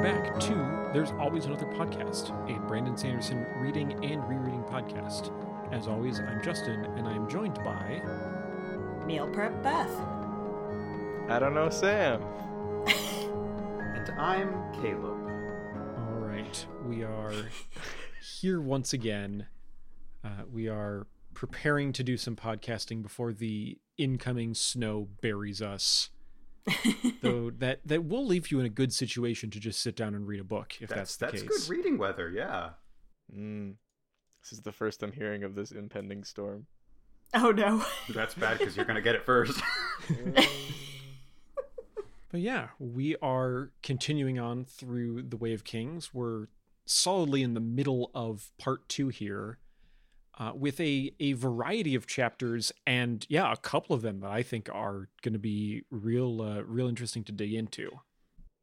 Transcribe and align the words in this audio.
welcome 0.00 0.22
back 0.22 0.40
to 0.40 0.54
There's 0.94 1.10
Always 1.12 1.44
Another 1.44 1.66
Podcast, 1.66 2.30
a 2.48 2.58
Brandon 2.66 2.96
Sanderson 2.96 3.44
reading 3.58 3.92
and 4.02 4.26
rereading 4.26 4.62
podcast. 4.62 5.30
As 5.72 5.86
always, 5.88 6.20
I'm 6.20 6.42
Justin, 6.42 6.86
and 6.96 7.06
I'm 7.06 7.28
joined 7.28 7.56
by. 7.56 8.00
Meal 9.06 9.28
prep 9.28 9.62
Beth. 9.62 9.90
I 11.28 11.38
don't 11.38 11.54
know, 11.54 11.68
Sam. 11.70 12.22
And 13.92 14.18
I'm 14.18 14.72
Caleb. 14.80 15.18
All 15.98 16.18
right, 16.18 16.66
we 16.86 17.04
are 17.04 17.34
here 18.40 18.62
once 18.62 18.94
again. 18.94 19.48
Uh, 20.24 20.44
we 20.50 20.68
are 20.68 21.06
preparing 21.34 21.92
to 21.92 22.02
do 22.02 22.16
some 22.16 22.36
podcasting 22.36 23.02
before 23.02 23.34
the 23.34 23.76
incoming 23.98 24.54
snow 24.54 25.08
buries 25.20 25.60
us. 25.60 26.08
Though 27.22 27.50
that 27.58 27.80
that 27.86 28.04
will 28.04 28.26
leave 28.26 28.50
you 28.50 28.60
in 28.60 28.66
a 28.66 28.70
good 28.70 28.92
situation 28.92 29.50
to 29.50 29.60
just 29.60 29.80
sit 29.80 29.96
down 29.96 30.14
and 30.14 30.26
read 30.26 30.40
a 30.40 30.44
book 30.44 30.74
if 30.80 30.88
that's, 30.90 31.16
That's 31.16 31.32
the 31.32 31.38
that's 31.46 31.56
case. 31.56 31.66
good 31.66 31.76
reading 31.76 31.98
weather. 31.98 32.30
Yeah. 32.30 32.70
Mm. 33.34 33.74
This 34.42 34.52
is 34.52 34.60
the 34.60 34.72
first 34.72 35.02
I'm 35.02 35.12
hearing 35.12 35.44
of 35.44 35.54
this 35.54 35.70
impending 35.70 36.24
storm. 36.24 36.66
Oh 37.34 37.50
no. 37.50 37.84
That's 38.14 38.34
bad 38.34 38.58
because 38.58 38.76
you're 38.76 38.86
gonna 38.86 39.00
get 39.00 39.14
it 39.14 39.24
first. 39.24 39.60
But 42.30 42.40
yeah, 42.40 42.68
we 42.78 43.16
are 43.20 43.72
continuing 43.82 44.38
on 44.38 44.64
through 44.64 45.22
the 45.22 45.36
Way 45.36 45.52
of 45.52 45.64
Kings. 45.64 46.14
We're 46.14 46.46
solidly 46.86 47.42
in 47.42 47.54
the 47.54 47.60
middle 47.60 48.10
of 48.14 48.52
part 48.56 48.88
two 48.88 49.08
here, 49.08 49.58
uh, 50.40 50.52
with 50.54 50.80
a 50.80 51.12
a 51.20 51.34
variety 51.34 51.94
of 51.94 52.06
chapters, 52.08 52.72
and 52.86 53.24
yeah, 53.28 53.52
a 53.52 53.56
couple 53.56 53.94
of 53.94 54.02
them 54.02 54.20
that 54.20 54.30
I 54.30 54.42
think 54.42 54.68
are 54.72 55.08
going 55.22 55.34
to 55.34 55.38
be 55.38 55.82
real, 55.90 56.40
uh, 56.42 56.62
real 56.62 56.88
interesting 56.88 57.22
to 57.24 57.32
dig 57.32 57.52
into. 57.52 57.90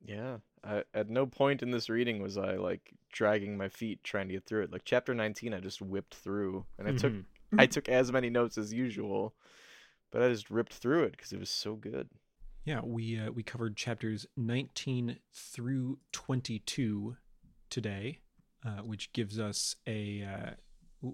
Yeah. 0.03 0.37
I, 0.63 0.83
at 0.93 1.09
no 1.09 1.25
point 1.27 1.61
in 1.61 1.69
this 1.71 1.87
reading 1.87 2.21
was 2.21 2.35
I 2.37 2.55
like 2.55 2.93
dragging 3.13 3.55
my 3.57 3.69
feet 3.69 4.03
trying 4.03 4.27
to 4.27 4.33
get 4.33 4.45
through 4.45 4.63
it. 4.63 4.71
Like 4.71 4.81
chapter 4.85 5.13
19 5.13 5.53
I 5.53 5.59
just 5.59 5.81
whipped 5.81 6.15
through 6.15 6.65
and 6.77 6.87
I 6.87 6.91
took 6.93 7.13
Mhm. 7.13 7.25
I 7.59 7.67
took 7.67 7.87
as 7.87 8.11
many 8.11 8.29
notes 8.29 8.57
as 8.57 8.73
usual, 8.73 9.35
but 10.11 10.21
I 10.23 10.29
just 10.29 10.49
ripped 10.49 10.73
through 10.73 11.03
it 11.03 11.17
cuz 11.17 11.31
it 11.31 11.39
was 11.39 11.49
so 11.51 11.75
good. 11.75 12.09
Yeah, 12.65 12.81
we 12.83 13.17
uh, 13.19 13.31
we 13.31 13.43
covered 13.43 13.77
chapters 13.77 14.25
19 14.35 15.19
through 15.31 15.99
22 16.11 17.15
today, 17.69 18.19
uh, 18.65 18.81
which 18.81 19.13
gives 19.13 19.39
us 19.39 19.75
a 19.85 20.23
uh, 20.23 20.51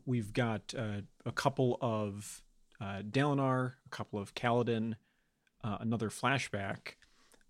we've 0.06 0.34
got 0.34 0.73
uh, 0.78 1.02
a 1.26 1.31
couple 1.31 1.78
of 1.81 2.42
uh, 2.81 3.02
Dalinar, 3.02 3.73
a 3.86 3.90
couple 3.90 4.20
of 4.20 4.34
Kaladin, 4.36 4.95
uh, 5.64 5.78
another 5.80 6.09
flashback. 6.09 6.95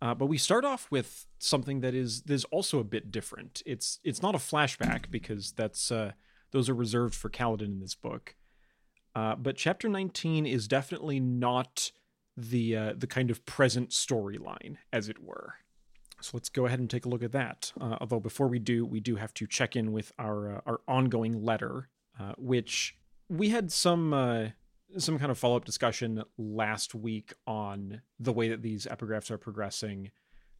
Uh, 0.02 0.14
but 0.14 0.26
we 0.26 0.38
start 0.38 0.66
off 0.66 0.88
with 0.92 1.28
something 1.40 1.80
that 1.80 1.94
is 1.94 2.24
there's 2.24 2.44
also 2.46 2.80
a 2.80 2.84
bit 2.84 3.12
different. 3.12 3.62
It's 3.66 4.00
it's 4.04 4.22
not 4.22 4.36
a 4.36 4.40
flashback 4.40 5.10
because 5.10 5.54
that's 5.54 5.92
uh, 5.92 6.12
those 6.52 6.70
are 6.70 6.74
reserved 6.74 7.16
for 7.16 7.30
Kaladin 7.30 7.68
in 7.68 7.80
this 7.80 7.96
book. 7.96 8.36
Uh, 9.16 9.36
but 9.36 9.56
chapter 9.56 9.88
19 9.88 10.46
is 10.46 10.68
definitely 10.68 11.20
not 11.20 11.92
the 12.36 12.76
uh, 12.76 12.94
the 12.98 13.08
kind 13.08 13.32
of 13.32 13.46
present 13.46 13.92
storyline, 13.92 14.78
as 14.92 15.08
it 15.08 15.24
were. 15.24 15.56
So 16.20 16.32
let's 16.34 16.50
go 16.50 16.66
ahead 16.66 16.80
and 16.80 16.90
take 16.90 17.06
a 17.06 17.10
look 17.10 17.24
at 17.24 17.32
that. 17.34 17.72
Uh, 17.80 17.98
although 18.02 18.20
before 18.20 18.48
we 18.48 18.60
do, 18.60 18.86
we 18.86 19.00
do 19.00 19.18
have 19.18 19.34
to 19.36 19.48
check 19.48 19.76
in 19.76 19.92
with 19.92 20.12
our 20.18 20.58
uh, 20.58 20.62
our 20.66 20.82
ongoing 20.88 21.44
letter, 21.44 21.90
uh, 22.20 22.34
which 22.38 22.96
we 23.30 23.50
had 23.50 23.72
some 23.72 24.14
uh, 24.14 24.48
some 24.98 25.18
kind 25.18 25.32
of 25.32 25.38
follow 25.38 25.58
up 25.58 25.66
discussion 25.66 26.24
last 26.38 26.94
week 26.94 27.34
on 27.48 28.02
the 28.20 28.34
way 28.34 28.50
that 28.50 28.62
these 28.62 28.86
epigraphs 28.86 29.32
are 29.32 29.38
progressing, 29.38 30.12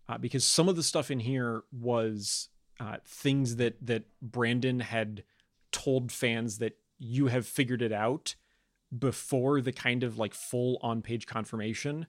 uh, 0.10 0.18
because 0.18 0.46
some 0.46 0.68
of 0.68 0.76
the 0.76 0.84
stuff 0.84 1.12
in 1.12 1.20
here 1.20 1.64
was 1.72 2.50
uh, 2.80 2.98
things 3.06 3.58
that 3.58 3.86
that 3.86 4.04
Brandon 4.22 4.80
had 4.80 5.24
told 5.72 6.12
fans 6.12 6.60
that 6.60 6.78
you 7.00 7.28
have 7.28 7.46
figured 7.46 7.82
it 7.82 7.92
out 7.92 8.36
before 8.98 9.60
the 9.62 9.72
kind 9.72 10.04
of 10.04 10.18
like 10.18 10.34
full 10.34 10.78
on 10.82 11.02
page 11.02 11.26
confirmation. 11.26 12.08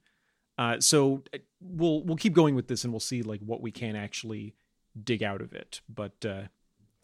Uh, 0.56 0.78
so 0.81 1.22
we'll 1.61 2.03
we'll 2.05 2.16
keep 2.16 2.32
going 2.32 2.55
with 2.55 2.69
this 2.69 2.84
and 2.84 2.93
we'll 2.93 3.00
see 3.00 3.22
like 3.22 3.41
what 3.41 3.61
we 3.61 3.71
can 3.71 3.97
actually 3.97 4.55
dig 5.03 5.22
out 5.22 5.41
of 5.41 5.53
it. 5.53 5.81
But 5.88 6.25
uh, 6.25 6.43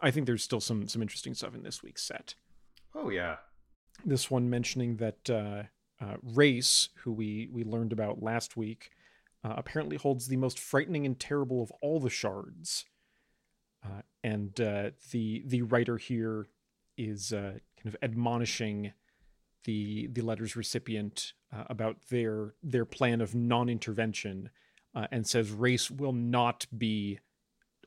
I 0.02 0.10
think 0.10 0.26
there's 0.26 0.42
still 0.42 0.60
some 0.60 0.88
some 0.88 1.02
interesting 1.02 1.34
stuff 1.34 1.54
in 1.54 1.62
this 1.62 1.82
week's 1.82 2.02
set. 2.02 2.34
oh 2.94 3.10
yeah. 3.10 3.36
This 4.04 4.30
one 4.30 4.48
mentioning 4.48 4.96
that 4.96 5.28
uh, 5.28 5.64
uh, 6.02 6.16
Rayse, 6.24 6.88
who 7.02 7.12
we 7.12 7.48
we 7.52 7.64
learned 7.64 7.92
about 7.92 8.22
last 8.22 8.56
week, 8.56 8.90
uh, 9.44 9.54
apparently 9.56 9.96
holds 9.96 10.28
the 10.28 10.36
most 10.36 10.58
frightening 10.58 11.06
and 11.06 11.18
terrible 11.18 11.62
of 11.62 11.70
all 11.80 12.00
the 12.00 12.10
shards. 12.10 12.86
Uh, 13.84 14.02
and 14.22 14.60
uh, 14.60 14.90
the 15.10 15.42
the 15.46 15.62
writer 15.62 15.96
here 15.96 16.48
is 16.96 17.32
uh, 17.32 17.58
kind 17.76 17.86
of 17.86 17.96
admonishing 18.02 18.92
the 19.64 20.06
the 20.08 20.22
letter's 20.22 20.56
recipient 20.56 21.32
uh, 21.52 21.64
about 21.68 21.96
their 22.10 22.54
their 22.62 22.84
plan 22.84 23.20
of 23.20 23.34
non-intervention, 23.34 24.50
uh, 24.94 25.06
and 25.10 25.26
says 25.26 25.50
Rayse 25.50 25.90
will 25.90 26.12
not 26.12 26.66
be 26.76 27.18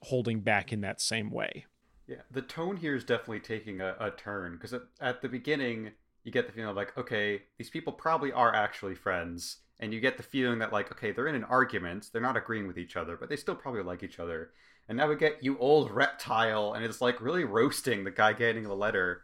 holding 0.01 0.41
back 0.41 0.73
in 0.73 0.81
that 0.81 0.99
same 1.01 1.29
way. 1.29 1.65
Yeah. 2.13 2.21
The 2.29 2.43
tone 2.43 2.77
here 2.77 2.95
is 2.95 3.03
definitely 3.03 3.39
taking 3.39 3.81
a, 3.81 3.95
a 3.99 4.11
turn 4.11 4.53
because 4.53 4.73
at, 4.73 4.83
at 5.01 5.21
the 5.23 5.29
beginning 5.29 5.91
you 6.23 6.31
get 6.31 6.45
the 6.45 6.53
feeling 6.53 6.69
of 6.69 6.75
like, 6.75 6.95
okay, 6.97 7.41
these 7.57 7.71
people 7.71 7.91
probably 7.91 8.31
are 8.31 8.53
actually 8.53 8.95
friends, 8.95 9.57
and 9.79 9.93
you 9.93 9.99
get 9.99 10.17
the 10.17 10.23
feeling 10.23 10.59
that 10.59 10.71
like, 10.71 10.91
okay, 10.91 11.11
they're 11.11 11.27
in 11.27 11.35
an 11.35 11.43
argument, 11.43 12.09
they're 12.11 12.21
not 12.21 12.37
agreeing 12.37 12.67
with 12.67 12.77
each 12.77 12.95
other, 12.95 13.17
but 13.17 13.29
they 13.29 13.35
still 13.35 13.55
probably 13.55 13.81
like 13.81 14.03
each 14.03 14.19
other. 14.19 14.51
And 14.87 14.97
now 14.97 15.09
we 15.09 15.15
get 15.15 15.43
you 15.43 15.57
old 15.57 15.91
reptile, 15.91 16.73
and 16.73 16.85
it's 16.85 17.01
like 17.01 17.19
really 17.19 17.43
roasting 17.43 18.03
the 18.03 18.11
guy 18.11 18.33
getting 18.33 18.63
the 18.63 18.75
letter. 18.75 19.23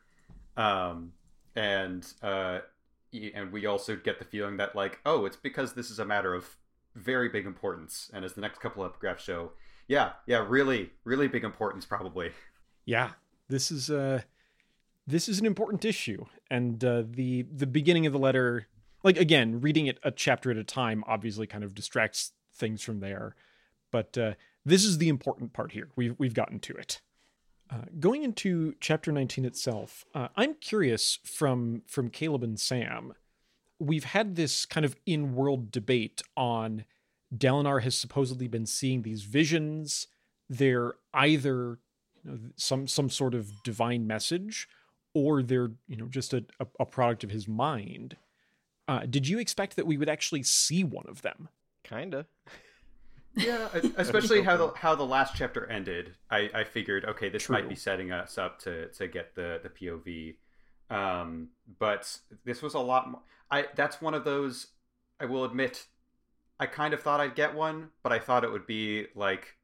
Um, 0.58 1.14
and 1.56 2.06
uh, 2.24 2.60
and 3.14 3.52
we 3.52 3.66
also 3.66 3.96
get 3.96 4.20
the 4.20 4.26
feeling 4.26 4.58
that 4.58 4.76
like, 4.76 5.00
oh, 5.06 5.26
it's 5.26 5.38
because 5.38 5.74
this 5.74 5.92
is 5.92 6.00
a 6.00 6.06
matter 6.06 6.34
of 6.34 6.58
very 6.96 7.30
big 7.30 7.46
importance, 7.46 8.10
and 8.14 8.26
as 8.26 8.34
the 8.34 8.42
next 8.42 8.60
couple 8.60 8.84
of 8.84 8.92
epigraphs 8.92 9.20
show, 9.20 9.52
yeah, 9.88 10.12
yeah, 10.28 10.46
really, 10.48 10.92
really 11.04 11.28
big 11.28 11.44
importance 11.44 11.86
probably. 11.86 12.32
yeah 12.90 13.12
this 13.48 13.72
is 13.72 13.90
uh 13.90 14.22
this 15.06 15.30
is 15.30 15.40
an 15.40 15.46
important 15.46 15.86
issue 15.86 16.26
and 16.50 16.84
uh 16.84 17.04
the 17.06 17.46
the 17.52 17.68
beginning 17.68 18.06
of 18.06 18.14
the 18.14 18.20
letter 18.20 18.68
like 19.04 19.18
again 19.18 19.62
reading 19.62 19.88
it 19.88 20.00
a 20.04 20.12
chapter 20.12 20.52
at 20.52 20.58
a 20.58 20.64
time 20.64 21.04
obviously 21.08 21.46
kind 21.46 21.64
of 21.64 21.76
distracts 21.76 22.32
things 22.54 22.82
from 22.82 23.00
there 23.00 23.36
but 23.92 24.18
uh 24.18 24.34
this 24.66 24.84
is 24.84 24.98
the 24.98 25.10
important 25.10 25.54
part 25.54 25.72
here. 25.72 25.90
We've 25.96 26.16
we've 26.18 26.34
gotten 26.34 26.60
to 26.60 26.74
it. 26.74 27.02
Uh, 27.72 27.86
going 28.00 28.24
into 28.24 28.74
chapter 28.80 29.12
19 29.12 29.46
itself 29.46 30.04
uh, 30.16 30.30
i'm 30.36 30.56
curious 30.56 31.20
from 31.24 31.84
from 31.88 32.10
caleb 32.10 32.44
and 32.44 32.60
sam. 32.60 33.14
We've 33.80 34.06
had 34.06 34.36
this 34.36 34.66
kind 34.66 34.86
of 34.86 34.96
in-world 35.06 35.72
debate 35.72 36.22
on 36.36 36.84
dalinar 37.34 37.84
has 37.84 37.96
supposedly 37.96 38.48
been 38.48 38.66
seeing 38.66 39.04
these 39.04 39.24
visions. 39.24 40.08
They're 40.50 40.96
either 41.14 41.78
you 42.24 42.32
know, 42.32 42.40
some 42.56 42.88
some 42.88 43.10
sort 43.10 43.34
of 43.34 43.64
divine 43.64 44.08
message 44.08 44.68
or 45.14 45.42
they're 45.42 45.72
you 45.88 45.98
know 45.98 46.08
just 46.08 46.34
a, 46.34 46.44
a, 46.60 46.68
a 46.82 46.86
product 46.86 47.24
of 47.24 47.32
his 47.32 47.48
mind 47.48 48.18
uh, 48.88 49.06
did 49.08 49.28
you 49.28 49.38
expect 49.40 49.76
that 49.76 49.86
we 49.86 49.98
would 49.98 50.10
actually 50.10 50.44
see 50.44 50.84
one 50.84 51.06
of 51.08 51.22
them 51.22 51.50
Kinda. 51.84 52.26
Yeah, 53.36 53.70
especially 53.96 54.42
how 54.42 54.58
the 54.58 54.70
how 54.76 54.96
the 54.96 55.06
last 55.06 55.36
chapter 55.36 55.66
ended. 55.68 56.16
I, 56.32 56.50
I 56.54 56.64
figured, 56.64 57.06
okay, 57.06 57.30
this 57.30 57.48
might 57.48 57.70
be 57.70 57.76
setting 57.76 58.12
us 58.12 58.40
up 58.40 58.60
to 58.62 58.88
to 58.88 59.08
get 59.08 59.36
the 59.36 59.62
the 59.62 59.70
POV. 59.70 60.36
Um, 60.90 61.50
but 61.78 62.18
this 62.44 62.62
was 62.62 62.74
a 62.74 62.80
lot 62.80 63.12
more. 63.12 63.22
I 63.50 63.68
that's 63.76 64.02
one 64.02 64.16
of 64.16 64.26
those. 64.26 64.68
I 65.22 65.26
will 65.26 65.46
admit, 65.46 65.86
I 66.60 66.66
kind 66.66 66.94
of 66.94 67.02
thought 67.02 67.22
I'd 67.22 67.36
get 67.36 67.54
one, 67.54 67.92
but 68.02 68.12
I 68.12 68.18
thought 68.20 68.44
it 68.44 68.52
would 68.52 68.66
be 68.66 69.06
like 69.16 69.56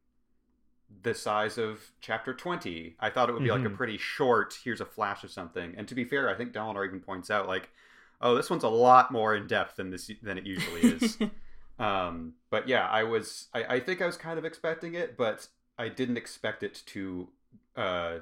the 1.03 1.13
size 1.13 1.57
of 1.57 1.91
chapter 2.01 2.33
20 2.33 2.95
i 2.99 3.09
thought 3.09 3.29
it 3.29 3.33
would 3.33 3.43
be 3.43 3.51
like 3.51 3.65
a 3.65 3.69
Mhm. 3.69 3.75
pretty 3.75 3.97
short 3.97 4.57
here's 4.63 4.81
a 4.81 4.85
flash 4.85 5.23
of 5.23 5.31
something. 5.31 5.73
And 5.77 5.87
to 5.87 5.95
be 5.95 6.03
fair 6.03 6.29
i 6.29 6.35
think 6.35 6.53
Dalinar 6.53 6.85
even 6.85 6.99
points 6.99 7.29
out 7.29 7.47
like 7.47 7.69
oh 8.21 8.35
this 8.35 8.49
one's 8.49 8.63
a 8.63 8.69
lot 8.69 9.11
more 9.11 9.35
in 9.35 9.45
depth 9.47 9.75
than 9.75 9.89
this 9.91 10.09
than 10.23 10.37
it 10.37 10.45
usually 10.45 10.81
is. 10.81 11.17
Um 11.77 12.35
but 12.49 12.69
yeah 12.69 12.87
i 12.87 13.03
was 13.03 13.47
I, 13.53 13.63
I 13.75 13.79
think 13.81 14.01
i 14.01 14.05
was 14.05 14.15
kind 14.15 14.39
of 14.39 14.45
expecting 14.45 14.93
it 14.95 15.17
but 15.17 15.47
i 15.77 15.89
didn't 15.89 16.15
expect 16.15 16.63
it 16.63 16.81
to 16.87 17.27
uh 17.75 18.19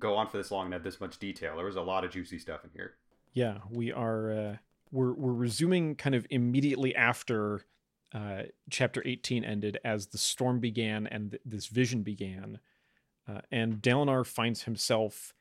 go 0.00 0.16
on 0.16 0.26
for 0.28 0.36
this 0.36 0.50
long 0.50 0.64
and 0.66 0.72
have 0.74 0.82
this 0.84 1.00
much 1.00 1.18
detail. 1.18 1.56
There 1.56 1.64
was 1.66 1.74
a 1.76 1.82
lot 1.82 2.04
of 2.04 2.10
juicy 2.12 2.38
stuff 2.38 2.64
in 2.64 2.70
here. 2.74 2.94
Yeah 3.34 3.58
we 3.70 3.92
are 3.92 4.32
uh, 4.32 4.56
we're 4.90 5.12
we're 5.12 5.32
resuming 5.32 5.94
kind 5.94 6.14
of 6.16 6.26
immediately 6.30 6.94
after 6.96 7.62
uh, 8.14 8.42
chapter 8.70 9.02
18 9.04 9.44
ended 9.44 9.78
as 9.84 10.06
the 10.06 10.18
storm 10.18 10.60
began 10.60 11.06
and 11.06 11.32
th- 11.32 11.42
this 11.44 11.66
vision 11.66 12.02
began 12.02 12.58
uh, 13.28 13.40
and 13.50 13.82
Dalinar 13.82 14.26
finds 14.26 14.62
himself 14.62 15.34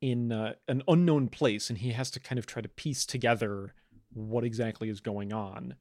in 0.00 0.32
uh, 0.32 0.54
an 0.66 0.82
unknown 0.88 1.28
place 1.28 1.70
and 1.70 1.78
he 1.78 1.90
has 1.92 2.10
to 2.10 2.20
kind 2.20 2.38
of 2.38 2.46
try 2.46 2.60
to 2.60 2.68
piece 2.68 3.06
together 3.06 3.74
what 4.12 4.44
exactly 4.44 4.88
is 4.88 5.00
going 5.00 5.32
on 5.32 5.76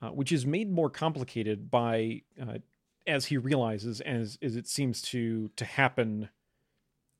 uh, 0.00 0.08
which 0.08 0.32
is 0.32 0.46
made 0.46 0.70
more 0.70 0.90
complicated 0.90 1.70
by 1.70 2.22
uh, 2.40 2.58
as 3.08 3.26
he 3.26 3.36
realizes, 3.36 4.00
as 4.02 4.38
as 4.42 4.54
it 4.54 4.68
seems 4.68 5.02
to 5.02 5.50
to 5.56 5.64
happen 5.64 6.28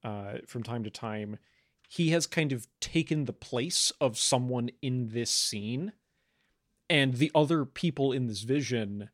uh, 0.04 0.34
from 0.46 0.62
time 0.62 0.84
to 0.84 0.90
time, 0.90 1.38
he 1.88 2.10
has 2.10 2.26
kind 2.26 2.52
of 2.52 2.68
taken 2.78 3.24
the 3.24 3.32
place 3.32 3.90
of 4.00 4.18
someone 4.18 4.70
in 4.82 5.08
this 5.08 5.30
scene, 5.30 5.92
and 6.90 7.14
the 7.14 7.30
other 7.34 7.64
people 7.64 8.12
in 8.12 8.26
this 8.26 8.42
vision 8.42 9.10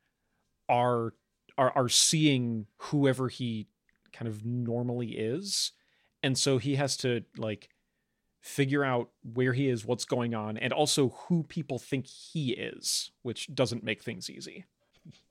are 0.68 1.14
are 1.56 1.72
are 1.76 1.88
seeing 1.88 2.66
whoever 2.78 3.28
he 3.28 3.68
kind 4.12 4.28
of 4.28 4.44
normally 4.44 5.12
is, 5.18 5.72
and 6.22 6.36
so 6.38 6.58
he 6.58 6.76
has 6.76 6.96
to 6.98 7.24
like 7.36 7.68
figure 8.40 8.84
out 8.84 9.10
where 9.22 9.54
he 9.54 9.68
is, 9.68 9.86
what's 9.86 10.04
going 10.04 10.34
on, 10.34 10.56
and 10.58 10.72
also 10.72 11.08
who 11.28 11.42
people 11.44 11.78
think 11.78 12.06
he 12.06 12.50
is, 12.52 13.10
which 13.22 13.52
doesn't 13.54 13.82
make 13.82 14.02
things 14.02 14.28
easy. 14.28 14.66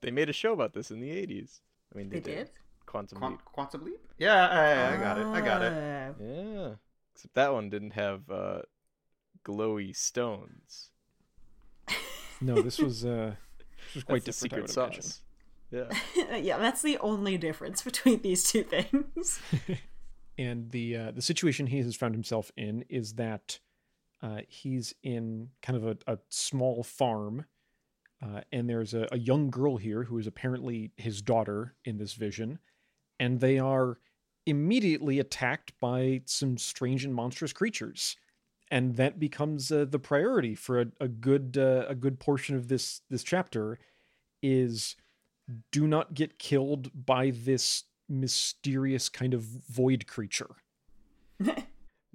They 0.00 0.10
made 0.10 0.28
a 0.28 0.32
show 0.32 0.52
about 0.52 0.72
this 0.72 0.90
in 0.90 0.98
the 1.00 1.10
80s. 1.10 1.60
I 1.94 1.98
mean, 1.98 2.08
they, 2.08 2.18
They 2.18 2.34
did? 2.34 2.50
Quantum 2.86 3.18
Quant- 3.18 3.34
Leap. 3.34 3.44
Quantum 3.44 3.84
Leap? 3.84 4.00
Yeah, 4.18 4.48
I, 4.48 4.94
I 4.94 4.96
got 4.96 5.18
it. 5.18 5.26
I 5.26 5.40
got 5.40 5.62
it. 5.62 5.72
Ah. 5.72 6.22
Yeah. 6.22 6.68
Except 7.14 7.34
that 7.34 7.52
one 7.52 7.70
didn't 7.70 7.92
have 7.92 8.28
uh, 8.28 8.62
glowy 9.44 9.94
stones. 9.94 10.90
No, 12.44 12.60
this 12.60 12.78
was 12.78 13.04
uh 13.04 13.34
this 13.86 13.94
was 13.94 14.04
quite 14.04 14.24
That's 14.24 14.40
the 14.40 14.48
different, 14.48 14.70
secret 14.70 14.78
I 14.78 14.84
would 14.84 14.92
imagine. 14.94 15.02
sauce. 15.02 15.20
Yeah. 15.70 16.36
yeah, 16.36 16.58
that's 16.58 16.82
the 16.82 16.98
only 16.98 17.36
difference 17.38 17.82
between 17.82 18.22
these 18.22 18.44
two 18.44 18.62
things. 18.62 19.40
and 20.38 20.70
the 20.70 20.96
uh, 20.96 21.10
the 21.12 21.22
situation 21.22 21.66
he 21.66 21.78
has 21.78 21.96
found 21.96 22.14
himself 22.14 22.52
in 22.56 22.84
is 22.88 23.14
that 23.14 23.58
uh, 24.22 24.40
he's 24.48 24.94
in 25.02 25.50
kind 25.62 25.76
of 25.76 25.86
a, 25.86 25.96
a 26.12 26.18
small 26.28 26.82
farm, 26.82 27.44
uh, 28.22 28.40
and 28.52 28.68
there's 28.68 28.94
a, 28.94 29.08
a 29.12 29.18
young 29.18 29.50
girl 29.50 29.76
here 29.76 30.04
who 30.04 30.18
is 30.18 30.26
apparently 30.26 30.92
his 30.96 31.22
daughter 31.22 31.74
in 31.84 31.98
this 31.98 32.14
vision, 32.14 32.58
and 33.18 33.40
they 33.40 33.58
are 33.58 33.98
immediately 34.46 35.18
attacked 35.18 35.72
by 35.80 36.20
some 36.26 36.56
strange 36.58 37.04
and 37.04 37.14
monstrous 37.14 37.52
creatures, 37.52 38.16
and 38.74 38.96
that 38.96 39.20
becomes 39.20 39.70
uh, 39.70 39.86
the 39.88 40.00
priority 40.00 40.56
for 40.56 40.80
a, 40.80 40.86
a 40.98 41.06
good 41.06 41.56
uh, 41.56 41.84
a 41.88 41.94
good 41.94 42.18
portion 42.18 42.56
of 42.56 42.66
this 42.66 43.02
this 43.08 43.22
chapter 43.22 43.78
is 44.42 44.96
do 45.70 45.86
not 45.86 46.12
get 46.12 46.40
killed 46.40 46.90
by 47.06 47.30
this 47.30 47.84
mysterious 48.08 49.08
kind 49.08 49.32
of 49.32 49.42
void 49.42 50.08
creature. 50.08 50.56
I 51.46 51.64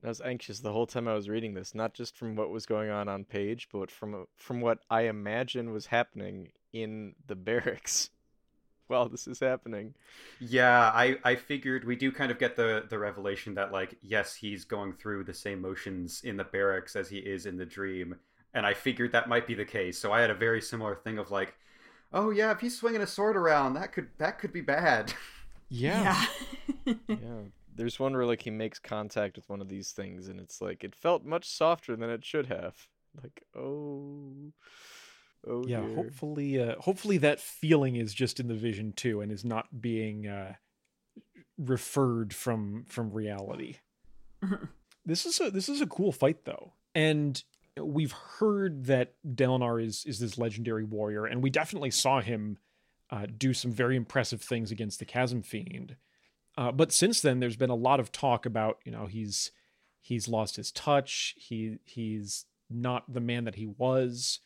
was 0.03 0.19
anxious 0.19 0.59
the 0.59 0.73
whole 0.73 0.85
time 0.85 1.07
I 1.07 1.13
was 1.13 1.29
reading 1.29 1.53
this, 1.53 1.73
not 1.73 1.93
just 1.93 2.17
from 2.17 2.35
what 2.35 2.49
was 2.49 2.65
going 2.65 2.89
on 2.89 3.07
on 3.07 3.23
page, 3.23 3.69
but 3.71 3.89
from 3.89 4.25
from 4.35 4.59
what 4.59 4.79
I 4.89 5.03
imagine 5.03 5.71
was 5.71 5.85
happening 5.85 6.51
in 6.73 7.15
the 7.25 7.35
barracks 7.37 8.09
while 8.89 9.09
this 9.09 9.27
is 9.27 9.39
happening. 9.39 9.95
Yeah, 10.39 10.91
I, 10.93 11.17
I 11.23 11.35
figured 11.35 11.83
we 11.85 11.95
do 11.97 12.11
kind 12.11 12.31
of 12.31 12.39
get 12.39 12.55
the, 12.55 12.85
the 12.89 12.97
revelation 12.97 13.53
that, 13.55 13.71
like, 13.73 13.95
yes, 14.01 14.33
he's 14.35 14.63
going 14.63 14.93
through 14.93 15.25
the 15.25 15.33
same 15.33 15.61
motions 15.61 16.21
in 16.23 16.37
the 16.37 16.45
barracks 16.45 16.95
as 16.95 17.09
he 17.09 17.17
is 17.17 17.45
in 17.45 17.57
the 17.57 17.65
dream. 17.65 18.15
And 18.53 18.65
I 18.65 18.73
figured 18.73 19.11
that 19.11 19.27
might 19.29 19.45
be 19.47 19.53
the 19.53 19.65
case. 19.65 19.99
So 19.99 20.13
I 20.13 20.21
had 20.21 20.29
a 20.29 20.35
very 20.35 20.61
similar 20.61 20.95
thing 20.95 21.17
of, 21.17 21.29
like, 21.29 21.55
oh, 22.13 22.29
yeah, 22.31 22.51
if 22.51 22.59
he's 22.61 22.77
swinging 22.79 23.01
a 23.01 23.07
sword 23.07 23.35
around, 23.37 23.73
that 23.75 23.91
could 23.93 24.09
that 24.17 24.39
could 24.39 24.53
be 24.53 24.61
bad. 24.61 25.13
Yeah. 25.71 26.25
Yeah. 26.85 26.93
Yeah. 27.07 27.41
There's 27.75 27.99
one 27.99 28.13
where 28.13 28.25
like 28.25 28.41
he 28.41 28.49
makes 28.51 28.79
contact 28.79 29.35
with 29.35 29.47
one 29.49 29.61
of 29.61 29.69
these 29.69 29.91
things 29.91 30.27
and 30.27 30.39
it's 30.39 30.61
like 30.61 30.83
it 30.83 30.95
felt 30.95 31.23
much 31.23 31.49
softer 31.49 31.95
than 31.95 32.09
it 32.09 32.25
should 32.25 32.47
have. 32.47 32.75
Like, 33.21 33.43
oh 33.55 34.51
Oh 35.47 35.65
yeah, 35.65 35.81
dear. 35.81 35.95
hopefully 35.95 36.61
uh 36.61 36.75
hopefully 36.79 37.17
that 37.19 37.39
feeling 37.39 37.95
is 37.95 38.13
just 38.13 38.39
in 38.39 38.47
the 38.47 38.55
vision 38.55 38.93
too 38.93 39.21
and 39.21 39.31
is 39.31 39.45
not 39.45 39.81
being 39.81 40.27
uh 40.27 40.53
referred 41.57 42.33
from 42.33 42.85
from 42.87 43.11
reality. 43.11 43.77
this 45.05 45.25
is 45.25 45.39
a 45.39 45.51
this 45.51 45.69
is 45.69 45.81
a 45.81 45.87
cool 45.87 46.11
fight 46.11 46.45
though. 46.45 46.73
And 46.95 47.41
we've 47.81 48.11
heard 48.11 48.85
that 48.85 49.13
Dalinar 49.25 49.83
is 49.83 50.03
is 50.05 50.19
this 50.19 50.37
legendary 50.37 50.83
warrior 50.83 51.25
and 51.25 51.41
we 51.41 51.49
definitely 51.49 51.91
saw 51.91 52.21
him 52.21 52.57
uh, 53.11 53.25
do 53.37 53.53
some 53.53 53.71
very 53.71 53.95
impressive 53.95 54.41
things 54.41 54.71
against 54.71 54.99
the 54.99 55.05
Chasm 55.05 55.41
Fiend. 55.41 55.95
Uh, 56.57 56.71
but 56.71 56.91
since 56.91 57.21
then, 57.21 57.39
there's 57.39 57.55
been 57.55 57.69
a 57.69 57.75
lot 57.75 57.99
of 57.99 58.11
talk 58.11 58.45
about 58.45 58.79
you 58.85 58.91
know 58.91 59.05
he's 59.05 59.51
he's 60.01 60.27
lost 60.27 60.55
his 60.55 60.71
touch. 60.71 61.35
He 61.37 61.77
he's 61.85 62.45
not 62.69 63.11
the 63.11 63.21
man 63.21 63.45
that 63.45 63.55
he 63.55 63.65
was. 63.65 64.39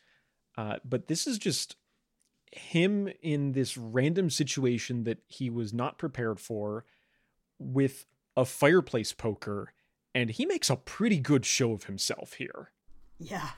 Uh, 0.56 0.76
but 0.84 1.08
this 1.08 1.26
is 1.26 1.38
just 1.38 1.76
him 2.52 3.08
in 3.22 3.52
this 3.52 3.76
random 3.76 4.30
situation 4.30 5.04
that 5.04 5.18
he 5.26 5.50
was 5.50 5.72
not 5.72 5.98
prepared 5.98 6.38
for, 6.38 6.84
with 7.58 8.06
a 8.36 8.44
fireplace 8.44 9.12
poker, 9.12 9.72
and 10.14 10.30
he 10.30 10.46
makes 10.46 10.70
a 10.70 10.76
pretty 10.76 11.18
good 11.18 11.44
show 11.44 11.72
of 11.72 11.84
himself 11.84 12.34
here. 12.34 12.70
yeah. 13.18 13.50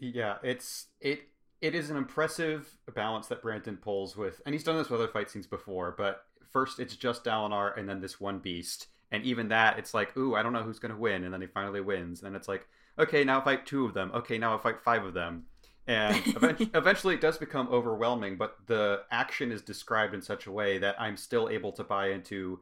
Yeah, 0.00 0.36
it's 0.42 0.86
it 1.00 1.28
it 1.60 1.74
is 1.74 1.90
an 1.90 1.96
impressive 1.96 2.66
balance 2.94 3.26
that 3.26 3.42
Brandon 3.42 3.76
pulls 3.76 4.16
with, 4.16 4.40
and 4.46 4.54
he's 4.54 4.64
done 4.64 4.78
this 4.78 4.88
with 4.88 4.98
other 5.00 5.12
fight 5.12 5.30
scenes 5.30 5.46
before. 5.46 5.94
But 5.96 6.24
first, 6.50 6.80
it's 6.80 6.96
just 6.96 7.22
Dalinar, 7.22 7.78
and 7.78 7.86
then 7.86 8.00
this 8.00 8.18
one 8.18 8.38
beast, 8.38 8.86
and 9.12 9.22
even 9.24 9.48
that, 9.48 9.78
it's 9.78 9.92
like, 9.92 10.16
ooh, 10.16 10.34
I 10.34 10.42
don't 10.42 10.54
know 10.54 10.62
who's 10.62 10.78
gonna 10.78 10.96
win, 10.96 11.24
and 11.24 11.34
then 11.34 11.42
he 11.42 11.46
finally 11.46 11.82
wins, 11.82 12.22
and 12.22 12.26
then 12.26 12.34
it's 12.34 12.48
like, 12.48 12.66
okay, 12.98 13.24
now 13.24 13.42
fight 13.42 13.66
two 13.66 13.84
of 13.84 13.92
them. 13.92 14.10
Okay, 14.14 14.38
now 14.38 14.56
I 14.56 14.58
fight 14.58 14.80
five 14.80 15.04
of 15.04 15.12
them, 15.12 15.44
and 15.90 16.16
event- 16.36 16.70
eventually 16.74 17.14
it 17.14 17.20
does 17.20 17.36
become 17.38 17.68
overwhelming. 17.68 18.36
But 18.36 18.56
the 18.66 19.02
action 19.10 19.50
is 19.52 19.62
described 19.62 20.14
in 20.14 20.22
such 20.22 20.46
a 20.46 20.52
way 20.52 20.78
that 20.78 21.00
I'm 21.00 21.16
still 21.16 21.48
able 21.48 21.72
to 21.72 21.84
buy 21.84 22.10
into. 22.10 22.60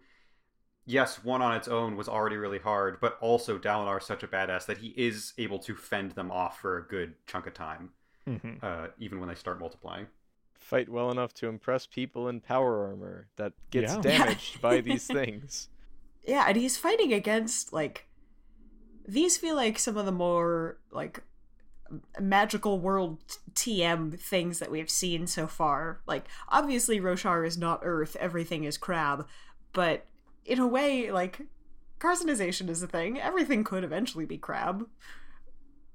Yes, 0.86 1.22
one 1.22 1.42
on 1.42 1.54
its 1.54 1.68
own 1.68 1.96
was 1.96 2.08
already 2.08 2.36
really 2.36 2.58
hard, 2.58 2.98
but 2.98 3.18
also 3.20 3.58
Dalinar 3.58 3.98
is 4.00 4.06
such 4.06 4.22
a 4.22 4.26
badass 4.28 4.64
that 4.66 4.78
he 4.78 4.88
is 4.96 5.34
able 5.36 5.58
to 5.58 5.74
fend 5.74 6.12
them 6.12 6.30
off 6.30 6.60
for 6.60 6.78
a 6.78 6.82
good 6.82 7.14
chunk 7.26 7.46
of 7.46 7.54
time 7.54 7.90
Mm-hmm. 8.26 8.54
uh, 8.62 8.86
even 8.98 9.20
when 9.20 9.28
they 9.30 9.34
start 9.34 9.58
multiplying. 9.60 10.06
Fight 10.54 10.88
well 10.90 11.10
enough 11.10 11.32
to 11.34 11.46
impress 11.48 11.86
people 11.86 12.28
in 12.28 12.40
power 12.40 12.86
armor 12.88 13.28
that 13.36 13.52
gets 13.70 13.94
Yeah. 13.94 14.00
damaged 14.02 14.60
by 14.62 14.80
these 14.82 15.06
things. 15.18 15.68
Yeah, 16.26 16.44
and 16.48 16.56
he's 16.56 16.76
fighting 16.76 17.12
against 17.14 17.72
like 17.72 18.06
these 19.06 19.38
feel 19.38 19.56
like 19.56 19.78
some 19.78 19.96
of 19.96 20.04
the 20.06 20.12
more 20.12 20.78
like 20.90 21.22
magical 22.20 22.78
world 22.78 23.18
TM 23.54 24.18
things 24.18 24.58
that 24.58 24.70
we've 24.70 24.90
seen 24.90 25.26
so 25.26 25.46
far. 25.46 26.00
Like 26.06 26.26
obviously 26.48 27.00
Roshar 27.00 27.46
is 27.46 27.56
not 27.58 27.80
Earth, 27.82 28.16
everything 28.20 28.64
is 28.64 28.76
crab, 28.78 29.26
but 29.72 30.06
in 30.44 30.58
a 30.58 30.66
way 30.66 31.10
like 31.10 31.40
carcinization 32.00 32.68
is 32.68 32.82
a 32.82 32.86
thing. 32.86 33.18
Everything 33.20 33.64
could 33.64 33.84
eventually 33.84 34.24
be 34.24 34.38
crab. 34.38 34.86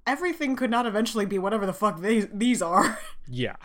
Everything 0.05 0.55
could 0.55 0.69
not 0.69 0.85
eventually 0.85 1.25
be 1.25 1.39
whatever 1.39 1.65
the 1.65 1.73
fuck 1.73 2.01
these 2.01 2.27
these 2.33 2.61
are. 2.61 2.99
Yeah. 3.27 3.55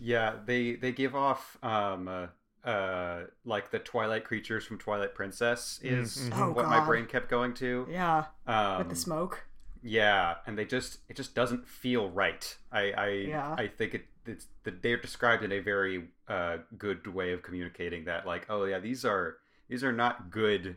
Yeah, 0.00 0.34
they 0.44 0.72
they 0.74 0.90
give 0.90 1.14
off 1.14 1.56
um 1.62 2.08
uh, 2.08 2.68
uh 2.68 3.26
like 3.44 3.70
the 3.70 3.78
Twilight 3.78 4.24
creatures 4.24 4.64
from 4.66 4.78
Twilight 4.78 5.14
Princess 5.14 5.78
is 5.82 6.28
Mhm. 6.30 6.40
Oh, 6.40 6.50
what 6.50 6.66
my 6.66 6.84
brain 6.84 7.06
kept 7.06 7.28
going 7.30 7.54
to. 7.54 7.86
yeah, 7.88 8.24
Um, 8.48 8.78
with 8.78 8.88
the 8.88 8.96
smoke. 8.96 9.46
Yeah, 9.86 10.36
and 10.46 10.56
they 10.58 10.64
just 10.64 10.98
it 11.08 11.16
just 11.16 11.34
doesn't 11.34 11.68
feel 11.68 12.08
right. 12.08 12.56
I 12.72 12.92
I 12.92 13.08
Yeah. 13.28 13.54
I 13.56 13.68
think 13.68 13.94
it 13.94 14.06
it's 14.26 14.46
that 14.62 14.82
they're 14.82 14.96
described 14.96 15.44
in 15.44 15.52
a 15.52 15.58
very 15.60 16.08
uh 16.26 16.56
good 16.78 17.06
way 17.06 17.32
of 17.32 17.42
communicating 17.42 18.06
that 18.06 18.26
like 18.26 18.46
oh 18.48 18.64
yeah 18.64 18.78
these 18.78 19.04
are 19.04 19.36
these 19.68 19.84
are 19.84 19.92
not 19.92 20.30
good 20.30 20.76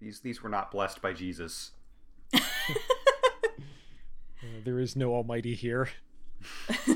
these 0.00 0.20
these 0.20 0.42
were 0.42 0.50
not 0.50 0.70
blessed 0.70 1.00
by 1.00 1.14
Jesus. 1.14 1.70
Uh, 4.44 4.60
there 4.62 4.78
is 4.78 4.94
no 4.94 5.14
Almighty 5.14 5.54
here. 5.54 5.88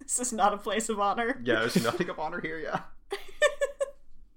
this 0.00 0.18
is 0.18 0.32
not 0.32 0.54
a 0.54 0.56
place 0.56 0.88
of 0.88 0.98
honor. 0.98 1.38
Yeah, 1.44 1.60
there's 1.60 1.82
nothing 1.82 2.08
of 2.08 2.18
honor 2.18 2.40
here. 2.40 2.58
Yeah. 2.58 2.80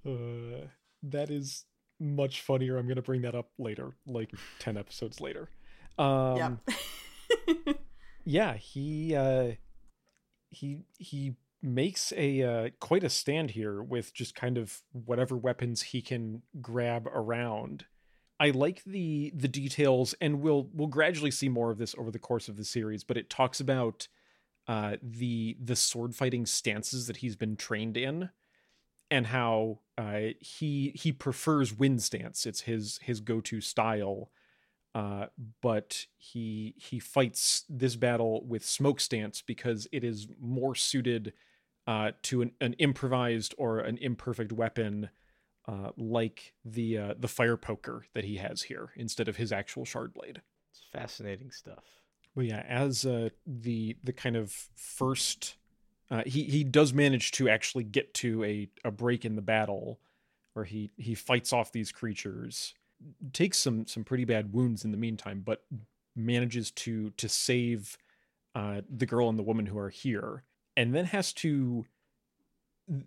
Uh, 0.05 0.67
that 1.01 1.29
is 1.29 1.63
much 1.97 2.41
funnier. 2.41 2.77
I'm 2.77 2.89
gonna 2.89 3.01
bring 3.01 3.21
that 3.21 3.35
up 3.35 3.51
later, 3.57 3.95
like 4.05 4.31
ten 4.59 4.75
episodes 4.75 5.21
later. 5.21 5.47
Um, 5.97 6.59
Yep. 6.67 7.77
yeah, 8.25 8.53
he 8.55 9.15
uh, 9.15 9.51
he 10.49 10.79
he 10.97 11.35
makes 11.61 12.11
a 12.17 12.41
uh, 12.43 12.69
quite 12.79 13.03
a 13.03 13.09
stand 13.09 13.51
here 13.51 13.81
with 13.81 14.13
just 14.13 14.35
kind 14.35 14.57
of 14.57 14.81
whatever 14.91 15.37
weapons 15.37 15.81
he 15.81 16.01
can 16.01 16.41
grab 16.61 17.07
around. 17.07 17.85
I 18.39 18.49
like 18.49 18.83
the 18.83 19.31
the 19.35 19.47
details, 19.47 20.13
and 20.19 20.41
we'll 20.41 20.69
we'll 20.73 20.87
gradually 20.87 21.31
see 21.31 21.49
more 21.49 21.71
of 21.71 21.77
this 21.77 21.95
over 21.97 22.11
the 22.11 22.19
course 22.19 22.49
of 22.49 22.57
the 22.57 22.65
series. 22.65 23.03
But 23.03 23.17
it 23.17 23.29
talks 23.29 23.59
about 23.59 24.07
uh, 24.67 24.97
the 25.01 25.57
the 25.63 25.75
sword 25.75 26.15
fighting 26.15 26.45
stances 26.45 27.07
that 27.07 27.17
he's 27.17 27.35
been 27.35 27.55
trained 27.55 27.95
in, 27.95 28.29
and 29.09 29.27
how 29.27 29.79
uh, 29.97 30.31
he 30.39 30.91
he 30.95 31.11
prefers 31.11 31.77
wind 31.77 32.01
stance. 32.03 32.45
It's 32.45 32.61
his 32.61 32.99
his 33.03 33.21
go 33.21 33.39
to 33.41 33.61
style. 33.61 34.29
Uh, 34.95 35.25
but 35.61 36.05
he 36.17 36.75
he 36.77 36.99
fights 36.99 37.63
this 37.67 37.95
battle 37.95 38.45
with 38.45 38.63
smoke 38.63 38.99
stance 38.99 39.41
because 39.41 39.87
it 39.91 40.03
is 40.03 40.27
more 40.39 40.75
suited 40.75 41.33
uh, 41.87 42.11
to 42.21 42.43
an, 42.43 42.51
an 42.61 42.73
improvised 42.73 43.55
or 43.57 43.79
an 43.79 43.97
imperfect 43.97 44.51
weapon 44.51 45.09
uh, 45.67 45.89
like 45.97 46.53
the 46.65 46.97
uh, 46.97 47.13
the 47.17 47.27
fire 47.27 47.57
poker 47.57 48.05
that 48.13 48.23
he 48.23 48.37
has 48.37 48.63
here 48.63 48.89
instead 48.95 49.27
of 49.27 49.37
his 49.37 49.51
actual 49.51 49.85
shard 49.85 50.13
blade. 50.13 50.41
It's 50.71 50.83
fascinating 50.91 51.51
stuff. 51.51 51.83
But 52.35 52.45
yeah, 52.45 52.63
as 52.67 53.05
uh, 53.05 53.29
the 53.45 53.95
the 54.03 54.13
kind 54.13 54.35
of 54.35 54.51
first, 54.75 55.55
uh, 56.11 56.23
he 56.25 56.43
he 56.43 56.63
does 56.63 56.93
manage 56.93 57.31
to 57.33 57.49
actually 57.49 57.83
get 57.83 58.13
to 58.15 58.43
a 58.43 58.69
a 58.83 58.91
break 58.91 59.23
in 59.23 59.35
the 59.35 59.41
battle, 59.41 59.99
where 60.53 60.65
he 60.65 60.91
he 60.97 61.15
fights 61.15 61.53
off 61.53 61.71
these 61.71 61.91
creatures, 61.91 62.73
takes 63.31 63.57
some 63.57 63.87
some 63.87 64.03
pretty 64.03 64.25
bad 64.25 64.53
wounds 64.53 64.83
in 64.85 64.91
the 64.91 64.97
meantime, 64.97 65.41
but 65.45 65.63
manages 66.15 66.71
to 66.71 67.11
to 67.11 67.29
save 67.29 67.97
uh, 68.55 68.81
the 68.89 69.05
girl 69.05 69.29
and 69.29 69.37
the 69.37 69.43
woman 69.43 69.65
who 69.65 69.77
are 69.77 69.89
here, 69.89 70.43
and 70.77 70.93
then 70.93 71.05
has 71.05 71.33
to 71.33 71.85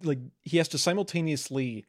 like 0.02 0.18
he 0.42 0.56
has 0.56 0.68
to 0.68 0.78
simultaneously 0.78 1.84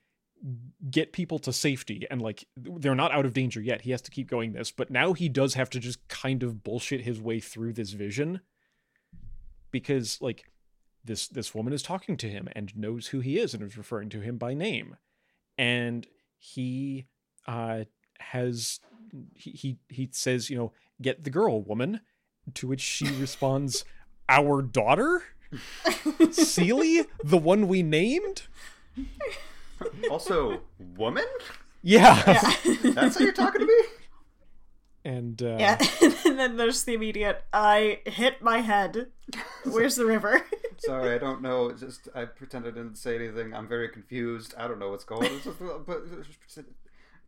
get 0.92 1.14
people 1.14 1.40
to 1.40 1.52
safety 1.52 2.06
and 2.12 2.22
like 2.22 2.46
they're 2.56 2.94
not 2.94 3.12
out 3.12 3.26
of 3.26 3.34
danger 3.34 3.60
yet. 3.60 3.82
He 3.82 3.92
has 3.92 4.02
to 4.04 4.12
keep 4.12 4.30
going 4.30 4.54
this 4.54 4.72
but 4.72 4.92
now 4.92 5.14
he 5.14 5.30
does 5.30 5.56
have 5.56 5.70
to 5.72 5.80
just 5.80 6.08
kind 6.10 6.44
of 6.44 6.64
bullshit 6.64 7.02
his 7.02 7.20
way 7.20 7.40
through 7.40 7.74
this 7.74 7.92
vision 7.92 8.42
because 9.72 10.22
like 10.22 10.46
this 11.04 11.28
this 11.28 11.56
woman 11.56 11.74
is 11.74 11.82
talking 11.82 12.18
to 12.18 12.30
him 12.30 12.48
and 12.52 12.76
knows 12.76 13.08
who 13.08 13.20
he 13.20 13.40
is 13.40 13.54
and 13.54 13.64
is 13.64 13.78
referring 13.78 14.10
to 14.10 14.20
him 14.20 14.38
by 14.38 14.54
name. 14.54 14.98
And 15.58 16.06
he 16.38 17.08
uh 17.48 17.86
has 18.20 18.80
he 19.36 19.52
he, 19.52 19.78
he 19.90 20.10
says 20.12 20.50
you 20.50 20.58
know 20.58 20.72
get 21.02 21.24
the 21.24 21.30
girl 21.30 21.62
woman 21.62 22.02
to 22.54 22.68
which 22.68 22.82
she 22.82 23.08
responds 23.20 23.84
our 24.30 24.62
daughter 24.62 25.24
Seeli, 25.86 27.06
the 27.24 27.38
one 27.38 27.68
we 27.70 27.82
named 27.82 28.44
Also, 30.12 30.62
woman? 30.98 31.24
yeah, 31.84 32.22
Yeah. 32.28 32.74
That's 32.94 33.18
how 33.18 33.24
you're 33.24 33.32
talking 33.34 33.62
to 33.62 33.68
me? 33.68 33.82
and 35.06 35.42
uh, 35.42 35.56
yeah. 35.58 35.78
and 36.26 36.38
then 36.38 36.58
there's 36.58 36.84
the 36.84 36.94
immediate 36.96 37.46
I 37.54 38.02
hit 38.06 38.42
my 38.42 38.60
head. 38.60 39.08
Where's 39.64 39.96
the 39.96 40.06
river? 40.06 40.42
Sorry, 40.80 41.16
I 41.16 41.18
don't 41.18 41.42
know. 41.42 41.68
It's 41.70 41.80
Just 41.82 42.10
I 42.14 42.26
pretend 42.26 42.66
I 42.66 42.72
didn't 42.72 42.98
say 42.98 43.16
anything. 43.16 43.54
I'm 43.54 43.68
very 43.70 43.88
confused. 43.88 44.54
I 44.58 44.68
don't 44.68 44.80
know 44.80 44.90
what's 44.90 45.06
going 45.06 45.32
on. 45.32 45.84
But 45.88 46.00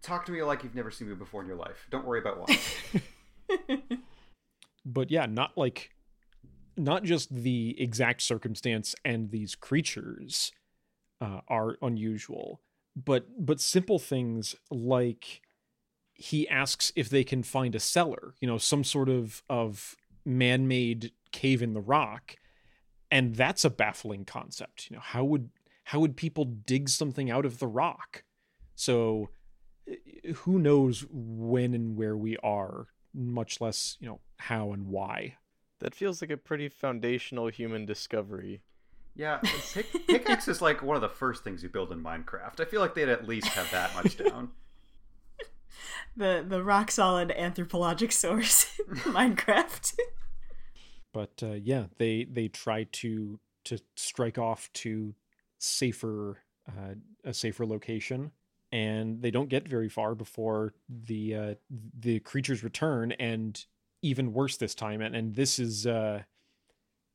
talk 0.01 0.25
to 0.25 0.31
me 0.31 0.41
like 0.43 0.63
you've 0.63 0.75
never 0.75 0.91
seen 0.91 1.09
me 1.09 1.15
before 1.15 1.41
in 1.41 1.47
your 1.47 1.57
life. 1.57 1.87
Don't 1.89 2.05
worry 2.05 2.19
about 2.19 2.39
why. 2.39 2.59
but 4.85 5.11
yeah, 5.11 5.25
not 5.25 5.57
like 5.57 5.91
not 6.77 7.03
just 7.03 7.33
the 7.33 7.75
exact 7.79 8.21
circumstance 8.21 8.95
and 9.03 9.31
these 9.31 9.55
creatures 9.55 10.51
uh, 11.21 11.41
are 11.47 11.77
unusual, 11.81 12.61
but 12.95 13.27
but 13.37 13.59
simple 13.59 13.99
things 13.99 14.55
like 14.71 15.41
he 16.13 16.47
asks 16.49 16.91
if 16.95 17.09
they 17.09 17.23
can 17.23 17.43
find 17.43 17.75
a 17.75 17.79
cellar, 17.79 18.35
you 18.41 18.47
know, 18.47 18.57
some 18.57 18.83
sort 18.83 19.09
of 19.09 19.43
of 19.49 19.95
man-made 20.25 21.11
cave 21.31 21.61
in 21.61 21.73
the 21.73 21.81
rock, 21.81 22.35
and 23.11 23.35
that's 23.35 23.65
a 23.65 23.69
baffling 23.69 24.25
concept. 24.25 24.89
You 24.89 24.97
know, 24.97 25.01
how 25.03 25.23
would 25.25 25.49
how 25.85 25.99
would 25.99 26.15
people 26.15 26.45
dig 26.45 26.89
something 26.89 27.29
out 27.29 27.45
of 27.45 27.59
the 27.59 27.67
rock? 27.67 28.23
So 28.75 29.29
who 30.37 30.59
knows 30.59 31.05
when 31.09 31.73
and 31.73 31.95
where 31.95 32.17
we 32.17 32.37
are, 32.37 32.87
much 33.13 33.61
less, 33.61 33.97
you 33.99 34.07
know, 34.07 34.19
how 34.37 34.71
and 34.71 34.87
why. 34.87 35.35
That 35.79 35.95
feels 35.95 36.21
like 36.21 36.31
a 36.31 36.37
pretty 36.37 36.69
foundational 36.69 37.47
human 37.47 37.85
discovery. 37.85 38.61
Yeah, 39.15 39.39
pick, 39.73 40.07
pickaxe 40.07 40.47
is 40.47 40.61
like 40.61 40.81
one 40.81 40.95
of 40.95 41.01
the 41.01 41.09
first 41.09 41.43
things 41.43 41.63
you 41.63 41.69
build 41.69 41.91
in 41.91 42.01
Minecraft. 42.01 42.59
I 42.59 42.65
feel 42.65 42.79
like 42.81 42.95
they'd 42.95 43.09
at 43.09 43.27
least 43.27 43.47
have 43.47 43.69
that 43.71 43.93
much 43.95 44.17
down. 44.17 44.51
the 46.15 46.45
the 46.47 46.63
rock 46.63 46.91
solid 46.91 47.31
anthropologic 47.31 48.11
source 48.11 48.77
Minecraft. 48.89 49.97
but 51.13 51.41
uh, 51.43 51.53
yeah, 51.53 51.85
they 51.97 52.25
they 52.25 52.47
try 52.47 52.85
to 52.91 53.39
to 53.65 53.79
strike 53.95 54.37
off 54.37 54.71
to 54.73 55.15
safer 55.57 56.39
uh, 56.67 56.95
a 57.23 57.33
safer 57.33 57.65
location, 57.65 58.31
and 58.71 59.21
they 59.21 59.31
don't 59.31 59.49
get 59.49 59.67
very 59.67 59.89
far 59.89 60.15
before 60.15 60.73
the 60.87 61.35
uh, 61.35 61.53
the 61.99 62.19
creatures 62.19 62.63
return, 62.63 63.11
and 63.13 63.65
even 64.01 64.33
worse 64.33 64.57
this 64.57 64.75
time. 64.75 65.01
And 65.01 65.15
and 65.15 65.35
this 65.35 65.59
is 65.59 65.87
uh, 65.87 66.23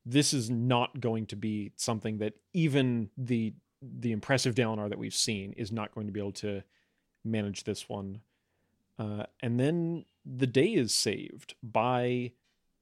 this 0.04 0.34
is 0.34 0.50
not 0.50 1.00
going 1.00 1.26
to 1.26 1.37
be 1.37 1.73
something 1.76 2.18
that 2.18 2.34
even 2.52 3.11
the 3.16 3.54
the 3.82 4.12
impressive 4.12 4.54
Dalinar 4.54 4.88
that 4.88 4.99
we've 4.99 5.14
seen 5.14 5.52
is 5.52 5.70
not 5.70 5.94
going 5.94 6.06
to 6.06 6.12
be 6.12 6.20
able 6.20 6.32
to 6.32 6.62
manage 7.25 7.64
this 7.64 7.88
one. 7.88 8.20
Uh, 8.99 9.25
and 9.40 9.58
then 9.58 10.04
the 10.25 10.46
day 10.46 10.68
is 10.68 10.94
saved 10.94 11.54
by 11.62 12.32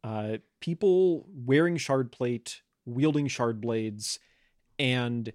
uh, 0.05 0.39
people 0.61 1.27
wearing 1.29 1.77
shard 1.77 2.13
plate, 2.13 2.63
wielding 2.85 3.29
shard 3.29 3.61
blades, 3.61 4.19
and 4.79 5.33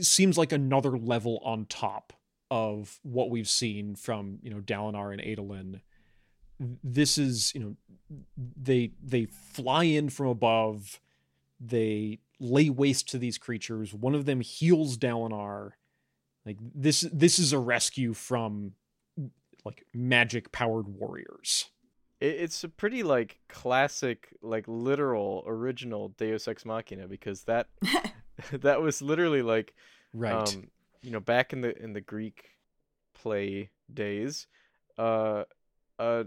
seems 0.00 0.38
like 0.38 0.52
another 0.52 0.96
level 0.98 1.40
on 1.44 1.66
top 1.66 2.12
of 2.50 2.98
what 3.02 3.30
we've 3.30 3.48
seen 3.48 3.94
from 3.94 4.38
you 4.42 4.50
know 4.50 4.60
Dalinar 4.60 5.12
and 5.12 5.22
Adolin. 5.22 5.80
This 6.58 7.16
is 7.16 7.54
you 7.54 7.60
know 7.60 7.76
they 8.36 8.92
they 9.02 9.26
fly 9.26 9.84
in 9.84 10.10
from 10.10 10.26
above, 10.26 11.00
they 11.60 12.18
lay 12.38 12.70
waste 12.70 13.08
to 13.10 13.18
these 13.18 13.38
creatures. 13.38 13.94
One 13.94 14.14
of 14.14 14.26
them 14.26 14.40
heals 14.40 14.96
Dalinar. 14.96 15.72
Like 16.44 16.58
this 16.60 17.06
this 17.12 17.38
is 17.38 17.52
a 17.52 17.58
rescue 17.58 18.14
from 18.14 18.72
like 19.64 19.84
magic 19.94 20.52
powered 20.52 20.88
warriors. 20.88 21.70
It's 22.20 22.64
a 22.64 22.68
pretty 22.68 23.02
like 23.02 23.38
classic, 23.48 24.28
like 24.42 24.64
literal, 24.66 25.42
original 25.46 26.08
Deus 26.10 26.48
Ex 26.48 26.66
Machina 26.66 27.08
because 27.08 27.44
that 27.44 27.68
that 28.52 28.80
was 28.82 29.02
literally 29.02 29.42
like 29.42 29.74
Right. 30.12 30.32
um 30.32 30.68
you 31.02 31.10
know 31.10 31.20
back 31.20 31.52
in 31.52 31.60
the 31.60 31.76
in 31.82 31.92
the 31.92 32.00
Greek 32.00 32.50
play 33.14 33.70
days, 33.92 34.46
uh 34.98 35.44
a 35.98 36.26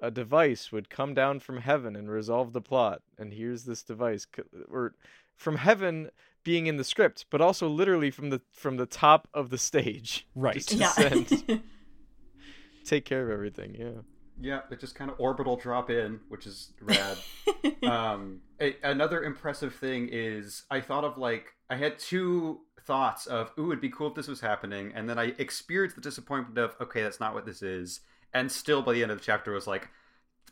a 0.00 0.10
device 0.10 0.72
would 0.72 0.90
come 0.90 1.14
down 1.14 1.38
from 1.38 1.58
heaven 1.58 1.94
and 1.94 2.10
resolve 2.10 2.52
the 2.52 2.60
plot. 2.60 3.02
And 3.18 3.32
here's 3.32 3.64
this 3.64 3.84
device, 3.84 4.26
or 4.68 4.94
from 5.36 5.56
heaven 5.56 6.10
being 6.42 6.66
in 6.66 6.76
the 6.76 6.82
script, 6.84 7.26
but 7.30 7.40
also 7.40 7.68
literally 7.68 8.10
from 8.10 8.30
the 8.30 8.40
from 8.52 8.76
the 8.78 8.86
top 8.86 9.28
of 9.32 9.50
the 9.50 9.58
stage. 9.58 10.26
right. 10.34 10.54
just- 10.66 10.72
yeah. 10.72 11.56
Take 12.84 13.04
care 13.04 13.22
of 13.22 13.30
everything. 13.30 13.76
Yeah. 13.78 14.02
Yeah, 14.40 14.60
it 14.70 14.80
just 14.80 14.94
kind 14.94 15.10
of 15.10 15.20
orbital 15.20 15.56
drop 15.56 15.90
in, 15.90 16.20
which 16.28 16.46
is 16.46 16.72
rad. 16.80 17.18
um, 17.82 18.40
a, 18.60 18.76
another 18.82 19.22
impressive 19.22 19.74
thing 19.74 20.08
is 20.10 20.64
I 20.70 20.80
thought 20.80 21.04
of 21.04 21.18
like 21.18 21.54
I 21.70 21.76
had 21.76 21.98
two 21.98 22.60
thoughts 22.84 23.26
of 23.26 23.52
ooh 23.58 23.70
it'd 23.70 23.80
be 23.80 23.90
cool 23.90 24.08
if 24.08 24.14
this 24.14 24.28
was 24.28 24.40
happening, 24.40 24.92
and 24.94 25.08
then 25.08 25.18
I 25.18 25.34
experienced 25.38 25.96
the 25.96 26.02
disappointment 26.02 26.58
of 26.58 26.74
okay 26.80 27.02
that's 27.02 27.20
not 27.20 27.34
what 27.34 27.46
this 27.46 27.62
is, 27.62 28.00
and 28.32 28.50
still 28.50 28.82
by 28.82 28.94
the 28.94 29.02
end 29.02 29.12
of 29.12 29.18
the 29.18 29.24
chapter 29.24 29.52
was 29.52 29.66
like 29.66 29.88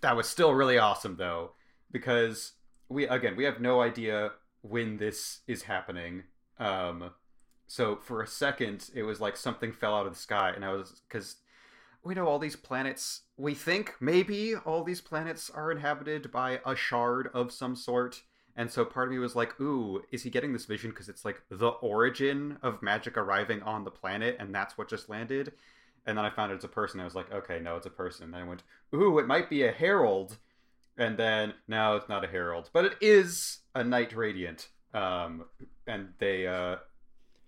that 0.00 0.16
was 0.16 0.28
still 0.28 0.54
really 0.54 0.78
awesome 0.78 1.16
though 1.16 1.52
because 1.90 2.52
we 2.88 3.06
again 3.06 3.37
we 3.37 3.44
have 3.44 3.60
no 3.60 3.80
idea 3.80 4.32
when 4.62 4.99
this 4.99 5.40
is 5.46 5.62
happening. 5.62 6.25
Um, 6.58 7.10
so 7.66 7.96
for 7.96 8.22
a 8.22 8.26
second 8.26 8.90
it 8.94 9.02
was 9.02 9.20
like 9.20 9.37
something 9.37 9.72
fell 9.72 9.94
out 9.94 10.06
of 10.06 10.12
the 10.12 10.18
sky, 10.18 10.52
and 10.54 10.64
I 10.64 10.72
was 10.72 11.00
because 11.08 11.37
we 12.02 12.14
know 12.14 12.26
all 12.26 12.38
these 12.38 12.56
planets 12.56 13.22
we 13.40 13.54
think 13.54 13.94
maybe 14.00 14.54
all 14.54 14.85
these 14.85 15.00
planets 15.00 15.50
are 15.50 15.73
inhabited 15.73 16.30
by 16.30 16.61
a 16.66 16.76
shard 16.76 17.30
of 17.32 17.50
some 17.50 17.75
sort 17.75 18.23
and 18.56 18.70
so 18.70 18.85
part 18.85 19.09
of 19.09 19.12
me 19.12 19.18
was 19.18 19.35
like 19.35 19.59
ooh 19.61 20.02
is 20.11 20.23
he 20.23 20.30
getting 20.30 20.52
this 20.52 20.66
vision 20.66 20.90
because 20.90 21.09
it's 21.09 21.25
like 21.25 21.42
the 21.50 21.68
origin 21.68 22.59
of 22.62 22.82
magic 22.82 23.16
arriving 23.16 23.62
on 23.62 23.85
the 23.85 23.90
planet 23.90 24.37
and 24.38 24.54
that's 24.54 24.76
what 24.76 24.88
just 24.88 25.09
landed? 25.09 25.52
And 26.06 26.18
then 26.18 26.25
i 26.25 26.30
found 26.30 26.52
it's 26.52 26.64
a 26.64 26.68
person. 26.68 27.00
I 27.00 27.04
was 27.04 27.14
like 27.14 27.32
okay 27.32 27.59
no 27.61 27.76
it's 27.76 27.87
a 27.87 27.90
person. 27.90 28.25
And 28.25 28.35
then 28.35 28.42
i 28.42 28.49
went 28.49 28.62
ooh 28.94 29.18
it 29.18 29.26
might 29.26 29.49
be 29.49 29.62
a 29.62 29.73
herald. 29.73 30.37
And 30.99 31.16
then 31.16 31.54
no 31.66 31.97
it's 31.97 32.09
not 32.09 32.25
a 32.25 32.28
herald 32.28 32.68
but 32.73 32.85
it 32.85 32.97
is 33.00 33.61
a 33.75 33.82
knight 33.82 34.14
radiant 34.14 34.68
um 34.92 35.44
and 35.87 36.09
they 36.18 36.47
uh 36.47 36.76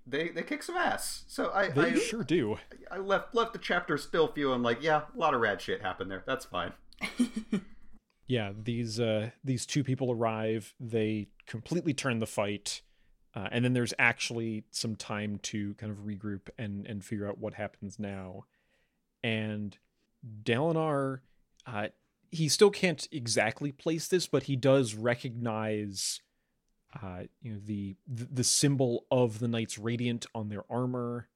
they 0.07 0.29
they 0.29 0.43
kick 0.43 0.63
some 0.63 0.77
ass 0.77 1.25
so 1.27 1.51
i 1.53 1.69
They 1.69 1.93
I, 1.93 1.95
sure 1.95 2.25
do. 2.25 2.59
I 2.91 2.99
left 2.99 3.35
left 3.35 3.53
the 3.53 3.59
chapter 3.59 3.97
still 3.99 4.29
feeling 4.29 4.63
like, 4.63 4.83
yeah, 4.83 5.03
a 5.15 5.19
lot 5.19 5.35
of 5.35 5.41
rad 5.41 5.61
shit 5.61 5.83
happened 5.83 6.11
there. 6.11 6.25
That's 6.27 6.45
fine. 6.45 6.73
Yeah, 8.33 8.53
these 8.57 8.99
uh 8.99 9.31
these 9.45 9.67
two 9.67 9.85
people 9.85 10.11
arrive, 10.11 10.75
they 10.81 11.29
completely 11.47 11.93
turn 11.93 12.19
the 12.19 12.27
fight. 12.27 12.81
Uh, 13.35 13.49
and 13.51 13.65
then 13.65 13.73
there's 13.73 13.93
actually 13.99 14.65
some 14.71 14.95
time 14.95 15.39
to 15.43 15.75
kind 15.75 15.93
of 15.93 15.99
regroup 16.07 16.49
and 16.57 16.87
and 16.87 17.05
figure 17.05 17.29
out 17.29 17.37
what 17.37 17.53
happens 17.55 17.99
now. 17.99 18.45
And 19.23 19.77
Dalinar 20.45 21.21
uh 21.67 21.89
he 22.31 22.49
still 22.49 22.71
can't 22.71 23.07
exactly 23.13 23.71
place 23.71 24.09
this, 24.09 24.27
but 24.27 24.45
he 24.45 24.57
does 24.57 24.95
recognize 24.95 26.23
uh, 27.01 27.23
you 27.41 27.53
know 27.53 27.61
the 27.65 27.97
the 28.09 28.45
symbol 28.45 29.07
of 29.11 29.39
the 29.39 29.49
knights 29.49 29.79
radiant 29.79 30.27
on 30.35 30.49
their 30.49 30.65
armor. 30.71 31.29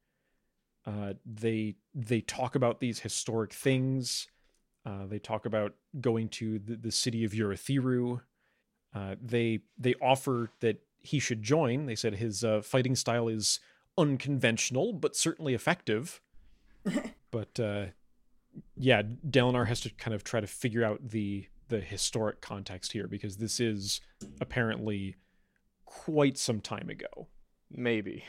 Uh, 0.84 1.14
they 1.24 1.76
they 1.94 2.20
talk 2.20 2.54
about 2.54 2.80
these 2.80 3.00
historic 3.00 3.52
things. 3.52 4.28
Uh, 4.84 5.06
they 5.06 5.18
talk 5.18 5.46
about 5.46 5.74
going 6.00 6.28
to 6.28 6.58
the, 6.58 6.76
the 6.76 6.92
city 6.92 7.24
of 7.24 7.32
Urithiru. 7.32 8.20
Uh, 8.94 9.16
they 9.20 9.60
they 9.78 9.94
offer 10.00 10.50
that 10.60 10.80
he 11.00 11.18
should 11.18 11.42
join. 11.42 11.86
They 11.86 11.94
said 11.94 12.16
his 12.16 12.44
uh, 12.44 12.60
fighting 12.62 12.94
style 12.94 13.28
is 13.28 13.60
unconventional 13.98 14.92
but 14.92 15.16
certainly 15.16 15.54
effective. 15.54 16.20
but 17.30 17.58
uh, 17.58 17.86
yeah, 18.76 19.02
Dalinar 19.02 19.66
has 19.66 19.80
to 19.82 19.90
kind 19.90 20.14
of 20.14 20.22
try 20.22 20.40
to 20.40 20.46
figure 20.46 20.84
out 20.84 21.08
the 21.08 21.46
the 21.68 21.80
historic 21.80 22.40
context 22.40 22.92
here 22.92 23.08
because 23.08 23.38
this 23.38 23.58
is 23.58 24.00
apparently 24.40 25.16
quite 26.04 26.36
some 26.36 26.60
time 26.60 26.88
ago. 26.90 27.28
Maybe. 27.70 28.24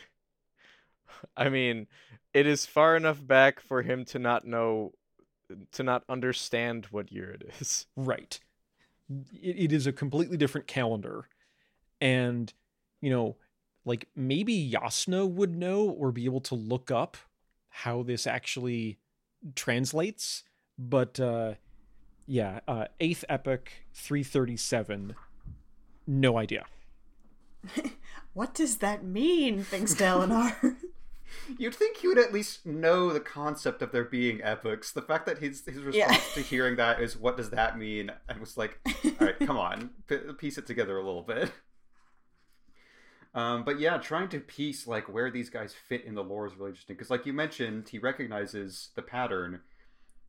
I 1.35 1.49
mean, 1.49 1.87
it 2.33 2.47
is 2.47 2.65
far 2.65 2.95
enough 2.95 3.25
back 3.25 3.59
for 3.59 3.81
him 3.81 4.05
to 4.05 4.19
not 4.19 4.45
know, 4.45 4.93
to 5.73 5.83
not 5.83 6.03
understand 6.07 6.87
what 6.91 7.11
year 7.11 7.31
it 7.31 7.43
is. 7.59 7.85
Right. 7.95 8.39
It, 9.33 9.65
it 9.65 9.71
is 9.73 9.85
a 9.85 9.91
completely 9.91 10.37
different 10.37 10.67
calendar. 10.67 11.27
And, 11.99 12.53
you 13.01 13.09
know, 13.09 13.37
like 13.85 14.07
maybe 14.15 14.71
Jasnah 14.71 15.29
would 15.29 15.55
know 15.55 15.89
or 15.89 16.11
be 16.11 16.25
able 16.25 16.41
to 16.41 16.55
look 16.55 16.91
up 16.91 17.17
how 17.69 18.03
this 18.03 18.25
actually 18.25 18.97
translates. 19.55 20.43
But, 20.79 21.19
uh, 21.19 21.55
yeah, 22.25 22.59
uh, 22.67 22.85
8th 22.99 23.23
Epoch 23.29 23.71
337, 23.93 25.15
no 26.05 26.37
idea. 26.37 26.65
what 28.33 28.53
does 28.53 28.77
that 28.77 29.03
mean? 29.03 29.63
Thinks 29.63 29.93
Dalinar. 29.93 30.77
You'd 31.57 31.75
think 31.75 31.97
he 31.97 32.07
would 32.07 32.17
at 32.17 32.33
least 32.33 32.65
know 32.65 33.11
the 33.11 33.19
concept 33.19 33.81
of 33.81 33.91
there 33.91 34.03
being 34.03 34.41
epochs. 34.41 34.91
The 34.91 35.01
fact 35.01 35.25
that 35.25 35.39
his 35.39 35.63
his 35.65 35.81
response 35.83 35.95
yeah. 35.95 36.33
to 36.33 36.41
hearing 36.41 36.75
that 36.77 37.01
is, 37.01 37.17
"What 37.17 37.37
does 37.37 37.49
that 37.51 37.77
mean?" 37.77 38.11
and 38.27 38.39
was 38.39 38.57
like, 38.57 38.79
"All 39.03 39.11
right, 39.19 39.39
come 39.39 39.57
on, 39.57 39.91
piece 40.37 40.57
it 40.57 40.67
together 40.67 40.97
a 40.97 41.05
little 41.05 41.23
bit." 41.23 41.51
Um, 43.33 43.63
but 43.63 43.79
yeah, 43.79 43.97
trying 43.97 44.29
to 44.29 44.39
piece 44.39 44.87
like 44.87 45.13
where 45.13 45.29
these 45.29 45.49
guys 45.49 45.73
fit 45.73 46.05
in 46.05 46.15
the 46.15 46.23
lore 46.23 46.47
is 46.47 46.55
really 46.55 46.71
interesting 46.71 46.95
because, 46.95 47.11
like 47.11 47.25
you 47.25 47.33
mentioned, 47.33 47.89
he 47.89 47.99
recognizes 47.99 48.89
the 48.95 49.01
pattern, 49.01 49.61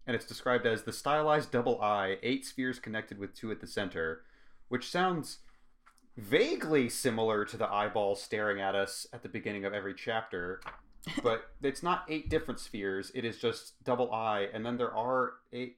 and 0.06 0.14
it's 0.14 0.26
described 0.26 0.66
as 0.66 0.82
the 0.82 0.92
stylized 0.92 1.50
double 1.50 1.80
eye, 1.80 2.18
eight 2.22 2.44
spheres 2.44 2.78
connected 2.78 3.18
with 3.18 3.34
two 3.34 3.50
at 3.50 3.60
the 3.60 3.66
center, 3.66 4.22
which 4.68 4.90
sounds 4.90 5.38
vaguely 6.18 6.88
similar 6.88 7.44
to 7.44 7.56
the 7.56 7.72
eyeball 7.72 8.16
staring 8.16 8.60
at 8.60 8.74
us 8.74 9.06
at 9.12 9.22
the 9.22 9.28
beginning 9.28 9.64
of 9.64 9.72
every 9.72 9.94
chapter 9.94 10.60
but 11.22 11.50
it's 11.62 11.82
not 11.82 12.04
eight 12.08 12.28
different 12.28 12.58
spheres. 12.58 13.12
It 13.14 13.24
is 13.24 13.38
just 13.38 13.82
double 13.84 14.12
eye 14.12 14.48
and 14.52 14.66
then 14.66 14.76
there 14.76 14.94
are 14.94 15.34
eight 15.52 15.76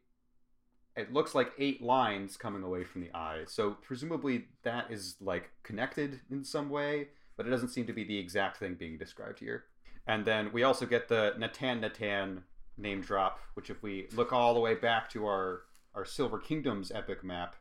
it 0.97 1.13
looks 1.13 1.35
like 1.35 1.53
eight 1.59 1.81
lines 1.83 2.37
coming 2.37 2.63
away 2.63 2.85
from 2.85 3.03
the 3.03 3.15
eye. 3.15 3.45
So 3.47 3.77
presumably 3.83 4.47
that 4.63 4.91
is 4.91 5.17
like 5.21 5.51
connected 5.63 6.21
in 6.31 6.43
some 6.43 6.71
way 6.71 7.09
but 7.37 7.47
it 7.47 7.51
doesn't 7.51 7.69
seem 7.69 7.87
to 7.87 7.93
be 7.93 8.05
the 8.05 8.19
exact 8.19 8.57
thing 8.57 8.75
being 8.75 8.97
described 8.97 9.41
here. 9.41 9.65
And 10.07 10.25
then 10.25 10.53
we 10.53 10.63
also 10.63 10.87
get 10.87 11.09
the 11.09 11.35
Natanatan 11.39 12.43
name 12.79 13.03
drop 13.03 13.41
which 13.55 13.69
if 13.69 13.83
we 13.83 14.09
look 14.15 14.33
all 14.33 14.55
the 14.55 14.61
way 14.61 14.75
back 14.75 15.11
to 15.11 15.27
our 15.27 15.65
our 15.95 16.07
silver 16.07 16.39
kingdoms 16.39 16.91
epic 16.91 17.23
map 17.23 17.57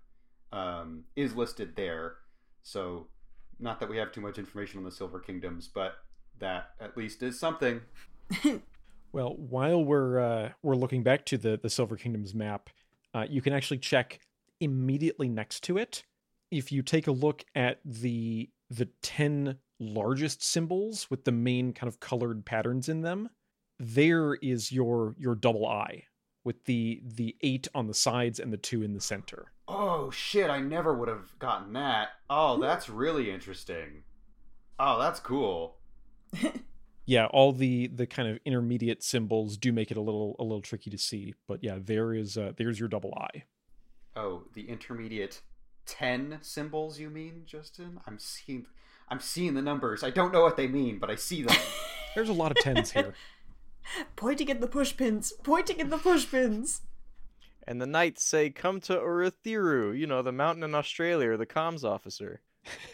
um, 0.54 1.04
is 1.18 1.36
listed 1.36 1.76
there 1.76 2.16
so, 2.70 3.08
not 3.60 3.80
that 3.80 3.90
we 3.90 3.98
have 3.98 4.12
too 4.12 4.22
much 4.22 4.38
information 4.38 4.78
on 4.78 4.84
the 4.84 4.92
Silver 4.92 5.20
Kingdoms, 5.20 5.68
but 5.68 5.96
that 6.38 6.72
at 6.80 6.96
least 6.96 7.24
is 7.24 7.40
something. 7.40 7.82
well, 9.12 9.36
while 9.36 9.84
we're 9.84 10.20
uh, 10.20 10.50
we're 10.62 10.76
looking 10.76 11.02
back 11.02 11.26
to 11.26 11.38
the 11.38 11.60
the 11.62 11.70
Silver 11.70 11.98
Kingdoms 11.98 12.36
map, 12.36 12.70
uh, 13.16 13.26
you 13.28 13.42
can 13.42 13.54
actually 13.54 13.80
check 13.80 14.20
immediately 14.60 15.28
next 15.28 15.64
to 15.64 15.78
it. 15.80 16.04
If 16.52 16.72
you 16.72 16.84
take 16.84 17.08
a 17.08 17.12
look 17.12 17.44
at 17.56 17.80
the 17.84 18.50
the 18.70 18.88
ten 19.02 19.58
largest 19.80 20.44
symbols 20.44 21.10
with 21.10 21.26
the 21.26 21.32
main 21.32 21.74
kind 21.74 21.88
of 21.88 22.00
colored 22.00 22.46
patterns 22.46 22.88
in 22.88 23.02
them, 23.02 23.30
there 23.80 24.36
is 24.36 24.72
your 24.72 25.16
your 25.18 25.34
double 25.34 25.66
eye 25.66 26.04
with 26.44 26.66
the 26.66 27.02
the 27.04 27.36
eight 27.42 27.68
on 27.76 27.88
the 27.88 27.94
sides 27.94 28.40
and 28.40 28.52
the 28.52 28.58
two 28.58 28.84
in 28.84 28.94
the 28.94 29.02
center. 29.02 29.52
Oh 29.68 30.10
shit! 30.12 30.50
I 30.50 30.60
never 30.60 30.94
would 30.94 31.10
have 31.10 31.38
gotten 31.40 31.74
that. 31.74 32.10
Oh, 32.30 32.60
that's 32.60 32.90
really 32.90 33.32
interesting. 33.32 34.04
Oh, 34.80 35.00
that's 35.00 35.20
cool. 35.20 35.78
yeah, 37.06 37.26
all 37.28 37.52
the 37.52 37.88
the 37.88 38.08
kind 38.08 38.28
of 38.30 38.40
intermediate 38.46 39.04
symbols 39.04 39.58
do 39.58 39.72
make 39.72 39.92
it 39.92 39.98
a 39.98 40.02
little 40.02 40.36
a 40.40 40.44
little 40.44 40.62
tricky 40.62 40.90
to 40.90 40.98
see, 40.98 41.34
but 41.48 41.64
yeah, 41.64 41.78
there 41.80 42.14
is 42.14 42.38
uh, 42.38 42.54
there's 42.58 42.80
your 42.80 42.90
double 42.90 43.14
eye. 43.16 43.44
Oh, 44.16 44.44
the 44.54 44.70
intermediate 44.70 45.42
ten 45.86 46.40
symbols 46.42 47.00
you 47.00 47.10
mean, 47.10 47.44
Justin? 47.46 48.00
I'm 48.08 48.20
seeing 48.20 48.66
I'm 49.10 49.20
seeing 49.20 49.56
the 49.56 49.62
numbers. 49.62 50.04
I 50.04 50.12
don't 50.12 50.32
know 50.32 50.42
what 50.42 50.56
they 50.56 50.68
mean, 50.68 51.00
but 51.00 51.10
I 51.10 51.16
see 51.16 51.44
them. 51.44 51.58
there's 52.16 52.30
a 52.30 52.34
lot 52.34 52.52
of 52.52 52.58
tens 52.58 52.92
here. 52.92 53.14
pointing 54.16 54.50
at 54.50 54.62
the 54.62 54.68
pushpins, 54.68 55.32
pointing 55.44 55.82
at 55.82 55.90
the 55.90 55.98
pushpins. 55.98 56.82
And 57.68 57.82
the 57.82 57.88
knights 57.88 58.24
say, 58.24 58.50
"Come 58.50 58.80
to 58.82 58.98
Urithiru, 58.98 59.98
you 59.98 60.08
know, 60.08 60.22
the 60.22 60.32
mountain 60.32 60.64
in 60.64 60.74
Australia, 60.74 61.32
or 61.32 61.38
the 61.38 61.46
comms 61.46 61.84
officer." 61.84 62.42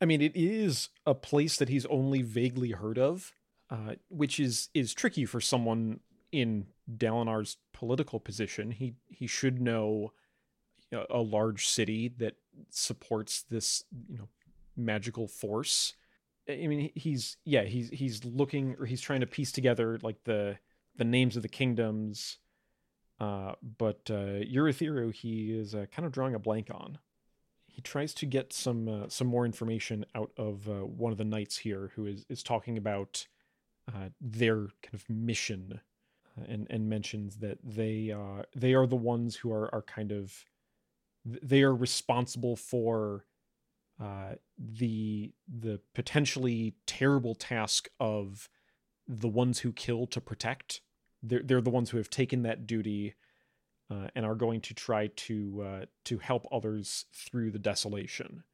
I 0.00 0.04
mean, 0.04 0.20
it 0.20 0.32
is 0.34 0.88
a 1.06 1.14
place 1.14 1.56
that 1.58 1.68
he's 1.68 1.86
only 1.86 2.22
vaguely 2.22 2.72
heard 2.72 2.98
of, 2.98 3.32
uh, 3.70 3.94
which 4.08 4.40
is 4.40 4.68
is 4.74 4.92
tricky 4.92 5.24
for 5.24 5.40
someone 5.40 6.00
in 6.32 6.66
Dalinar's 6.90 7.58
political 7.72 8.18
position. 8.18 8.72
He 8.72 8.94
he 9.08 9.26
should 9.26 9.60
know 9.60 10.12
a, 10.92 11.04
a 11.10 11.20
large 11.20 11.68
city 11.68 12.08
that 12.18 12.34
supports 12.70 13.42
this, 13.42 13.84
you 14.08 14.18
know, 14.18 14.28
magical 14.76 15.28
force 15.28 15.94
I 16.48 16.66
mean, 16.66 16.90
he's 16.94 17.36
yeah, 17.44 17.62
he's 17.62 17.88
he's 17.90 18.24
looking 18.24 18.76
or 18.78 18.86
he's 18.86 19.00
trying 19.00 19.20
to 19.20 19.26
piece 19.26 19.52
together 19.52 19.98
like 20.02 20.24
the 20.24 20.58
the 20.96 21.04
names 21.04 21.36
of 21.36 21.42
the 21.42 21.48
kingdoms, 21.48 22.38
uh, 23.20 23.52
but 23.78 24.00
uh, 24.10 24.42
Urithiru 24.44 25.14
he 25.14 25.56
is 25.56 25.74
uh, 25.74 25.86
kind 25.92 26.04
of 26.04 26.12
drawing 26.12 26.34
a 26.34 26.40
blank 26.40 26.68
on. 26.70 26.98
He 27.66 27.80
tries 27.80 28.12
to 28.14 28.26
get 28.26 28.52
some 28.52 28.88
uh, 28.88 29.08
some 29.08 29.28
more 29.28 29.46
information 29.46 30.04
out 30.14 30.32
of 30.36 30.68
uh, 30.68 30.84
one 30.84 31.12
of 31.12 31.18
the 31.18 31.24
knights 31.24 31.58
here, 31.58 31.92
who 31.94 32.06
is 32.06 32.26
is 32.28 32.42
talking 32.42 32.76
about 32.76 33.26
uh, 33.88 34.08
their 34.20 34.56
kind 34.56 34.94
of 34.94 35.08
mission, 35.08 35.80
uh, 36.36 36.44
and 36.48 36.66
and 36.70 36.88
mentions 36.88 37.36
that 37.36 37.58
they 37.62 38.14
they 38.54 38.74
are 38.74 38.86
the 38.86 38.96
ones 38.96 39.36
who 39.36 39.52
are 39.52 39.72
are 39.72 39.82
kind 39.82 40.10
of 40.10 40.44
they 41.24 41.62
are 41.62 41.74
responsible 41.74 42.56
for 42.56 43.26
uh, 44.00 44.34
the 44.58 45.32
the 45.48 45.80
potentially 45.94 46.74
terrible 46.86 47.34
task 47.34 47.88
of 48.00 48.48
the 49.06 49.28
ones 49.28 49.60
who 49.60 49.72
kill 49.72 50.06
to 50.06 50.20
protect. 50.20 50.80
They're 51.22 51.42
they're 51.42 51.60
the 51.60 51.70
ones 51.70 51.90
who 51.90 51.98
have 51.98 52.10
taken 52.10 52.42
that 52.42 52.66
duty 52.66 53.14
uh, 53.90 54.08
and 54.14 54.24
are 54.24 54.34
going 54.34 54.60
to 54.62 54.74
try 54.74 55.08
to 55.08 55.62
uh, 55.64 55.84
to 56.04 56.18
help 56.18 56.46
others 56.50 57.04
through 57.12 57.50
the 57.50 57.58
desolation, 57.58 58.44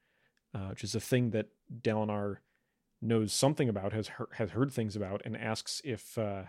uh, 0.54 0.68
which 0.68 0.84
is 0.84 0.94
a 0.94 1.00
thing 1.00 1.30
that 1.30 1.48
Dalinar 1.82 2.38
knows 3.00 3.32
something 3.32 3.68
about, 3.68 3.92
has 3.92 4.08
he- 4.08 4.24
has 4.32 4.50
heard 4.50 4.72
things 4.72 4.96
about, 4.96 5.22
and 5.24 5.36
asks 5.36 5.80
if 5.84 6.18
uh, 6.18 6.44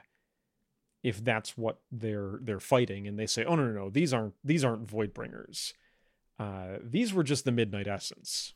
if 1.04 1.24
that's 1.24 1.58
what 1.58 1.80
they're 1.92 2.40
they're 2.42 2.60
fighting. 2.60 3.08
And 3.08 3.18
they 3.18 3.28
say, 3.28 3.46
"Oh 3.46 3.56
no 3.56 3.66
no 3.66 3.72
no, 3.72 3.90
these 3.90 4.14
aren't 4.14 4.34
these 4.44 4.64
aren't 4.64 4.88
Voidbringers. 4.88 5.74
These 6.84 7.14
were 7.14 7.24
just 7.24 7.46
the 7.46 7.52
Midnight 7.52 7.88
Essence." 7.88 8.54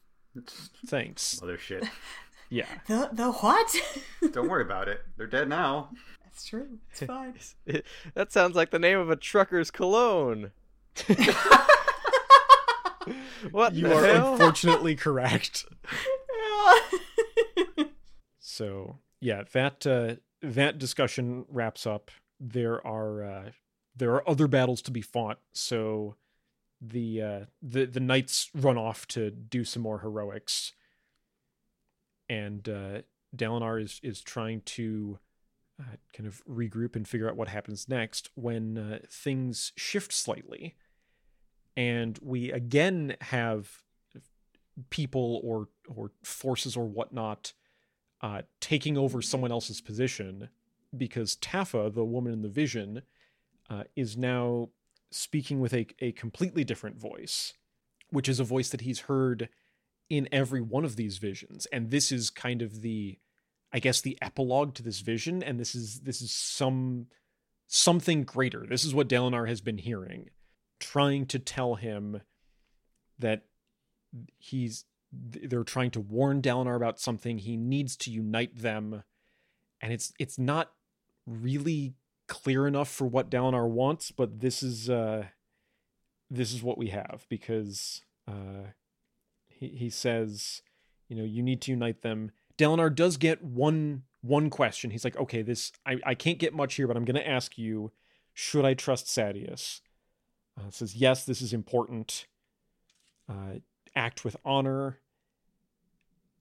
Thanks. 0.87 1.41
Other 1.41 1.57
shit. 1.57 1.83
Yeah. 2.49 2.65
The 2.85 3.09
the 3.11 3.31
what? 3.31 3.75
Don't 4.31 4.47
worry 4.47 4.61
about 4.61 4.87
it. 4.87 5.01
They're 5.17 5.25
dead 5.25 5.49
now. 5.49 5.89
That's 6.23 6.45
true. 6.45 6.77
It's 6.91 6.99
fine. 7.07 7.33
that 8.13 8.31
sounds 8.31 8.55
like 8.55 8.69
the 8.69 8.77
name 8.77 8.99
of 8.99 9.09
a 9.09 9.15
trucker's 9.15 9.71
cologne. 9.71 10.51
what 13.49 13.73
you 13.73 13.91
are 13.91 14.05
hell? 14.05 14.33
unfortunately 14.33 14.95
correct. 14.95 15.65
so 18.39 18.99
yeah, 19.19 19.43
that 19.53 19.87
uh, 19.87 20.15
that 20.43 20.77
discussion 20.77 21.45
wraps 21.49 21.87
up. 21.87 22.11
There 22.39 22.85
are 22.85 23.23
uh, 23.23 23.49
there 23.95 24.11
are 24.13 24.29
other 24.29 24.47
battles 24.47 24.83
to 24.83 24.91
be 24.91 25.01
fought. 25.01 25.39
So 25.53 26.17
the 26.85 27.21
uh, 27.21 27.39
the 27.61 27.85
the 27.85 27.99
knights 27.99 28.49
run 28.53 28.77
off 28.77 29.07
to 29.07 29.31
do 29.31 29.63
some 29.63 29.81
more 29.81 29.99
heroics, 29.99 30.73
and 32.27 32.67
uh, 32.67 33.01
Dalinar 33.35 33.81
is 33.81 33.99
is 34.03 34.21
trying 34.21 34.61
to 34.61 35.19
uh, 35.79 35.95
kind 36.13 36.27
of 36.27 36.43
regroup 36.45 36.95
and 36.95 37.07
figure 37.07 37.29
out 37.29 37.37
what 37.37 37.47
happens 37.47 37.87
next 37.87 38.29
when 38.35 38.77
uh, 38.77 38.99
things 39.09 39.71
shift 39.77 40.11
slightly, 40.11 40.75
and 41.77 42.19
we 42.21 42.51
again 42.51 43.15
have 43.21 43.83
people 44.89 45.39
or 45.43 45.69
or 45.87 46.11
forces 46.23 46.75
or 46.75 46.85
whatnot 46.85 47.53
uh, 48.21 48.41
taking 48.59 48.97
over 48.97 49.21
someone 49.21 49.51
else's 49.51 49.81
position 49.81 50.49
because 50.95 51.35
Taffa, 51.37 51.93
the 51.93 52.05
woman 52.05 52.33
in 52.33 52.41
the 52.41 52.49
vision, 52.49 53.01
uh, 53.69 53.83
is 53.95 54.15
now 54.15 54.69
speaking 55.13 55.59
with 55.59 55.73
a, 55.73 55.87
a 55.99 56.11
completely 56.11 56.63
different 56.63 56.99
voice, 56.99 57.53
which 58.09 58.29
is 58.29 58.39
a 58.39 58.43
voice 58.43 58.69
that 58.69 58.81
he's 58.81 59.01
heard 59.01 59.49
in 60.09 60.27
every 60.31 60.61
one 60.61 60.85
of 60.85 60.95
these 60.95 61.17
visions. 61.17 61.65
And 61.71 61.89
this 61.89 62.11
is 62.11 62.29
kind 62.29 62.61
of 62.61 62.81
the, 62.81 63.19
I 63.71 63.79
guess, 63.79 64.01
the 64.01 64.17
epilogue 64.21 64.75
to 64.75 64.83
this 64.83 64.99
vision. 64.99 65.41
And 65.41 65.59
this 65.59 65.75
is 65.75 66.01
this 66.01 66.21
is 66.21 66.31
some 66.31 67.07
something 67.67 68.23
greater. 68.23 68.65
This 68.67 68.85
is 68.85 68.93
what 68.93 69.09
Dalinar 69.09 69.47
has 69.47 69.61
been 69.61 69.79
hearing, 69.79 70.29
trying 70.79 71.25
to 71.27 71.39
tell 71.39 71.75
him 71.75 72.21
that 73.19 73.45
he's 74.37 74.85
they're 75.11 75.63
trying 75.63 75.91
to 75.91 75.99
warn 75.99 76.41
Dalinar 76.41 76.75
about 76.75 76.99
something. 76.99 77.37
He 77.37 77.55
needs 77.55 77.95
to 77.97 78.11
unite 78.11 78.61
them, 78.61 79.03
and 79.81 79.93
it's 79.93 80.13
it's 80.19 80.37
not 80.37 80.71
really 81.25 81.95
clear 82.33 82.65
enough 82.65 82.89
for 82.89 83.05
what 83.05 83.29
Dalinar 83.29 83.69
wants, 83.69 84.09
but 84.09 84.39
this 84.39 84.63
is 84.63 84.89
uh, 84.89 85.27
this 86.31 86.51
is 86.51 86.63
what 86.63 86.79
we 86.79 86.87
have 86.87 87.27
because 87.29 88.01
uh, 88.27 88.71
he 89.47 89.67
he 89.67 89.89
says, 89.91 90.63
you 91.07 91.15
know, 91.15 91.23
you 91.23 91.43
need 91.43 91.61
to 91.61 91.71
unite 91.71 92.01
them. 92.01 92.31
Dalinar 92.57 92.93
does 92.93 93.17
get 93.17 93.43
one 93.43 94.03
one 94.21 94.49
question. 94.49 94.89
He's 94.89 95.03
like, 95.03 95.15
okay, 95.15 95.43
this 95.43 95.71
I, 95.85 95.99
I 96.03 96.15
can't 96.15 96.39
get 96.39 96.55
much 96.55 96.73
here, 96.73 96.87
but 96.87 96.97
I'm 96.97 97.05
gonna 97.05 97.19
ask 97.19 97.55
you, 97.59 97.91
should 98.33 98.65
I 98.65 98.73
trust 98.73 99.05
Sadeas? 99.05 99.81
Uh, 100.59 100.71
says 100.71 100.95
yes, 100.95 101.25
this 101.25 101.39
is 101.39 101.53
important. 101.53 102.25
Uh, 103.29 103.59
act 103.95 104.25
with 104.25 104.35
honor, 104.43 104.97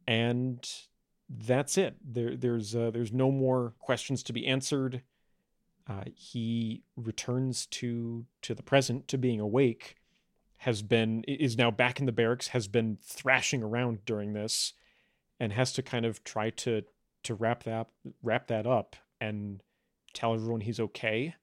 and 0.09 0.67
that's 1.29 1.77
it. 1.77 1.97
There, 2.03 2.35
there's 2.35 2.75
uh, 2.75 2.91
there's 2.91 3.13
no 3.13 3.31
more 3.31 3.75
questions 3.79 4.23
to 4.23 4.33
be 4.33 4.47
answered. 4.47 5.03
Uh, 5.89 6.05
he 6.15 6.83
returns 6.97 7.67
to 7.67 8.27
to 8.43 8.55
the 8.55 8.63
present, 8.63 9.09
to 9.09 9.19
being 9.19 9.41
awake. 9.41 9.97
Has 10.59 10.83
been 10.83 11.25
is 11.25 11.59
now 11.59 11.71
back 11.71 11.99
in 11.99 12.07
the 12.07 12.13
barracks. 12.13 12.49
Has 12.49 12.69
been 12.69 12.99
thrashing 13.03 13.63
around 13.63 14.05
during 14.05 14.33
this, 14.33 14.75
and 15.41 15.53
has 15.53 15.73
to 15.75 15.83
kind 15.83 16.07
of 16.07 16.23
try 16.23 16.51
to 16.51 16.83
to 17.25 17.35
wrap 17.35 17.65
that 17.65 17.89
wrap 18.23 18.47
that 18.47 18.67
up 18.67 18.97
and 19.21 19.61
tell 20.13 20.35
everyone 20.35 20.61
he's 20.61 20.79
okay, 20.79 21.35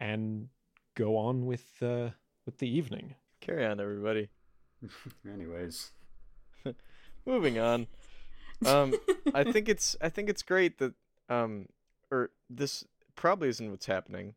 and 0.00 0.48
go 0.94 1.16
on 1.16 1.44
with 1.44 1.82
uh, 1.82 2.10
with 2.46 2.58
the 2.58 2.68
evening. 2.68 3.14
Carry 3.40 3.66
on, 3.66 3.80
everybody. 3.80 4.28
Anyways, 5.30 5.92
moving 7.26 7.58
on. 7.58 7.86
Um, 8.64 8.94
I 9.34 9.44
think 9.44 9.68
it's 9.68 9.96
I 10.00 10.08
think 10.08 10.30
it's 10.30 10.42
great 10.42 10.78
that 10.78 10.94
um, 11.28 11.66
or 12.10 12.30
this 12.48 12.84
probably 13.16 13.48
isn't 13.48 13.70
what's 13.70 13.86
happening, 13.86 14.34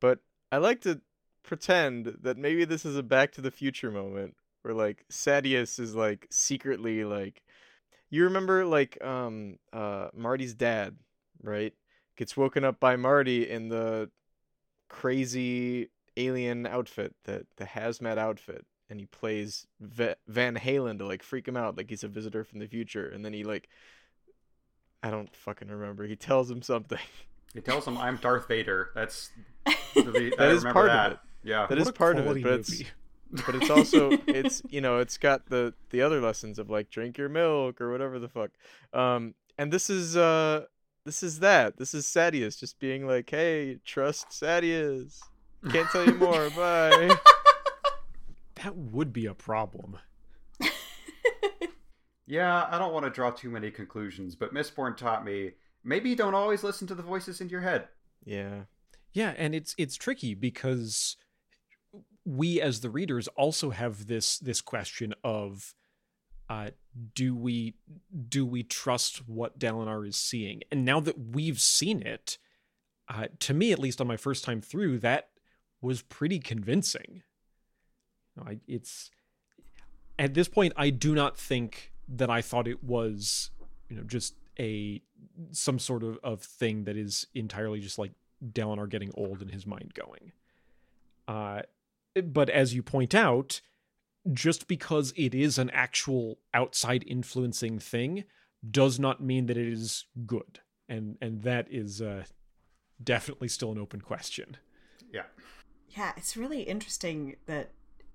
but 0.00 0.20
I 0.52 0.58
like 0.58 0.80
to 0.82 1.00
pretend 1.42 2.18
that 2.22 2.36
maybe 2.38 2.64
this 2.64 2.84
is 2.84 2.96
a 2.96 3.02
Back 3.02 3.32
to 3.32 3.40
the 3.40 3.50
Future 3.50 3.90
moment 3.90 4.36
where 4.62 4.74
like 4.74 5.04
Sadeas 5.10 5.78
is 5.78 5.94
like 5.94 6.26
secretly 6.30 7.04
like, 7.04 7.42
you 8.10 8.24
remember 8.24 8.64
like 8.64 9.02
um 9.04 9.58
uh 9.72 10.08
Marty's 10.14 10.54
dad, 10.54 10.96
right? 11.42 11.72
Gets 12.16 12.36
woken 12.36 12.64
up 12.64 12.80
by 12.80 12.96
Marty 12.96 13.48
in 13.48 13.68
the 13.68 14.10
crazy 14.88 15.88
alien 16.16 16.66
outfit, 16.66 17.14
that 17.24 17.46
the 17.56 17.64
hazmat 17.64 18.18
outfit, 18.18 18.66
and 18.90 19.00
he 19.00 19.06
plays 19.06 19.66
v- 19.80 20.14
Van 20.28 20.56
Halen 20.56 20.98
to 20.98 21.06
like 21.06 21.22
freak 21.22 21.48
him 21.48 21.56
out, 21.56 21.76
like 21.76 21.88
he's 21.88 22.04
a 22.04 22.08
visitor 22.08 22.44
from 22.44 22.58
the 22.58 22.66
future, 22.66 23.08
and 23.08 23.24
then 23.24 23.32
he 23.32 23.44
like, 23.44 23.68
I 25.02 25.10
don't 25.10 25.34
fucking 25.34 25.68
remember. 25.68 26.06
He 26.06 26.16
tells 26.16 26.50
him 26.50 26.62
something. 26.62 26.98
He 27.54 27.60
tells 27.60 27.86
him, 27.86 27.98
"I'm 27.98 28.16
Darth 28.16 28.48
Vader." 28.48 28.90
That's 28.94 29.30
the, 29.94 30.32
that 30.38 30.50
is 30.50 30.64
part 30.64 30.86
that. 30.86 31.06
of 31.06 31.12
it. 31.12 31.18
Yeah, 31.42 31.66
that 31.66 31.78
is 31.78 31.90
part 31.90 32.18
of 32.18 32.26
it, 32.26 32.42
but 32.42 32.52
it's 32.52 32.82
but 33.46 33.54
it's 33.54 33.70
also 33.70 34.10
it's 34.26 34.62
you 34.68 34.80
know 34.80 34.98
it's 34.98 35.18
got 35.18 35.46
the 35.46 35.74
the 35.90 36.02
other 36.02 36.20
lessons 36.20 36.58
of 36.58 36.70
like 36.70 36.90
drink 36.90 37.18
your 37.18 37.28
milk 37.28 37.80
or 37.80 37.90
whatever 37.90 38.18
the 38.18 38.28
fuck. 38.28 38.50
Um, 38.92 39.34
and 39.58 39.72
this 39.72 39.90
is 39.90 40.16
uh 40.16 40.64
this 41.04 41.22
is 41.22 41.40
that. 41.40 41.76
This 41.78 41.94
is 41.94 42.06
Sadeas 42.06 42.58
just 42.58 42.78
being 42.78 43.06
like, 43.06 43.28
hey, 43.30 43.78
trust 43.84 44.28
Sadeas. 44.30 45.18
Can't 45.70 45.88
tell 45.90 46.06
you 46.06 46.14
more. 46.14 46.50
Bye. 46.50 47.16
that 48.56 48.76
would 48.76 49.12
be 49.12 49.26
a 49.26 49.34
problem. 49.34 49.98
yeah, 52.26 52.66
I 52.70 52.78
don't 52.78 52.92
want 52.92 53.06
to 53.06 53.10
draw 53.10 53.30
too 53.30 53.50
many 53.50 53.70
conclusions, 53.70 54.34
but 54.34 54.54
Mistborn 54.54 54.96
taught 54.96 55.24
me 55.24 55.52
maybe 55.84 56.14
don't 56.14 56.34
always 56.34 56.62
listen 56.62 56.86
to 56.88 56.94
the 56.94 57.02
voices 57.02 57.40
in 57.40 57.48
your 57.48 57.60
head. 57.60 57.88
Yeah. 58.24 58.62
Yeah, 59.12 59.34
and 59.36 59.54
it's 59.54 59.74
it's 59.76 59.96
tricky 59.96 60.34
because 60.34 61.16
we 62.24 62.60
as 62.60 62.80
the 62.80 62.90
readers 62.90 63.28
also 63.28 63.70
have 63.70 64.06
this 64.06 64.38
this 64.38 64.60
question 64.60 65.14
of 65.24 65.74
uh, 66.48 66.70
do 67.14 67.34
we 67.34 67.74
do 68.28 68.44
we 68.44 68.62
trust 68.62 69.28
what 69.28 69.58
Dalinar 69.58 70.06
is 70.06 70.16
seeing? 70.16 70.62
And 70.70 70.84
now 70.84 71.00
that 71.00 71.18
we've 71.18 71.60
seen 71.60 72.02
it, 72.02 72.38
uh, 73.08 73.26
to 73.40 73.54
me 73.54 73.72
at 73.72 73.78
least 73.78 74.00
on 74.00 74.06
my 74.06 74.16
first 74.16 74.44
time 74.44 74.60
through, 74.60 74.98
that 74.98 75.30
was 75.80 76.02
pretty 76.02 76.38
convincing. 76.38 77.22
I, 78.44 78.58
it's 78.66 79.10
at 80.18 80.34
this 80.34 80.48
point 80.48 80.72
I 80.76 80.90
do 80.90 81.14
not 81.14 81.36
think 81.36 81.92
that 82.08 82.30
I 82.30 82.42
thought 82.42 82.66
it 82.66 82.82
was 82.82 83.50
you 83.88 83.96
know 83.96 84.02
just 84.02 84.34
a 84.60 85.02
some 85.52 85.78
sort 85.78 86.02
of, 86.02 86.18
of 86.22 86.42
thing 86.42 86.84
that 86.84 86.96
is 86.96 87.26
entirely 87.34 87.80
just 87.80 87.98
like 87.98 88.12
Dalinar 88.44 88.88
getting 88.88 89.10
old 89.14 89.40
and 89.40 89.50
his 89.50 89.66
mind 89.66 89.94
going. 89.94 90.32
Uh, 91.26 91.62
but 92.22 92.50
as 92.50 92.74
you 92.74 92.82
point 92.82 93.14
out, 93.14 93.60
just 94.32 94.68
because 94.68 95.12
it 95.16 95.34
is 95.34 95.58
an 95.58 95.70
actual 95.70 96.38
outside 96.52 97.04
influencing 97.06 97.78
thing 97.78 98.24
does 98.70 98.98
not 98.98 99.22
mean 99.22 99.46
that 99.46 99.56
it 99.56 99.68
is 99.68 100.04
good, 100.26 100.60
and 100.88 101.16
and 101.22 101.42
that 101.42 101.66
is 101.70 102.02
uh, 102.02 102.24
definitely 103.02 103.48
still 103.48 103.72
an 103.72 103.78
open 103.78 104.02
question. 104.02 104.58
Yeah, 105.12 105.24
yeah, 105.88 106.12
it's 106.16 106.36
really 106.36 106.62
interesting 106.62 107.36
that 107.46 107.70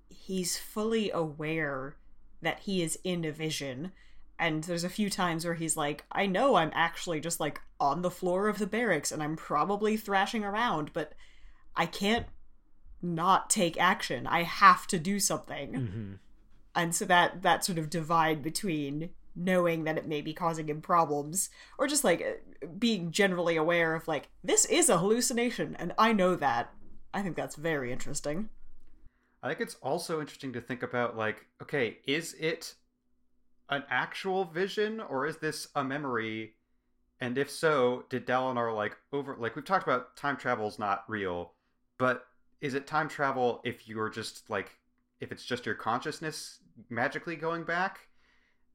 he's 0.08 0.56
fully 0.56 1.10
aware 1.10 1.96
that 2.42 2.60
he 2.60 2.82
is 2.82 2.98
in 3.02 3.24
a 3.24 3.32
vision 3.32 3.92
and 4.38 4.64
there's 4.64 4.84
a 4.84 4.88
few 4.88 5.08
times 5.08 5.44
where 5.44 5.54
he's 5.54 5.76
like 5.76 6.04
i 6.12 6.26
know 6.26 6.56
i'm 6.56 6.70
actually 6.74 7.20
just 7.20 7.40
like 7.40 7.60
on 7.80 8.02
the 8.02 8.10
floor 8.10 8.48
of 8.48 8.58
the 8.58 8.66
barracks 8.66 9.10
and 9.10 9.22
i'm 9.22 9.36
probably 9.36 9.96
thrashing 9.96 10.44
around 10.44 10.92
but 10.92 11.12
i 11.76 11.86
can't 11.86 12.26
not 13.02 13.50
take 13.50 13.80
action. 13.80 14.26
I 14.26 14.42
have 14.42 14.86
to 14.88 14.98
do 14.98 15.20
something. 15.20 15.72
Mm-hmm. 15.72 16.12
and 16.74 16.94
so 16.94 17.04
that 17.06 17.42
that 17.42 17.64
sort 17.64 17.78
of 17.78 17.88
divide 17.88 18.42
between 18.42 19.10
knowing 19.34 19.84
that 19.84 19.98
it 19.98 20.06
may 20.06 20.22
be 20.22 20.32
causing 20.32 20.68
him 20.68 20.80
problems 20.80 21.50
or 21.78 21.86
just 21.86 22.04
like 22.04 22.42
being 22.78 23.10
generally 23.10 23.56
aware 23.56 23.94
of 23.94 24.08
like 24.08 24.28
this 24.42 24.64
is 24.64 24.88
a 24.88 24.98
hallucination 24.98 25.76
and 25.78 25.92
i 25.98 26.12
know 26.12 26.34
that. 26.34 26.72
I 27.12 27.22
think 27.22 27.36
that's 27.36 27.56
very 27.56 27.92
interesting. 27.92 28.50
I 29.42 29.48
think 29.48 29.60
it's 29.60 29.76
also 29.76 30.20
interesting 30.20 30.52
to 30.54 30.60
think 30.60 30.82
about 30.82 31.16
like, 31.16 31.46
okay, 31.62 31.98
is 32.06 32.34
it 32.34 32.74
an 33.68 33.84
actual 33.90 34.44
vision 34.44 35.00
or 35.00 35.26
is 35.26 35.38
this 35.38 35.68
a 35.74 35.84
memory? 35.84 36.54
And 37.20 37.38
if 37.38 37.50
so, 37.50 38.04
did 38.08 38.26
Dalinar 38.26 38.74
like 38.74 38.96
over 39.12 39.36
like 39.38 39.56
we've 39.56 39.64
talked 39.64 39.86
about 39.86 40.16
time 40.16 40.36
travel 40.36 40.68
is 40.68 40.78
not 40.78 41.04
real, 41.08 41.52
but 41.98 42.26
is 42.60 42.74
it 42.74 42.86
time 42.86 43.08
travel 43.08 43.60
if 43.64 43.88
you're 43.88 44.10
just 44.10 44.48
like 44.50 44.78
if 45.20 45.32
it's 45.32 45.44
just 45.44 45.66
your 45.66 45.74
consciousness 45.74 46.58
magically 46.90 47.36
going 47.36 47.64
back? 47.64 48.08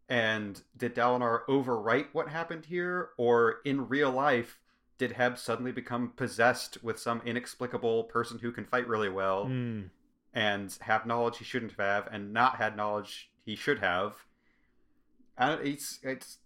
And 0.10 0.62
did 0.76 0.96
Dalinar 0.96 1.46
overwrite 1.48 2.08
what 2.12 2.28
happened 2.28 2.66
here? 2.66 3.10
Or 3.18 3.58
in 3.64 3.88
real 3.88 4.12
life, 4.12 4.60
did 4.98 5.14
Heb 5.14 5.38
suddenly 5.38 5.72
become 5.72 6.14
possessed 6.18 6.84
with 6.84 7.00
some 7.00 7.22
inexplicable 7.24 8.06
person 8.06 8.40
who 8.40 8.52
can 8.52 8.66
fight 8.66 8.88
really 8.88 9.10
well? 9.10 9.46
Mm 9.46 9.90
and 10.34 10.78
have 10.82 11.06
knowledge 11.06 11.38
he 11.38 11.44
shouldn't 11.44 11.74
have 11.78 12.08
and 12.12 12.34
not 12.34 12.56
had 12.58 12.78
knowledge 12.78 13.30
he 13.44 13.56
should 13.56 13.80
have 13.80 14.26
it's 15.39 16.00
it's 16.04 16.38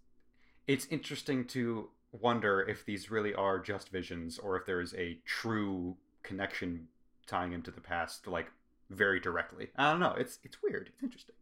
it's 0.66 0.86
interesting 0.86 1.44
to 1.46 1.90
wonder 2.12 2.60
if 2.60 2.84
these 2.84 3.10
really 3.10 3.34
are 3.34 3.58
just 3.58 3.90
visions 3.90 4.38
or 4.38 4.56
if 4.56 4.66
there 4.66 4.80
is 4.80 4.94
a 4.94 5.18
true 5.24 5.96
connection 6.22 6.88
tying 7.26 7.52
him 7.52 7.62
to 7.62 7.70
the 7.70 7.80
past 7.80 8.26
like 8.26 8.50
very 8.90 9.20
directly. 9.20 9.68
I 9.76 9.90
don't 9.90 10.00
know. 10.00 10.14
It's 10.18 10.38
it's 10.44 10.62
weird. 10.62 10.90
It's 10.94 11.02
interesting. 11.02 11.34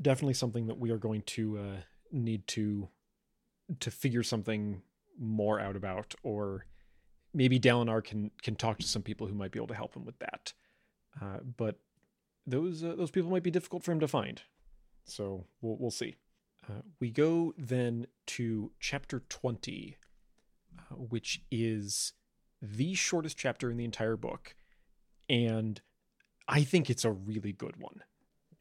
Definitely 0.00 0.34
something 0.34 0.66
that 0.66 0.78
we 0.78 0.90
are 0.90 0.98
going 0.98 1.22
to 1.22 1.58
uh, 1.58 1.76
need 2.12 2.46
to 2.48 2.88
to 3.80 3.90
figure 3.90 4.22
something 4.22 4.82
more 5.18 5.60
out 5.60 5.76
about 5.76 6.14
or 6.22 6.64
maybe 7.34 7.60
Dalinar 7.60 8.02
can 8.02 8.30
can 8.42 8.56
talk 8.56 8.78
to 8.78 8.86
some 8.86 9.02
people 9.02 9.26
who 9.26 9.34
might 9.34 9.50
be 9.50 9.58
able 9.58 9.66
to 9.68 9.74
help 9.74 9.94
him 9.94 10.04
with 10.04 10.18
that. 10.20 10.52
Uh, 11.20 11.38
but 11.56 11.78
those 12.46 12.82
uh, 12.82 12.94
those 12.96 13.10
people 13.10 13.30
might 13.30 13.42
be 13.42 13.50
difficult 13.50 13.82
for 13.82 13.92
him 13.92 14.00
to 14.00 14.08
find. 14.08 14.42
So 15.04 15.46
we'll 15.60 15.76
we'll 15.78 15.90
see. 15.90 16.16
Uh, 16.68 16.82
we 17.00 17.10
go 17.10 17.54
then 17.56 18.06
to 18.26 18.72
chapter 18.78 19.22
20, 19.28 19.96
uh, 20.78 20.94
which 20.94 21.42
is 21.50 22.12
the 22.60 22.94
shortest 22.94 23.38
chapter 23.38 23.70
in 23.70 23.76
the 23.76 23.84
entire 23.84 24.16
book. 24.16 24.54
And 25.28 25.80
I 26.46 26.62
think 26.62 26.90
it's 26.90 27.04
a 27.04 27.12
really 27.12 27.52
good 27.52 27.76
one. 27.76 28.02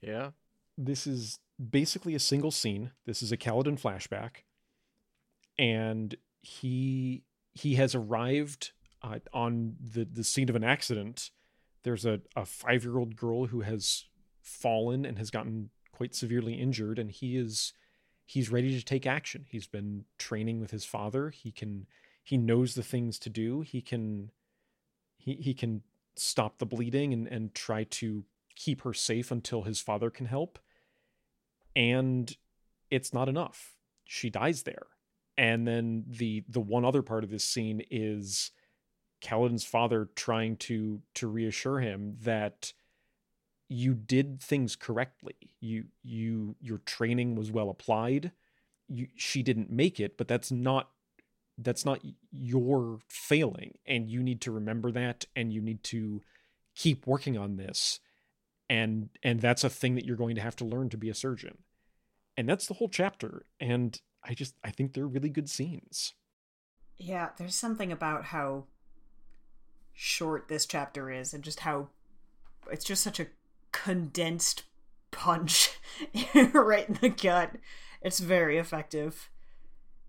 Yeah. 0.02 0.32
This 0.78 1.08
is 1.08 1.40
basically 1.58 2.16
a 2.16 2.20
single 2.20 2.52
scene. 2.52 2.92
This 3.06 3.22
is 3.22 3.32
a 3.32 3.38
Kaladin 3.38 3.80
flashback. 3.80 4.44
And 5.58 6.16
he 6.42 7.24
he 7.54 7.76
has 7.76 7.96
arrived 7.96 8.72
uh, 9.02 9.20
on 9.34 9.76
the, 9.82 10.06
the 10.06 10.24
scene 10.24 10.50
of 10.50 10.56
an 10.56 10.64
accident. 10.64 11.32
There's 11.84 12.06
a, 12.06 12.22
a 12.36 12.46
five 12.46 12.84
year 12.84 13.00
old 13.00 13.16
girl 13.16 13.48
who 13.48 13.62
has 13.62 14.06
fallen 14.42 15.06
and 15.06 15.18
has 15.18 15.32
gotten 15.32 15.72
quite 15.92 16.14
severely 16.14 16.54
injured, 16.54 17.00
and 17.00 17.12
he 17.12 17.36
is 17.36 17.74
he's 18.28 18.52
ready 18.52 18.78
to 18.78 18.86
take 18.86 19.08
action. 19.08 19.46
He's 19.50 19.68
been 19.68 20.04
training 20.20 20.60
with 20.60 20.70
his 20.70 20.86
father. 20.86 21.30
He 21.30 21.52
can 21.52 21.88
he 22.24 22.38
knows 22.38 22.76
the 22.76 22.84
things 22.84 23.18
to 23.20 23.30
do. 23.30 23.62
He 23.62 23.82
can 23.82 24.32
he 25.18 25.36
he 25.36 25.54
can 25.54 25.82
stop 26.16 26.60
the 26.60 26.66
bleeding 26.66 27.14
and, 27.14 27.28
and 27.28 27.56
try 27.56 27.86
to 27.86 28.26
keep 28.56 28.82
her 28.82 28.94
safe 28.94 29.32
until 29.32 29.64
his 29.64 29.80
father 29.80 30.10
can 30.10 30.26
help. 30.26 30.60
And 31.76 32.36
it's 32.92 33.14
not 33.14 33.30
enough. 33.30 33.78
She 34.04 34.30
dies 34.30 34.64
there. 34.64 34.88
And 35.38 35.66
then 35.66 36.04
the 36.08 36.44
the 36.50 36.60
one 36.60 36.84
other 36.84 37.02
part 37.02 37.24
of 37.24 37.30
this 37.30 37.46
scene 37.46 37.82
is 37.90 38.52
Kaladin's 39.22 39.64
father 39.64 40.10
trying 40.16 40.58
to 40.58 41.02
to 41.16 41.28
reassure 41.28 41.80
him 41.80 42.18
that 42.24 42.74
you 43.70 43.94
did 43.94 44.42
things 44.42 44.76
correctly. 44.76 45.36
You 45.60 45.86
you 46.04 46.56
your 46.60 46.80
training 46.80 47.36
was 47.36 47.52
well 47.52 47.70
applied. 47.70 48.32
You 48.88 49.08
she 49.16 49.44
didn't 49.44 49.70
make 49.70 50.00
it, 50.00 50.18
but 50.18 50.28
that's 50.28 50.52
not 50.52 50.90
that's 51.58 51.86
not 51.86 52.02
your 52.32 53.00
failing 53.08 53.78
and 53.86 54.10
you 54.10 54.22
need 54.22 54.42
to 54.42 54.52
remember 54.52 54.92
that 54.92 55.26
and 55.36 55.52
you 55.52 55.60
need 55.60 55.84
to 55.84 56.22
keep 56.76 57.08
working 57.08 57.36
on 57.36 57.58
this 57.58 58.00
and 58.70 59.10
and 59.24 59.42
that's 59.42 59.64
a 59.64 59.70
thing 59.70 59.96
that 59.96 60.06
you're 60.06 60.16
going 60.16 60.36
to 60.36 60.42
have 60.42 60.56
to 60.56 60.66
learn 60.66 60.90
to 60.90 60.98
be 60.98 61.10
a 61.10 61.16
surgeon. 61.16 61.58
And 62.36 62.48
that's 62.48 62.68
the 62.68 62.76
whole 62.76 62.90
chapter 62.90 63.46
and 63.60 64.00
I 64.24 64.34
just 64.34 64.56
I 64.64 64.72
think 64.72 64.94
they're 64.94 65.08
really 65.08 65.30
good 65.30 65.50
scenes. 65.50 66.14
Yeah, 66.98 67.30
there's 67.38 67.56
something 67.56 67.92
about 67.92 68.26
how 68.26 68.66
short 69.94 70.48
this 70.48 70.66
chapter 70.66 71.12
is 71.12 71.34
and 71.34 71.44
just 71.44 71.62
how 71.62 71.90
it's 72.72 72.86
just 72.86 73.04
such 73.04 73.20
a 73.20 73.28
condensed 73.88 74.64
punch 75.12 75.80
right 76.54 76.90
in 76.90 76.98
the 77.00 77.08
gut. 77.08 77.54
It's 78.02 78.20
very 78.20 78.58
effective. 78.58 79.30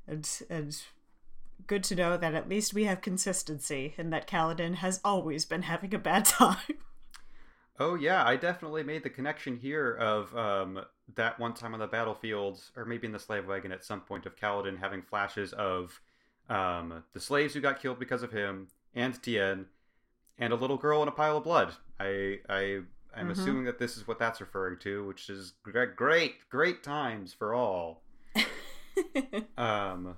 And 0.05 0.29
and 0.51 0.77
good 1.69 1.85
to 1.85 1.95
know 1.95 2.17
that 2.17 2.35
at 2.35 2.49
least 2.49 2.75
we 2.75 2.87
have 2.87 3.01
consistency 3.01 3.95
and 3.97 4.13
that 4.13 4.27
Kaladin 4.27 4.77
has 4.77 5.01
always 5.05 5.45
been 5.45 5.63
having 5.63 5.95
a 5.95 5.99
bad 5.99 6.25
time. 6.25 6.57
Oh 7.79 7.95
yeah, 7.95 8.27
I 8.27 8.35
definitely 8.35 8.83
made 8.83 9.05
the 9.05 9.11
connection 9.11 9.57
here 9.57 9.95
of 9.95 10.37
um, 10.37 10.81
that 11.15 11.39
one 11.39 11.55
time 11.55 11.73
on 11.73 11.79
the 11.79 11.87
battlefield, 11.87 12.61
or 12.75 12.85
maybe 12.85 13.07
in 13.07 13.13
the 13.13 13.21
slave 13.21 13.47
wagon 13.47 13.71
at 13.71 13.85
some 13.85 14.01
point, 14.01 14.27
of 14.27 14.35
Kaladin 14.35 14.81
having 14.81 15.03
flashes 15.03 15.53
of 15.53 16.01
um, 16.49 17.05
the 17.13 17.21
slaves 17.21 17.55
who 17.55 17.61
got 17.61 17.81
killed 17.81 18.01
because 18.01 18.25
of 18.25 18.33
him, 18.33 18.67
and 18.97 19.23
Tien, 19.23 19.67
and 20.37 20.53
a 20.53 20.57
little 20.57 20.79
girl 20.79 21.01
in 21.01 21.09
a 21.09 21.13
pile 21.13 21.37
of 21.37 21.45
blood. 21.45 21.75
I 22.01 22.41
I 22.49 22.81
I'm 23.15 23.29
Mhm. 23.29 23.31
assuming 23.31 23.65
that 23.65 23.79
this 23.79 23.97
is 23.97 24.07
what 24.07 24.19
that's 24.19 24.41
referring 24.41 24.79
to, 24.81 25.07
which 25.07 25.29
is 25.31 25.53
great, 25.63 25.97
great, 25.97 26.49
great 26.51 26.83
times 26.83 27.33
for 27.35 27.55
all. 27.55 28.03
Um, 29.57 30.17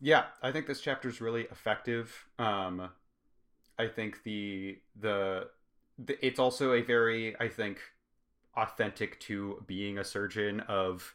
yeah, 0.00 0.26
I 0.42 0.52
think 0.52 0.66
this 0.66 0.80
chapter 0.80 1.08
is 1.08 1.20
really 1.20 1.42
effective. 1.44 2.26
Um, 2.38 2.90
I 3.78 3.88
think 3.88 4.22
the, 4.22 4.78
the 5.00 5.50
the 5.98 6.24
it's 6.26 6.38
also 6.38 6.72
a 6.72 6.82
very 6.82 7.38
I 7.40 7.48
think 7.48 7.78
authentic 8.56 9.18
to 9.20 9.62
being 9.66 9.98
a 9.98 10.04
surgeon 10.04 10.60
of 10.60 11.14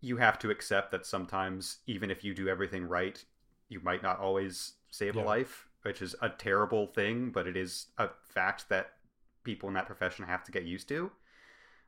you 0.00 0.16
have 0.16 0.38
to 0.40 0.50
accept 0.50 0.90
that 0.92 1.04
sometimes 1.06 1.78
even 1.86 2.10
if 2.10 2.24
you 2.24 2.34
do 2.34 2.48
everything 2.48 2.84
right, 2.84 3.22
you 3.68 3.80
might 3.80 4.02
not 4.02 4.18
always 4.18 4.74
save 4.90 5.16
a 5.16 5.20
life, 5.20 5.68
which 5.82 6.00
is 6.02 6.14
a 6.22 6.28
terrible 6.28 6.86
thing, 6.86 7.30
but 7.30 7.46
it 7.46 7.56
is 7.56 7.86
a 7.98 8.08
fact 8.28 8.68
that 8.70 8.94
people 9.44 9.68
in 9.68 9.74
that 9.74 9.86
profession 9.86 10.24
have 10.24 10.44
to 10.44 10.52
get 10.52 10.64
used 10.64 10.88
to. 10.88 11.10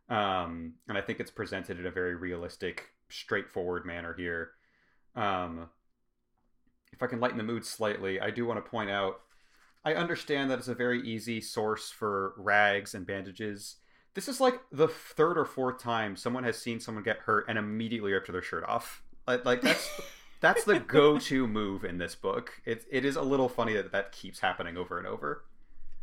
Um, 0.08 0.74
and 0.88 0.98
I 0.98 1.00
think 1.00 1.20
it's 1.20 1.30
presented 1.30 1.78
in 1.78 1.86
a 1.86 1.90
very 1.90 2.14
realistic, 2.14 2.88
straightforward 3.08 3.86
manner 3.86 4.14
here. 4.14 4.50
Um, 5.14 5.68
if 6.92 7.02
I 7.02 7.06
can 7.06 7.20
lighten 7.20 7.38
the 7.38 7.44
mood 7.44 7.64
slightly, 7.64 8.20
I 8.20 8.30
do 8.30 8.44
want 8.44 8.62
to 8.62 8.70
point 8.70 8.90
out 8.90 9.20
I 9.84 9.94
understand 9.94 10.50
that 10.50 10.58
it's 10.58 10.68
a 10.68 10.74
very 10.74 11.02
easy 11.02 11.40
source 11.40 11.90
for 11.90 12.34
rags 12.36 12.94
and 12.94 13.06
bandages. 13.06 13.76
This 14.14 14.28
is 14.28 14.40
like 14.40 14.60
the 14.70 14.88
third 14.88 15.36
or 15.38 15.44
fourth 15.44 15.80
time 15.80 16.16
someone 16.16 16.44
has 16.44 16.58
seen 16.58 16.78
someone 16.78 17.02
get 17.02 17.18
hurt 17.18 17.46
and 17.48 17.58
immediately 17.58 18.12
ripped 18.12 18.30
their 18.30 18.42
shirt 18.42 18.64
off. 18.64 19.02
Like, 19.26 19.44
like 19.44 19.62
that's 19.62 20.00
that's 20.40 20.64
the 20.64 20.78
go-to 20.86 21.46
move 21.46 21.84
in 21.84 21.98
this 21.98 22.14
book. 22.14 22.60
It 22.64 22.84
it 22.90 23.04
is 23.04 23.16
a 23.16 23.22
little 23.22 23.48
funny 23.48 23.74
that 23.74 23.92
that 23.92 24.12
keeps 24.12 24.40
happening 24.40 24.76
over 24.76 24.98
and 24.98 25.06
over. 25.06 25.44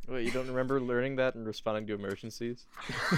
Wait, 0.09 0.25
you 0.25 0.31
don't 0.31 0.47
remember 0.47 0.79
learning 0.81 1.17
that 1.17 1.35
and 1.35 1.45
responding 1.45 1.85
to 1.87 1.93
emergencies? 1.93 2.65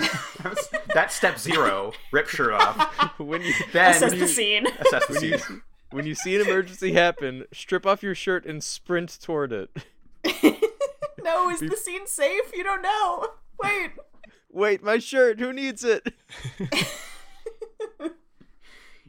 That's 0.93 1.15
step 1.15 1.39
zero. 1.39 1.93
Rip 2.11 2.27
shirt 2.27 2.53
off. 2.53 3.13
when 3.19 3.41
you 3.41 3.53
Then 3.71 3.91
Assess 3.91 4.11
when 4.11 4.19
the 4.19 4.25
you- 4.25 4.31
scene. 4.31 4.67
assess 4.67 5.05
the 5.07 5.13
when 5.13 5.23
you 5.23 5.37
scene. 5.37 5.61
when 5.91 6.05
you 6.05 6.15
see 6.15 6.35
an 6.35 6.41
emergency 6.47 6.93
happen, 6.93 7.45
strip 7.53 7.85
off 7.85 8.03
your 8.03 8.15
shirt 8.15 8.45
and 8.45 8.63
sprint 8.63 9.17
toward 9.21 9.53
it. 9.53 9.69
no, 11.23 11.49
is 11.49 11.59
the 11.61 11.77
scene 11.77 12.05
safe? 12.07 12.51
You 12.53 12.63
don't 12.63 12.81
know. 12.81 13.27
Wait. 13.63 13.91
Wait, 14.51 14.83
my 14.83 14.97
shirt. 14.99 15.39
Who 15.39 15.53
needs 15.53 15.83
it? 15.85 16.13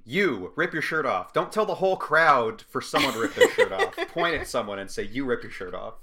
You 0.05 0.53
rip 0.57 0.73
your 0.73 0.83
shirt 0.83 1.07
off. 1.07 1.33
Don't 1.33 1.53
tell 1.53 1.65
the 1.65 1.77
whole 1.77 1.97
crowd 1.97 2.63
for 2.63 2.81
someone 2.81 3.13
to 3.15 3.21
rip 3.21 3.35
their 3.37 3.49
shirt 3.51 3.71
off. 3.73 3.97
Point 4.09 4.35
at 4.35 4.49
someone 4.49 4.81
and 4.81 4.91
say, 4.91 5.05
"You 5.05 5.25
rip 5.25 5.43
your 5.45 5.53
shirt 5.53 5.75
off." 5.75 5.95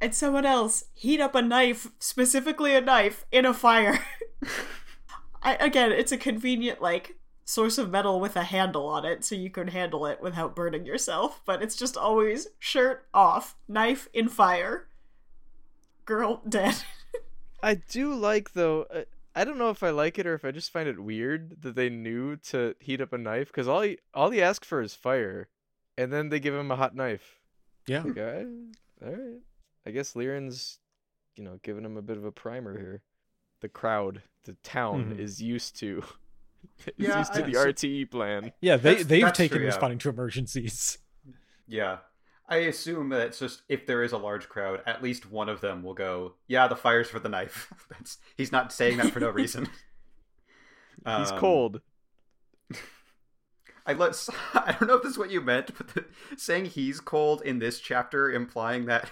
And 0.00 0.14
someone 0.14 0.44
else 0.44 0.84
heat 0.92 1.20
up 1.20 1.34
a 1.34 1.42
knife, 1.42 1.88
specifically 1.98 2.74
a 2.74 2.80
knife, 2.80 3.24
in 3.32 3.46
a 3.46 3.54
fire. 3.54 4.04
I, 5.42 5.54
again, 5.56 5.92
it's 5.92 6.12
a 6.12 6.18
convenient 6.18 6.82
like 6.82 7.16
source 7.44 7.78
of 7.78 7.90
metal 7.90 8.20
with 8.20 8.36
a 8.36 8.42
handle 8.42 8.86
on 8.86 9.04
it, 9.04 9.24
so 9.24 9.34
you 9.34 9.48
can 9.48 9.68
handle 9.68 10.04
it 10.06 10.20
without 10.20 10.56
burning 10.56 10.84
yourself. 10.84 11.40
But 11.46 11.62
it's 11.62 11.76
just 11.76 11.96
always 11.96 12.48
shirt 12.58 13.06
off, 13.14 13.56
knife 13.68 14.08
in 14.12 14.28
fire, 14.28 14.88
girl 16.04 16.42
dead. 16.48 16.76
I 17.62 17.74
do 17.74 18.14
like 18.14 18.52
though. 18.52 18.82
uh, 18.92 19.02
I 19.34 19.44
don't 19.44 19.58
know 19.58 19.68
if 19.70 19.82
I 19.82 19.90
like 19.90 20.18
it 20.18 20.26
or 20.26 20.34
if 20.34 20.46
I 20.46 20.50
just 20.50 20.72
find 20.72 20.88
it 20.88 20.98
weird 20.98 21.60
that 21.60 21.76
they 21.76 21.90
knew 21.90 22.36
to 22.36 22.74
heat 22.80 23.02
up 23.02 23.12
a 23.12 23.18
knife 23.18 23.48
because 23.48 23.68
all 23.68 23.82
he 23.82 23.98
all 24.14 24.30
he 24.30 24.40
asked 24.40 24.64
for 24.64 24.80
is 24.80 24.94
fire, 24.94 25.48
and 25.96 26.12
then 26.12 26.30
they 26.30 26.40
give 26.40 26.54
him 26.54 26.70
a 26.70 26.76
hot 26.76 26.94
knife. 26.94 27.40
Yeah. 27.86 28.02
Like, 28.02 28.18
all 28.18 28.24
right, 28.24 29.40
I 29.86 29.90
guess 29.90 30.14
Lirin's, 30.14 30.78
you 31.36 31.44
know, 31.44 31.58
giving 31.62 31.84
him 31.84 31.96
a 31.96 32.02
bit 32.02 32.16
of 32.16 32.24
a 32.24 32.32
primer 32.32 32.76
here. 32.78 33.02
The 33.60 33.68
crowd, 33.68 34.22
the 34.44 34.54
town 34.62 35.14
Mhm. 35.14 35.18
is 35.20 35.40
used 35.40 35.76
to. 35.80 36.02
is 36.86 36.92
Yeah, 36.96 37.18
used 37.18 37.32
to 37.34 37.44
I- 37.44 37.46
the 37.46 37.54
so- 37.54 37.64
RTE 37.66 38.04
plan. 38.10 38.52
Yeah, 38.60 38.76
they 38.76 38.90
That's- 38.90 39.06
they've 39.06 39.22
that's 39.22 39.38
taken 39.38 39.58
true, 39.58 39.64
yeah. 39.66 39.70
responding 39.72 39.98
to 40.00 40.08
emergencies. 40.08 40.98
Yeah. 41.66 41.98
I 42.48 42.58
assume 42.58 43.08
that 43.08 43.26
it's 43.28 43.38
just 43.40 43.62
if 43.68 43.86
there 43.86 44.04
is 44.04 44.12
a 44.12 44.18
large 44.18 44.48
crowd, 44.48 44.80
at 44.86 45.02
least 45.02 45.28
one 45.28 45.48
of 45.48 45.60
them 45.60 45.82
will 45.82 45.94
go, 45.94 46.34
"Yeah, 46.46 46.68
the 46.68 46.76
fire's 46.76 47.08
for 47.10 47.18
the 47.18 47.28
knife." 47.28 47.72
That's 47.90 48.18
he's 48.36 48.52
not 48.52 48.72
saying 48.72 48.98
that 48.98 49.12
for 49.12 49.18
no 49.20 49.30
reason. 49.30 49.68
He's 51.06 51.30
Um, 51.32 51.38
cold. 51.38 51.80
I 53.84 53.92
let 53.92 54.28
I 54.54 54.72
don't 54.78 54.88
know 54.88 54.96
if 54.96 55.02
this 55.02 55.12
is 55.12 55.18
what 55.18 55.30
you 55.30 55.40
meant, 55.40 55.70
but 55.76 55.88
the, 55.88 56.04
saying 56.36 56.66
he's 56.66 57.00
cold 57.00 57.42
in 57.42 57.58
this 57.60 57.78
chapter 57.80 58.30
implying 58.32 58.86
that 58.86 59.10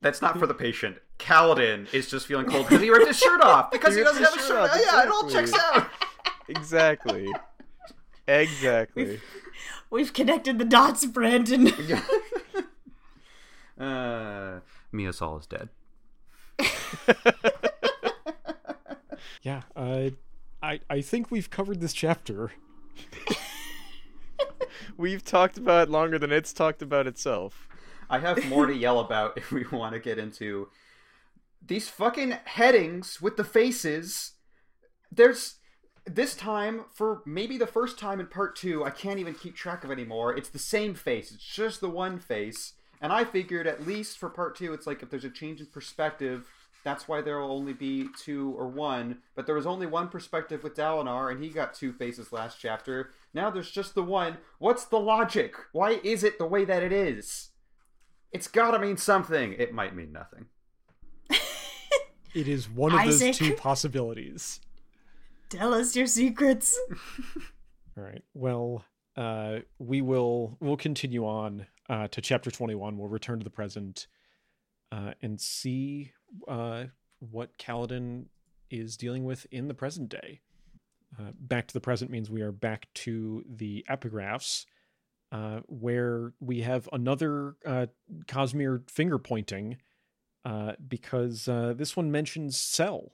that's 0.00 0.20
not 0.22 0.38
for 0.38 0.46
the 0.46 0.54
patient. 0.54 0.96
Kaladin 1.18 1.92
is 1.94 2.10
just 2.10 2.26
feeling 2.26 2.46
cold 2.46 2.66
because 2.66 2.82
he 2.82 2.90
ripped 2.90 3.06
his 3.06 3.18
shirt 3.18 3.40
off 3.42 3.70
because 3.70 3.94
He 3.94 4.00
he, 4.00 4.04
doesn't 4.04 4.22
have 4.22 4.34
a 4.34 4.38
shirt 4.38 4.46
shirt. 4.46 4.70
off, 4.70 4.80
Yeah, 4.80 5.02
it 5.02 5.08
all 5.08 5.28
checks 5.30 5.52
out. 5.54 5.88
Exactly. 6.48 7.28
exactly. 8.28 9.20
We've 9.90 10.12
connected 10.12 10.58
the 10.58 10.64
dots, 10.64 11.04
Brandon. 11.06 11.68
uh, 13.80 14.60
Mia 14.92 15.12
Saul 15.12 15.38
is 15.38 15.46
dead. 15.46 15.68
Yeah, 19.42 19.62
uh, 19.76 20.10
I 20.62 20.80
I 20.90 21.00
think 21.00 21.30
we've 21.30 21.50
covered 21.50 21.80
this 21.80 21.92
chapter. 21.92 22.52
We've 24.96 25.24
talked 25.24 25.58
about 25.58 25.88
it 25.88 25.90
longer 25.90 26.18
than 26.18 26.32
it's 26.32 26.52
talked 26.52 26.82
about 26.82 27.06
itself. 27.06 27.68
I 28.08 28.18
have 28.20 28.48
more 28.48 28.66
to 28.66 28.74
yell 28.74 29.00
about 29.00 29.36
if 29.36 29.50
we 29.50 29.64
want 29.70 29.94
to 29.94 30.00
get 30.00 30.18
into 30.18 30.68
these 31.64 31.88
fucking 31.88 32.38
headings 32.44 33.20
with 33.20 33.36
the 33.36 33.44
faces. 33.44 34.32
There's 35.10 35.56
this 36.04 36.36
time, 36.36 36.84
for 36.92 37.22
maybe 37.26 37.58
the 37.58 37.66
first 37.66 37.98
time 37.98 38.20
in 38.20 38.26
part 38.26 38.54
two, 38.54 38.84
I 38.84 38.90
can't 38.90 39.18
even 39.18 39.34
keep 39.34 39.56
track 39.56 39.82
of 39.82 39.90
anymore. 39.90 40.36
It's 40.36 40.48
the 40.48 40.58
same 40.58 40.94
face. 40.94 41.32
It's 41.32 41.44
just 41.44 41.80
the 41.80 41.88
one 41.88 42.18
face. 42.18 42.74
And 43.00 43.12
I 43.12 43.24
figured 43.24 43.66
at 43.66 43.86
least 43.86 44.18
for 44.18 44.30
part 44.30 44.56
two, 44.56 44.72
it's 44.72 44.86
like 44.86 45.02
if 45.02 45.10
there's 45.10 45.24
a 45.24 45.30
change 45.30 45.60
in 45.60 45.66
perspective, 45.66 46.46
that's 46.84 47.08
why 47.08 47.20
there 47.20 47.40
will 47.40 47.50
only 47.50 47.72
be 47.72 48.08
two 48.16 48.54
or 48.56 48.68
one. 48.68 49.18
But 49.34 49.46
there 49.46 49.56
was 49.56 49.66
only 49.66 49.86
one 49.86 50.08
perspective 50.08 50.62
with 50.62 50.76
Dalinar, 50.76 51.32
and 51.32 51.42
he 51.42 51.50
got 51.50 51.74
two 51.74 51.92
faces 51.92 52.32
last 52.32 52.58
chapter. 52.60 53.10
Now 53.34 53.50
there's 53.50 53.72
just 53.72 53.96
the 53.96 54.04
one. 54.04 54.38
What's 54.60 54.84
the 54.84 55.00
logic? 55.00 55.56
Why 55.72 56.00
is 56.04 56.22
it 56.22 56.38
the 56.38 56.46
way 56.46 56.64
that 56.64 56.84
it 56.84 56.92
is? 56.92 57.50
It's 58.36 58.48
gotta 58.48 58.78
mean 58.78 58.98
something. 58.98 59.54
It 59.54 59.72
might 59.72 59.96
mean 59.96 60.12
nothing. 60.12 60.44
It 62.34 62.48
is 62.48 62.68
one 62.68 62.92
of 62.92 62.98
Isaac. 62.98 63.28
those 63.28 63.38
two 63.38 63.54
possibilities. 63.54 64.60
Tell 65.48 65.72
us 65.72 65.96
your 65.96 66.06
secrets. 66.06 66.78
All 67.96 68.04
right. 68.04 68.22
Well, 68.34 68.84
uh, 69.16 69.60
we 69.78 70.02
will 70.02 70.58
we'll 70.60 70.76
continue 70.76 71.24
on 71.26 71.66
uh, 71.88 72.08
to 72.08 72.20
chapter 72.20 72.50
twenty 72.50 72.74
one. 72.74 72.98
We'll 72.98 73.08
return 73.08 73.38
to 73.38 73.44
the 73.44 73.48
present 73.48 74.06
uh, 74.92 75.12
and 75.22 75.40
see 75.40 76.12
uh, 76.46 76.84
what 77.20 77.56
Kaladin 77.56 78.26
is 78.70 78.98
dealing 78.98 79.24
with 79.24 79.46
in 79.50 79.66
the 79.66 79.74
present 79.74 80.10
day. 80.10 80.42
Uh, 81.18 81.30
back 81.40 81.68
to 81.68 81.72
the 81.72 81.80
present 81.80 82.10
means 82.10 82.28
we 82.28 82.42
are 82.42 82.52
back 82.52 82.88
to 82.92 83.46
the 83.48 83.82
epigraphs, 83.90 84.66
uh, 85.32 85.60
where 85.66 86.32
we 86.40 86.60
have 86.62 86.88
another 86.92 87.56
uh, 87.64 87.86
Cosmere 88.26 88.88
finger 88.90 89.18
pointing, 89.18 89.78
uh, 90.44 90.72
because 90.86 91.48
uh, 91.48 91.74
this 91.76 91.96
one 91.96 92.10
mentions 92.10 92.58
Sel, 92.58 93.12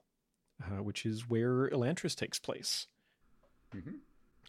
uh, 0.62 0.82
which 0.82 1.06
is 1.06 1.28
where 1.28 1.68
Elantris 1.70 2.14
takes 2.14 2.38
place. 2.38 2.86
Hmm 3.72 3.96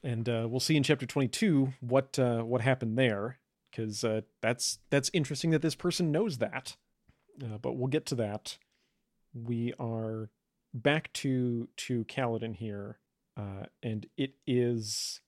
and 0.03 0.27
uh, 0.27 0.45
we'll 0.49 0.59
see 0.59 0.75
in 0.75 0.83
chapter 0.83 1.05
22 1.05 1.73
what 1.79 2.19
uh, 2.19 2.41
what 2.41 2.61
happened 2.61 2.97
there 2.97 3.39
because 3.71 4.03
uh, 4.03 4.21
that's 4.41 4.79
that's 4.89 5.09
interesting 5.13 5.51
that 5.51 5.61
this 5.61 5.75
person 5.75 6.11
knows 6.11 6.37
that. 6.39 6.75
Uh, 7.43 7.57
but 7.59 7.73
we'll 7.73 7.87
get 7.87 8.05
to 8.07 8.15
that. 8.15 8.57
We 9.33 9.73
are 9.79 10.29
back 10.73 11.11
to 11.13 11.69
to 11.77 12.03
Kaladin 12.05 12.55
here 12.55 12.99
uh, 13.37 13.65
and 13.81 14.05
it 14.17 14.33
is 14.45 15.21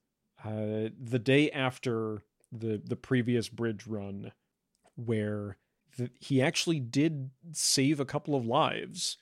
uh, 0.46 0.90
the 1.02 1.20
day 1.20 1.52
after 1.52 2.24
the 2.54 2.82
the 2.86 2.98
previous 2.98 3.50
bridge 3.50 3.88
run 3.88 4.34
where 4.96 5.58
the, 5.98 6.10
he 6.20 6.42
actually 6.42 6.80
did 6.80 7.32
save 7.54 8.00
a 8.00 8.06
couple 8.06 8.36
of 8.36 8.46
lives 8.46 9.18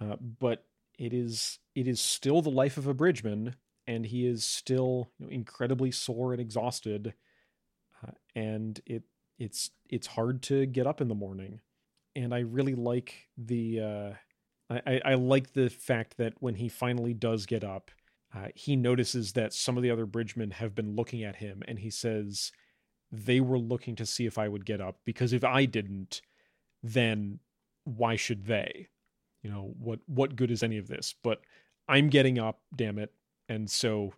uh, 0.00 0.16
but 0.40 0.64
it 0.98 1.12
is 1.14 1.58
it 1.74 1.88
is 1.88 2.00
still 2.00 2.42
the 2.42 2.50
life 2.50 2.76
of 2.76 2.86
a 2.86 2.94
bridgeman 2.94 3.56
and 3.86 4.06
he 4.06 4.26
is 4.26 4.44
still 4.44 5.10
you 5.18 5.26
know, 5.26 5.32
incredibly 5.32 5.90
sore 5.90 6.32
and 6.32 6.40
exhausted 6.40 7.14
uh, 8.06 8.10
and 8.34 8.80
it 8.86 9.02
it's 9.38 9.70
it's 9.88 10.06
hard 10.06 10.42
to 10.42 10.66
get 10.66 10.86
up 10.86 11.00
in 11.00 11.08
the 11.08 11.14
morning. 11.14 11.60
And 12.16 12.34
i 12.34 12.40
really 12.40 12.74
like 12.74 13.28
the 13.38 13.80
uh 13.80 14.12
I, 14.70 14.82
I- 14.86 15.02
I 15.12 15.14
like 15.14 15.52
the 15.52 15.70
fact 15.70 16.18
that 16.18 16.34
when 16.40 16.56
he 16.56 16.68
finally 16.68 17.14
does 17.14 17.46
get 17.46 17.64
up 17.64 17.90
uh, 18.36 18.48
he 18.54 18.76
notices 18.76 19.32
that 19.32 19.54
some 19.54 19.76
of 19.76 19.82
the 19.82 19.90
other 19.90 20.06
bridgemen 20.06 20.50
have 20.50 20.74
been 20.74 20.94
looking 20.94 21.24
at 21.24 21.36
him 21.36 21.62
and 21.66 21.78
he 21.78 21.90
says 21.90 22.52
they 23.10 23.40
were 23.40 23.58
looking 23.58 23.96
to 23.96 24.04
see 24.04 24.26
if 24.26 24.36
i 24.36 24.48
would 24.48 24.66
get 24.66 24.80
up 24.80 24.98
because 25.04 25.32
if 25.32 25.44
i 25.44 25.64
didn't 25.64 26.20
then 26.82 27.38
why 27.84 28.16
should 28.16 28.46
they 28.46 28.88
you 29.42 29.50
know 29.50 29.72
what 29.78 30.00
what 30.06 30.36
good 30.36 30.50
is 30.50 30.62
any 30.62 30.76
of 30.76 30.88
this 30.88 31.14
but 31.22 31.40
i'm 31.88 32.08
getting 32.08 32.38
up 32.38 32.60
damn 32.74 32.98
it 32.98 33.12
and 33.48 33.70
so 33.70 34.12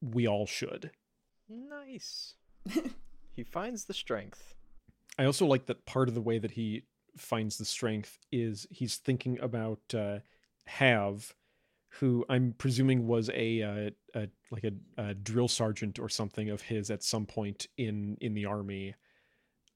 we 0.00 0.26
all 0.26 0.46
should. 0.46 0.90
Nice. 1.48 2.34
he 3.34 3.42
finds 3.42 3.84
the 3.84 3.94
strength. 3.94 4.54
I 5.18 5.24
also 5.24 5.46
like 5.46 5.66
that 5.66 5.86
part 5.86 6.08
of 6.08 6.14
the 6.14 6.20
way 6.20 6.38
that 6.38 6.52
he 6.52 6.84
finds 7.16 7.58
the 7.58 7.64
strength 7.64 8.18
is 8.30 8.66
he's 8.70 8.96
thinking 8.96 9.38
about 9.40 9.80
uh, 9.94 10.18
Hav, 10.66 11.34
who 12.00 12.24
I'm 12.28 12.54
presuming 12.58 13.06
was 13.06 13.30
a, 13.34 13.62
uh, 13.62 13.90
a 14.14 14.28
like 14.50 14.64
a, 14.64 14.72
a 15.02 15.14
drill 15.14 15.48
sergeant 15.48 15.98
or 15.98 16.08
something 16.08 16.50
of 16.50 16.62
his 16.62 16.90
at 16.90 17.02
some 17.02 17.26
point 17.26 17.66
in 17.76 18.16
in 18.20 18.34
the 18.34 18.44
army, 18.46 18.94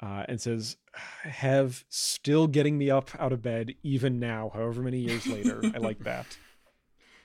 uh, 0.02 0.24
and 0.28 0.40
says, 0.40 0.76
"Hav 0.94 1.84
still 1.88 2.46
getting 2.46 2.76
me 2.78 2.90
up 2.90 3.10
out 3.18 3.32
of 3.32 3.42
bed 3.42 3.74
even 3.82 4.18
now, 4.20 4.50
however 4.52 4.82
many 4.82 4.98
years 4.98 5.26
later." 5.26 5.62
I 5.74 5.78
like 5.78 6.00
that. 6.00 6.26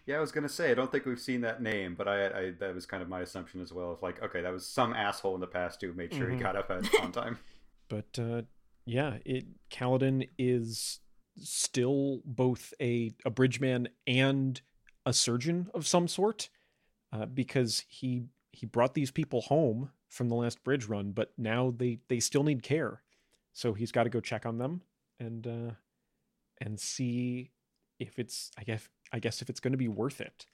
Yeah, 0.06 0.16
I 0.16 0.20
was 0.22 0.32
gonna 0.32 0.48
say 0.48 0.72
I 0.72 0.74
don't 0.74 0.90
think 0.90 1.06
we've 1.06 1.20
seen 1.20 1.42
that 1.42 1.62
name, 1.62 1.94
but 1.94 2.08
I, 2.08 2.28
I 2.28 2.52
that 2.60 2.74
was 2.74 2.86
kind 2.86 3.04
of 3.04 3.10
my 3.10 3.20
assumption 3.20 3.60
as 3.60 3.74
well. 3.74 3.92
Of 3.92 4.02
like, 4.02 4.24
okay, 4.24 4.40
that 4.40 4.54
was 4.54 4.66
some 4.66 4.94
asshole 4.94 5.36
in 5.36 5.42
the 5.42 5.48
past 5.48 5.82
who 5.82 5.92
made 5.92 6.14
sure 6.14 6.28
Mhm. 6.28 6.36
he 6.38 6.40
got 6.42 6.56
up 6.56 6.72
at 6.72 6.86
on 7.02 7.12
time. 7.12 7.40
but 7.90 8.18
uh, 8.18 8.44
yeah, 8.86 9.18
it 9.26 9.44
Kaladin 9.70 10.30
is 10.38 11.02
still 11.36 12.22
both 12.24 12.74
a 12.82 13.14
a 13.26 13.30
bridgeman 13.30 13.90
and 14.08 14.62
a 15.08 15.14
surgeon 15.14 15.70
of 15.74 15.88
some 15.88 16.06
sort, 16.08 16.50
uh, 17.14 17.26
because 17.26 17.86
he 17.88 18.26
he 18.52 18.66
brought 18.66 18.94
these 18.94 19.10
people 19.10 19.42
home 19.42 19.90
from 20.10 20.28
the 20.28 20.36
last 20.36 20.64
bridge 20.66 20.86
run, 20.86 21.14
but 21.14 21.32
now 21.38 21.74
they 21.76 22.00
they 22.10 22.20
still 22.20 22.44
need 22.44 22.62
care, 22.62 23.02
so 23.54 23.74
he's 23.74 23.94
got 23.94 24.04
to 24.04 24.10
go 24.10 24.20
check 24.20 24.46
on 24.46 24.58
them 24.58 24.82
and 25.18 25.48
uh, 25.48 25.72
and 26.60 26.78
see 26.78 27.52
if 28.00 28.20
it's 28.20 28.52
I 28.58 28.64
guess 28.64 28.90
I 29.14 29.20
guess 29.20 29.42
if 29.42 29.50
it's 29.50 29.62
going 29.62 29.72
to 29.72 29.78
be 29.78 29.88
worth 29.88 30.20
it. 30.20 30.46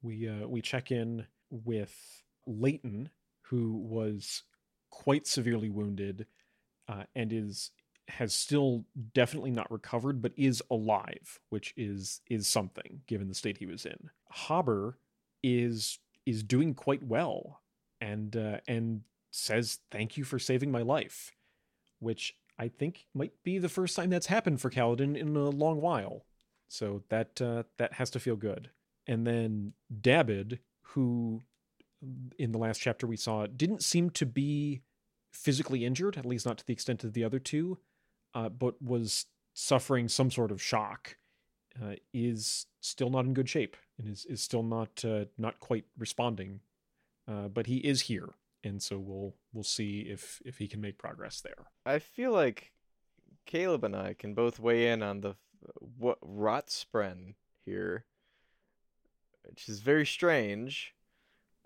We 0.00 0.26
uh, 0.26 0.46
we 0.48 0.62
check 0.62 0.90
in 0.90 1.26
with 1.50 2.22
Leyten, 2.48 3.10
who 3.42 3.76
was 3.76 4.42
quite 4.88 5.26
severely 5.26 5.68
wounded 5.68 6.26
uh, 6.88 7.04
and 7.14 7.30
is 7.30 7.72
has 8.08 8.34
still 8.34 8.84
definitely 9.14 9.50
not 9.50 9.70
recovered, 9.70 10.22
but 10.22 10.32
is 10.36 10.62
alive, 10.70 11.40
which 11.50 11.74
is 11.76 12.20
is 12.28 12.46
something 12.46 13.02
given 13.06 13.28
the 13.28 13.34
state 13.34 13.58
he 13.58 13.66
was 13.66 13.84
in. 13.84 14.10
Hobber 14.30 14.98
is 15.42 15.98
is 16.26 16.42
doing 16.42 16.74
quite 16.74 17.02
well, 17.02 17.60
and 18.00 18.36
uh, 18.36 18.58
and 18.66 19.02
says 19.30 19.80
thank 19.90 20.16
you 20.16 20.24
for 20.24 20.38
saving 20.38 20.70
my 20.70 20.82
life, 20.82 21.32
which 21.98 22.36
I 22.58 22.68
think 22.68 23.06
might 23.14 23.32
be 23.44 23.58
the 23.58 23.68
first 23.68 23.94
time 23.94 24.10
that's 24.10 24.26
happened 24.26 24.60
for 24.60 24.70
Kaladin 24.70 25.16
in 25.16 25.36
a 25.36 25.50
long 25.50 25.80
while. 25.80 26.24
So 26.68 27.02
that 27.08 27.40
uh, 27.40 27.64
that 27.76 27.94
has 27.94 28.10
to 28.10 28.20
feel 28.20 28.36
good. 28.36 28.70
And 29.06 29.26
then 29.26 29.72
Dabid, 30.00 30.58
who 30.82 31.40
in 32.38 32.52
the 32.52 32.58
last 32.58 32.78
chapter 32.78 33.06
we 33.06 33.16
saw 33.16 33.46
didn't 33.46 33.82
seem 33.82 34.10
to 34.10 34.26
be 34.26 34.82
physically 35.32 35.84
injured, 35.84 36.16
at 36.16 36.26
least 36.26 36.46
not 36.46 36.58
to 36.58 36.66
the 36.66 36.72
extent 36.72 37.04
of 37.04 37.12
the 37.12 37.24
other 37.24 37.38
two, 37.38 37.78
uh, 38.38 38.48
but 38.48 38.80
was 38.80 39.26
suffering 39.52 40.08
some 40.08 40.30
sort 40.30 40.52
of 40.52 40.62
shock, 40.62 41.16
uh, 41.82 41.94
is 42.14 42.66
still 42.80 43.10
not 43.10 43.24
in 43.24 43.34
good 43.34 43.48
shape 43.48 43.76
and 43.98 44.08
is, 44.08 44.24
is 44.26 44.40
still 44.40 44.62
not 44.62 45.04
uh, 45.04 45.24
not 45.36 45.58
quite 45.58 45.86
responding. 45.98 46.60
Uh, 47.26 47.48
but 47.48 47.66
he 47.66 47.78
is 47.78 48.02
here, 48.02 48.30
and 48.62 48.80
so 48.80 48.96
we'll 48.96 49.34
we'll 49.52 49.64
see 49.64 50.00
if 50.00 50.40
if 50.44 50.58
he 50.58 50.68
can 50.68 50.80
make 50.80 50.98
progress 50.98 51.40
there. 51.40 51.66
I 51.84 51.98
feel 51.98 52.32
like 52.32 52.72
Caleb 53.44 53.82
and 53.82 53.96
I 53.96 54.14
can 54.14 54.34
both 54.34 54.60
weigh 54.60 54.88
in 54.88 55.02
on 55.02 55.20
the 55.20 55.34
what 55.98 56.20
Rotspren 56.20 57.34
here, 57.64 58.04
which 59.42 59.68
is 59.68 59.80
very 59.80 60.06
strange. 60.06 60.94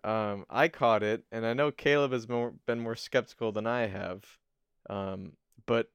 Um, 0.02 0.46
I 0.48 0.68
caught 0.68 1.02
it, 1.02 1.24
and 1.30 1.46
I 1.46 1.52
know 1.52 1.70
Caleb 1.70 2.12
has 2.12 2.28
more, 2.28 2.54
been 2.66 2.80
more 2.80 2.96
skeptical 2.96 3.52
than 3.52 3.68
I 3.68 3.86
have. 3.86 4.24
Um, 4.90 5.34
but 5.64 5.90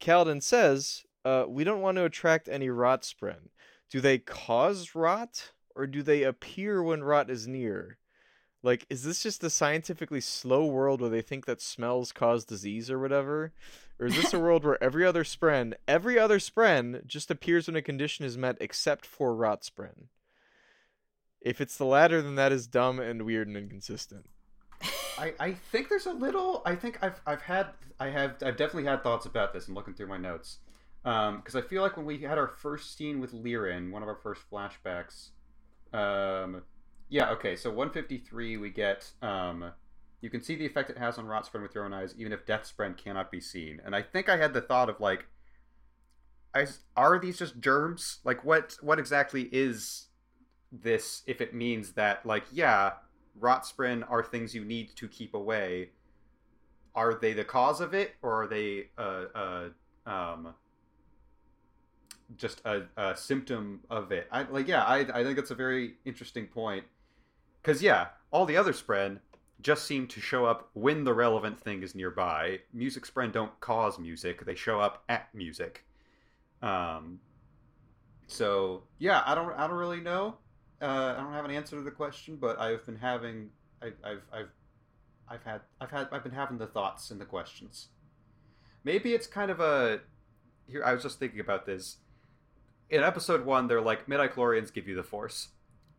Kaladin 0.00 0.42
says, 0.42 1.04
uh, 1.24 1.44
we 1.48 1.64
don't 1.64 1.80
want 1.80 1.96
to 1.96 2.04
attract 2.04 2.48
any 2.48 2.68
Rotspren. 2.68 3.48
Do 3.90 4.00
they 4.00 4.18
cause 4.18 4.94
rot, 4.94 5.52
or 5.76 5.86
do 5.86 6.02
they 6.02 6.22
appear 6.22 6.82
when 6.82 7.04
rot 7.04 7.30
is 7.30 7.46
near? 7.46 7.98
Like, 8.62 8.86
is 8.88 9.02
this 9.02 9.22
just 9.22 9.42
a 9.42 9.50
scientifically 9.50 10.20
slow 10.20 10.64
world 10.64 11.00
where 11.00 11.10
they 11.10 11.20
think 11.20 11.46
that 11.46 11.60
smells 11.60 12.12
cause 12.12 12.44
disease 12.44 12.90
or 12.90 12.98
whatever? 12.98 13.52
Or 13.98 14.06
is 14.06 14.16
this 14.16 14.32
a 14.32 14.38
world 14.38 14.64
where 14.64 14.82
every 14.82 15.04
other 15.04 15.24
spren, 15.24 15.74
every 15.86 16.18
other 16.18 16.38
spren 16.38 17.04
just 17.06 17.30
appears 17.30 17.66
when 17.66 17.76
a 17.76 17.82
condition 17.82 18.24
is 18.24 18.38
met 18.38 18.56
except 18.60 19.04
for 19.04 19.34
rot 19.34 19.62
spren? 19.62 20.06
If 21.40 21.60
it's 21.60 21.76
the 21.76 21.84
latter, 21.84 22.22
then 22.22 22.36
that 22.36 22.52
is 22.52 22.68
dumb 22.68 23.00
and 23.00 23.22
weird 23.22 23.48
and 23.48 23.56
inconsistent. 23.56 24.26
I, 25.18 25.34
I 25.38 25.52
think 25.52 25.88
there's 25.88 26.06
a 26.06 26.12
little. 26.12 26.62
I 26.64 26.74
think 26.74 26.98
I've 27.02 27.20
I've 27.26 27.42
had 27.42 27.68
I 28.00 28.08
have 28.08 28.36
I've 28.42 28.56
definitely 28.56 28.84
had 28.84 29.02
thoughts 29.02 29.26
about 29.26 29.52
this. 29.52 29.68
I'm 29.68 29.74
looking 29.74 29.94
through 29.94 30.08
my 30.08 30.16
notes 30.16 30.58
because 31.02 31.56
I 31.56 31.60
feel 31.60 31.82
like 31.82 31.96
when 31.96 32.06
we 32.06 32.18
had 32.18 32.38
our 32.38 32.48
first 32.48 32.96
scene 32.96 33.20
with 33.20 33.32
Lirin, 33.32 33.90
one 33.90 34.02
of 34.02 34.08
our 34.08 34.16
first 34.16 34.42
flashbacks. 34.50 35.30
Um, 35.92 36.62
yeah. 37.08 37.30
Okay. 37.30 37.56
So 37.56 37.70
153, 37.70 38.56
we 38.56 38.70
get. 38.70 39.10
Um, 39.20 39.72
you 40.20 40.30
can 40.30 40.40
see 40.40 40.54
the 40.54 40.64
effect 40.64 40.88
it 40.88 40.98
has 40.98 41.18
on 41.18 41.26
Rotspren 41.26 41.62
with 41.62 41.74
your 41.74 41.84
own 41.84 41.92
eyes, 41.92 42.14
even 42.16 42.32
if 42.32 42.46
Deathspren 42.46 42.96
cannot 42.96 43.30
be 43.32 43.40
seen. 43.40 43.80
And 43.84 43.94
I 43.94 44.02
think 44.02 44.28
I 44.28 44.36
had 44.36 44.54
the 44.54 44.60
thought 44.60 44.88
of 44.88 45.00
like, 45.00 45.26
I, 46.54 46.66
are 46.96 47.18
these 47.18 47.38
just 47.38 47.58
germs? 47.58 48.20
Like, 48.24 48.44
what 48.44 48.76
what 48.80 48.98
exactly 48.98 49.48
is 49.52 50.06
this 50.70 51.22
if 51.26 51.40
it 51.40 51.54
means 51.54 51.92
that 51.92 52.24
like 52.24 52.44
yeah, 52.50 52.92
rotspren 53.40 54.08
are 54.10 54.22
things 54.22 54.54
you 54.54 54.64
need 54.64 54.94
to 54.96 55.08
keep 55.08 55.34
away. 55.34 55.90
Are 56.94 57.14
they 57.14 57.32
the 57.32 57.44
cause 57.44 57.80
of 57.80 57.94
it, 57.94 58.14
or 58.22 58.42
are 58.42 58.46
they 58.46 58.88
uh, 58.98 59.24
uh 59.34 59.68
um 60.06 60.54
just 62.36 62.60
a, 62.64 62.82
a 62.96 63.16
symptom 63.16 63.80
of 63.88 64.12
it? 64.12 64.28
I 64.30 64.42
like 64.42 64.68
yeah, 64.68 64.84
I 64.84 64.98
I 65.12 65.24
think 65.24 65.38
it's 65.38 65.50
a 65.50 65.54
very 65.54 65.94
interesting 66.04 66.46
point 66.46 66.84
because 67.62 67.82
yeah, 67.82 68.08
all 68.30 68.44
the 68.44 68.56
other 68.56 68.72
spren 68.72 69.18
just 69.62 69.86
seem 69.86 70.06
to 70.08 70.20
show 70.20 70.44
up 70.44 70.68
when 70.74 71.04
the 71.04 71.14
relevant 71.14 71.58
thing 71.58 71.82
is 71.82 71.94
nearby. 71.94 72.58
Music 72.72 73.04
spren 73.06 73.32
don't 73.32 73.58
cause 73.60 73.98
music; 73.98 74.44
they 74.44 74.54
show 74.54 74.80
up 74.80 75.04
at 75.08 75.34
music. 75.34 75.84
Um, 76.60 77.20
so 78.26 78.84
yeah, 78.98 79.22
I 79.24 79.34
don't 79.34 79.52
I 79.54 79.66
don't 79.66 79.76
really 79.76 80.00
know. 80.00 80.36
Uh, 80.82 81.14
I 81.16 81.22
don't 81.22 81.32
have 81.32 81.44
an 81.44 81.52
answer 81.52 81.76
to 81.76 81.82
the 81.82 81.92
question, 81.92 82.36
but 82.40 82.58
I've 82.58 82.84
been 82.84 82.96
having 82.96 83.50
I, 83.80 83.92
I've 84.02 84.22
I've 84.32 84.48
I've 85.28 85.42
had 85.44 85.60
I've 85.80 85.90
had 85.90 86.08
I've 86.10 86.24
been 86.24 86.32
having 86.32 86.58
the 86.58 86.66
thoughts 86.66 87.10
and 87.10 87.20
the 87.20 87.24
questions. 87.24 87.88
Maybe 88.82 89.14
it's 89.14 89.28
kind 89.28 89.50
of 89.50 89.60
a 89.60 90.00
here. 90.66 90.82
I 90.84 90.92
was 90.92 91.04
just 91.04 91.20
thinking 91.20 91.38
about 91.38 91.66
this. 91.66 91.98
In 92.90 93.02
episode 93.02 93.46
one, 93.46 93.68
they're 93.68 93.80
like 93.80 94.06
midichlorians 94.06 94.72
give 94.72 94.88
you 94.88 94.96
the 94.96 95.04
force, 95.04 95.48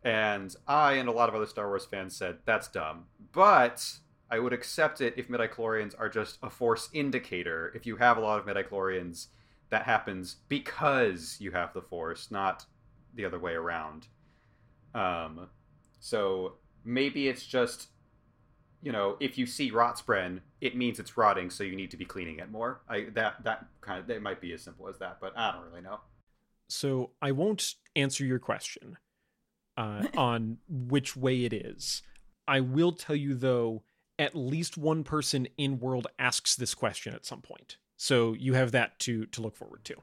and 0.04 0.54
I 0.68 0.92
and 0.92 1.08
a 1.08 1.12
lot 1.12 1.30
of 1.30 1.34
other 1.34 1.46
Star 1.46 1.68
Wars 1.68 1.86
fans 1.86 2.14
said 2.14 2.38
that's 2.44 2.68
dumb. 2.68 3.06
But 3.32 3.90
I 4.30 4.38
would 4.38 4.52
accept 4.52 5.00
it 5.00 5.14
if 5.16 5.28
midichlorians 5.28 5.94
are 5.98 6.10
just 6.10 6.38
a 6.42 6.50
force 6.50 6.90
indicator. 6.92 7.72
If 7.74 7.86
you 7.86 7.96
have 7.96 8.18
a 8.18 8.20
lot 8.20 8.38
of 8.38 8.46
midichlorians, 8.46 9.28
that 9.70 9.84
happens 9.84 10.36
because 10.48 11.38
you 11.40 11.52
have 11.52 11.72
the 11.72 11.82
force, 11.82 12.30
not 12.30 12.66
the 13.14 13.24
other 13.24 13.38
way 13.38 13.54
around. 13.54 14.08
Um, 14.94 15.48
so 16.00 16.54
maybe 16.84 17.28
it's 17.28 17.46
just, 17.46 17.88
you 18.82 18.92
know, 18.92 19.16
if 19.20 19.38
you 19.38 19.46
see 19.46 19.70
rot 19.70 19.98
spren, 19.98 20.40
it 20.60 20.76
means 20.76 20.98
it's 20.98 21.16
rotting, 21.16 21.50
so 21.50 21.64
you 21.64 21.76
need 21.76 21.90
to 21.90 21.96
be 21.96 22.04
cleaning 22.04 22.38
it 22.38 22.50
more. 22.50 22.80
I 22.88 23.06
that 23.14 23.42
that 23.44 23.66
kind 23.80 24.00
of 24.00 24.10
it 24.10 24.22
might 24.22 24.40
be 24.40 24.52
as 24.52 24.62
simple 24.62 24.88
as 24.88 24.98
that, 24.98 25.18
but 25.20 25.36
I 25.36 25.52
don't 25.52 25.64
really 25.64 25.82
know. 25.82 26.00
So 26.68 27.10
I 27.20 27.32
won't 27.32 27.74
answer 27.96 28.24
your 28.24 28.38
question 28.38 28.96
uh, 29.76 30.06
on 30.16 30.58
which 30.68 31.16
way 31.16 31.44
it 31.44 31.52
is. 31.52 32.02
I 32.46 32.60
will 32.60 32.92
tell 32.92 33.16
you 33.16 33.34
though, 33.34 33.82
at 34.18 34.34
least 34.34 34.76
one 34.76 35.04
person 35.04 35.48
in 35.56 35.80
world 35.80 36.06
asks 36.18 36.54
this 36.56 36.74
question 36.74 37.14
at 37.14 37.26
some 37.26 37.40
point. 37.40 37.78
So 37.96 38.34
you 38.34 38.54
have 38.54 38.72
that 38.72 38.98
to 39.00 39.26
to 39.26 39.40
look 39.40 39.56
forward 39.56 39.84
to. 39.84 39.96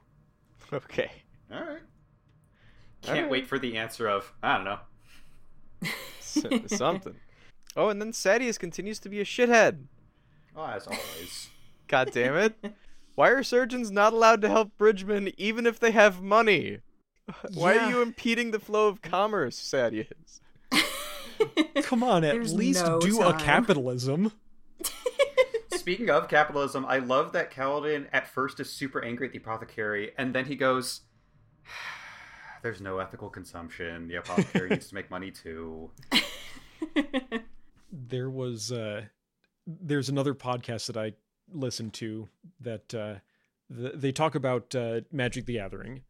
Okay. 0.72 1.10
All 1.52 1.60
right. 1.60 1.82
Can't 3.02 3.16
Alright. 3.16 3.30
wait 3.30 3.46
for 3.46 3.58
the 3.58 3.76
answer 3.76 4.08
of 4.08 4.32
I 4.42 4.56
don't 4.56 4.64
know. 4.64 4.78
S- 6.20 6.44
something. 6.76 7.16
Oh, 7.76 7.88
and 7.88 8.00
then 8.00 8.12
Sadeas 8.12 8.58
continues 8.58 8.98
to 9.00 9.08
be 9.08 9.20
a 9.20 9.24
shithead. 9.24 9.84
Oh, 10.56 10.66
as 10.66 10.86
always. 10.86 11.50
God 11.88 12.10
damn 12.12 12.36
it. 12.36 12.54
Why 13.14 13.28
are 13.30 13.42
surgeons 13.42 13.90
not 13.90 14.12
allowed 14.12 14.40
to 14.42 14.48
help 14.48 14.76
Bridgman 14.78 15.32
even 15.36 15.66
if 15.66 15.78
they 15.78 15.90
have 15.90 16.22
money? 16.22 16.78
Why 17.54 17.74
Yeah. 17.74 17.86
are 17.86 17.90
you 17.90 18.02
impeding 18.02 18.50
the 18.50 18.58
flow 18.60 18.88
of 18.88 19.02
commerce, 19.02 19.58
Sadeas? 19.58 20.40
Come 21.82 22.02
on, 22.02 22.24
at 22.24 22.32
There's 22.34 22.54
least 22.54 22.84
no 22.86 23.00
do 23.00 23.20
a 23.22 23.34
capitalism. 23.34 24.32
Speaking 25.74 26.08
of 26.10 26.28
capitalism, 26.28 26.86
I 26.86 26.98
love 26.98 27.32
that 27.32 27.50
Kaladin 27.52 28.06
at 28.12 28.28
first 28.28 28.60
is 28.60 28.70
super 28.70 29.02
angry 29.04 29.26
at 29.26 29.32
the 29.32 29.38
apothecary, 29.38 30.12
and 30.16 30.32
then 30.34 30.44
he 30.46 30.54
goes, 30.54 31.00
"There's 32.62 32.80
no 32.80 32.98
ethical 32.98 33.28
consumption. 33.28 34.08
The 34.08 34.16
apothecary 34.16 34.70
needs 34.70 34.88
to 34.88 34.94
make 34.94 35.10
money 35.10 35.30
too." 35.30 35.90
there 37.92 38.30
was 38.30 38.72
uh 38.72 39.02
there's 39.66 40.08
another 40.08 40.34
podcast 40.34 40.86
that 40.86 40.96
I 40.96 41.12
listened 41.52 41.92
to 41.94 42.28
that 42.60 42.94
uh 42.94 43.14
th- 43.74 43.94
they 43.94 44.12
talk 44.12 44.34
about 44.34 44.74
uh 44.74 45.02
Magic 45.10 45.46
the 45.46 45.54
Gathering. 45.54 46.02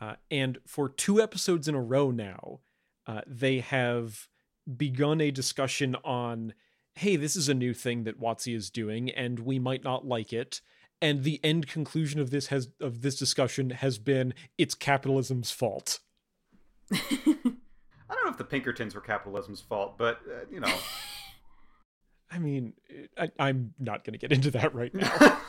Uh 0.00 0.14
and 0.30 0.58
for 0.66 0.88
two 0.88 1.20
episodes 1.20 1.68
in 1.68 1.74
a 1.74 1.82
row 1.82 2.10
now, 2.10 2.60
uh 3.06 3.20
they 3.26 3.60
have 3.60 4.28
begun 4.76 5.20
a 5.20 5.30
discussion 5.30 5.96
on 6.04 6.54
hey, 6.94 7.16
this 7.16 7.36
is 7.36 7.48
a 7.48 7.54
new 7.54 7.72
thing 7.72 8.04
that 8.04 8.20
WotC 8.20 8.54
is 8.54 8.70
doing 8.70 9.10
and 9.10 9.40
we 9.40 9.58
might 9.58 9.82
not 9.82 10.06
like 10.06 10.32
it. 10.32 10.60
And 11.02 11.24
the 11.24 11.40
end 11.44 11.66
conclusion 11.66 12.20
of 12.20 12.30
this 12.30 12.46
has 12.46 12.68
of 12.80 13.02
this 13.02 13.16
discussion 13.16 13.70
has 13.70 13.98
been 13.98 14.32
it's 14.56 14.74
capitalism's 14.74 15.50
fault. 15.50 15.98
I 16.92 18.14
don't 18.14 18.24
know 18.24 18.30
if 18.30 18.38
the 18.38 18.44
Pinkertons 18.44 18.94
were 18.94 19.00
capitalism's 19.00 19.60
fault, 19.60 19.98
but 19.98 20.20
uh, 20.26 20.44
you 20.50 20.60
know. 20.60 20.72
I 22.30 22.38
mean, 22.38 22.72
I, 23.18 23.30
I'm 23.38 23.74
not 23.78 24.04
going 24.04 24.12
to 24.12 24.18
get 24.18 24.32
into 24.32 24.50
that 24.52 24.74
right 24.74 24.94
now. 24.94 25.38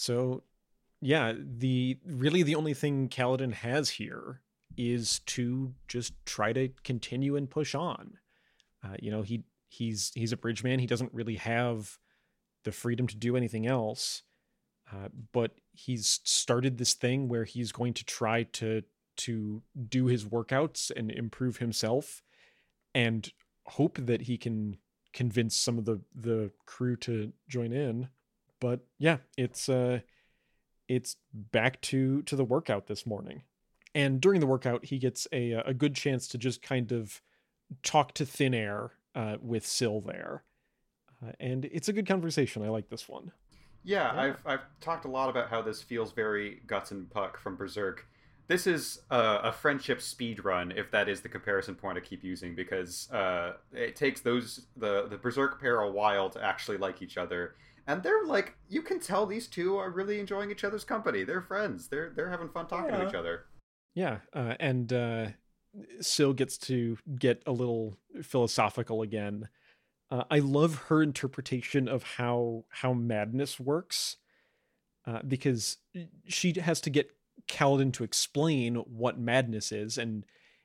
So, 0.00 0.44
yeah, 1.02 1.34
the 1.38 1.98
really 2.06 2.42
the 2.42 2.54
only 2.54 2.72
thing 2.72 3.10
Kaladin 3.10 3.52
has 3.52 3.90
here 3.90 4.40
is 4.78 5.18
to 5.26 5.74
just 5.88 6.14
try 6.24 6.54
to 6.54 6.70
continue 6.84 7.36
and 7.36 7.50
push 7.50 7.74
on. 7.74 8.14
Uh, 8.82 8.96
you 8.98 9.10
know, 9.10 9.20
he 9.20 9.44
he's 9.68 10.10
he's 10.14 10.32
a 10.32 10.38
bridge 10.38 10.64
man. 10.64 10.78
He 10.78 10.86
doesn't 10.86 11.12
really 11.12 11.34
have 11.34 11.98
the 12.64 12.72
freedom 12.72 13.06
to 13.06 13.16
do 13.16 13.36
anything 13.36 13.66
else. 13.66 14.22
Uh, 14.92 15.08
but 15.32 15.52
he's 15.72 16.20
started 16.24 16.78
this 16.78 16.94
thing 16.94 17.28
where 17.28 17.44
he's 17.44 17.72
going 17.72 17.94
to 17.94 18.04
try 18.04 18.42
to 18.42 18.82
to 19.16 19.62
do 19.88 20.06
his 20.06 20.24
workouts 20.24 20.90
and 20.94 21.10
improve 21.10 21.58
himself 21.58 22.22
and 22.94 23.32
hope 23.66 23.98
that 24.00 24.22
he 24.22 24.38
can 24.38 24.78
convince 25.12 25.54
some 25.56 25.78
of 25.78 25.84
the 25.84 26.00
the 26.14 26.50
crew 26.66 26.96
to 26.96 27.32
join 27.48 27.72
in 27.72 28.08
but 28.60 28.80
yeah 28.98 29.18
it's 29.36 29.68
uh 29.68 30.00
it's 30.88 31.16
back 31.32 31.80
to 31.80 32.22
to 32.22 32.34
the 32.34 32.44
workout 32.44 32.86
this 32.86 33.04
morning 33.04 33.42
and 33.94 34.20
during 34.20 34.40
the 34.40 34.46
workout 34.46 34.86
he 34.86 34.98
gets 34.98 35.26
a 35.32 35.52
a 35.52 35.74
good 35.74 35.94
chance 35.94 36.26
to 36.28 36.38
just 36.38 36.62
kind 36.62 36.92
of 36.92 37.20
talk 37.82 38.12
to 38.14 38.24
thin 38.24 38.54
air 38.54 38.92
uh, 39.14 39.36
with 39.40 39.66
Syl 39.66 40.00
there 40.00 40.44
and 41.38 41.64
it's 41.66 41.88
a 41.88 41.92
good 41.92 42.06
conversation 42.06 42.62
i 42.62 42.68
like 42.68 42.88
this 42.88 43.08
one 43.08 43.32
Yeah, 43.82 44.14
Yeah. 44.14 44.20
I've 44.22 44.38
I've 44.46 44.60
talked 44.80 45.04
a 45.04 45.08
lot 45.08 45.30
about 45.30 45.48
how 45.48 45.62
this 45.62 45.82
feels 45.82 46.12
very 46.12 46.60
Guts 46.66 46.90
and 46.90 47.08
Puck 47.10 47.38
from 47.38 47.56
Berserk. 47.56 48.06
This 48.46 48.66
is 48.66 49.00
a, 49.10 49.20
a 49.44 49.52
friendship 49.52 50.02
speed 50.02 50.44
run, 50.44 50.72
if 50.72 50.90
that 50.90 51.08
is 51.08 51.20
the 51.20 51.28
comparison 51.28 51.74
point 51.76 51.96
I 51.96 52.00
keep 52.00 52.22
using, 52.24 52.54
because 52.54 53.10
uh, 53.10 53.52
it 53.72 53.96
takes 53.96 54.20
those 54.20 54.66
the 54.76 55.06
the 55.08 55.16
Berserk 55.16 55.60
pair 55.60 55.80
a 55.80 55.90
while 55.90 56.28
to 56.30 56.44
actually 56.44 56.76
like 56.76 57.00
each 57.00 57.16
other, 57.16 57.54
and 57.86 58.02
they're 58.02 58.24
like 58.26 58.54
you 58.68 58.82
can 58.82 59.00
tell 59.00 59.24
these 59.24 59.46
two 59.48 59.76
are 59.78 59.90
really 59.90 60.20
enjoying 60.20 60.50
each 60.50 60.64
other's 60.64 60.84
company. 60.84 61.24
They're 61.24 61.40
friends. 61.40 61.88
They're 61.88 62.12
they're 62.14 62.30
having 62.30 62.48
fun 62.50 62.66
talking 62.66 62.90
to 62.92 63.08
each 63.08 63.14
other. 63.14 63.46
yeah 63.94 64.18
uh, 64.34 64.54
and 64.60 64.92
uh 64.92 65.26
Syl 66.00 66.32
gets 66.34 66.58
to 66.58 66.98
get 67.18 67.42
a 67.46 67.52
little 67.52 67.96
philosophical 68.22 69.02
again 69.02 69.48
uh, 70.10 70.24
i 70.30 70.38
love 70.38 70.84
her 70.88 71.02
interpretation 71.02 71.88
of 71.88 72.02
how 72.02 72.64
how 72.68 72.92
madness 72.92 73.58
works 73.58 74.16
uh, 75.06 75.20
because 75.26 75.78
she 76.26 76.54
has 76.60 76.80
to 76.82 76.90
get 76.90 77.10
Kaladin 77.48 77.92
to 77.94 78.04
explain 78.04 78.76
what 78.76 79.18
madness 79.18 79.72
is, 79.72 79.98
and 79.98 80.24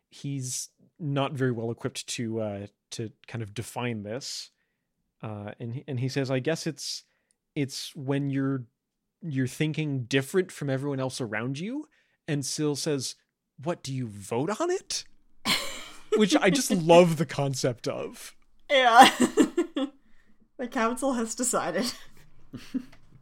he's 0.10 0.70
not 1.00 1.34
very 1.34 1.52
well 1.52 1.72
equipped 1.72 2.08
to 2.08 2.39
uh, 2.39 2.68
to 2.91 3.12
kind 3.28 3.41
of 3.41 3.54
define 3.54 4.04
this. 4.04 4.52
Uh, 5.22 5.52
and 5.60 5.74
he, 5.76 5.84
and 5.88 6.00
he 6.00 6.10
says, 6.10 6.30
"I 6.30 6.39
guess 6.39 6.68
it's 6.68 7.04
it's 7.56 7.96
when 7.96 8.30
you're 8.30 8.66
you're 9.22 9.48
thinking 9.48 10.04
different 10.04 10.52
from 10.52 10.70
everyone 10.70 11.00
else 11.00 11.20
around 11.20 11.60
you." 11.60 11.88
And 12.28 12.46
Syl 12.46 12.76
says, 12.76 13.16
"What 13.62 13.84
do 13.84 13.93
you 13.93 14.08
vote 14.08 14.50
on 14.60 14.70
it?" 14.70 15.06
Which 16.18 16.36
I 16.36 16.50
just 16.50 16.72
love 16.72 17.18
the 17.18 17.26
concept 17.26 17.88
of. 17.88 18.36
Yeah. 18.70 19.11
the 20.57 20.68
council 20.70 21.13
has 21.13 21.36
decided. 21.36 21.91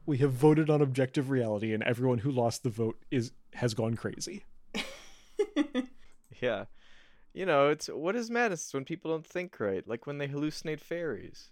We 0.06 0.18
have 0.18 0.34
voted 0.34 0.70
on 0.70 0.82
objective 0.82 1.30
reality, 1.30 1.74
and 1.74 1.82
everyone 1.84 2.18
who 2.18 2.30
lost 2.30 2.64
the 2.64 2.70
vote 2.70 2.98
is 3.10 3.32
has 3.54 3.74
gone 3.74 3.96
crazy. 3.96 4.44
Yeah. 6.42 6.66
You 7.34 7.46
know, 7.46 7.70
it's 7.70 7.88
what 7.88 8.16
is 8.18 8.30
madness? 8.30 8.66
It's 8.66 8.74
when 8.74 8.84
people 8.84 9.12
don't 9.12 9.26
think 9.26 9.60
right, 9.62 9.88
like 9.88 10.06
when 10.06 10.18
they 10.18 10.28
hallucinate 10.28 10.82
fairies. 10.82 11.52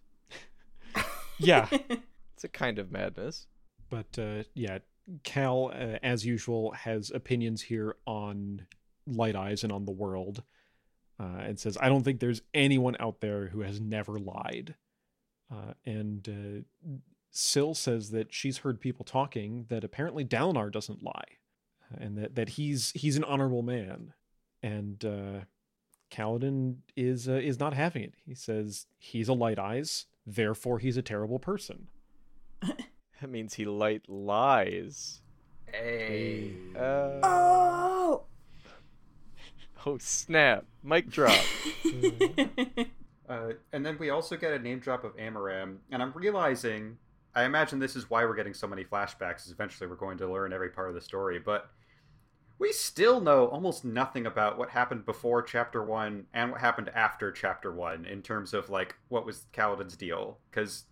Yeah, 1.39 1.67
It's 1.71 2.43
a 2.43 2.49
kind 2.49 2.77
of 2.77 2.91
madness. 2.91 3.47
but 3.89 4.19
uh, 4.19 4.43
yeah, 4.53 4.79
Cal, 5.23 5.71
uh, 5.73 5.97
as 6.03 6.25
usual, 6.25 6.71
has 6.73 7.09
opinions 7.09 7.61
here 7.63 7.95
on 8.05 8.67
Light 9.07 9.35
Eyes 9.35 9.63
and 9.63 9.71
on 9.71 9.85
the 9.85 9.91
world, 9.91 10.43
uh, 11.21 11.41
and 11.41 11.59
says, 11.59 11.77
"I 11.79 11.89
don't 11.89 12.03
think 12.03 12.19
there's 12.19 12.41
anyone 12.53 12.95
out 12.99 13.21
there 13.21 13.47
who 13.47 13.61
has 13.61 13.79
never 13.79 14.17
lied." 14.19 14.75
Uh, 15.51 15.73
and 15.85 16.27
uh, 16.29 16.89
Syl 17.29 17.73
says 17.75 18.11
that 18.11 18.33
she's 18.33 18.59
heard 18.59 18.79
people 18.79 19.05
talking 19.05 19.65
that 19.69 19.83
apparently 19.83 20.25
Dalinar 20.25 20.71
doesn't 20.71 21.03
lie, 21.03 21.37
uh, 21.91 21.97
and 21.99 22.17
that 22.17 22.35
that 22.35 22.49
he's 22.49 22.91
he's 22.91 23.17
an 23.17 23.23
honorable 23.23 23.61
man. 23.61 24.13
and 24.63 25.03
uh, 25.05 25.39
Kaladin 26.11 26.77
is 26.95 27.27
uh, 27.29 27.33
is 27.33 27.59
not 27.59 27.73
having 27.73 28.03
it. 28.03 28.13
He 28.25 28.35
says 28.35 28.85
he's 28.97 29.27
a 29.29 29.33
light 29.33 29.59
eyes, 29.59 30.05
therefore 30.25 30.79
he's 30.79 30.97
a 30.97 31.01
terrible 31.01 31.39
person. 31.39 31.87
That 33.21 33.29
means 33.29 33.53
he 33.53 33.65
light 33.65 34.09
lies. 34.09 35.21
Hey. 35.67 36.53
Uh, 36.75 37.19
oh. 37.21 38.00
oh 39.85 39.97
snap! 39.97 40.65
Mic 40.83 41.09
drop. 41.09 41.39
Uh, 43.29 43.53
and 43.71 43.85
then 43.85 43.97
we 43.97 44.09
also 44.09 44.35
get 44.35 44.51
a 44.51 44.59
name 44.59 44.79
drop 44.79 45.05
of 45.05 45.15
Amaram, 45.15 45.77
and 45.89 46.03
I'm 46.03 46.11
realizing, 46.11 46.97
I 47.33 47.45
imagine 47.45 47.79
this 47.79 47.95
is 47.95 48.09
why 48.09 48.25
we're 48.25 48.35
getting 48.35 48.53
so 48.53 48.67
many 48.67 48.83
flashbacks. 48.83 49.45
Is 49.45 49.53
eventually 49.53 49.87
we're 49.87 49.95
going 49.95 50.17
to 50.17 50.29
learn 50.29 50.51
every 50.51 50.67
part 50.67 50.89
of 50.89 50.95
the 50.95 50.99
story, 50.99 51.39
but 51.39 51.69
we 52.59 52.73
still 52.73 53.21
know 53.21 53.47
almost 53.47 53.85
nothing 53.85 54.25
about 54.25 54.57
what 54.57 54.69
happened 54.69 55.05
before 55.05 55.41
Chapter 55.41 55.81
One 55.81 56.25
and 56.33 56.51
what 56.51 56.59
happened 56.59 56.89
after 56.93 57.31
Chapter 57.31 57.71
One 57.71 58.03
in 58.03 58.21
terms 58.21 58.53
of 58.53 58.69
like 58.69 58.95
what 59.07 59.25
was 59.25 59.45
Kaladin's 59.53 59.95
deal, 59.95 60.37
because 60.49 60.83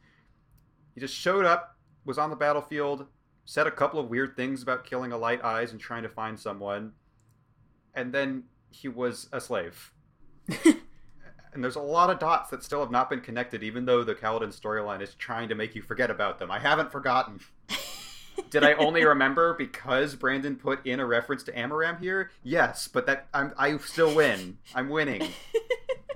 he 0.95 1.01
just 1.01 1.15
showed 1.15 1.43
up, 1.43 1.75
was 2.05 2.17
on 2.17 2.29
the 2.29 2.37
battlefield, 2.37 3.05
said 3.43 3.67
a 3.67 3.71
couple 3.71 3.99
of 3.99 4.07
weird 4.07 4.37
things 4.37 4.63
about 4.63 4.85
killing 4.85 5.11
a 5.11 5.17
light 5.17 5.43
eyes 5.43 5.73
and 5.73 5.81
trying 5.81 6.03
to 6.03 6.09
find 6.09 6.39
someone, 6.39 6.93
and 7.93 8.13
then 8.13 8.43
he 8.71 8.87
was 8.87 9.27
a 9.31 9.41
slave 9.41 9.93
and 11.53 11.63
there's 11.63 11.75
a 11.75 11.81
lot 11.81 12.09
of 12.09 12.19
dots 12.19 12.49
that 12.51 12.63
still 12.63 12.79
have 12.79 12.91
not 12.91 13.09
been 13.09 13.21
connected, 13.21 13.63
even 13.63 13.85
though 13.85 14.03
the 14.03 14.15
Kaladin 14.15 14.57
storyline 14.57 15.01
is 15.01 15.15
trying 15.15 15.49
to 15.49 15.55
make 15.55 15.75
you 15.75 15.81
forget 15.81 16.11
about 16.11 16.39
them. 16.39 16.51
I 16.51 16.59
haven't 16.59 16.91
forgotten. 16.91 17.39
Did 18.49 18.63
I 18.63 18.73
only 18.73 19.03
remember 19.03 19.53
because 19.53 20.15
Brandon 20.15 20.55
put 20.55 20.85
in 20.85 20.99
a 20.99 21.05
reference 21.05 21.43
to 21.43 21.51
Amaram 21.51 21.99
here? 21.99 22.31
Yes, 22.43 22.87
but 22.87 23.05
that 23.05 23.27
I'm 23.33 23.53
I 23.57 23.77
still 23.77 24.15
win. 24.15 24.59
I'm 24.73 24.89
winning. 24.89 25.29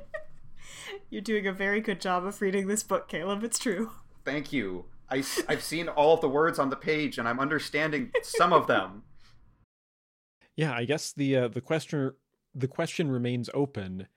You're 1.09 1.21
doing 1.21 1.45
a 1.45 1.51
very 1.51 1.81
good 1.81 1.99
job 1.99 2.25
of 2.25 2.41
reading 2.41 2.67
this 2.67 2.81
book, 2.81 3.07
Caleb. 3.07 3.43
It's 3.43 3.59
true. 3.59 3.91
Thank 4.23 4.53
you. 4.53 4.85
I, 5.09 5.23
I've 5.47 5.61
seen 5.61 5.89
all 5.89 6.15
of 6.15 6.21
the 6.21 6.29
words 6.29 6.57
on 6.57 6.69
the 6.69 6.75
page 6.75 7.17
and 7.17 7.27
I'm 7.27 7.39
understanding 7.39 8.11
some 8.23 8.53
of 8.53 8.67
them. 8.67 9.03
Yeah, 10.55 10.73
I 10.73 10.85
guess 10.85 11.11
the 11.11 11.35
uh, 11.35 11.47
the 11.49 11.61
question 11.61 12.13
the 12.55 12.67
question 12.67 13.11
remains 13.11 13.49
open 13.53 14.07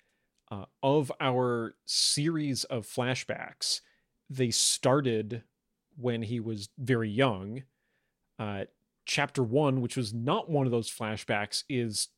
uh, 0.50 0.66
of 0.82 1.10
our 1.20 1.74
series 1.84 2.64
of 2.64 2.86
flashbacks, 2.86 3.80
they 4.28 4.50
started 4.50 5.42
when 5.96 6.22
he 6.22 6.40
was 6.40 6.68
very 6.78 7.10
young. 7.10 7.62
Uh, 8.38 8.64
chapter 9.04 9.42
one, 9.42 9.80
which 9.80 9.96
was 9.96 10.12
not 10.12 10.50
one 10.50 10.66
of 10.66 10.72
those 10.72 10.90
flashbacks, 10.90 11.64
is 11.68 12.08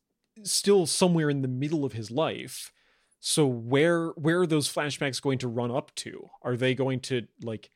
still 0.43 0.85
somewhere 0.85 1.29
in 1.29 1.41
the 1.41 1.47
middle 1.47 1.85
of 1.85 1.93
his 1.93 2.11
life. 2.11 2.71
So 3.19 3.45
where 3.45 4.09
where 4.09 4.41
are 4.41 4.47
those 4.47 4.71
flashbacks 4.71 5.21
going 5.21 5.39
to 5.39 5.47
run 5.47 5.71
up 5.71 5.93
to? 5.95 6.29
Are 6.41 6.55
they 6.55 6.73
going 6.73 7.01
to 7.01 7.27
like 7.41 7.69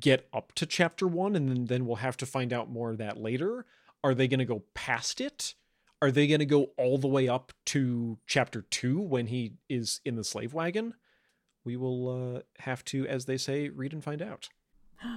get 0.00 0.28
up 0.32 0.52
to 0.54 0.66
chapter 0.66 1.06
one 1.06 1.36
and 1.36 1.48
then, 1.48 1.64
then 1.66 1.86
we'll 1.86 1.96
have 1.96 2.16
to 2.18 2.26
find 2.26 2.52
out 2.52 2.70
more 2.70 2.90
of 2.90 2.98
that 2.98 3.16
later? 3.16 3.66
Are 4.02 4.14
they 4.14 4.28
going 4.28 4.40
to 4.40 4.44
go 4.44 4.64
past 4.74 5.20
it? 5.20 5.54
Are 6.02 6.10
they 6.10 6.26
going 6.26 6.40
to 6.40 6.46
go 6.46 6.72
all 6.76 6.98
the 6.98 7.08
way 7.08 7.28
up 7.28 7.52
to 7.66 8.18
chapter 8.26 8.62
two 8.62 9.00
when 9.00 9.28
he 9.28 9.54
is 9.68 10.00
in 10.04 10.16
the 10.16 10.24
slave 10.24 10.52
wagon? 10.52 10.94
We 11.64 11.76
will 11.76 12.36
uh, 12.36 12.40
have 12.60 12.84
to, 12.86 13.06
as 13.08 13.24
they 13.24 13.38
say, 13.38 13.70
read 13.70 13.92
and 13.92 14.04
find 14.04 14.22
out. 14.22 14.48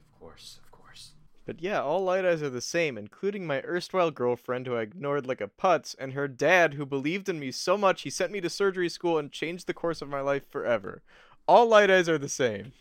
Of 0.00 0.20
course, 0.20 0.58
of 0.62 0.70
course. 0.72 1.12
But 1.46 1.62
yeah, 1.62 1.80
all 1.80 2.02
light 2.02 2.24
eyes 2.24 2.42
are 2.42 2.50
the 2.50 2.60
same, 2.60 2.98
including 2.98 3.46
my 3.46 3.62
erstwhile 3.62 4.10
girlfriend 4.10 4.66
who 4.66 4.74
I 4.74 4.82
ignored 4.82 5.26
like 5.26 5.40
a 5.40 5.46
putz, 5.48 5.94
and 5.96 6.12
her 6.12 6.26
dad 6.26 6.74
who 6.74 6.84
believed 6.84 7.28
in 7.28 7.38
me 7.38 7.52
so 7.52 7.78
much 7.78 8.02
he 8.02 8.10
sent 8.10 8.32
me 8.32 8.40
to 8.40 8.50
surgery 8.50 8.88
school 8.88 9.16
and 9.16 9.30
changed 9.30 9.66
the 9.66 9.74
course 9.74 10.02
of 10.02 10.08
my 10.08 10.20
life 10.20 10.42
forever. 10.50 11.02
All 11.46 11.66
light 11.66 11.88
eyes 11.88 12.08
are 12.08 12.18
the 12.18 12.28
same. 12.28 12.72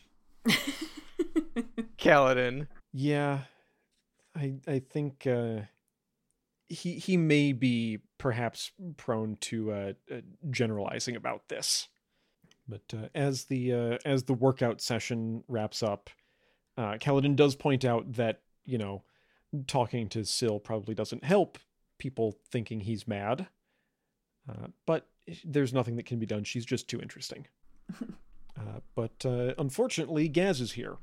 Kaladin. 1.98 2.68
Yeah, 2.92 3.42
I 4.36 4.56
I 4.68 4.80
think 4.80 5.28
uh, 5.28 5.62
he 6.70 6.94
he 6.94 7.18
may 7.18 7.54
be 7.54 8.00
perhaps 8.18 8.72
prone 8.98 9.38
to 9.42 9.72
uh, 9.72 9.94
uh, 10.12 10.22
generalizing 10.50 11.16
about 11.16 11.50
this. 11.50 11.88
But 12.68 12.94
uh, 12.94 13.08
as 13.16 13.46
the 13.46 13.74
uh, 13.74 13.98
as 14.06 14.24
the 14.24 14.34
workout 14.34 14.82
session 14.82 15.44
wraps 15.48 15.82
up, 15.82 16.10
uh, 16.78 16.94
Kaladin 16.94 17.36
does 17.36 17.56
point 17.56 17.86
out 17.86 18.14
that 18.14 18.42
you 18.66 18.78
know 18.78 19.04
talking 19.68 20.10
to 20.10 20.26
Syl 20.26 20.60
probably 20.60 20.94
doesn't 20.94 21.24
help 21.24 21.58
people 21.98 22.38
thinking 22.52 22.82
he's 22.82 23.08
mad. 23.08 23.48
Uh, 24.50 24.68
but 24.86 25.08
there's 25.44 25.74
nothing 25.74 25.96
that 25.98 26.06
can 26.06 26.20
be 26.20 26.26
done. 26.26 26.44
She's 26.44 26.66
just 26.66 26.88
too 26.88 27.00
interesting. 27.00 27.48
Uh, 28.60 28.80
but 28.96 29.24
uh, 29.24 29.54
unfortunately, 29.60 30.28
Gaz 30.28 30.60
is 30.62 30.72
here 30.72 30.98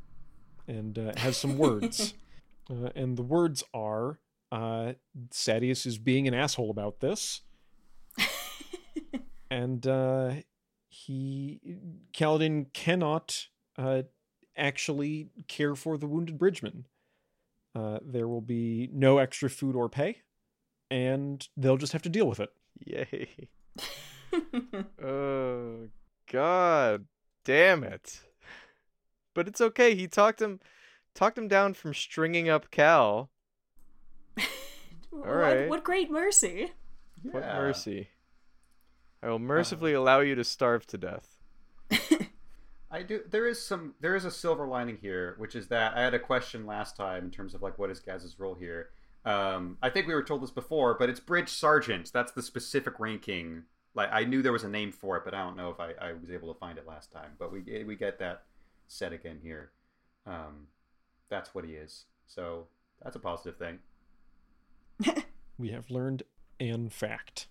and 0.67 0.99
uh, 0.99 1.13
has 1.19 1.37
some 1.37 1.57
words. 1.57 2.15
Uh, 2.71 2.89
and 2.95 3.19
the 3.19 3.23
words 3.23 3.63
are 3.75 4.21
uh, 4.55 4.93
Sadeas 5.31 5.85
is 5.85 5.99
being 5.99 6.29
an 6.29 6.35
asshole 6.35 6.71
about 6.71 7.01
this. 7.01 7.41
and 9.51 9.85
uh, 9.85 10.35
he, 10.89 11.61
Kaladin 12.13 12.73
cannot 12.73 13.49
uh, 13.77 14.03
actually 14.57 15.31
care 15.49 15.75
for 15.75 15.99
the 15.99 16.07
wounded 16.07 16.39
bridgeman. 16.39 16.87
Uh, 17.75 17.99
there 18.01 18.29
will 18.29 18.41
be 18.41 18.89
no 18.93 19.19
extra 19.19 19.51
food 19.51 19.75
or 19.75 19.89
pay, 19.89 20.19
and 20.89 21.49
they'll 21.57 21.77
just 21.77 21.93
have 21.93 22.03
to 22.03 22.09
deal 22.09 22.29
with 22.29 22.39
it. 22.39 22.51
Yay. 22.87 23.49
oh, 25.05 25.89
God 26.31 27.07
damn 27.45 27.83
it. 27.83 28.21
But 29.35 29.49
it's 29.49 29.61
okay. 29.61 29.97
He 29.97 30.07
talked 30.07 30.41
him 30.41 30.61
talked 31.13 31.37
him 31.37 31.49
down 31.49 31.75
from 31.75 31.93
stringing 31.93 32.49
up 32.49 32.71
Cal. 32.71 33.31
What, 35.11 35.27
right. 35.27 35.69
what 35.69 35.85
great 35.85 36.11
mercy. 36.11 36.73
What 37.23 37.43
mercy. 37.43 38.09
I 39.23 39.29
will 39.29 39.39
mercifully 39.39 39.95
allow 39.95 40.21
you 40.21 40.35
to 40.35 40.45
starve 40.45 40.87
to 40.89 40.99
death. 40.99 41.39
I 42.91 43.03
do. 43.03 43.23
There 43.29 43.47
is 43.47 43.65
some. 43.65 43.95
There 44.01 44.15
is 44.15 44.25
a 44.25 44.31
silver 44.31 44.67
lining 44.67 44.99
here, 45.01 45.35
which 45.39 45.55
is 45.55 45.69
that 45.69 45.97
I 45.97 46.03
had 46.03 46.15
a 46.15 46.19
question 46.19 46.67
last 46.67 46.97
time 46.97 47.25
in 47.25 47.31
terms 47.31 47.55
of 47.55 47.63
like 47.63 47.79
what 47.79 47.91
is 47.91 48.01
Gaz's 48.01 48.39
role 48.39 48.55
here. 48.55 48.91
Um, 49.25 49.79
I 49.83 49.89
think 49.89 50.07
we 50.07 50.15
were 50.15 50.23
told 50.23 50.43
this 50.43 50.51
before, 50.51 50.95
but 50.99 51.09
it's 51.09 51.21
bridge 51.21 51.49
sergeant. 51.49 52.13
That's 52.13 52.33
the 52.33 52.43
specific 52.43 53.01
ranking. 53.01 53.65
Like 53.95 54.11
I 54.13 54.25
knew 54.25 54.43
there 54.43 54.53
was 54.53 54.65
a 54.65 54.69
name 54.69 54.93
for 54.93 55.17
it, 55.17 55.25
but 55.25 55.35
I 55.35 55.43
don't 55.43 55.57
know 55.57 55.71
if 55.71 55.81
I, 55.81 55.93
I 56.01 56.13
was 56.13 56.31
able 56.31 56.53
to 56.53 56.61
find 56.61 56.79
it 56.79 56.87
last 56.87 57.11
time. 57.11 57.33
But 57.39 57.51
we 57.51 57.85
we 57.85 57.97
get 57.97 58.19
that 58.19 58.45
set 58.87 59.13
again 59.13 59.41
here. 59.43 59.71
Um, 60.27 60.69
that's 61.31 61.55
what 61.55 61.65
he 61.65 61.73
is. 61.73 62.05
So 62.27 62.67
that's 63.03 63.17
a 63.17 63.21
positive 63.21 63.57
thing. 63.57 63.79
We 65.59 65.71
have 65.71 65.91
learned 65.91 66.23
an 66.61 66.89
fact. 66.91 67.47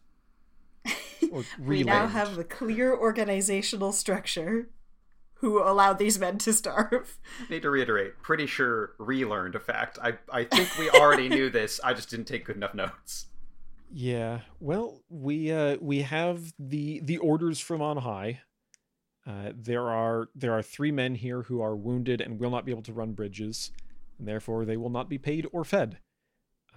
Or 1.31 1.43
We 1.57 1.83
now 1.83 1.93
relearned. 2.03 2.11
have 2.11 2.35
the 2.35 2.43
clear 2.43 2.93
organizational 2.93 3.93
structure 3.93 4.69
who 5.35 5.61
allowed 5.63 5.97
these 5.97 6.19
men 6.19 6.37
to 6.39 6.51
starve. 6.53 7.17
Need 7.49 7.61
to 7.61 7.69
reiterate. 7.69 8.21
Pretty 8.21 8.45
sure 8.45 8.93
relearned 8.99 9.55
a 9.55 9.59
fact. 9.59 9.97
I 10.03 10.17
I 10.31 10.43
think 10.43 10.77
we 10.77 10.89
already 10.89 11.29
knew 11.29 11.49
this. 11.59 11.79
I 11.83 11.93
just 11.93 12.09
didn't 12.09 12.25
take 12.27 12.43
good 12.45 12.57
enough 12.57 12.73
notes. 12.73 13.27
Yeah. 13.89 14.41
Well, 14.59 15.01
we 15.09 15.49
uh 15.51 15.77
we 15.79 16.01
have 16.01 16.53
the 16.59 16.99
the 17.01 17.17
orders 17.19 17.59
from 17.61 17.81
on 17.81 17.97
high. 17.97 18.41
Uh, 19.25 19.51
there 19.55 19.89
are 19.89 20.27
there 20.35 20.51
are 20.51 20.61
three 20.61 20.91
men 20.91 21.15
here 21.15 21.43
who 21.43 21.61
are 21.61 21.75
wounded 21.75 22.19
and 22.19 22.37
will 22.37 22.51
not 22.51 22.65
be 22.65 22.71
able 22.73 22.83
to 22.83 22.93
run 22.93 23.13
bridges, 23.13 23.71
and 24.19 24.27
therefore 24.27 24.65
they 24.65 24.75
will 24.75 24.89
not 24.89 25.07
be 25.09 25.17
paid 25.17 25.47
or 25.53 25.63
fed. 25.63 25.99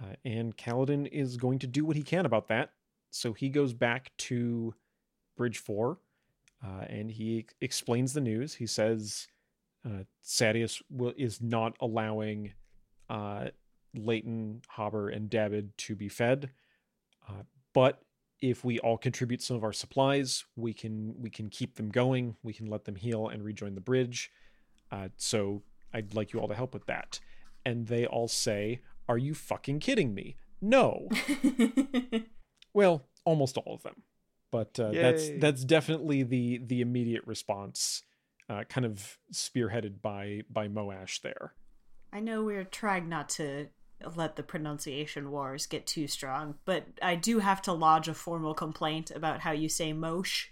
Uh, 0.01 0.15
and 0.25 0.55
Kaladin 0.55 1.07
is 1.11 1.37
going 1.37 1.59
to 1.59 1.67
do 1.67 1.85
what 1.85 1.95
he 1.95 2.03
can 2.03 2.25
about 2.25 2.47
that. 2.47 2.71
So 3.09 3.33
he 3.33 3.49
goes 3.49 3.73
back 3.73 4.11
to 4.17 4.75
Bridge 5.35 5.57
Four, 5.57 5.97
uh, 6.63 6.85
and 6.87 7.09
he 7.09 7.47
explains 7.61 8.13
the 8.13 8.21
news. 8.21 8.55
He 8.55 8.67
says 8.67 9.27
uh, 9.85 10.03
Sadeas 10.23 10.81
will, 10.89 11.13
is 11.17 11.41
not 11.41 11.75
allowing 11.79 12.53
uh, 13.09 13.47
Leyten, 13.95 14.61
Hobber, 14.67 15.09
and 15.09 15.29
Dabid 15.29 15.69
to 15.77 15.95
be 15.95 16.09
fed. 16.09 16.51
Uh, 17.27 17.43
but 17.73 18.01
if 18.41 18.63
we 18.63 18.79
all 18.79 18.97
contribute 18.97 19.41
some 19.41 19.57
of 19.57 19.63
our 19.63 19.73
supplies, 19.73 20.45
we 20.55 20.73
can 20.73 21.15
we 21.19 21.29
can 21.29 21.49
keep 21.49 21.75
them 21.75 21.89
going. 21.89 22.35
We 22.43 22.53
can 22.53 22.67
let 22.67 22.85
them 22.85 22.95
heal 22.95 23.29
and 23.29 23.43
rejoin 23.43 23.75
the 23.75 23.81
bridge. 23.81 24.31
Uh, 24.91 25.09
so 25.17 25.63
I'd 25.93 26.13
like 26.13 26.33
you 26.33 26.39
all 26.39 26.47
to 26.47 26.55
help 26.55 26.73
with 26.73 26.85
that. 26.85 27.19
And 27.65 27.87
they 27.87 28.05
all 28.05 28.27
say, 28.27 28.81
"Are 29.07 29.17
you 29.17 29.33
fucking 29.33 29.79
kidding 29.79 30.13
me? 30.13 30.37
No." 30.61 31.09
well, 32.73 33.07
almost 33.25 33.57
all 33.57 33.75
of 33.75 33.83
them, 33.83 34.03
but 34.51 34.79
uh, 34.79 34.91
that's 34.91 35.29
that's 35.39 35.63
definitely 35.63 36.23
the 36.23 36.59
the 36.59 36.81
immediate 36.81 37.25
response, 37.25 38.03
uh, 38.49 38.63
kind 38.69 38.85
of 38.85 39.17
spearheaded 39.31 40.01
by 40.01 40.41
by 40.49 40.67
Moash 40.67 41.21
there. 41.21 41.53
I 42.11 42.19
know 42.19 42.43
we're 42.43 42.63
trying 42.63 43.09
not 43.09 43.29
to 43.29 43.67
let 44.15 44.35
the 44.35 44.43
pronunciation 44.43 45.31
wars 45.31 45.65
get 45.65 45.85
too 45.85 46.07
strong, 46.07 46.55
but 46.65 46.85
I 47.01 47.15
do 47.15 47.39
have 47.39 47.61
to 47.63 47.73
lodge 47.73 48.07
a 48.07 48.13
formal 48.13 48.53
complaint 48.53 49.11
about 49.11 49.41
how 49.41 49.51
you 49.51 49.69
say 49.69 49.91
Mosh 49.93 50.47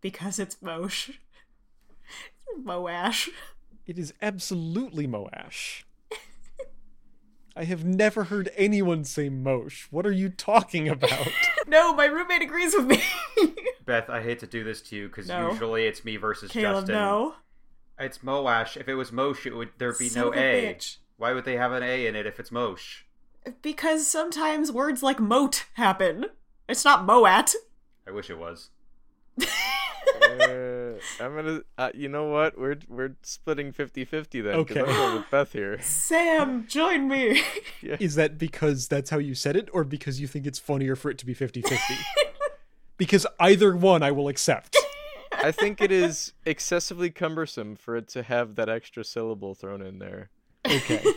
because 0.00 0.38
it's 0.38 0.60
Mosh. 0.60 1.10
Moash. 2.58 3.28
It 3.86 3.98
is 3.98 4.12
absolutely 4.20 5.06
Moash. 5.06 5.84
I 7.54 7.64
have 7.64 7.84
never 7.84 8.24
heard 8.24 8.50
anyone 8.56 9.04
say 9.04 9.28
Mosh. 9.28 9.86
What 9.90 10.06
are 10.06 10.12
you 10.12 10.28
talking 10.30 10.88
about? 10.88 11.28
no, 11.66 11.94
my 11.94 12.06
roommate 12.06 12.42
agrees 12.42 12.74
with 12.74 12.86
me. 12.86 13.02
Beth, 13.84 14.08
I 14.08 14.22
hate 14.22 14.38
to 14.40 14.46
do 14.46 14.64
this 14.64 14.80
to 14.82 14.96
you 14.96 15.08
because 15.08 15.28
No. 15.28 15.50
usually 15.50 15.84
it's 15.86 16.04
me 16.04 16.16
versus 16.16 16.50
Caleb, 16.50 16.82
Justin. 16.86 16.94
no. 16.94 17.34
It's 17.98 18.18
Moash. 18.18 18.76
If 18.76 18.88
it 18.88 18.94
was 18.94 19.12
Mosh, 19.12 19.44
it 19.46 19.54
would 19.54 19.68
there'd 19.78 19.98
be 19.98 20.08
Son 20.08 20.24
no 20.24 20.32
a 20.32 20.36
A. 20.36 20.74
bitch. 20.74 20.96
Why 21.18 21.32
would 21.34 21.44
they 21.44 21.56
have 21.56 21.72
an 21.72 21.82
A 21.82 22.06
in 22.06 22.16
it 22.16 22.26
if 22.26 22.40
it's 22.40 22.50
Mosh? 22.50 23.02
Because 23.60 24.06
sometimes 24.06 24.72
words 24.72 25.02
like 25.02 25.20
moat 25.20 25.66
happen. 25.74 26.26
It's 26.68 26.84
not 26.84 27.04
Moat. 27.04 27.54
I 28.06 28.10
wish 28.10 28.30
it 28.30 28.38
was. 28.38 28.70
Uh, 30.22 31.24
I'm 31.24 31.34
gonna. 31.34 31.60
Uh, 31.78 31.90
you 31.94 32.08
know 32.08 32.24
what? 32.26 32.58
We're 32.58 32.76
we're 32.88 33.16
splitting 33.22 33.72
50-50 33.72 34.42
then. 34.42 34.64
'cause 34.64 34.76
Okay. 34.76 34.80
I'm 34.80 34.86
going 34.86 35.14
with 35.16 35.30
Beth 35.30 35.52
here. 35.52 35.78
Sam, 35.82 36.66
join 36.66 37.08
me. 37.08 37.42
Yeah. 37.80 37.96
Is 38.00 38.14
that 38.16 38.38
because 38.38 38.88
that's 38.88 39.10
how 39.10 39.18
you 39.18 39.34
said 39.34 39.56
it, 39.56 39.68
or 39.72 39.84
because 39.84 40.20
you 40.20 40.26
think 40.26 40.46
it's 40.46 40.58
funnier 40.58 40.96
for 40.96 41.10
it 41.10 41.18
to 41.18 41.26
be 41.26 41.34
50 41.34 41.62
50? 41.62 41.94
because 42.96 43.26
either 43.40 43.76
one 43.76 44.02
I 44.02 44.10
will 44.12 44.28
accept. 44.28 44.76
I 45.32 45.50
think 45.50 45.80
it 45.80 45.90
is 45.90 46.32
excessively 46.46 47.10
cumbersome 47.10 47.74
for 47.74 47.96
it 47.96 48.06
to 48.08 48.22
have 48.22 48.54
that 48.56 48.68
extra 48.68 49.02
syllable 49.02 49.54
thrown 49.54 49.82
in 49.82 49.98
there. 49.98 50.30
Okay. 50.66 51.02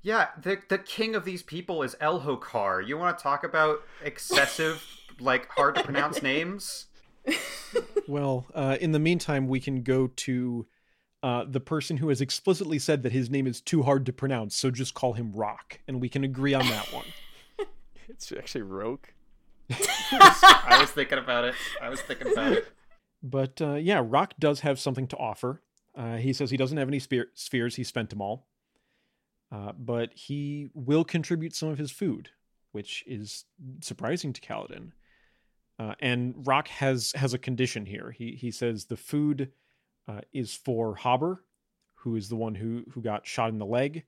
Yeah, 0.00 0.28
the 0.40 0.58
the 0.68 0.78
king 0.78 1.16
of 1.16 1.24
these 1.24 1.42
people 1.42 1.82
is 1.82 1.96
Elhokar. 2.00 2.86
You 2.86 2.96
want 2.96 3.18
to 3.18 3.22
talk 3.22 3.42
about 3.42 3.80
excessive, 4.02 4.86
like 5.18 5.48
hard 5.50 5.74
to 5.74 5.82
pronounce 5.82 6.22
names? 6.22 6.86
Well, 8.08 8.46
uh, 8.54 8.78
in 8.80 8.92
the 8.92 8.98
meantime, 8.98 9.48
we 9.48 9.60
can 9.60 9.82
go 9.82 10.06
to 10.06 10.66
uh, 11.22 11.44
the 11.46 11.60
person 11.60 11.98
who 11.98 12.08
has 12.08 12.22
explicitly 12.22 12.78
said 12.78 13.02
that 13.02 13.12
his 13.12 13.28
name 13.28 13.46
is 13.46 13.60
too 13.60 13.82
hard 13.82 14.06
to 14.06 14.12
pronounce, 14.14 14.56
so 14.56 14.70
just 14.70 14.94
call 14.94 15.12
him 15.12 15.32
Rock, 15.32 15.80
and 15.86 16.00
we 16.00 16.08
can 16.08 16.24
agree 16.24 16.54
on 16.54 16.66
that 16.68 16.92
one. 16.92 17.06
It's 18.10 18.32
actually 18.32 18.62
Roke. 18.62 19.12
I 19.70 20.78
was 20.80 20.90
thinking 20.90 21.18
about 21.18 21.44
it. 21.44 21.54
I 21.80 21.90
was 21.90 22.00
thinking 22.00 22.32
about 22.32 22.52
it. 22.52 22.68
But 23.22 23.60
uh, 23.60 23.74
yeah, 23.74 24.02
Rock 24.02 24.32
does 24.40 24.60
have 24.60 24.80
something 24.80 25.06
to 25.08 25.16
offer. 25.18 25.62
Uh, 25.94 26.16
he 26.16 26.32
says 26.32 26.50
he 26.50 26.56
doesn't 26.56 26.78
have 26.78 26.88
any 26.88 27.00
spear- 27.00 27.28
spheres, 27.34 27.76
he 27.76 27.84
spent 27.84 28.08
them 28.08 28.22
all. 28.22 28.46
Uh, 29.52 29.72
but 29.78 30.14
he 30.14 30.70
will 30.72 31.04
contribute 31.04 31.54
some 31.54 31.68
of 31.68 31.76
his 31.78 31.90
food, 31.90 32.30
which 32.72 33.04
is 33.06 33.44
surprising 33.82 34.32
to 34.32 34.40
Kaladin. 34.40 34.92
Uh, 35.78 35.94
and 36.00 36.34
Rock 36.46 36.68
has 36.68 37.12
has 37.14 37.34
a 37.34 37.38
condition 37.38 37.86
here. 37.86 38.10
He 38.10 38.32
he 38.32 38.50
says 38.50 38.84
the 38.86 38.96
food 38.96 39.52
uh, 40.08 40.22
is 40.32 40.54
for 40.54 40.96
Hobber, 40.96 41.38
who 41.96 42.16
is 42.16 42.28
the 42.28 42.36
one 42.36 42.56
who 42.56 42.84
who 42.92 43.00
got 43.00 43.26
shot 43.26 43.50
in 43.50 43.58
the 43.58 43.66
leg, 43.66 44.04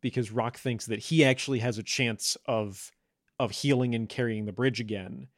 because 0.00 0.32
Rock 0.32 0.56
thinks 0.56 0.86
that 0.86 0.98
he 0.98 1.24
actually 1.24 1.60
has 1.60 1.78
a 1.78 1.82
chance 1.82 2.36
of 2.46 2.90
of 3.38 3.52
healing 3.52 3.94
and 3.94 4.08
carrying 4.08 4.44
the 4.44 4.52
bridge 4.52 4.80
again, 4.80 5.28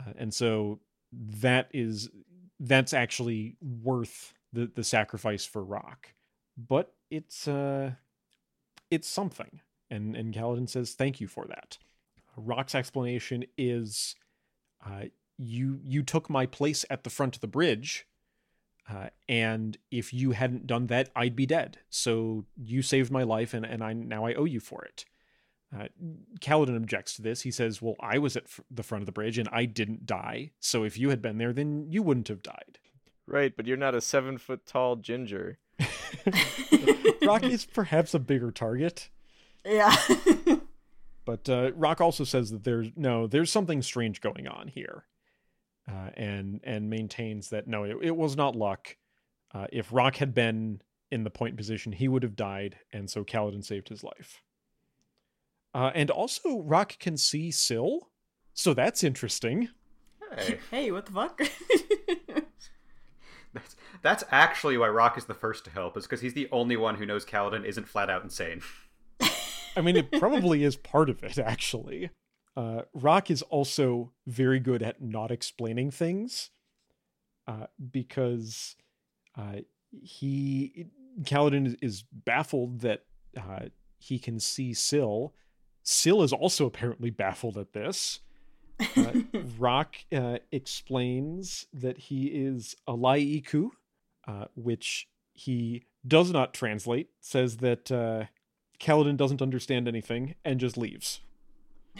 uh, 0.00 0.12
and 0.16 0.34
so 0.34 0.80
that 1.12 1.68
is 1.72 2.10
that's 2.60 2.92
actually 2.92 3.56
worth 3.60 4.34
the 4.52 4.70
the 4.74 4.84
sacrifice 4.84 5.44
for 5.44 5.64
Rock. 5.64 6.12
But 6.58 6.92
it's 7.10 7.48
uh 7.48 7.92
it's 8.90 9.08
something. 9.08 9.60
And 9.90 10.16
and 10.16 10.34
Kaladin 10.34 10.68
says 10.68 10.94
thank 10.94 11.20
you 11.20 11.28
for 11.28 11.46
that. 11.46 11.78
Rock's 12.36 12.74
explanation 12.74 13.44
is 13.56 14.14
uh 14.86 15.06
you 15.38 15.80
you 15.82 16.02
took 16.02 16.30
my 16.30 16.46
place 16.46 16.84
at 16.88 17.04
the 17.04 17.10
front 17.10 17.34
of 17.34 17.40
the 17.40 17.46
bridge. 17.46 18.06
Uh, 18.88 19.08
and 19.28 19.76
if 19.90 20.14
you 20.14 20.30
hadn't 20.30 20.66
done 20.66 20.86
that, 20.86 21.10
I'd 21.16 21.34
be 21.34 21.44
dead. 21.44 21.78
So 21.90 22.44
you 22.56 22.82
saved 22.82 23.10
my 23.10 23.24
life, 23.24 23.52
and, 23.52 23.66
and 23.66 23.82
I 23.82 23.92
now 23.92 24.26
I 24.26 24.34
owe 24.34 24.44
you 24.44 24.60
for 24.60 24.84
it. 24.84 25.04
Uh, 25.76 25.88
Kaladin 26.40 26.76
objects 26.76 27.16
to 27.16 27.22
this. 27.22 27.42
He 27.42 27.50
says, 27.50 27.82
"Well, 27.82 27.96
I 28.00 28.18
was 28.18 28.36
at 28.36 28.44
f- 28.44 28.60
the 28.70 28.84
front 28.84 29.02
of 29.02 29.06
the 29.06 29.12
bridge, 29.12 29.38
and 29.38 29.48
I 29.50 29.64
didn't 29.64 30.06
die. 30.06 30.52
So 30.60 30.84
if 30.84 30.96
you 30.96 31.10
had 31.10 31.20
been 31.20 31.38
there, 31.38 31.52
then 31.52 31.88
you 31.90 32.02
wouldn't 32.02 32.28
have 32.28 32.42
died." 32.42 32.78
Right, 33.26 33.56
but 33.56 33.66
you're 33.66 33.76
not 33.76 33.96
a 33.96 34.00
seven 34.00 34.38
foot 34.38 34.66
tall 34.66 34.96
ginger. 34.96 35.58
Rock 37.26 37.42
is 37.42 37.66
perhaps 37.66 38.14
a 38.14 38.20
bigger 38.20 38.52
target, 38.52 39.10
yeah. 39.66 39.94
but 41.26 41.48
uh, 41.48 41.72
Rock 41.74 42.00
also 42.00 42.24
says 42.24 42.50
that 42.52 42.64
there's 42.64 42.88
no, 42.96 43.26
there's 43.26 43.50
something 43.50 43.82
strange 43.82 44.22
going 44.22 44.46
on 44.46 44.68
here, 44.68 45.04
uh, 45.90 46.10
and 46.14 46.60
and 46.64 46.88
maintains 46.88 47.50
that 47.50 47.66
no, 47.66 47.84
it, 47.84 47.96
it 48.00 48.16
was 48.16 48.36
not 48.36 48.56
luck. 48.56 48.96
Uh, 49.52 49.66
if 49.72 49.92
Rock 49.92 50.16
had 50.16 50.32
been 50.32 50.80
in 51.10 51.24
the 51.24 51.30
point 51.30 51.56
position, 51.56 51.92
he 51.92 52.08
would 52.08 52.22
have 52.22 52.36
died, 52.36 52.76
and 52.92 53.10
so 53.10 53.24
Kaladin 53.24 53.64
saved 53.64 53.88
his 53.88 54.02
life. 54.02 54.40
Uh, 55.74 55.90
and 55.94 56.10
also, 56.10 56.60
Rock 56.60 56.98
can 56.98 57.16
see 57.16 57.50
Syl, 57.50 58.08
so 58.54 58.72
that's 58.72 59.04
interesting. 59.04 59.68
Hey, 60.36 60.58
hey, 60.70 60.92
what 60.92 61.06
the 61.06 61.12
fuck? 61.12 61.40
that's, 63.52 63.76
that's 64.00 64.24
actually 64.30 64.78
why 64.78 64.88
Rock 64.88 65.18
is 65.18 65.26
the 65.26 65.34
first 65.34 65.64
to 65.64 65.70
help, 65.70 65.96
is 65.96 66.04
because 66.04 66.20
he's 66.20 66.34
the 66.34 66.48
only 66.52 66.76
one 66.76 66.94
who 66.94 67.06
knows 67.06 67.24
Kaladin 67.24 67.64
isn't 67.64 67.88
flat 67.88 68.08
out 68.08 68.22
insane. 68.22 68.62
I 69.76 69.82
mean, 69.82 69.96
it 69.96 70.10
probably 70.12 70.64
is 70.64 70.76
part 70.76 71.10
of 71.10 71.22
it, 71.22 71.38
actually. 71.38 72.10
Uh, 72.56 72.82
Rock 72.94 73.30
is 73.30 73.42
also 73.42 74.12
very 74.26 74.58
good 74.58 74.82
at 74.82 75.02
not 75.02 75.30
explaining 75.30 75.90
things 75.90 76.50
uh, 77.46 77.66
because 77.90 78.76
uh, 79.36 79.56
he, 79.90 80.86
Kaladin 81.22 81.76
is, 81.82 82.04
baffled 82.10 82.80
that 82.80 83.04
uh, 83.36 83.66
he 83.98 84.18
can 84.18 84.40
see 84.40 84.72
Syl. 84.72 85.34
Syl 85.82 86.22
is 86.22 86.32
also 86.32 86.66
apparently 86.66 87.10
baffled 87.10 87.58
at 87.58 87.72
this. 87.74 88.20
Uh, 88.96 89.12
Rock 89.58 89.96
uh, 90.10 90.38
explains 90.50 91.66
that 91.74 91.98
he 91.98 92.26
is 92.26 92.74
a 92.86 92.92
Laiku, 92.92 93.70
uh, 94.26 94.46
which 94.54 95.08
he 95.34 95.84
does 96.06 96.30
not 96.32 96.54
translate, 96.54 97.10
says 97.20 97.58
that 97.58 97.92
uh, 97.92 98.24
Kaladin 98.80 99.16
doesn't 99.16 99.40
understand 99.42 99.88
anything 99.88 100.34
and 100.44 100.60
just 100.60 100.76
leaves. 100.76 101.20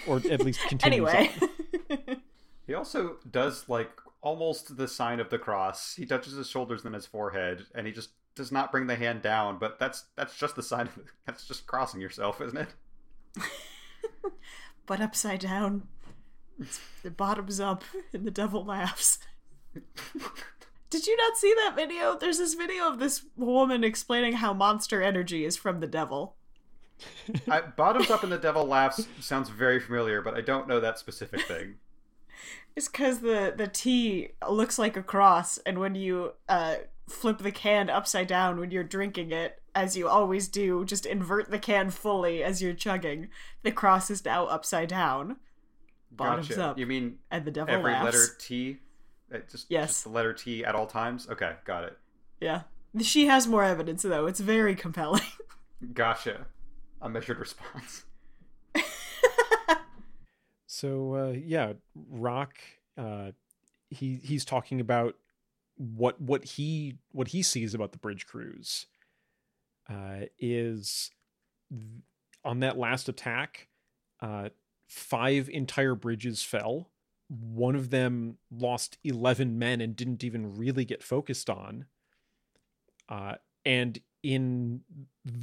Or 0.06 0.18
at 0.30 0.40
least 0.44 0.60
continues 0.68 1.08
anyway. 1.12 1.30
on. 1.40 2.16
He 2.66 2.74
also 2.74 3.18
does 3.30 3.68
like 3.68 3.92
almost 4.22 4.76
the 4.76 4.88
sign 4.88 5.20
of 5.20 5.30
the 5.30 5.38
cross. 5.38 5.94
He 5.94 6.04
touches 6.04 6.32
his 6.32 6.50
shoulders 6.50 6.84
and 6.84 6.96
his 6.96 7.06
forehead, 7.06 7.64
and 7.76 7.86
he 7.86 7.92
just 7.92 8.10
does 8.34 8.50
not 8.50 8.72
bring 8.72 8.88
the 8.88 8.96
hand 8.96 9.22
down. 9.22 9.58
But 9.60 9.78
that's 9.78 10.06
that's 10.16 10.36
just 10.36 10.56
the 10.56 10.64
sign. 10.64 10.88
Of, 10.88 10.98
that's 11.26 11.46
just 11.46 11.68
crossing 11.68 12.00
yourself, 12.00 12.40
isn't 12.40 12.58
it? 12.58 12.74
but 14.86 15.00
upside 15.00 15.40
down. 15.40 15.84
It's- 16.58 16.80
The 17.04 17.10
bottom's 17.12 17.60
up 17.60 17.84
and 18.12 18.24
the 18.24 18.30
devil 18.32 18.64
laughs. 18.64 19.18
Did 20.90 21.06
you 21.06 21.16
not 21.16 21.36
see 21.36 21.54
that 21.54 21.76
video? 21.76 22.16
There's 22.18 22.38
this 22.38 22.54
video 22.54 22.88
of 22.88 22.98
this 22.98 23.22
woman 23.36 23.84
explaining 23.84 24.34
how 24.34 24.52
monster 24.54 25.02
energy 25.02 25.44
is 25.44 25.56
from 25.56 25.80
the 25.80 25.86
devil. 25.86 26.34
I, 27.50 27.60
bottoms 27.60 28.10
up 28.10 28.22
and 28.22 28.32
the 28.32 28.38
devil 28.38 28.64
laughs 28.66 29.06
sounds 29.20 29.48
very 29.50 29.78
familiar, 29.80 30.22
but 30.22 30.34
I 30.34 30.40
don't 30.40 30.66
know 30.68 30.80
that 30.80 30.98
specific 30.98 31.42
thing. 31.42 31.74
It's 32.76 32.88
because 32.88 33.20
the 33.20 33.54
the 33.56 33.68
T 33.68 34.32
looks 34.46 34.78
like 34.78 34.98
a 34.98 35.02
cross, 35.02 35.56
and 35.64 35.78
when 35.78 35.94
you 35.94 36.32
uh, 36.46 36.74
flip 37.08 37.38
the 37.38 37.50
can 37.50 37.88
upside 37.88 38.26
down 38.26 38.60
when 38.60 38.70
you're 38.70 38.84
drinking 38.84 39.32
it, 39.32 39.62
as 39.74 39.96
you 39.96 40.06
always 40.06 40.46
do, 40.46 40.84
just 40.84 41.06
invert 41.06 41.50
the 41.50 41.58
can 41.58 41.88
fully 41.88 42.42
as 42.42 42.60
you're 42.60 42.74
chugging. 42.74 43.28
The 43.62 43.72
cross 43.72 44.10
is 44.10 44.22
now 44.26 44.44
upside 44.44 44.90
down, 44.90 45.36
bottoms 46.10 46.48
Gotcha. 46.48 46.64
up, 46.64 46.78
You 46.78 46.84
mean 46.84 47.16
and 47.30 47.46
the 47.46 47.50
devil 47.50 47.72
every 47.74 47.92
laughs. 47.92 48.04
letter 48.04 48.26
T? 48.38 48.76
Uh, 49.34 49.38
Just, 49.50 49.70
Yes. 49.70 49.88
just 49.88 50.04
the 50.04 50.10
letter 50.10 50.34
T 50.34 50.62
at 50.62 50.74
all 50.74 50.86
times? 50.86 51.26
Okay, 51.30 51.52
got 51.64 51.84
it. 51.84 51.96
Yeah, 52.42 52.64
she 53.00 53.24
has 53.26 53.46
more 53.48 53.64
evidence 53.64 54.02
though. 54.02 54.26
It's 54.26 54.40
very 54.40 54.74
compelling. 54.74 55.22
Gotcha. 55.94 56.44
A 57.02 57.08
measured 57.08 57.38
response. 57.38 58.04
So 60.76 61.14
uh, 61.14 61.30
yeah, 61.30 61.72
Rock. 62.10 62.58
Uh, 62.98 63.30
he 63.88 64.20
he's 64.22 64.44
talking 64.44 64.78
about 64.78 65.14
what 65.78 66.20
what 66.20 66.44
he 66.44 66.98
what 67.12 67.28
he 67.28 67.42
sees 67.42 67.72
about 67.72 67.92
the 67.92 67.98
bridge 67.98 68.26
crews 68.26 68.84
uh, 69.88 70.26
is 70.38 71.12
th- 71.70 71.82
on 72.44 72.60
that 72.60 72.76
last 72.76 73.08
attack. 73.08 73.68
Uh, 74.20 74.50
five 74.86 75.48
entire 75.48 75.94
bridges 75.94 76.42
fell. 76.42 76.90
One 77.28 77.74
of 77.74 77.88
them 77.88 78.36
lost 78.50 78.98
eleven 79.02 79.58
men 79.58 79.80
and 79.80 79.96
didn't 79.96 80.24
even 80.24 80.58
really 80.58 80.84
get 80.84 81.02
focused 81.02 81.48
on. 81.48 81.86
Uh, 83.08 83.36
and 83.64 84.00
in 84.22 84.82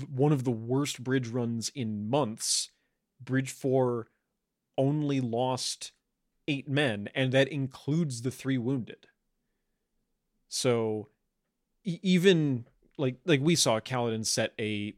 one 0.10 0.32
of 0.32 0.44
the 0.44 0.52
worst 0.52 1.04
bridge 1.04 1.28
runs 1.28 1.72
in 1.74 2.10
months, 2.10 2.72
Bridge 3.22 3.52
4 3.52 4.08
only 4.78 5.22
lost 5.22 5.92
eight 6.48 6.68
men, 6.68 7.10
and 7.16 7.32
that 7.32 7.48
includes 7.48 8.22
the 8.22 8.32
three 8.32 8.58
wounded. 8.58 9.08
So 10.48 11.10
e- 11.84 12.00
even 12.02 12.66
like 12.98 13.18
like 13.26 13.42
we 13.42 13.56
saw 13.56 13.80
Kaladin 13.80 14.26
set 14.26 14.54
a 14.60 14.94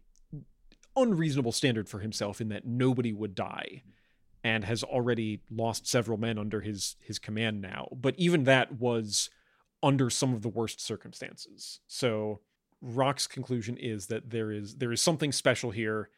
unreasonable 0.96 1.52
standard 1.52 1.90
for 1.90 2.00
himself 2.00 2.40
in 2.40 2.50
that 2.50 2.66
nobody 2.66 3.14
would 3.14 3.36
die 3.36 3.84
and 4.44 4.64
has 4.64 4.84
already 4.84 5.42
lost 5.50 5.88
several 5.88 6.18
men 6.18 6.38
under 6.38 6.62
his 6.62 6.96
his 7.02 7.20
command 7.20 7.62
now 7.62 7.88
but 7.92 8.16
even 8.18 8.46
that 8.46 8.80
was 8.80 9.30
under 9.84 10.10
some 10.10 10.34
of 10.34 10.42
the 10.42 10.50
worst 10.50 10.80
circumstances 10.80 11.82
so 11.88 12.40
rock's 12.82 13.28
conclusion 13.28 13.78
is 13.78 14.08
that 14.08 14.30
there 14.30 14.52
is 14.52 14.76
there 14.76 14.92
is 14.92 15.02
something 15.02 15.32
special 15.32 15.72
here 15.72 16.10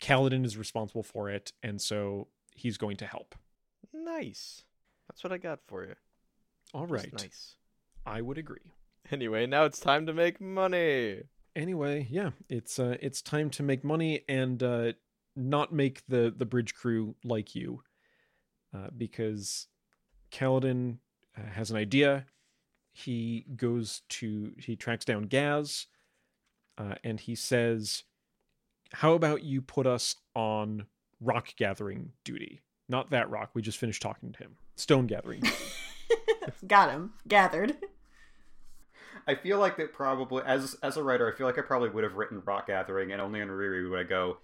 Kaladin 0.00 0.44
is 0.44 0.56
responsible 0.56 1.02
for 1.02 1.28
it 1.28 1.52
and 1.62 1.80
so 1.80 2.28
he's 2.54 2.76
going 2.78 2.96
to 2.98 3.06
help 3.06 3.34
Nice. 3.92 4.62
That's 5.08 5.22
what 5.24 5.32
I 5.32 5.38
got 5.38 5.60
for 5.66 5.84
you. 5.84 5.94
All 6.74 6.86
right. 6.86 7.12
Nice. 7.12 7.56
i 8.06 8.20
would 8.20 8.38
agree 8.38 8.72
Anyway, 9.10 9.46
now 9.46 9.64
it's 9.64 9.80
time 9.80 10.04
to 10.06 10.12
make 10.12 10.38
money. 10.40 11.22
anyway 11.56 12.06
yeah 12.10 12.30
it's 12.48 12.78
uh 12.78 12.96
it's 13.00 13.22
time 13.22 13.48
to 13.50 13.62
make 13.62 13.82
money 13.84 14.22
and 14.28 14.62
uh 14.62 14.92
not 15.34 15.72
make 15.72 16.02
the 16.08 16.32
the 16.36 16.44
bridge 16.46 16.74
crew 16.74 17.14
like 17.24 17.54
you 17.54 17.82
uh, 18.74 18.88
because 18.96 19.66
Kaladin 20.30 20.98
uh, 21.38 21.42
has 21.52 21.70
an 21.70 21.76
idea 21.78 22.26
he 22.98 23.46
goes 23.56 24.02
to 24.08 24.52
he 24.58 24.76
tracks 24.76 25.04
down 25.04 25.24
Gaz 25.24 25.86
uh, 26.76 26.94
and 27.04 27.20
he 27.20 27.34
says 27.34 28.04
how 28.92 29.12
about 29.12 29.42
you 29.42 29.60
put 29.60 29.86
us 29.86 30.16
on 30.34 30.86
rock 31.20 31.48
gathering 31.56 32.12
duty 32.24 32.60
not 32.88 33.10
that 33.10 33.30
rock 33.30 33.50
we 33.54 33.62
just 33.62 33.78
finished 33.78 34.02
talking 34.02 34.32
to 34.32 34.38
him 34.38 34.56
stone 34.78 35.06
gathering. 35.06 35.42
Got 36.66 36.90
him. 36.90 37.12
Gathered. 37.26 37.76
I 39.26 39.34
feel 39.34 39.58
like 39.58 39.76
that 39.76 39.92
probably 39.92 40.42
as 40.46 40.76
as 40.82 40.96
a 40.96 41.02
writer, 41.02 41.30
I 41.30 41.36
feel 41.36 41.46
like 41.46 41.58
I 41.58 41.62
probably 41.62 41.90
would 41.90 42.04
have 42.04 42.14
written 42.14 42.42
rock 42.44 42.68
gathering, 42.68 43.12
and 43.12 43.20
only 43.20 43.42
on 43.42 43.48
Riri 43.48 43.88
would 43.90 44.00
I 44.00 44.04
go, 44.04 44.38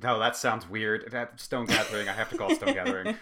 no, 0.00 0.18
that 0.18 0.36
sounds 0.36 0.68
weird. 0.68 1.04
If 1.04 1.12
that 1.12 1.40
stone 1.40 1.66
gathering, 1.66 2.08
I 2.08 2.12
have 2.12 2.28
to 2.30 2.36
call 2.36 2.54
stone 2.54 2.74
gathering. 2.74 3.16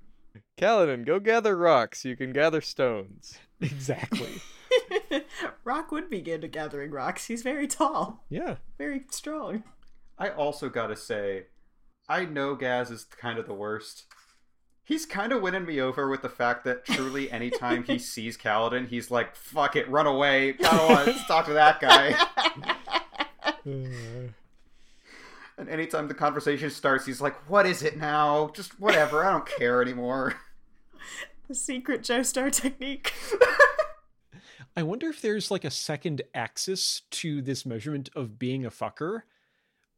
Kaladin, 0.58 1.04
go 1.04 1.20
gather 1.20 1.56
rocks. 1.56 2.04
You 2.04 2.16
can 2.16 2.32
gather 2.32 2.62
stones. 2.62 3.38
Exactly 3.60 4.40
Rock 5.64 5.90
would 5.92 6.10
be 6.10 6.20
good 6.20 6.44
at 6.44 6.52
gathering 6.52 6.90
rocks. 6.90 7.26
He's 7.26 7.42
very 7.42 7.66
tall, 7.66 8.24
yeah 8.28 8.56
very 8.78 9.02
strong. 9.10 9.64
I 10.18 10.30
also 10.30 10.68
gotta 10.68 10.96
say, 10.96 11.46
I 12.08 12.24
know 12.24 12.54
Gaz 12.54 12.90
is 12.90 13.04
kind 13.04 13.38
of 13.38 13.46
the 13.46 13.54
worst. 13.54 14.04
He's 14.84 15.04
kind 15.04 15.32
of 15.32 15.42
winning 15.42 15.66
me 15.66 15.80
over 15.80 16.08
with 16.08 16.22
the 16.22 16.28
fact 16.28 16.64
that 16.64 16.84
truly 16.84 17.30
anytime 17.30 17.82
he 17.84 17.98
sees 18.00 18.36
Kaladin, 18.36 18.88
he's 18.88 19.10
like, 19.10 19.34
fuck 19.34 19.74
it, 19.74 19.88
run 19.90 20.06
away. 20.06 20.54
I 20.60 20.76
don't 20.76 20.88
want 20.88 21.16
to 21.16 21.24
talk 21.26 21.46
to 21.46 21.54
that 21.54 21.80
guy. 21.80 22.14
And 25.58 25.70
anytime 25.70 26.06
the 26.06 26.14
conversation 26.14 26.68
starts, 26.70 27.06
he's 27.06 27.20
like, 27.22 27.48
what 27.48 27.64
is 27.64 27.82
it 27.82 27.96
now? 27.96 28.50
Just 28.54 28.78
whatever, 28.78 29.24
I 29.24 29.32
don't 29.32 29.46
care 29.46 29.80
anymore. 29.80 30.34
The 31.48 31.54
secret 31.54 32.02
Joestar 32.02 32.50
technique. 32.52 33.12
I 34.76 34.82
wonder 34.82 35.08
if 35.08 35.22
there's 35.22 35.50
like 35.50 35.64
a 35.64 35.70
second 35.70 36.22
axis 36.34 37.02
to 37.12 37.40
this 37.40 37.64
measurement 37.64 38.10
of 38.14 38.38
being 38.38 38.64
a 38.66 38.70
fucker 38.70 39.22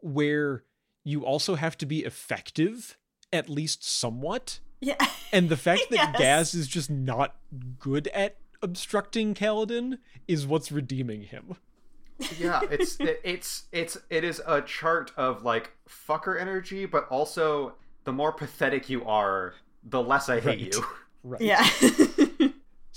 where 0.01 0.63
you 1.03 1.25
also 1.25 1.57
have 1.57 1.77
to 1.79 1.87
be 1.87 2.05
effective, 2.05 2.97
at 3.33 3.49
least 3.49 3.85
somewhat. 3.85 4.61
yeah. 4.81 4.97
And 5.33 5.49
the 5.49 5.57
fact 5.57 5.83
that 5.91 6.11
Yes. 6.13 6.19
Gaz 6.19 6.55
is 6.55 6.69
just 6.69 6.91
not 6.91 7.37
good 7.79 8.07
at 8.09 8.37
obstructing 8.63 9.35
Kaladin 9.35 9.99
is 10.29 10.47
what's 10.47 10.71
redeeming 10.71 11.23
him. 11.23 11.57
yeah, 12.39 12.61
it's 12.71 12.99
it, 13.01 13.21
it's 13.25 13.65
it's 13.73 13.97
it 14.11 14.23
is 14.25 14.41
a 14.47 14.61
chart 14.63 15.13
of 15.17 15.43
like 15.45 15.73
fucker 15.89 16.41
energy, 16.41 16.87
but 16.87 17.07
also 17.09 17.75
the 18.05 18.13
more 18.13 18.33
pathetic 18.33 18.89
you 18.89 19.05
are, 19.05 19.55
the 19.83 20.01
less 20.03 20.29
I 20.29 20.37
hate 20.41 20.47
Right. 20.47 20.75
you. 20.75 20.85
Right. 21.23 21.41
Yeah. 21.41 21.69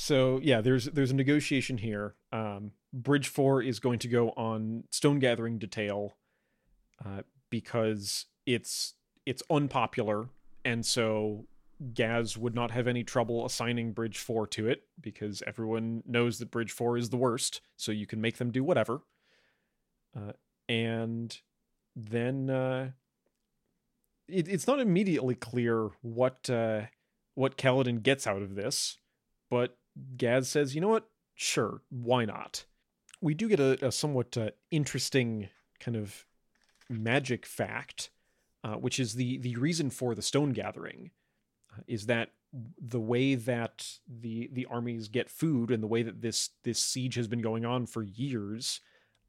So 0.01 0.39
yeah, 0.41 0.61
there's 0.61 0.85
there's 0.85 1.11
a 1.11 1.15
negotiation 1.15 1.77
here. 1.77 2.15
Um, 2.31 2.71
Bridge 2.91 3.27
Four 3.27 3.61
is 3.61 3.79
going 3.79 3.99
to 3.99 4.07
go 4.07 4.29
on 4.31 4.85
stone 4.89 5.19
gathering 5.19 5.59
detail 5.59 6.17
uh, 7.05 7.21
because 7.51 8.25
it's 8.47 8.95
it's 9.27 9.43
unpopular, 9.51 10.29
and 10.65 10.83
so 10.83 11.45
Gaz 11.93 12.35
would 12.35 12.55
not 12.55 12.71
have 12.71 12.87
any 12.87 13.03
trouble 13.03 13.45
assigning 13.45 13.91
Bridge 13.91 14.17
Four 14.17 14.47
to 14.47 14.67
it 14.67 14.85
because 14.99 15.43
everyone 15.45 16.01
knows 16.07 16.39
that 16.39 16.49
Bridge 16.49 16.71
Four 16.71 16.97
is 16.97 17.11
the 17.11 17.17
worst. 17.17 17.61
So 17.77 17.91
you 17.91 18.07
can 18.07 18.19
make 18.19 18.37
them 18.37 18.49
do 18.49 18.63
whatever. 18.63 19.01
Uh, 20.17 20.31
and 20.67 21.39
then 21.95 22.49
uh, 22.49 22.89
it, 24.27 24.47
it's 24.47 24.65
not 24.65 24.79
immediately 24.79 25.35
clear 25.35 25.91
what 26.01 26.49
uh, 26.49 26.81
what 27.35 27.57
Kaladin 27.57 28.03
gets 28.03 28.27
out 28.27 28.41
of 28.41 28.55
this, 28.55 28.97
but 29.49 29.77
Gaz 30.17 30.49
says, 30.49 30.75
"You 30.75 30.81
know 30.81 30.89
what? 30.89 31.09
Sure, 31.35 31.81
why 31.89 32.25
not?" 32.25 32.65
We 33.21 33.33
do 33.33 33.47
get 33.47 33.59
a, 33.59 33.87
a 33.87 33.91
somewhat 33.91 34.37
uh, 34.37 34.51
interesting 34.71 35.49
kind 35.79 35.97
of 35.97 36.25
magic 36.89 37.45
fact, 37.45 38.09
uh, 38.63 38.75
which 38.75 38.99
is 38.99 39.13
the 39.13 39.37
the 39.37 39.55
reason 39.55 39.89
for 39.89 40.15
the 40.15 40.21
stone 40.21 40.51
gathering, 40.51 41.11
uh, 41.71 41.81
is 41.87 42.05
that 42.05 42.31
the 42.53 42.99
way 42.99 43.35
that 43.35 43.87
the 44.07 44.49
the 44.51 44.65
armies 44.65 45.07
get 45.07 45.29
food 45.29 45.71
and 45.71 45.81
the 45.81 45.87
way 45.87 46.03
that 46.03 46.21
this 46.21 46.49
this 46.63 46.79
siege 46.79 47.15
has 47.15 47.27
been 47.27 47.41
going 47.41 47.65
on 47.65 47.85
for 47.85 48.03
years 48.03 48.81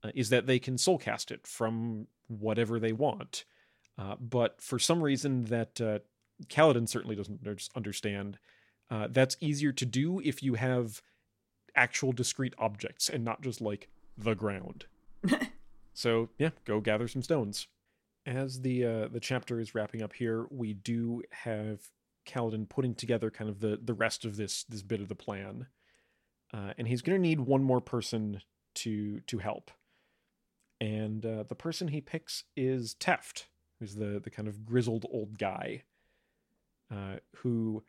uh, 0.03 0.11
is 0.14 0.30
that 0.30 0.46
they 0.46 0.59
can 0.59 0.76
soul 0.76 0.98
cast 0.98 1.30
it 1.30 1.46
from 1.46 2.07
whatever 2.26 2.78
they 2.78 2.92
want. 2.92 3.44
Uh, 3.98 4.16
but 4.18 4.61
for 4.61 4.78
some 4.78 5.03
reason 5.03 5.44
that 5.44 5.80
uh, 5.80 5.98
Kaladin 6.49 6.88
certainly 6.88 7.16
doesn't 7.16 7.47
understand, 7.74 8.38
uh, 8.90 9.09
that's 9.11 9.36
easier 9.40 9.72
to 9.72 9.86
do 9.86 10.20
if 10.20 10.43
you 10.43 10.55
have 10.55 11.03
actual 11.74 12.12
discrete 12.12 12.55
objects 12.59 13.09
and 13.09 13.24
not 13.24 13.43
just 13.43 13.61
like 13.61 13.88
the 14.16 14.34
ground. 14.34 14.86
so 15.95 16.28
yeah, 16.38 16.51
go 16.64 16.80
gather 16.80 17.09
some 17.09 17.22
stones. 17.22 17.68
As 18.24 18.61
the 18.61 18.84
uh, 18.84 19.09
the 19.09 19.20
chapter 19.20 19.59
is 19.59 19.74
wrapping 19.74 20.03
up 20.03 20.12
here, 20.12 20.47
we 20.51 20.74
do 20.74 21.22
have 21.30 21.90
Kaladin 22.26 22.68
putting 22.68 22.95
together 22.95 23.30
kind 23.30 23.51
of 23.51 23.61
the 23.61 23.78
the 23.82 23.95
rest 23.95 24.24
of 24.24 24.36
this 24.36 24.64
this 24.64 24.82
bit 24.82 25.01
of 25.01 25.09
the 25.09 25.14
plan, 25.14 25.66
uh, 26.53 26.72
and 26.78 26.86
he's 26.86 27.03
going 27.03 27.16
to 27.16 27.28
need 27.28 27.40
one 27.40 27.64
more 27.64 27.80
person 27.80 28.43
to 28.74 29.20
to 29.20 29.38
help. 29.38 29.70
And 30.80 31.24
uh, 31.24 31.45
the 31.45 31.55
person 31.55 31.88
he 31.88 32.01
picks 32.01 32.45
is 32.57 32.95
Teft, 32.95 33.47
who's 33.80 33.97
the 33.97 34.20
the 34.22 34.30
kind 34.30 34.49
of 34.49 34.64
grizzled 34.64 35.07
old 35.11 35.38
guy, 35.38 35.82
uh, 36.93 37.16
who 37.36 37.82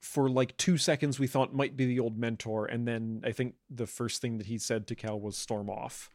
for 0.00 0.30
like 0.30 0.56
two 0.56 0.78
seconds 0.78 1.18
we 1.18 1.26
thought 1.26 1.52
might 1.52 1.76
be 1.76 1.86
the 1.86 1.98
old 1.98 2.16
mentor, 2.16 2.66
and 2.66 2.86
then 2.86 3.22
I 3.24 3.32
think 3.32 3.54
the 3.68 3.86
first 3.86 4.20
thing 4.20 4.38
that 4.38 4.46
he 4.46 4.58
said 4.58 4.86
to 4.88 4.94
Cal 4.94 5.18
was 5.18 5.36
"storm 5.36 5.68
off." 5.68 6.10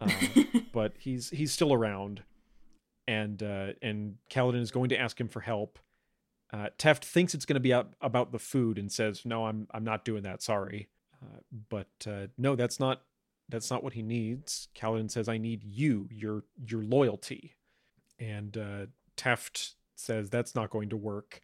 Uh, 0.00 0.10
but 0.72 0.94
he's 0.98 1.30
he's 1.30 1.52
still 1.52 1.72
around, 1.72 2.24
and 3.06 3.42
uh, 3.42 3.72
and 3.80 4.16
Kaladin 4.30 4.60
is 4.60 4.70
going 4.70 4.88
to 4.88 4.98
ask 4.98 5.20
him 5.20 5.28
for 5.28 5.40
help. 5.40 5.78
Uh, 6.52 6.68
Teft 6.78 7.04
thinks 7.04 7.32
it's 7.32 7.46
going 7.46 7.54
to 7.54 7.60
be 7.60 7.72
up 7.72 7.94
about 8.00 8.32
the 8.32 8.38
food 8.38 8.78
and 8.78 8.90
says, 8.90 9.24
"No, 9.24 9.46
I'm 9.46 9.68
I'm 9.70 9.84
not 9.84 10.04
doing 10.04 10.22
that. 10.24 10.42
Sorry." 10.42 10.88
Uh, 11.22 11.38
but 11.68 12.06
uh, 12.06 12.26
no, 12.36 12.56
that's 12.56 12.80
not 12.80 13.02
that's 13.48 13.70
not 13.70 13.84
what 13.84 13.92
he 13.92 14.02
needs. 14.02 14.68
Kaladin 14.74 15.10
says, 15.10 15.28
"I 15.28 15.38
need 15.38 15.62
you, 15.62 16.08
your 16.10 16.44
your 16.66 16.82
loyalty," 16.82 17.54
and 18.18 18.56
uh, 18.56 18.86
Teft 19.16 19.74
says 19.94 20.28
that's 20.28 20.54
not 20.54 20.70
going 20.70 20.88
to 20.88 20.96
work. 20.96 21.42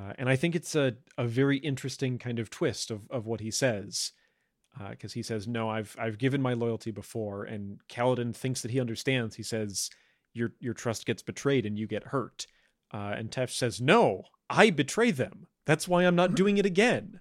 Uh, 0.00 0.12
and 0.18 0.28
I 0.28 0.36
think 0.36 0.54
it's 0.54 0.74
a, 0.74 0.94
a 1.18 1.26
very 1.26 1.58
interesting 1.58 2.18
kind 2.18 2.38
of 2.38 2.48
twist 2.48 2.90
of, 2.90 3.02
of 3.10 3.26
what 3.26 3.40
he 3.40 3.50
says, 3.50 4.12
because 4.90 5.12
he 5.12 5.22
says, 5.22 5.46
"No, 5.46 5.68
I've 5.68 5.94
I've 5.98 6.16
given 6.18 6.40
my 6.40 6.54
loyalty 6.54 6.90
before," 6.90 7.44
and 7.44 7.80
Kaladin 7.88 8.34
thinks 8.34 8.62
that 8.62 8.70
he 8.70 8.80
understands. 8.80 9.36
He 9.36 9.42
says, 9.42 9.90
"Your 10.32 10.52
your 10.60 10.74
trust 10.74 11.06
gets 11.06 11.22
betrayed 11.22 11.66
and 11.66 11.78
you 11.78 11.86
get 11.86 12.04
hurt," 12.04 12.46
uh, 12.94 13.14
and 13.16 13.30
Teft 13.30 13.50
says, 13.50 13.80
"No, 13.80 14.24
I 14.48 14.70
betray 14.70 15.10
them. 15.10 15.48
That's 15.66 15.86
why 15.88 16.04
I'm 16.04 16.16
not 16.16 16.34
doing 16.34 16.56
it 16.56 16.64
again." 16.66 17.20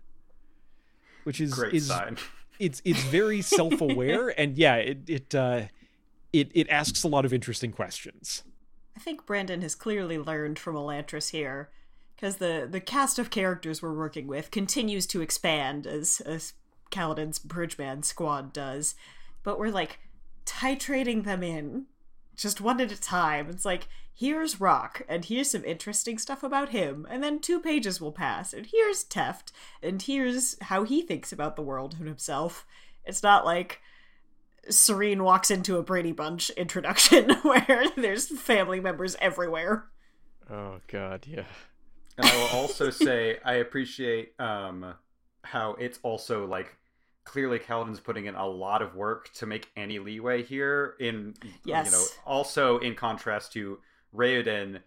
Which 1.24 1.42
is 1.42 1.54
Great 1.54 1.74
is 1.74 1.88
sign. 1.88 2.18
it's 2.60 2.82
it's 2.86 3.04
very 3.10 3.42
self-aware 3.42 4.30
and 4.40 4.58
yeah 4.58 4.76
it 4.76 5.00
it 5.08 5.36
uh 5.36 5.64
it 6.32 6.50
it 6.56 6.70
asks 6.70 7.04
a 7.04 7.08
lot 7.08 7.26
of 7.26 7.34
interesting 7.34 7.72
questions 7.72 8.44
I 8.96 9.00
think 9.00 9.26
Brandon 9.26 9.62
has 9.62 9.76
clearly 9.76 10.18
learned 10.18 10.60
from 10.60 10.76
Elantris 10.76 11.30
here, 11.32 11.70
because 12.20 12.38
the 12.38 12.68
the 12.70 12.82
cast 12.82 13.18
of 13.18 13.30
characters 13.30 13.82
we're 13.82 13.94
working 13.94 14.28
with 14.28 14.52
continues 14.52 15.06
to 15.08 15.22
expand 15.22 15.88
as 15.88 16.22
as 16.22 16.54
Kaladin's 16.92 17.40
Bridgeman 17.40 18.04
squad 18.04 18.52
does, 18.52 18.96
but 19.44 19.60
we're 19.60 19.70
like 19.70 20.00
titrating 20.46 21.24
them 21.24 21.44
in 21.44 21.86
just 22.36 22.60
one 22.60 22.82
at 22.82 22.92
a 22.92 23.00
time. 23.00 23.48
It's 23.50 23.66
like, 23.66 23.88
here's 24.14 24.60
Rock, 24.60 25.04
and 25.08 25.24
here's 25.24 25.52
some 25.52 25.64
interesting 25.64 26.18
stuff 26.18 26.42
about 26.42 26.70
him, 26.70 27.08
and 27.10 27.24
then 27.24 27.40
two 27.40 27.60
pages 27.60 28.02
will 28.02 28.12
pass, 28.12 28.54
and 28.54 28.66
here's 28.66 29.06
Teft, 29.06 29.52
and 29.84 30.02
here's 30.02 30.58
how 30.64 30.84
he 30.84 31.02
thinks 31.02 31.32
about 31.32 31.56
the 31.56 31.62
world 31.62 31.96
and 32.00 32.08
himself. 32.08 32.66
It's 33.06 33.24
not 33.24 33.46
like 33.46 33.82
Sarene 34.70 35.22
walks 35.22 35.52
into 35.52 35.78
a 35.78 35.84
Brady 35.84 36.12
Bunch 36.12 36.50
introduction 36.52 37.30
where 37.44 37.86
there's 37.96 38.28
family 38.28 38.80
members 38.80 39.16
everywhere. 39.20 39.86
Oh 40.50 40.80
god, 40.88 41.26
yeah. 41.30 41.44
And 42.18 42.26
I 42.26 42.36
will 42.36 42.60
also 42.60 42.89
say 42.89 43.38
I 43.43 43.55
appreciate 43.55 44.39
um 44.39 44.93
how 45.43 45.74
it's 45.80 45.99
also 46.03 46.45
like 46.45 46.76
clearly 47.24 47.60
Kaladin's 47.60 47.99
putting 47.99 48.26
in 48.26 48.36
a 48.36 48.45
lot 48.47 48.82
of 48.82 48.95
work 48.95 49.32
to 49.34 49.45
make 49.45 49.70
any 49.76 49.99
leeway 49.99 50.43
here 50.43 50.95
in 50.99 51.36
Yes. 51.64 51.86
you 51.86 51.91
know 51.91 52.05
also 52.26 52.80
in 52.80 52.95
contrast 52.95 53.53
to 53.53 53.80
Raoden 54.16 54.82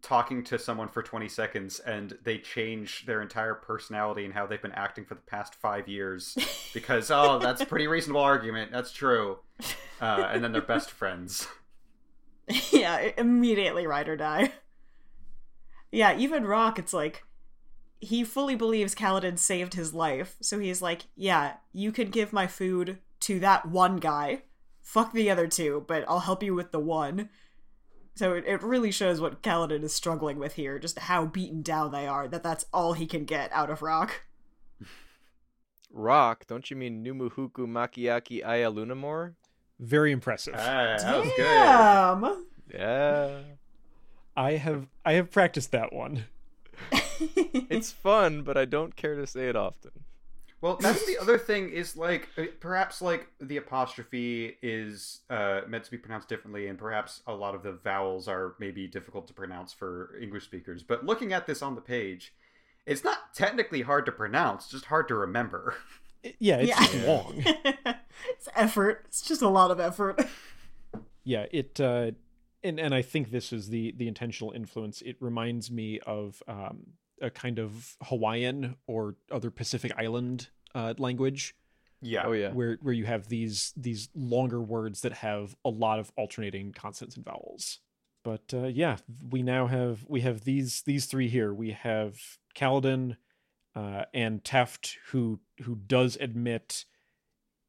talking 0.00 0.42
to 0.42 0.58
someone 0.58 0.88
for 0.88 1.00
20 1.02 1.28
seconds 1.28 1.78
and 1.78 2.18
they 2.24 2.36
change 2.38 3.06
their 3.06 3.22
entire 3.22 3.54
personality 3.54 4.24
and 4.24 4.34
how 4.34 4.46
they've 4.46 4.60
been 4.60 4.72
acting 4.72 5.04
for 5.04 5.14
the 5.14 5.20
past 5.20 5.54
five 5.54 5.86
years 5.86 6.36
because 6.74 7.08
oh 7.10 7.38
that's 7.38 7.60
a 7.60 7.66
pretty 7.66 7.86
reasonable 7.86 8.20
argument 8.20 8.72
that's 8.72 8.90
true 8.92 9.38
uh, 10.00 10.28
and 10.32 10.42
then 10.42 10.50
they're 10.50 10.60
best 10.60 10.90
friends 10.90 11.46
yeah, 12.72 13.10
immediately 13.16 13.86
ride 13.86 14.08
or 14.08 14.16
die. 14.16 14.52
Yeah, 15.92 16.16
even 16.16 16.46
Rock, 16.46 16.78
it's 16.78 16.94
like 16.94 17.24
he 18.00 18.24
fully 18.24 18.56
believes 18.56 18.94
Kaladin 18.94 19.38
saved 19.38 19.74
his 19.74 19.94
life, 19.94 20.36
so 20.40 20.58
he's 20.58 20.82
like, 20.82 21.02
"Yeah, 21.14 21.56
you 21.72 21.92
can 21.92 22.10
give 22.10 22.32
my 22.32 22.46
food 22.46 22.98
to 23.20 23.38
that 23.40 23.66
one 23.66 23.98
guy. 23.98 24.42
Fuck 24.80 25.12
the 25.12 25.30
other 25.30 25.46
two, 25.46 25.84
but 25.86 26.04
I'll 26.08 26.20
help 26.20 26.42
you 26.42 26.54
with 26.54 26.72
the 26.72 26.80
one." 26.80 27.28
So 28.14 28.34
it, 28.34 28.44
it 28.46 28.62
really 28.62 28.90
shows 28.90 29.20
what 29.20 29.42
Kaladin 29.42 29.84
is 29.84 29.94
struggling 29.94 30.38
with 30.38 30.54
here, 30.54 30.78
just 30.78 30.98
how 30.98 31.26
beaten 31.26 31.62
down 31.62 31.92
they 31.92 32.06
are. 32.06 32.26
That 32.26 32.42
that's 32.42 32.66
all 32.72 32.94
he 32.94 33.06
can 33.06 33.24
get 33.24 33.52
out 33.52 33.70
of 33.70 33.82
Rock. 33.82 34.24
Rock, 35.90 36.46
don't 36.46 36.70
you 36.70 36.76
mean 36.76 37.04
Numuhuku 37.04 37.66
Makiaki 37.66 38.44
Aya 38.44 38.70
Lunamore? 38.70 39.34
Very 39.78 40.10
impressive. 40.12 40.54
Ah, 40.56 40.96
that 40.98 41.18
was 41.18 41.28
good 41.36 41.44
Damn. 41.44 42.46
Yeah. 42.72 43.40
I 44.36 44.52
have 44.52 44.86
I 45.04 45.12
have 45.14 45.30
practiced 45.30 45.72
that 45.72 45.92
one. 45.92 46.24
It's 47.70 47.92
fun, 47.92 48.42
but 48.42 48.56
I 48.58 48.64
don't 48.64 48.96
care 48.96 49.14
to 49.14 49.26
say 49.26 49.48
it 49.48 49.54
often. 49.56 49.92
Well, 50.60 50.76
that's 50.76 51.06
the 51.06 51.18
other 51.18 51.38
thing 51.38 51.70
is 51.70 51.96
like 51.96 52.28
uh, 52.36 52.44
perhaps 52.60 53.00
like 53.00 53.28
the 53.40 53.56
apostrophe 53.56 54.56
is 54.62 55.20
uh, 55.30 55.60
meant 55.68 55.84
to 55.84 55.90
be 55.90 55.98
pronounced 55.98 56.28
differently, 56.28 56.66
and 56.68 56.78
perhaps 56.78 57.20
a 57.26 57.32
lot 57.34 57.54
of 57.54 57.62
the 57.62 57.72
vowels 57.72 58.26
are 58.28 58.54
maybe 58.58 58.86
difficult 58.88 59.26
to 59.28 59.34
pronounce 59.34 59.72
for 59.72 60.16
English 60.20 60.44
speakers. 60.44 60.82
But 60.82 61.04
looking 61.06 61.32
at 61.32 61.46
this 61.46 61.62
on 61.62 61.74
the 61.74 61.80
page, 61.80 62.34
it's 62.86 63.04
not 63.04 63.34
technically 63.34 63.82
hard 63.82 64.04
to 64.06 64.12
pronounce, 64.12 64.68
just 64.68 64.86
hard 64.86 65.08
to 65.08 65.14
remember. 65.14 65.74
Yeah, 66.38 66.58
it's 66.58 66.94
Yeah. 66.94 67.06
long. 67.06 67.34
it's 68.30 68.48
effort. 68.54 69.04
It's 69.08 69.22
just 69.22 69.42
a 69.42 69.48
lot 69.48 69.70
of 69.72 69.80
effort. 69.80 70.24
yeah 71.24 71.46
it 71.52 71.80
uh 71.80 72.10
and 72.64 72.78
and 72.80 72.94
i 72.94 73.02
think 73.02 73.30
this 73.30 73.52
is 73.52 73.68
the 73.68 73.92
the 73.96 74.08
intentional 74.08 74.52
influence. 74.52 75.02
It 75.02 75.16
reminds 75.20 75.70
me 75.70 76.00
of 76.00 76.42
um 76.48 76.86
a 77.20 77.30
kind 77.30 77.58
of 77.58 77.96
hawaiian 78.02 78.76
or 78.86 79.16
other 79.30 79.50
pacific 79.50 79.92
island 79.96 80.48
uh 80.74 80.94
language. 80.98 81.54
Yeah. 82.00 82.24
Oh 82.26 82.32
yeah. 82.32 82.50
where 82.50 82.78
where 82.82 82.94
you 82.94 83.04
have 83.04 83.28
these 83.28 83.72
these 83.76 84.08
longer 84.14 84.60
words 84.60 85.02
that 85.02 85.12
have 85.14 85.54
a 85.64 85.70
lot 85.70 85.98
of 85.98 86.10
alternating 86.16 86.72
consonants 86.72 87.16
and 87.16 87.24
vowels. 87.24 87.78
But 88.24 88.52
uh 88.52 88.66
yeah 88.66 88.96
we 89.30 89.42
now 89.42 89.66
have 89.66 90.04
we 90.08 90.22
have 90.22 90.44
these 90.44 90.82
these 90.82 91.06
three 91.06 91.28
here. 91.28 91.54
We 91.54 91.72
have 91.72 92.18
Kaladin 92.56 93.16
uh 93.76 94.04
and 94.12 94.42
Teft 94.42 94.96
who 95.10 95.40
who 95.62 95.76
does 95.76 96.16
admit 96.20 96.84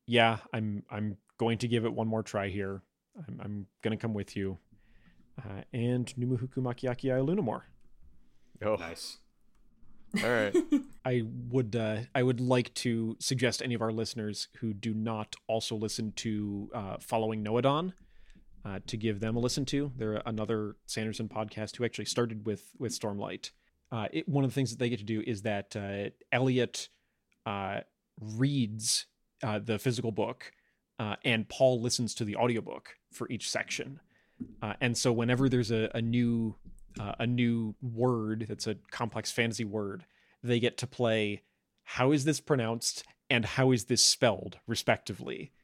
yeah 0.06 0.40
i'm 0.52 0.84
i'm 0.92 1.16
going 1.38 1.58
to 1.58 1.68
give 1.68 1.86
it 1.86 1.94
one 1.94 2.08
more 2.08 2.24
try 2.24 2.50
here. 2.50 2.82
I'm, 3.28 3.40
I'm 3.44 3.68
gonna 3.82 3.98
come 3.98 4.14
with 4.14 4.36
you 4.36 4.58
uh, 5.40 5.62
and 5.74 6.08
Numuhuku 6.18 6.58
Makiaki 6.58 7.06
Lunamore. 7.26 7.64
Oh, 8.64 8.76
Nice. 8.76 9.18
all 10.24 10.30
right. 10.30 10.56
I 11.06 11.24
would 11.50 11.76
uh, 11.76 12.02
I 12.14 12.24
would 12.24 12.40
like 12.40 12.74
to 12.76 13.18
suggest 13.20 13.62
any 13.62 13.74
of 13.74 13.82
our 13.82 13.92
listeners 13.92 14.48
who 14.60 14.74
do 14.74 14.94
not 14.94 15.36
also 15.48 15.76
listen 15.76 16.12
to 16.18 16.70
uh, 16.74 16.98
Following 17.00 17.44
Nohadon 17.44 17.94
uh, 18.64 18.80
to 18.88 18.96
give 18.98 19.20
them 19.20 19.36
a 19.36 19.40
listen 19.40 19.66
to. 19.66 19.92
They're 19.98 20.22
another 20.26 20.76
Sanderson 20.86 21.28
podcast 21.28 21.76
who 21.76 21.84
actually 21.86 22.06
started 22.06 22.46
with 22.46 22.72
with 22.78 22.98
Stormlight. 22.98 23.52
Uh, 23.92 24.08
it, 24.14 24.30
one 24.30 24.44
of 24.44 24.50
the 24.52 24.56
things 24.56 24.70
that 24.72 24.80
they 24.80 24.90
get 24.90 25.00
to 25.00 25.06
do 25.06 25.22
is 25.26 25.42
that 25.44 25.76
uh, 25.76 26.10
Elliot 26.32 26.90
uh, 27.46 27.82
reads 28.20 29.06
uh, 29.44 29.60
the 29.60 29.78
physical 29.78 30.12
book, 30.12 30.52
uh, 31.00 31.16
and 31.26 31.48
Paul 31.50 31.82
listens 31.82 32.16
to 32.16 32.26
the 32.26 32.36
audiobook 32.36 32.96
for 33.12 33.30
each 33.30 33.50
section. 33.50 34.00
Uh, 34.62 34.74
and 34.82 34.98
so 34.98 35.12
whenever 35.12 35.50
there's 35.50 35.72
a, 35.72 35.90
a 35.96 36.02
new 36.02 36.56
uh, 37.00 37.14
a 37.20 37.26
new 37.28 37.74
word 37.82 38.46
that's 38.48 38.68
a 38.68 38.76
complex 38.92 39.32
fantasy 39.32 39.66
word, 39.66 40.06
they 40.44 40.60
get 40.60 40.78
to 40.78 40.88
play 40.88 41.42
how 41.84 42.12
is 42.12 42.24
this 42.26 42.40
pronounced 42.40 43.04
and 43.30 43.46
how 43.46 43.72
is 43.72 43.86
this 43.86 44.04
spelled, 44.04 44.60
respectively. 44.68 45.52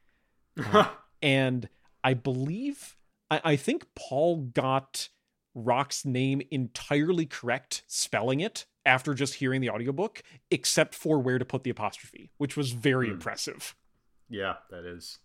Uh, 0.74 0.90
and 1.22 1.70
I 2.04 2.14
believe 2.16 2.98
I, 3.32 3.42
I 3.44 3.56
think 3.56 3.86
Paul 3.96 4.38
got 4.54 5.08
Rock's 5.56 6.04
name 6.04 6.42
entirely 6.52 7.26
correct 7.26 7.84
spelling 7.88 8.40
it 8.42 8.66
after 8.86 9.14
just 9.14 9.36
hearing 9.36 9.62
the 9.62 9.70
audiobook, 9.70 10.22
except 10.52 10.96
for 10.96 11.20
where 11.20 11.38
to 11.40 11.46
put 11.46 11.64
the 11.64 11.70
apostrophe, 11.70 12.32
which 12.38 12.58
was 12.58 12.72
very 12.72 13.08
Hmm. 13.08 13.14
impressive. 13.14 13.76
yeah, 14.30 14.56
that 14.70 14.84
is. 14.86 15.20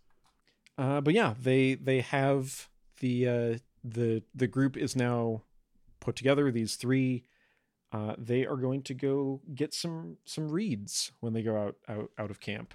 Uh, 0.78 1.00
but 1.00 1.14
yeah, 1.14 1.34
they 1.40 1.74
they 1.74 2.00
have 2.00 2.68
the 3.00 3.28
uh, 3.28 3.58
the 3.82 4.22
the 4.34 4.46
group 4.46 4.76
is 4.76 4.96
now 4.96 5.42
put 6.00 6.16
together. 6.16 6.50
These 6.50 6.76
three, 6.76 7.24
uh, 7.92 8.14
they 8.18 8.46
are 8.46 8.56
going 8.56 8.82
to 8.82 8.94
go 8.94 9.40
get 9.54 9.74
some 9.74 10.18
some 10.24 10.50
reeds 10.50 11.12
when 11.20 11.32
they 11.32 11.42
go 11.42 11.56
out 11.56 11.76
out, 11.88 12.10
out 12.18 12.30
of 12.30 12.40
camp. 12.40 12.74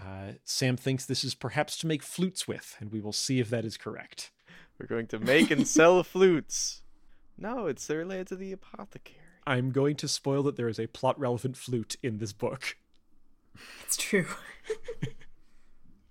Uh, 0.00 0.32
Sam 0.44 0.76
thinks 0.76 1.06
this 1.06 1.22
is 1.22 1.34
perhaps 1.34 1.76
to 1.78 1.86
make 1.86 2.02
flutes 2.02 2.48
with, 2.48 2.76
and 2.80 2.90
we 2.90 3.00
will 3.00 3.12
see 3.12 3.38
if 3.38 3.48
that 3.50 3.64
is 3.64 3.76
correct. 3.76 4.32
We're 4.78 4.86
going 4.86 5.06
to 5.08 5.18
make 5.20 5.50
and 5.50 5.68
sell 5.68 6.02
flutes. 6.04 6.82
No, 7.38 7.66
it's 7.66 7.88
related 7.88 8.28
to 8.28 8.36
the 8.36 8.52
apothecary. 8.52 9.18
I'm 9.46 9.70
going 9.70 9.96
to 9.96 10.08
spoil 10.08 10.42
that 10.44 10.56
there 10.56 10.68
is 10.68 10.80
a 10.80 10.86
plot 10.86 11.18
relevant 11.18 11.56
flute 11.56 11.96
in 12.02 12.18
this 12.18 12.32
book. 12.32 12.76
it's 13.84 13.96
true. 13.96 14.26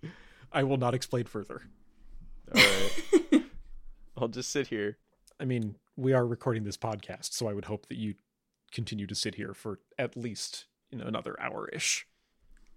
I 0.51 0.63
will 0.63 0.77
not 0.77 0.93
explain 0.93 1.25
further. 1.25 1.63
All 2.55 2.61
right. 2.61 3.43
I'll 4.17 4.27
just 4.27 4.51
sit 4.51 4.67
here. 4.67 4.97
I 5.39 5.45
mean, 5.45 5.75
we 5.95 6.13
are 6.13 6.25
recording 6.25 6.63
this 6.63 6.77
podcast, 6.77 7.33
so 7.33 7.47
I 7.47 7.53
would 7.53 7.65
hope 7.65 7.87
that 7.87 7.97
you 7.97 8.15
continue 8.71 9.07
to 9.07 9.15
sit 9.15 9.35
here 9.35 9.53
for 9.53 9.79
at 9.99 10.17
least 10.17 10.65
you 10.91 10.97
know 10.97 11.05
another 11.05 11.39
hour 11.39 11.69
ish. 11.69 12.07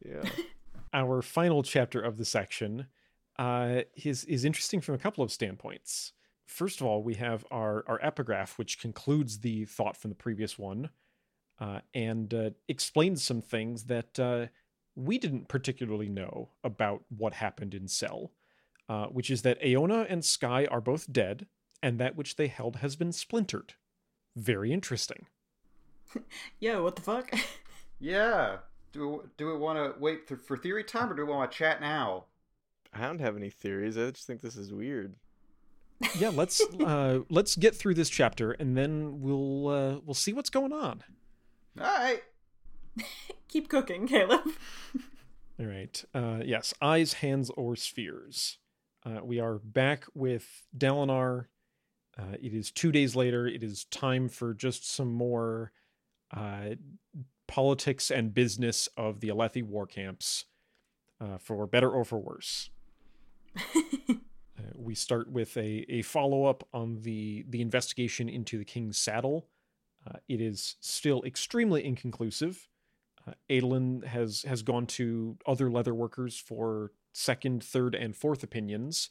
Yeah. 0.04 0.22
our 0.92 1.22
final 1.22 1.62
chapter 1.62 2.00
of 2.00 2.16
the 2.16 2.24
section 2.24 2.86
uh, 3.38 3.82
is 3.94 4.24
is 4.24 4.44
interesting 4.44 4.80
from 4.80 4.94
a 4.94 4.98
couple 4.98 5.22
of 5.22 5.30
standpoints. 5.30 6.12
First 6.46 6.80
of 6.80 6.86
all, 6.86 7.02
we 7.02 7.14
have 7.14 7.44
our 7.50 7.84
our 7.86 8.00
epigraph, 8.02 8.58
which 8.58 8.80
concludes 8.80 9.40
the 9.40 9.64
thought 9.64 9.96
from 9.96 10.10
the 10.10 10.16
previous 10.16 10.58
one, 10.58 10.90
uh, 11.60 11.80
and 11.94 12.32
uh, 12.32 12.50
explains 12.68 13.22
some 13.22 13.42
things 13.42 13.84
that 13.84 14.18
uh, 14.18 14.46
we 14.94 15.18
didn't 15.18 15.48
particularly 15.48 16.08
know 16.08 16.50
about 16.64 17.04
what 17.08 17.34
happened 17.34 17.74
in 17.74 17.88
Sel, 17.88 18.32
uh, 18.88 19.06
which 19.06 19.30
is 19.30 19.42
that 19.42 19.58
Aona 19.62 20.06
and 20.08 20.22
Skai 20.22 20.66
are 20.70 20.80
both 20.80 21.12
dead, 21.12 21.46
and 21.82 21.98
that 21.98 22.16
which 22.16 22.36
they 22.36 22.48
held 22.48 22.76
has 22.76 22.96
been 22.96 23.12
splintered. 23.12 23.74
Very 24.34 24.72
interesting. 24.72 25.26
Yo, 26.60 26.82
what 26.82 26.96
the 26.96 27.02
fuck? 27.02 27.30
Yeah. 27.98 28.58
Do 28.92 29.08
we, 29.08 29.18
do 29.38 29.46
we 29.46 29.56
want 29.56 29.78
to 29.78 29.98
wait 29.98 30.26
th- 30.28 30.40
for 30.40 30.56
theory 30.56 30.84
time, 30.84 31.10
or 31.10 31.14
do 31.14 31.24
we 31.24 31.32
want 31.32 31.50
to 31.50 31.56
chat 31.56 31.80
now? 31.80 32.24
I 32.92 33.06
don't 33.06 33.20
have 33.20 33.36
any 33.36 33.48
theories. 33.48 33.96
I 33.96 34.10
just 34.10 34.26
think 34.26 34.42
this 34.42 34.56
is 34.56 34.72
weird. 34.72 35.14
Yeah, 36.18 36.28
let's 36.28 36.60
uh, 36.84 37.20
let's 37.30 37.56
get 37.56 37.74
through 37.74 37.94
this 37.94 38.10
chapter, 38.10 38.52
and 38.52 38.76
then 38.76 39.22
we'll 39.22 39.68
uh, 39.68 40.00
we'll 40.04 40.12
see 40.12 40.34
what's 40.34 40.50
going 40.50 40.72
on. 40.74 41.02
All 41.80 41.86
right. 41.86 42.22
Keep 43.48 43.70
cooking, 43.70 44.06
Caleb. 44.06 44.42
All 45.58 45.64
right. 45.66 46.04
Uh, 46.14 46.40
yes, 46.44 46.74
eyes, 46.82 47.14
hands, 47.14 47.50
or 47.56 47.76
spheres. 47.76 48.58
Uh, 49.06 49.20
we 49.22 49.38
are 49.38 49.58
back 49.58 50.04
with 50.14 50.64
Dalinar. 50.76 51.44
Uh, 52.18 52.34
it 52.42 52.52
is 52.52 52.72
two 52.72 52.90
days 52.90 53.14
later. 53.14 53.46
It 53.46 53.62
is 53.62 53.84
time 53.84 54.28
for 54.28 54.52
just 54.52 54.90
some 54.90 55.12
more 55.12 55.70
uh, 56.36 56.70
politics 57.46 58.10
and 58.10 58.34
business 58.34 58.88
of 58.96 59.20
the 59.20 59.28
Alethi 59.28 59.62
war 59.62 59.86
camps, 59.86 60.46
uh, 61.20 61.38
for 61.38 61.66
better 61.68 61.90
or 61.90 62.04
for 62.04 62.18
worse. 62.18 62.70
Uh, 64.58 64.72
we 64.74 64.94
start 64.94 65.30
with 65.30 65.54
a, 65.58 65.84
a 65.90 66.00
follow 66.00 66.46
up 66.46 66.66
on 66.72 67.02
the, 67.02 67.44
the 67.50 67.60
investigation 67.60 68.26
into 68.26 68.56
the 68.56 68.64
king's 68.64 68.96
saddle. 68.96 69.48
Uh, 70.06 70.16
it 70.30 70.40
is 70.40 70.76
still 70.80 71.22
extremely 71.24 71.84
inconclusive. 71.84 72.66
Uh, 73.28 73.32
Adolin 73.50 74.02
has 74.06 74.44
has 74.44 74.62
gone 74.62 74.86
to 74.86 75.36
other 75.46 75.70
leather 75.70 75.94
workers 75.94 76.38
for 76.38 76.90
second, 77.16 77.64
third, 77.64 77.94
and 77.94 78.14
fourth 78.14 78.42
opinions, 78.42 79.08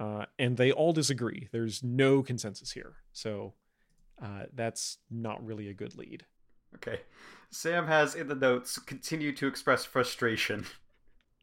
uh, 0.00 0.26
and 0.38 0.56
they 0.56 0.72
all 0.72 0.92
disagree. 0.92 1.48
There's 1.52 1.82
no 1.82 2.22
consensus 2.22 2.72
here, 2.72 2.96
so 3.12 3.54
uh, 4.22 4.44
that's 4.52 4.98
not 5.10 5.44
really 5.44 5.68
a 5.68 5.74
good 5.74 5.96
lead. 5.96 6.24
Okay. 6.74 7.00
Sam 7.50 7.86
has 7.86 8.14
in 8.14 8.26
the 8.28 8.34
notes 8.34 8.78
continue 8.78 9.32
to 9.36 9.46
express 9.46 9.84
frustration. 9.84 10.66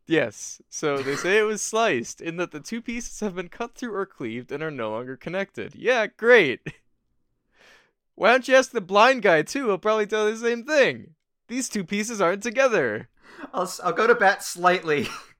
Yes, 0.05 0.61
so 0.69 0.97
they 0.97 1.15
say 1.15 1.39
it 1.39 1.43
was 1.43 1.61
sliced, 1.61 2.19
in 2.19 2.35
that 2.35 2.51
the 2.51 2.59
two 2.59 2.81
pieces 2.81 3.21
have 3.21 3.35
been 3.35 3.47
cut 3.47 3.75
through 3.75 3.95
or 3.95 4.05
cleaved 4.05 4.51
and 4.51 4.61
are 4.61 4.69
no 4.69 4.91
longer 4.91 5.15
connected. 5.15 5.73
Yeah, 5.75 6.07
great. 6.07 6.59
Why 8.15 8.31
don't 8.31 8.47
you 8.47 8.55
ask 8.55 8.71
the 8.71 8.81
blind 8.81 9.21
guy 9.21 9.41
too? 9.43 9.67
He'll 9.67 9.77
probably 9.77 10.05
tell 10.05 10.27
you 10.27 10.35
the 10.35 10.45
same 10.45 10.65
thing. 10.65 11.15
These 11.47 11.69
two 11.69 11.83
pieces 11.85 12.19
aren't 12.21 12.43
together. 12.43 13.09
I'll, 13.53 13.63
s- 13.63 13.79
I'll 13.83 13.93
go 13.93 14.05
to 14.05 14.13
bat 14.15 14.43
slightly 14.43 15.07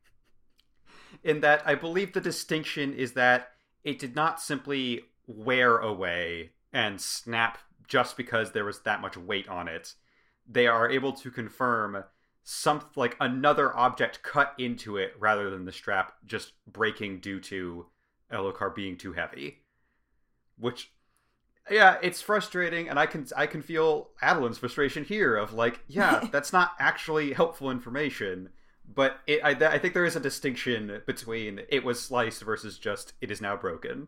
in 1.24 1.42
that 1.42 1.62
I 1.66 1.76
believe 1.76 2.14
the 2.14 2.22
distinction 2.22 2.94
is 2.94 3.14
that 3.14 3.52
it 3.84 4.00
did 4.00 4.16
not 4.16 4.42
simply 4.42 5.02
wear 5.28 5.78
away 5.78 6.52
and 6.72 7.00
snap 7.00 7.58
just 7.88 8.18
because 8.18 8.52
there 8.52 8.66
was 8.66 8.82
that 8.82 9.02
much 9.02 9.18
weight 9.18 9.48
on 9.48 9.68
it. 9.68 9.94
They 10.48 10.68
are 10.68 10.90
able 10.90 11.14
to 11.14 11.32
confirm 11.32 12.04
some 12.44 12.84
like 12.96 13.16
another 13.20 13.76
object 13.78 14.22
cut 14.22 14.54
into 14.58 14.98
it 14.98 15.14
rather 15.18 15.50
than 15.50 15.66
the 15.66 15.72
strap 15.72 16.14
just 16.26 16.54
breaking 16.68 17.20
due 17.20 17.40
to 17.40 17.86
Elhokar 18.32 18.76
being 18.76 18.98
too 18.98 19.14
heavy. 19.14 19.60
Which 20.58 20.92
yeah, 21.70 21.98
it's 22.02 22.22
frustrating, 22.22 22.90
and 22.90 23.00
I 23.00 23.06
can 23.06 23.26
I 23.38 23.48
can 23.48 23.62
feel 23.62 24.10
Adolin's 24.22 24.58
frustration 24.58 25.06
here 25.06 25.36
of 25.36 25.54
like, 25.54 25.80
yeah, 25.88 26.28
that's 26.32 26.52
not 26.52 26.74
actually 26.80 27.34
helpful 27.34 27.72
information. 27.72 28.50
But 28.86 29.20
it, 29.28 29.40
I, 29.44 29.52
I 29.52 29.78
think 29.80 29.94
there 29.94 30.06
is 30.06 30.16
a 30.16 30.20
distinction 30.20 31.02
between 31.06 31.62
it 31.70 31.84
was 31.84 32.02
sliced 32.02 32.44
versus 32.44 32.78
just 32.78 33.14
it 33.22 33.32
is 33.32 33.42
now 33.42 33.56
broken. 33.56 34.08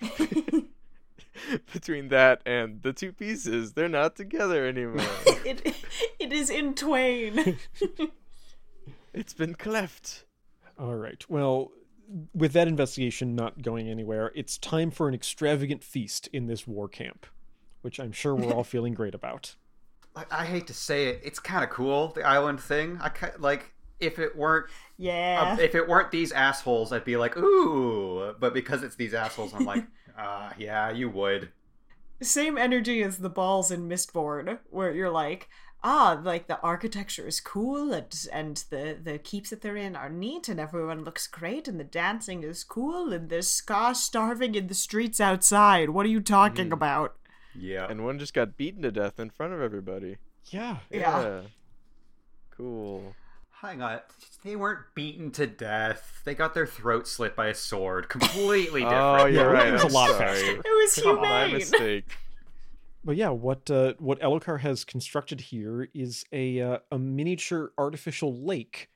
Between 1.72 2.08
that 2.08 2.42
and 2.46 2.82
the 2.82 2.92
two 2.92 3.12
pieces, 3.12 3.72
they're 3.72 3.88
not 3.88 4.16
together 4.16 4.66
anymore. 4.66 5.04
it 5.44 5.74
it 6.18 6.32
is 6.32 6.50
in 6.50 6.74
twain. 6.74 7.58
it's 9.14 9.32
been 9.32 9.54
cleft. 9.54 10.24
All 10.78 10.96
right. 10.96 11.24
Well, 11.28 11.72
with 12.34 12.52
that 12.52 12.68
investigation 12.68 13.34
not 13.34 13.62
going 13.62 13.88
anywhere, 13.88 14.32
it's 14.34 14.58
time 14.58 14.90
for 14.90 15.08
an 15.08 15.14
extravagant 15.14 15.84
feast 15.84 16.28
in 16.32 16.46
this 16.46 16.66
war 16.66 16.88
camp, 16.88 17.26
which 17.82 18.00
I'm 18.00 18.12
sure 18.12 18.34
we're 18.34 18.52
all 18.52 18.64
feeling 18.64 18.94
great 18.94 19.14
about. 19.14 19.56
Like, 20.14 20.32
I 20.32 20.44
hate 20.44 20.66
to 20.66 20.74
say 20.74 21.08
it, 21.08 21.20
it's 21.22 21.38
kind 21.38 21.62
of 21.62 21.70
cool 21.70 22.08
the 22.08 22.22
island 22.22 22.60
thing. 22.60 22.98
I 23.00 23.10
ki- 23.10 23.26
like 23.38 23.74
if 24.00 24.18
it 24.18 24.36
weren't 24.36 24.66
yeah. 24.96 25.56
uh, 25.58 25.62
if 25.62 25.74
it 25.74 25.88
weren't 25.88 26.10
these 26.10 26.32
assholes, 26.32 26.92
I'd 26.92 27.04
be 27.04 27.16
like 27.16 27.36
ooh. 27.36 28.34
But 28.38 28.54
because 28.54 28.82
it's 28.82 28.96
these 28.96 29.14
assholes, 29.14 29.54
I'm 29.54 29.64
like, 29.64 29.84
ah, 30.18 30.52
yeah, 30.58 30.90
you 30.90 31.08
would. 31.10 31.50
Same 32.22 32.58
energy 32.58 33.02
as 33.02 33.18
the 33.18 33.30
balls 33.30 33.70
in 33.70 33.88
Mistborn, 33.88 34.58
where 34.68 34.92
you're 34.92 35.10
like, 35.10 35.48
ah, 35.82 36.20
like 36.22 36.48
the 36.48 36.60
architecture 36.60 37.26
is 37.26 37.40
cool 37.40 37.92
and 37.92 38.26
and 38.32 38.64
the 38.70 38.98
the 39.02 39.18
keeps 39.18 39.50
that 39.50 39.62
they're 39.62 39.76
in 39.76 39.96
are 39.96 40.10
neat 40.10 40.48
and 40.48 40.60
everyone 40.60 41.02
looks 41.04 41.26
great 41.26 41.66
and 41.66 41.80
the 41.80 41.84
dancing 41.84 42.42
is 42.42 42.64
cool 42.64 43.12
and 43.12 43.30
there's 43.30 43.48
skaa 43.48 43.94
starving 43.96 44.54
in 44.54 44.66
the 44.66 44.74
streets 44.74 45.20
outside. 45.20 45.90
What 45.90 46.04
are 46.06 46.10
you 46.10 46.20
talking 46.20 46.68
Mhm. 46.68 46.74
about? 46.74 47.16
Yeah. 47.54 47.86
And 47.88 48.04
one 48.04 48.18
just 48.18 48.34
got 48.34 48.56
beaten 48.56 48.82
to 48.82 48.92
death 48.92 49.18
in 49.18 49.30
front 49.30 49.52
of 49.54 49.60
everybody. 49.60 50.18
Yeah. 50.46 50.78
Yeah. 50.90 51.42
Cool. 52.50 53.14
Hang 53.60 53.82
on, 53.82 54.00
they 54.42 54.56
weren't 54.56 54.86
beaten 54.94 55.30
to 55.32 55.46
death. 55.46 56.22
They 56.24 56.34
got 56.34 56.54
their 56.54 56.66
throat 56.66 57.06
slit 57.06 57.36
by 57.36 57.48
a 57.48 57.54
sword. 57.54 58.08
Completely 58.08 58.80
different. 58.84 59.20
Oh, 59.20 59.26
you're 59.26 59.44
Yeah, 59.44 59.50
right. 59.50 59.68
it 59.68 59.72
was 59.72 59.82
a 59.82 59.86
I'm 59.88 59.92
lot 59.92 60.08
sorry. 60.10 60.18
faster. 60.18 60.50
It 60.50 60.64
was 60.64 61.00
Come 61.02 61.16
on, 61.18 61.22
My 61.22 61.40
humane. 61.44 61.54
mistake. 61.58 62.04
But 63.02 63.16
yeah, 63.16 63.30
what 63.30 63.70
uh, 63.70 63.94
what 63.98 64.20
Elhokar 64.20 64.60
has 64.60 64.84
constructed 64.84 65.40
here 65.40 65.88
is 65.94 66.22
a 66.32 66.60
uh, 66.60 66.78
a 66.92 66.98
miniature 66.98 67.72
artificial 67.78 68.44
lake 68.44 68.90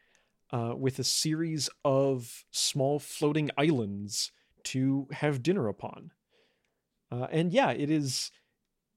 uh, 0.52 0.74
with 0.76 0.98
a 0.98 1.04
series 1.04 1.70
of 1.86 2.44
small 2.50 2.98
floating 2.98 3.50
islands 3.56 4.30
to 4.64 5.08
have 5.10 5.42
dinner 5.42 5.68
upon. 5.68 6.10
Uh, 7.10 7.28
and 7.30 7.50
yeah, 7.50 7.70
it 7.70 7.88
is. 7.88 8.30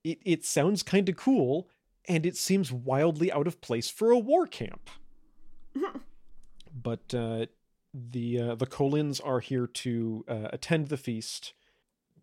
It 0.04 0.20
it 0.26 0.44
sounds 0.46 0.84
kind 0.84 1.08
of 1.08 1.16
cool, 1.16 1.70
and 2.10 2.26
it 2.26 2.36
seems 2.36 2.70
wildly 2.74 3.32
out 3.32 3.48
of 3.48 3.62
place 3.62 3.90
for 3.90 4.12
a 4.12 4.20
war 4.20 4.46
camp. 4.46 4.90
but 6.84 7.14
uh, 7.14 7.46
the 7.94 8.40
uh, 8.40 8.56
the 8.56 8.68
Kholins 8.68 9.22
are 9.24 9.40
here 9.40 9.68
to 9.68 10.26
uh, 10.28 10.48
attend 10.54 10.88
the 10.88 10.98
feast. 10.98 11.54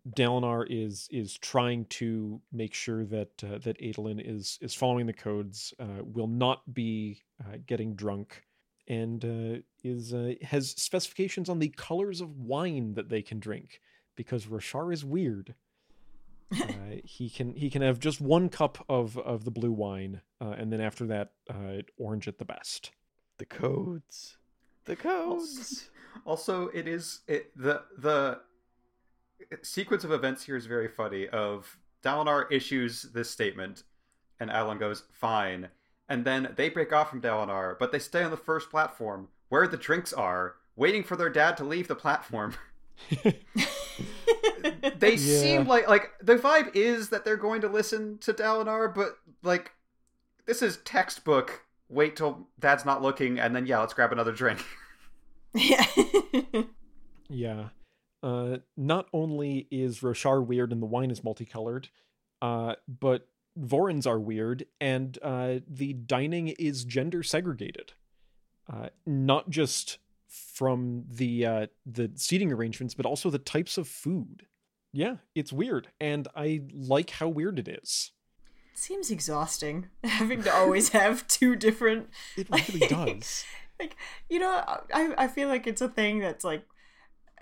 Dalinar 0.07 0.65
is 0.69 1.07
is 1.11 1.37
trying 1.37 1.85
to 1.85 2.41
make 2.51 2.73
sure 2.73 3.05
that 3.05 3.43
uh, 3.43 3.57
that 3.59 3.79
Adolin 3.79 4.21
is 4.23 4.59
is 4.61 4.73
following 4.73 5.07
the 5.07 5.13
codes, 5.13 5.73
uh, 5.79 6.03
will 6.03 6.27
not 6.27 6.73
be 6.73 7.23
uh, 7.41 7.57
getting 7.65 7.95
drunk, 7.95 8.43
and 8.87 9.25
uh, 9.25 9.61
is 9.83 10.13
uh, 10.13 10.33
has 10.43 10.69
specifications 10.71 11.49
on 11.49 11.59
the 11.59 11.69
colors 11.69 12.21
of 12.21 12.37
wine 12.37 12.93
that 12.93 13.09
they 13.09 13.21
can 13.21 13.39
drink 13.39 13.81
because 14.15 14.45
Roshar 14.45 14.93
is 14.93 15.03
weird. 15.03 15.55
uh, 16.61 16.67
he 17.03 17.29
can 17.29 17.55
he 17.55 17.69
can 17.69 17.81
have 17.81 17.99
just 17.99 18.21
one 18.21 18.49
cup 18.49 18.83
of 18.87 19.17
of 19.17 19.43
the 19.43 19.51
blue 19.51 19.71
wine, 19.71 20.21
uh, 20.39 20.51
and 20.51 20.71
then 20.71 20.81
after 20.81 21.07
that, 21.07 21.31
uh, 21.49 21.81
orange 21.97 22.27
at 22.27 22.37
the 22.37 22.45
best. 22.45 22.91
The 23.37 23.45
codes. 23.45 24.37
The 24.85 24.95
codes. 24.95 25.89
Also, 26.25 26.67
it 26.69 26.87
is 26.87 27.21
it 27.27 27.51
the 27.57 27.83
the 27.97 28.39
sequence 29.63 30.03
of 30.03 30.11
events 30.11 30.43
here 30.43 30.55
is 30.55 30.65
very 30.65 30.87
funny. 30.87 31.27
Of 31.27 31.77
Dalinar 32.03 32.49
issues 32.51 33.03
this 33.03 33.29
statement, 33.29 33.83
and 34.39 34.49
Alan 34.49 34.77
goes 34.77 35.03
fine, 35.11 35.69
and 36.07 36.23
then 36.23 36.53
they 36.55 36.69
break 36.69 36.93
off 36.93 37.09
from 37.09 37.21
Dalinar, 37.21 37.77
but 37.77 37.91
they 37.91 37.99
stay 37.99 38.23
on 38.23 38.31
the 38.31 38.37
first 38.37 38.69
platform 38.69 39.27
where 39.49 39.67
the 39.67 39.77
drinks 39.77 40.13
are, 40.13 40.55
waiting 40.75 41.03
for 41.03 41.15
their 41.15 41.29
dad 41.29 41.57
to 41.57 41.63
leave 41.63 41.87
the 41.87 41.95
platform. 41.95 42.53
they 43.23 43.35
Yeah. 45.01 45.17
seem 45.17 45.65
like 45.67 45.87
like 45.87 46.11
the 46.21 46.37
vibe 46.37 46.75
is 46.75 47.09
that 47.09 47.25
they're 47.25 47.35
going 47.37 47.61
to 47.61 47.67
listen 47.67 48.17
to 48.19 48.33
Dalinar, 48.33 48.93
but 48.93 49.17
like 49.43 49.71
this 50.45 50.61
is 50.61 50.77
textbook. 50.77 51.64
Wait 51.89 52.15
till 52.15 52.47
dad's 52.59 52.85
not 52.85 53.01
looking, 53.01 53.39
and 53.39 53.55
then 53.55 53.65
yeah, 53.65 53.79
let's 53.79 53.93
grab 53.93 54.11
another 54.11 54.31
drink. 54.31 54.63
yeah. 55.53 55.85
Yeah. 57.29 57.69
Uh, 58.23 58.57
not 58.75 59.07
only 59.13 59.67
is 59.69 59.99
Roshar 59.99 60.45
weird 60.45 60.71
and 60.71 60.81
the 60.81 60.87
wine 60.87 61.11
is 61.11 61.23
multicolored, 61.23 61.89
uh, 62.41 62.75
but 62.87 63.27
Vorins 63.59 64.07
are 64.07 64.19
weird 64.19 64.65
and 64.81 65.17
uh, 65.21 65.55
the 65.67 65.93
dining 65.93 66.49
is 66.49 66.83
gender 66.85 67.23
segregated. 67.23 67.93
Uh, 68.71 68.89
not 69.05 69.49
just 69.49 69.99
from 70.27 71.03
the 71.07 71.45
uh, 71.45 71.67
the 71.85 72.11
seating 72.15 72.51
arrangements, 72.51 72.95
but 72.95 73.05
also 73.05 73.29
the 73.29 73.37
types 73.37 73.77
of 73.77 73.87
food. 73.87 74.47
Yeah, 74.91 75.17
it's 75.35 75.53
weird, 75.53 75.89
and 75.99 76.27
I 76.35 76.61
like 76.73 77.11
how 77.11 77.27
weird 77.27 77.59
it 77.59 77.67
is. 77.67 78.11
Seems 78.77 79.09
exhausting 79.09 79.87
having 80.03 80.43
to 80.43 80.53
always 80.53 80.89
have 80.89 81.27
two 81.27 81.55
different 81.55 82.09
It 82.37 82.49
really 82.49 82.87
does. 82.87 83.45
like 83.79 83.95
you 84.29 84.37
know 84.39 84.63
I 84.93 85.13
I 85.17 85.27
feel 85.27 85.47
like 85.47 85.65
it's 85.65 85.81
a 85.81 85.89
thing 85.89 86.19
that's 86.19 86.43
like 86.43 86.63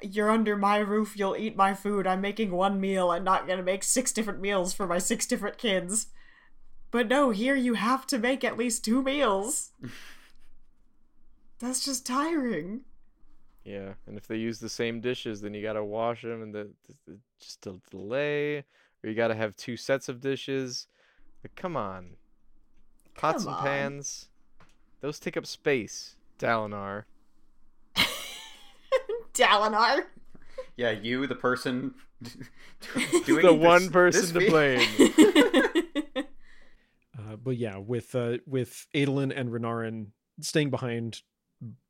you're 0.02 0.30
under 0.30 0.58
my 0.58 0.78
roof, 0.78 1.14
you'll 1.16 1.38
eat 1.38 1.56
my 1.56 1.74
food. 1.74 2.06
I'm 2.06 2.22
making 2.22 2.52
one 2.52 2.80
meal. 2.80 3.12
I'm 3.12 3.24
not 3.24 3.48
gonna 3.48 3.64
make 3.64 3.84
six 3.84 4.12
different 4.12 4.42
meals 4.42 4.74
for 4.74 4.86
my 4.86 4.98
six 4.98 5.26
different 5.26 5.58
kids. 5.58 6.08
But 6.92 7.08
no, 7.08 7.32
here 7.32 7.56
you 7.56 7.74
have 7.74 8.06
to 8.08 8.20
make 8.20 8.44
at 8.44 8.58
least 8.58 8.86
two 8.86 9.02
meals. 9.02 9.72
That's 11.60 11.84
just 11.84 12.06
tiring. 12.06 12.82
Yeah, 13.64 13.94
and 14.06 14.18
if 14.18 14.28
they 14.28 14.36
use 14.36 14.60
the 14.60 14.70
same 14.70 15.00
dishes, 15.00 15.40
then 15.42 15.54
you 15.54 15.62
gotta 15.62 15.84
wash 15.84 16.22
them, 16.22 16.42
and 16.42 16.54
the, 16.54 16.70
the, 16.88 16.96
the 17.14 17.18
just 17.40 17.66
a 17.66 17.80
delay, 17.90 18.58
or 18.58 19.10
you 19.10 19.16
gotta 19.16 19.36
have 19.36 19.56
two 19.56 19.78
sets 19.78 20.10
of 20.10 20.20
dishes. 20.20 20.88
Like, 21.44 21.56
come 21.56 21.76
on, 21.76 22.16
pots 23.16 23.44
Come 23.44 23.54
and 23.54 23.58
on. 23.60 23.66
pans, 23.66 24.28
those 25.02 25.20
take 25.20 25.36
up 25.38 25.46
space. 25.46 26.16
Dalinar. 26.40 27.04
Dalinar. 29.34 30.04
Yeah, 30.78 30.92
you, 30.92 31.28
the 31.28 31.36
person 31.36 31.94
doing 33.26 33.46
the 33.46 33.52
this- 33.52 33.60
one 33.60 33.82
this 33.84 33.92
person 33.92 34.40
to 34.42 34.50
blame. 34.50 36.24
Uh, 37.18 37.36
but 37.36 37.58
yeah, 37.58 37.78
with 37.78 38.16
uh, 38.16 38.38
with 38.48 38.88
Adolin 38.96 39.32
and 39.36 39.50
Renarin 39.50 40.08
staying 40.42 40.72
behind, 40.72 41.22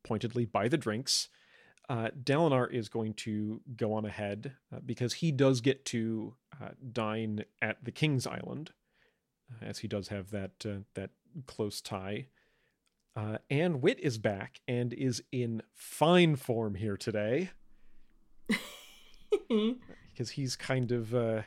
pointedly 0.04 0.45
by 0.45 0.68
the 0.68 0.78
drinks, 0.78 1.30
uh, 1.89 2.10
Dalinar 2.22 2.70
is 2.72 2.89
going 2.89 3.14
to 3.16 3.62
go 3.76 3.93
on 3.93 4.06
ahead 4.06 4.54
uh, 4.74 4.80
because 4.86 5.14
he 5.16 5.32
does 5.32 5.62
get 5.62 5.86
to 5.86 6.36
uh, 6.62 6.70
dine 6.91 7.45
at 7.62 7.78
the 7.84 7.91
King's 7.91 8.28
Island, 8.28 8.72
as 9.62 9.80
he 9.80 9.88
does 9.88 10.08
have 10.10 10.32
that 10.32 10.66
uh, 10.66 10.80
that 10.95 11.12
close 11.47 11.82
tie. 11.82 12.28
Uh, 13.16 13.38
and 13.49 13.82
Wit 13.82 13.99
is 14.01 14.18
back 14.18 14.60
and 14.68 14.91
is 14.93 15.22
in 15.32 15.62
fine 15.76 16.36
form 16.36 16.76
here 16.76 16.97
today 16.97 17.51
because 20.10 20.32
he's 20.32 20.56
kind 20.56 20.91
of 20.91 21.14
uh, 21.14 21.41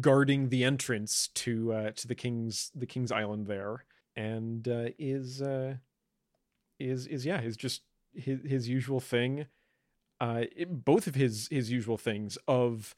guarding 0.00 0.48
the 0.48 0.64
entrance 0.64 1.28
to 1.34 1.72
uh, 1.72 1.90
to 1.92 2.06
the 2.08 2.14
king's 2.14 2.70
the 2.74 2.86
king's 2.86 3.12
island 3.12 3.46
there, 3.46 3.84
and 4.16 4.66
uh, 4.68 4.86
is 4.98 5.40
uh, 5.42 5.74
is 6.78 7.06
is 7.06 7.24
yeah 7.26 7.40
is 7.40 7.56
just 7.56 7.82
his 8.14 8.40
his 8.44 8.68
usual 8.68 9.00
thing. 9.00 9.46
Uh, 10.20 10.44
it- 10.54 10.84
both 10.84 11.06
of 11.06 11.14
his 11.14 11.48
his 11.50 11.70
usual 11.70 11.98
things 11.98 12.38
of 12.46 12.94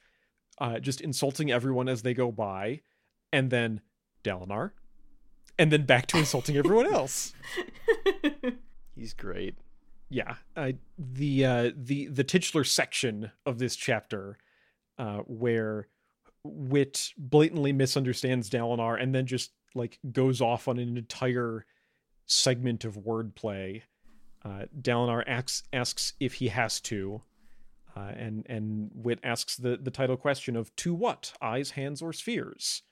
uh, 0.58 0.78
just 0.78 1.00
insulting 1.00 1.50
everyone 1.50 1.88
as 1.88 2.02
they 2.02 2.14
go 2.14 2.30
by, 2.30 2.80
and 3.32 3.50
then 3.50 3.80
Dalinar, 4.24 4.72
and 5.58 5.70
then 5.70 5.84
back 5.84 6.06
to 6.08 6.18
insulting 6.18 6.56
everyone 6.56 6.92
else. 6.92 7.32
He's 8.96 9.12
great. 9.14 9.56
yeah 10.08 10.36
uh, 10.56 10.72
the 10.98 11.44
uh 11.44 11.70
the 11.76 12.06
the 12.06 12.24
titular 12.24 12.64
section 12.64 13.30
of 13.46 13.58
this 13.58 13.76
chapter 13.76 14.38
uh 14.98 15.18
where 15.26 15.88
wit 16.44 17.10
blatantly 17.16 17.72
misunderstands 17.72 18.50
dalinar 18.50 19.00
and 19.00 19.14
then 19.14 19.26
just 19.26 19.52
like 19.74 19.98
goes 20.12 20.40
off 20.40 20.68
on 20.68 20.78
an 20.78 20.96
entire 20.96 21.64
segment 22.26 22.84
of 22.84 22.96
wordplay. 22.96 23.82
Uh 24.44 24.64
dalinar 24.80 25.24
asks 25.26 25.62
asks 25.72 26.12
if 26.20 26.34
he 26.34 26.48
has 26.48 26.80
to 26.80 27.22
uh, 27.96 28.12
and 28.16 28.44
and 28.48 28.90
wit 28.94 29.18
asks 29.22 29.56
the 29.56 29.76
the 29.76 29.90
title 29.90 30.16
question 30.16 30.56
of 30.56 30.74
to 30.76 30.94
what? 30.94 31.32
Eyes 31.40 31.72
hands 31.72 32.02
or 32.02 32.12
spheres 32.12 32.82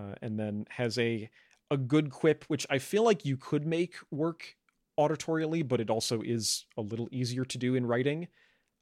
uh, 0.00 0.14
and 0.22 0.38
then 0.38 0.66
has 0.70 0.98
a 0.98 1.28
a 1.72 1.76
good 1.76 2.10
quip 2.10 2.44
which 2.48 2.66
i 2.70 2.78
feel 2.78 3.04
like 3.04 3.24
you 3.24 3.36
could 3.36 3.64
make 3.66 3.94
work 4.10 4.56
auditorially, 5.00 5.66
but 5.66 5.80
it 5.80 5.90
also 5.90 6.20
is 6.20 6.66
a 6.76 6.82
little 6.82 7.08
easier 7.10 7.44
to 7.44 7.58
do 7.58 7.74
in 7.74 7.86
writing. 7.86 8.28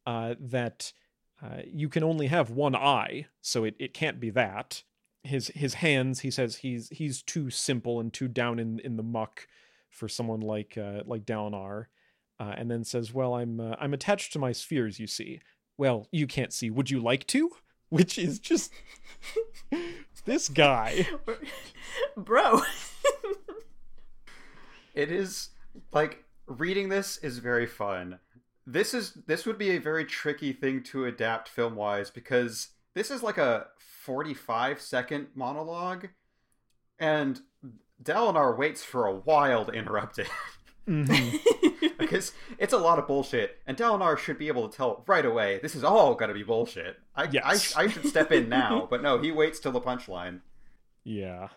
Uh, 0.07 0.35
that 0.41 0.93
uh, 1.43 1.61
you 1.67 1.89
can 1.89 2.03
only 2.03 2.27
have 2.29 2.51
one 2.51 2.75
eye, 2.75 3.27
so 3.43 3.65
it, 3.65 3.75
it 3.79 3.95
can't 3.95 4.19
be 4.19 4.31
that. 4.31 4.83
His 5.23 5.49
his 5.49 5.75
hands, 5.75 6.21
he 6.21 6.31
says, 6.31 6.57
he's 6.57 6.89
he's 6.89 7.23
too 7.23 7.51
simple 7.51 8.01
and 8.01 8.13
too 8.13 8.29
down 8.29 8.59
in, 8.59 8.79
in 8.81 8.97
the 8.97 9.03
muck 9.03 9.47
for 9.91 10.09
someone 10.09 10.41
like 10.41 10.79
uh, 10.79 11.03
like 11.05 11.27
Dalinar. 11.27 11.87
Uh, 12.41 12.55
and 12.57 12.71
then 12.71 12.85
says, 12.85 13.13
"Well, 13.13 13.35
I'm 13.35 13.61
uh, 13.61 13.75
I'm 13.81 13.93
attached 13.93 14.33
to 14.33 14.39
my 14.39 14.53
spheres, 14.53 14.99
you 14.99 15.07
see. 15.07 15.41
Well, 15.77 16.07
you 16.13 16.27
can't 16.27 16.53
see. 16.53 16.71
Would 16.71 16.91
you 16.91 17.01
like 17.01 17.27
to?" 17.29 17.51
Which 17.91 18.19
is 18.19 18.39
just 18.39 18.73
this 20.25 20.49
guy. 20.49 21.07
Bro. 22.17 22.63
It 24.95 25.13
is 25.13 25.51
like 25.93 26.25
reading 26.49 26.89
this 26.89 27.19
is 27.19 27.39
very 27.39 27.67
fun. 27.67 28.19
This 28.67 28.93
is 28.93 29.13
this 29.29 29.47
would 29.47 29.57
be 29.59 29.71
a 29.71 29.79
very 29.79 30.05
tricky 30.05 30.53
thing 30.53 30.83
to 30.85 31.05
adapt 31.05 31.49
film 31.49 31.77
wise 31.77 32.11
because 32.11 32.71
this 32.95 33.09
is 33.11 33.23
like 33.23 33.39
a 33.39 33.69
45 33.79 34.81
second 34.81 35.29
monologue 35.37 36.09
and 36.99 37.41
Dalinar 38.03 38.59
waits 38.59 38.83
for 38.83 39.07
a 39.07 39.15
while 39.15 39.65
to 39.67 39.71
interrupt 39.73 40.19
it. 40.19 40.29
Mhm. 40.89 41.39
because 42.09 42.33
it's 42.59 42.73
a 42.73 42.79
lot 42.79 42.99
of 42.99 43.07
bullshit, 43.07 43.59
and 43.67 43.77
Dalinar 43.77 44.17
should 44.17 44.39
be 44.39 44.49
able 44.49 44.69
to 44.69 44.77
tell 44.77 45.05
right 45.07 45.25
away 45.25 45.59
this 45.63 45.75
is 45.75 45.85
all 45.85 46.15
gonna 46.15 46.35
be 46.35 46.43
bullshit. 46.43 46.97
I, 47.15 47.29
Yes. 47.31 47.75
I, 47.77 47.83
I 47.83 47.89
should 47.89 48.07
step 48.07 48.33
in 48.33 48.49
now, 48.49 48.87
but 48.91 49.03
no, 49.03 49.21
he 49.21 49.33
waits 49.33 49.59
till 49.59 49.73
the 49.73 49.81
punchline. 49.81 50.41
Yeah. 51.05 51.49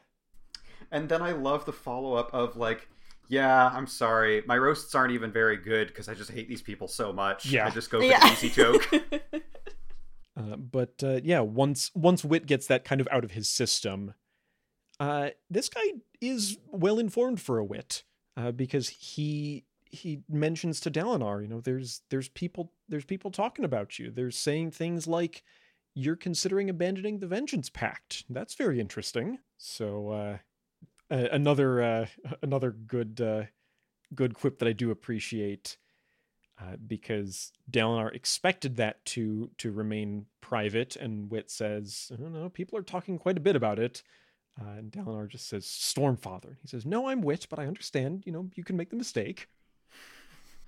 And 0.92 1.08
then 1.08 1.22
I 1.22 1.32
love 1.32 1.66
the 1.66 1.74
follow 1.74 2.16
up 2.16 2.34
of 2.34 2.58
like, 2.58 2.89
yeah, 3.30 3.70
I'm 3.70 3.88
sorry, 3.88 4.44
my 4.46 4.58
roasts 4.58 4.94
aren't 4.94 5.14
even 5.14 5.32
very 5.32 5.58
good 5.58 5.88
because 5.88 6.10
I 6.10 6.14
just 6.14 6.32
hate 6.32 6.50
these 6.50 6.62
people 6.62 6.88
so 6.88 7.14
much. 7.14 7.46
Yeah. 7.46 7.68
I 7.68 7.70
just 7.70 7.89
go 7.89 8.00
for 8.00 8.06
yeah. 8.06 8.20
the 8.20 8.34
easy 8.34 8.50
joke. 8.50 8.92
Uh, 10.38 10.56
but 10.56 11.04
uh, 11.04 11.20
yeah, 11.24 11.42
once 11.42 11.92
once 11.94 12.24
Wit 12.24 12.46
gets 12.46 12.68
that 12.68 12.86
kind 12.86 13.02
of 13.02 13.08
out 13.12 13.26
of 13.26 13.32
his 13.32 13.50
system, 13.50 14.14
uh, 14.98 15.30
this 15.50 15.68
guy 15.68 15.82
is 16.22 16.58
well 16.68 17.00
informed 17.00 17.42
for 17.42 17.58
a 17.58 17.66
Wit 17.66 18.04
uh, 18.38 18.52
because 18.52 18.89
he 18.89 19.66
he 19.92 20.22
mentions 20.30 20.80
to 20.82 20.92
Dalinar, 20.92 21.42
you 21.42 21.48
know, 21.48 21.62
there's 21.62 22.02
there's 22.10 22.30
people 22.30 22.72
there's 22.88 23.06
people 23.06 23.30
talking 23.30 23.66
about 23.66 24.00
you. 24.00 24.10
They're 24.10 24.32
saying 24.32 24.72
things 24.72 25.08
like 25.08 25.44
you're 25.94 26.16
considering 26.16 26.70
abandoning 26.70 27.20
the 27.20 27.28
Vengeance 27.28 27.70
Pact. 27.70 28.24
That's 28.30 28.56
very 28.56 28.80
interesting. 28.80 29.39
So 29.58 30.10
uh, 30.10 30.38
another 31.10 31.82
uh, 31.82 32.06
another 32.42 32.72
good 32.72 33.20
uh, 33.22 33.44
good 34.16 34.34
quip 34.34 34.60
that 34.60 34.68
I 34.68 34.74
do 34.74 34.92
appreciate 34.92 35.78
uh, 36.60 36.78
because 36.88 37.52
Dalinar 37.70 38.14
expected 38.16 38.78
that 38.78 39.04
to 39.06 39.52
to 39.58 39.72
remain 39.72 40.26
private, 40.39 40.96
and 40.96 41.30
Wit 41.30 41.52
says, 41.52 42.12
"I 42.14 42.16
don't 42.16 42.34
know. 42.34 42.50
People 42.50 42.80
are 42.80 42.84
talking 42.84 43.18
quite 43.18 43.38
a 43.38 43.42
bit 43.42 43.56
about 43.56 43.80
it." 43.80 44.04
Uh, 44.60 44.78
and 44.78 44.92
Dalinar 44.92 45.28
just 45.28 45.48
says, 45.48 45.66
"Stormfather." 45.66 46.56
He 46.62 46.68
says, 46.68 46.86
"No, 46.86 47.08
I'm 47.10 47.22
Wit, 47.22 47.48
but 47.50 47.60
I 47.60 47.68
understand. 47.68 48.24
You 48.26 48.32
know, 48.32 48.50
you 48.56 48.64
can 48.64 48.78
make 48.78 48.89
the 48.89 48.96
mistake." 48.96 49.48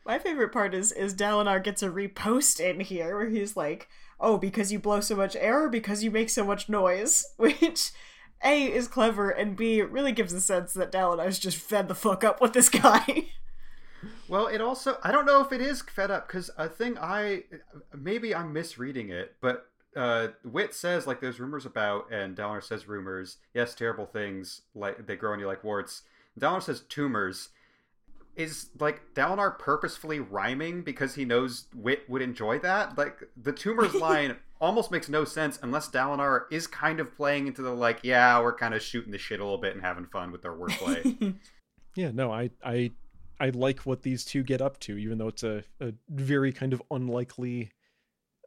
My 0.06 0.20
favorite 0.20 0.52
part 0.52 0.74
is 0.74 0.92
is 0.92 1.14
Dalinar 1.14 1.64
gets 1.64 1.82
a 1.82 1.90
repost 1.90 2.60
in 2.60 2.82
here 2.82 3.18
where 3.18 3.30
he's 3.30 3.56
like, 3.56 3.88
"Oh, 4.20 4.38
because 4.38 4.72
you 4.72 4.80
blow 4.80 5.00
so 5.00 5.16
much 5.16 5.36
air, 5.36 5.70
because 5.70 6.04
you 6.04 6.12
make 6.12 6.30
so 6.30 6.46
much 6.46 6.70
noise," 6.70 7.26
which 7.38 7.92
a 8.44 8.66
is 8.66 8.90
clever 8.90 9.30
and 9.30 9.56
b 9.56 9.82
really 9.82 10.12
gives 10.12 10.34
a 10.34 10.42
sense 10.42 10.74
that 10.74 10.92
Dalinar's 10.92 11.40
just 11.40 11.58
fed 11.58 11.88
the 11.88 11.96
fuck 11.96 12.24
up 12.24 12.42
with 12.42 12.54
this 12.54 12.70
guy. 12.70 13.28
Well, 14.28 14.48
it 14.48 14.62
also 14.62 14.98
I 15.04 15.12
don't 15.12 15.26
know 15.26 15.42
if 15.42 15.52
it 15.52 15.62
is 15.62 15.82
fed 15.82 16.12
up 16.12 16.28
because 16.28 16.50
a 16.58 16.68
thing 16.68 16.98
I 16.98 17.44
maybe 17.96 18.34
I'm 18.36 18.52
misreading 18.52 19.10
it, 19.10 19.36
but 19.42 19.68
uh, 19.96 20.30
Wit 20.44 20.74
says 20.74 21.06
like 21.08 21.22
there's 21.22 21.40
rumors 21.40 21.66
about, 21.66 22.12
and 22.12 22.36
Dalinar 22.36 22.64
says 22.64 22.88
rumors. 22.88 23.38
Yes, 23.54 23.76
terrible 23.76 24.06
things 24.06 24.62
like 24.76 25.06
they 25.06 25.16
grow 25.16 25.34
on 25.34 25.40
you 25.40 25.48
like 25.48 25.64
warts. 25.64 26.04
Dalinar 26.40 26.64
says 26.64 26.82
tumors. 26.82 27.50
Is 28.36 28.68
like 28.80 29.14
Dalinar 29.14 29.58
purposefully 29.60 30.20
rhyming 30.20 30.82
because 30.82 31.16
he 31.16 31.26
knows 31.26 31.68
Wit 31.76 32.10
would 32.10 32.22
enjoy 32.22 32.60
that? 32.60 32.98
Like 32.98 33.30
the 33.38 33.52
tumors 33.52 33.94
line 33.96 34.38
almost 34.60 34.92
makes 34.92 35.10
no 35.10 35.24
sense 35.24 35.60
unless 35.62 35.90
Dalinar 35.90 36.46
is 36.50 36.66
kind 36.66 37.00
of 37.00 37.16
playing 37.16 37.48
into 37.48 37.62
the 37.62 37.72
like, 37.72 38.00
yeah, 38.02 38.42
we're 38.42 38.56
kind 38.56 38.74
of 38.74 38.82
shooting 38.82 39.12
the 39.12 39.18
shit 39.18 39.40
a 39.40 39.44
little 39.44 39.60
bit 39.60 39.74
and 39.74 39.84
having 39.84 40.06
fun 40.06 40.32
with 40.32 40.46
our 40.46 40.56
wordplay. 40.56 41.36
Yeah, 41.96 42.12
no, 42.12 42.32
I 42.32 42.50
I 42.64 42.92
I 43.40 43.50
like 43.50 43.82
what 43.82 44.02
these 44.02 44.26
two 44.26 44.44
get 44.44 44.62
up 44.62 44.80
to, 44.82 44.98
even 44.98 45.18
though 45.18 45.28
it's 45.28 45.44
a, 45.44 45.64
a 45.80 45.94
very 46.10 46.52
kind 46.52 46.74
of 46.74 46.82
unlikely 46.92 47.72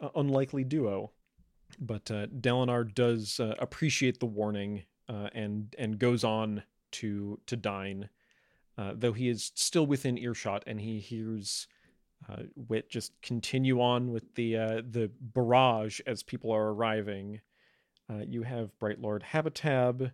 uh, 0.00 0.08
unlikely 0.14 0.64
duo. 0.64 1.12
But 1.78 2.10
uh, 2.10 2.26
Dalinar 2.26 2.92
does 2.92 3.40
uh, 3.40 3.54
appreciate 3.58 4.20
the 4.20 4.26
warning 4.26 4.84
uh, 5.08 5.28
and 5.32 5.74
and 5.78 5.98
goes 5.98 6.24
on 6.24 6.62
to 6.92 7.40
to 7.46 7.56
dine, 7.56 8.08
uh, 8.78 8.92
though 8.94 9.12
he 9.12 9.28
is 9.28 9.52
still 9.54 9.86
within 9.86 10.18
earshot, 10.18 10.64
and 10.66 10.80
he 10.80 11.00
hears 11.00 11.66
uh, 12.28 12.42
Wit 12.54 12.90
just 12.90 13.12
continue 13.22 13.80
on 13.80 14.10
with 14.10 14.34
the 14.34 14.56
uh, 14.56 14.82
the 14.88 15.10
barrage 15.20 16.00
as 16.06 16.22
people 16.22 16.52
are 16.52 16.72
arriving. 16.72 17.40
Uh, 18.10 18.22
you 18.26 18.42
have 18.42 18.78
Bright 18.78 19.00
Lord 19.00 19.24
Habatab, 19.32 20.12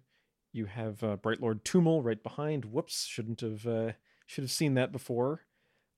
you 0.52 0.66
have 0.66 1.02
uh, 1.02 1.16
Bright 1.16 1.40
Lord 1.40 1.64
Tumul 1.64 2.05
right 2.05 2.22
behind. 2.22 2.66
Whoops, 2.66 3.06
shouldn't 3.06 3.40
have 3.40 3.66
uh, 3.66 3.93
should 4.26 4.44
have 4.44 4.51
seen 4.51 4.74
that 4.74 4.93
before. 4.93 5.43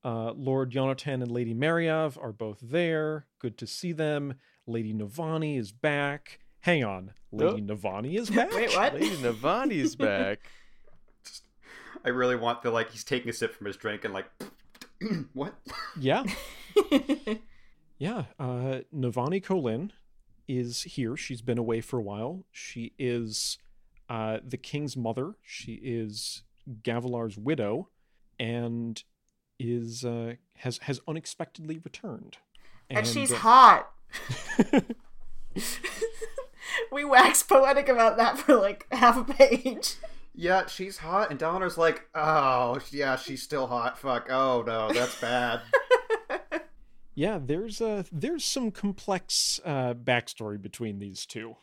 Uh, 0.05 0.33
Lord 0.33 0.73
Yonatan 0.73 1.23
and 1.23 1.31
Lady 1.31 1.55
Mariav 1.55 2.23
are 2.23 2.33
both 2.33 2.59
there. 2.61 3.27
Good 3.39 3.57
to 3.59 3.67
see 3.67 3.93
them. 3.93 4.35
Lady 4.67 4.93
Navani 4.93 5.59
is 5.59 5.73
back. 5.73 6.41
Hang 6.61 6.85
on, 6.85 7.13
Lady 7.33 7.63
Navani 7.67 8.19
is 8.19 8.31
back. 8.31 8.53
Wait, 8.53 8.75
what? 8.75 8.95
Lady 8.95 9.17
Navani's 9.17 9.97
back. 9.97 10.41
I 12.05 12.11
really 12.11 12.37
want 12.37 12.63
the 12.63 12.71
like 12.71 12.91
he's 12.91 13.05
taking 13.05 13.31
a 13.31 13.33
sip 13.33 13.55
from 13.55 13.67
his 13.67 13.77
drink 13.77 14.05
and 14.05 14.13
like 14.13 14.27
what? 15.33 15.55
Yeah, 15.99 16.25
yeah. 17.99 18.25
Uh, 18.39 18.81
Navani 18.95 19.43
Kholin 19.43 19.91
is 20.47 20.83
here. 20.83 21.17
She's 21.17 21.43
been 21.43 21.59
away 21.59 21.81
for 21.81 21.99
a 21.99 22.03
while. 22.03 22.45
She 22.53 22.93
is 22.99 23.59
uh, 24.09 24.39
the 24.47 24.57
king's 24.57 24.97
mother. 24.97 25.35
She 25.43 25.75
is 25.83 26.43
Gavilar's 26.83 27.39
widow, 27.39 27.89
and 28.39 29.03
is 29.59 30.05
uh, 30.05 30.35
has 30.59 30.79
has 30.83 31.01
unexpectedly 31.09 31.81
returned. 31.83 32.39
and 32.91 33.07
she's 33.07 33.33
uh, 33.33 33.37
hot. 33.37 33.91
we 36.93 37.05
wax 37.05 37.43
poetic 37.43 37.89
about 37.89 38.17
that 38.17 38.39
for 38.39 38.57
like 38.57 38.87
half 38.93 39.17
a 39.17 39.25
page. 39.33 39.95
Yeah, 40.35 40.67
she's 40.67 40.99
hot, 40.99 41.31
and 41.31 41.39
Dalinar's 41.39 41.79
like, 41.79 42.09
oh 42.15 42.81
yeah, 42.91 43.17
she's 43.17 43.43
still 43.43 43.67
hot. 43.69 43.99
Fuck. 43.99 44.27
Oh 44.31 44.63
no, 44.67 44.93
that's 44.93 45.21
bad. 45.21 45.61
Yeah, 47.17 47.39
there's 47.41 47.81
a 47.81 48.05
there's 48.11 48.45
some 48.45 48.73
complex 48.73 49.61
uh, 49.65 49.95
backstory 49.95 50.61
between 50.61 50.99
these 50.99 51.25
two. 51.27 51.55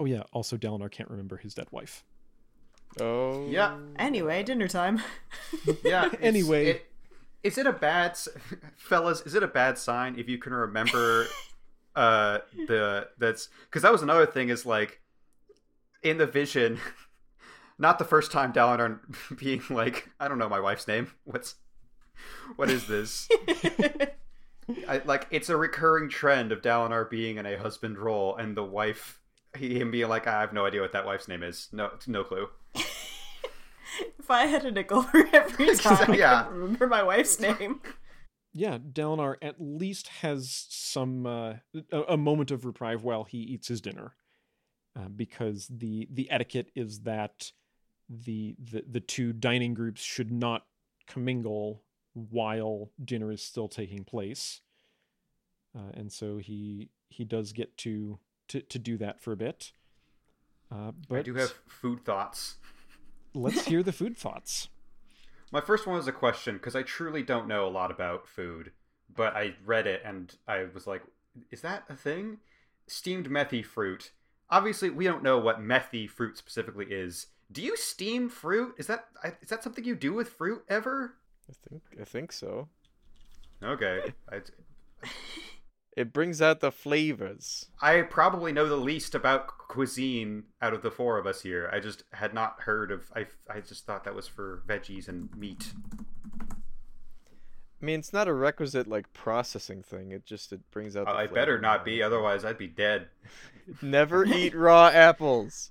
Oh 0.00 0.06
yeah, 0.06 0.22
also 0.32 0.56
Dalinar 0.56 0.90
can't 0.90 1.10
remember 1.10 1.36
his 1.36 1.52
dead 1.52 1.66
wife. 1.70 2.04
Oh. 2.98 3.46
Yeah. 3.50 3.76
Anyway, 3.96 4.42
dinner 4.42 4.68
time. 4.68 5.02
Yeah. 5.84 6.06
it's- 6.12 6.18
Anyway. 6.22 6.66
it- 6.68 6.86
is 7.42 7.58
it 7.58 7.66
a 7.66 7.72
bad, 7.72 8.16
fellas? 8.76 9.20
Is 9.26 9.34
it 9.34 9.42
a 9.42 9.46
bad 9.48 9.76
sign 9.76 10.18
if 10.18 10.26
you 10.26 10.38
can 10.38 10.54
remember 10.54 11.26
uh 11.94 12.38
the 12.66 13.08
that's 13.18 13.50
because 13.66 13.82
that 13.82 13.92
was 13.92 14.00
another 14.00 14.24
thing 14.24 14.48
is 14.48 14.64
like 14.64 15.02
in 16.02 16.16
the 16.16 16.26
vision, 16.26 16.78
not 17.82 17.98
the 17.98 18.04
first 18.04 18.32
time 18.32 18.52
Dalinar 18.52 19.00
being 19.38 19.62
like 19.68 20.08
I 20.18 20.28
don't 20.28 20.38
know 20.38 20.48
my 20.48 20.60
wife's 20.60 20.88
name. 20.88 21.08
What's 21.24 21.56
what 22.56 22.70
is 22.70 22.86
this? 22.86 23.28
I, 24.88 25.02
like 25.04 25.26
it's 25.30 25.48
a 25.48 25.56
recurring 25.56 26.08
trend 26.08 26.52
of 26.52 26.62
Dalinar 26.62 27.10
being 27.10 27.36
in 27.36 27.44
a 27.44 27.58
husband 27.58 27.98
role 27.98 28.36
and 28.36 28.56
the 28.56 28.64
wife 28.64 29.20
he, 29.56 29.78
him 29.78 29.90
being 29.90 30.08
like 30.08 30.26
I 30.26 30.40
have 30.40 30.52
no 30.52 30.64
idea 30.64 30.80
what 30.80 30.92
that 30.92 31.04
wife's 31.04 31.28
name 31.28 31.42
is. 31.42 31.68
No, 31.72 31.90
no 32.06 32.24
clue. 32.24 32.48
if 32.74 34.30
I 34.30 34.46
had 34.46 34.64
a 34.64 34.70
nickel 34.70 35.02
for 35.02 35.26
every 35.32 35.76
time 35.76 36.14
Yeah. 36.14 36.40
I 36.40 36.42
could 36.44 36.52
remember 36.52 36.86
my 36.86 37.02
wife's 37.02 37.38
name. 37.40 37.80
Yeah, 38.54 38.78
Dalinar 38.78 39.36
at 39.40 39.56
least 39.58 40.08
has 40.20 40.66
some 40.68 41.26
uh, 41.26 41.54
a, 41.90 42.00
a 42.10 42.16
moment 42.16 42.50
of 42.50 42.64
reprieve 42.64 43.02
while 43.02 43.24
he 43.24 43.38
eats 43.38 43.68
his 43.68 43.80
dinner, 43.80 44.12
uh, 44.94 45.08
because 45.08 45.68
the 45.68 46.06
the 46.12 46.30
etiquette 46.30 46.70
is 46.74 47.00
that 47.00 47.50
the, 48.24 48.54
the 48.58 48.84
the 48.90 49.00
two 49.00 49.32
dining 49.32 49.74
groups 49.74 50.02
should 50.02 50.30
not 50.30 50.66
commingle 51.06 51.82
while 52.12 52.90
dinner 53.02 53.32
is 53.32 53.42
still 53.42 53.68
taking 53.68 54.04
place, 54.04 54.60
uh, 55.74 55.92
and 55.94 56.12
so 56.12 56.38
he 56.38 56.90
he 57.08 57.24
does 57.24 57.52
get 57.52 57.76
to 57.78 58.18
to, 58.48 58.60
to 58.60 58.78
do 58.78 58.98
that 58.98 59.20
for 59.20 59.32
a 59.32 59.36
bit. 59.36 59.72
Uh, 60.70 60.92
but 61.08 61.20
I 61.20 61.22
do 61.22 61.34
have 61.34 61.54
food 61.66 62.04
thoughts. 62.04 62.56
let's 63.34 63.64
hear 63.66 63.82
the 63.82 63.92
food 63.92 64.16
thoughts. 64.16 64.68
My 65.50 65.60
first 65.60 65.86
one 65.86 65.96
was 65.96 66.08
a 66.08 66.12
question 66.12 66.56
because 66.56 66.74
I 66.74 66.82
truly 66.82 67.22
don't 67.22 67.46
know 67.46 67.66
a 67.66 67.68
lot 67.68 67.90
about 67.90 68.26
food, 68.26 68.72
but 69.14 69.36
I 69.36 69.54
read 69.64 69.86
it 69.86 70.02
and 70.04 70.34
I 70.48 70.66
was 70.72 70.86
like, 70.86 71.02
is 71.50 71.60
that 71.60 71.84
a 71.88 71.94
thing? 71.94 72.38
Steamed 72.86 73.28
methy 73.28 73.64
fruit. 73.64 74.12
Obviously, 74.48 74.90
we 74.90 75.04
don't 75.04 75.22
know 75.22 75.38
what 75.38 75.60
methy 75.60 76.08
fruit 76.08 76.36
specifically 76.36 76.86
is. 76.86 77.26
Do 77.52 77.62
you 77.62 77.76
steam 77.76 78.28
fruit? 78.28 78.74
Is 78.78 78.86
that 78.86 79.06
I- 79.22 79.36
is 79.42 79.48
that 79.50 79.62
something 79.62 79.84
you 79.84 79.94
do 79.94 80.12
with 80.14 80.28
fruit 80.30 80.64
ever? 80.68 81.14
I 81.48 81.52
think 81.68 81.82
I 82.00 82.04
think 82.04 82.32
so. 82.32 82.68
Okay, 83.62 84.12
I, 84.32 84.40
It 85.96 86.12
brings 86.12 86.40
out 86.40 86.60
the 86.60 86.72
flavors. 86.72 87.66
I 87.80 88.02
probably 88.02 88.52
know 88.52 88.66
the 88.68 88.76
least 88.76 89.14
about 89.14 89.46
cuisine 89.68 90.44
out 90.62 90.72
of 90.72 90.82
the 90.82 90.90
four 90.90 91.18
of 91.18 91.26
us 91.26 91.42
here. 91.42 91.68
I 91.72 91.78
just 91.80 92.04
had 92.12 92.32
not 92.32 92.60
heard 92.62 92.90
of. 92.90 93.10
I 93.14 93.26
I 93.48 93.60
just 93.60 93.84
thought 93.86 94.04
that 94.04 94.14
was 94.14 94.26
for 94.26 94.62
veggies 94.66 95.08
and 95.08 95.28
meat. 95.36 95.74
I 97.80 97.84
mean, 97.84 97.98
it's 97.98 98.12
not 98.12 98.28
a 98.28 98.32
requisite 98.32 98.86
like 98.86 99.12
processing 99.12 99.82
thing. 99.82 100.12
It 100.12 100.24
just 100.24 100.52
it 100.52 100.60
brings 100.70 100.96
out. 100.96 101.08
Oh, 101.08 101.12
the 101.12 101.18
I 101.18 101.26
better 101.26 101.60
not 101.60 101.84
be, 101.84 102.02
otherwise 102.02 102.44
I'd 102.44 102.56
be 102.58 102.68
dead. 102.68 103.08
Never 103.82 104.24
eat 104.26 104.54
raw 104.54 104.86
apples. 104.88 105.70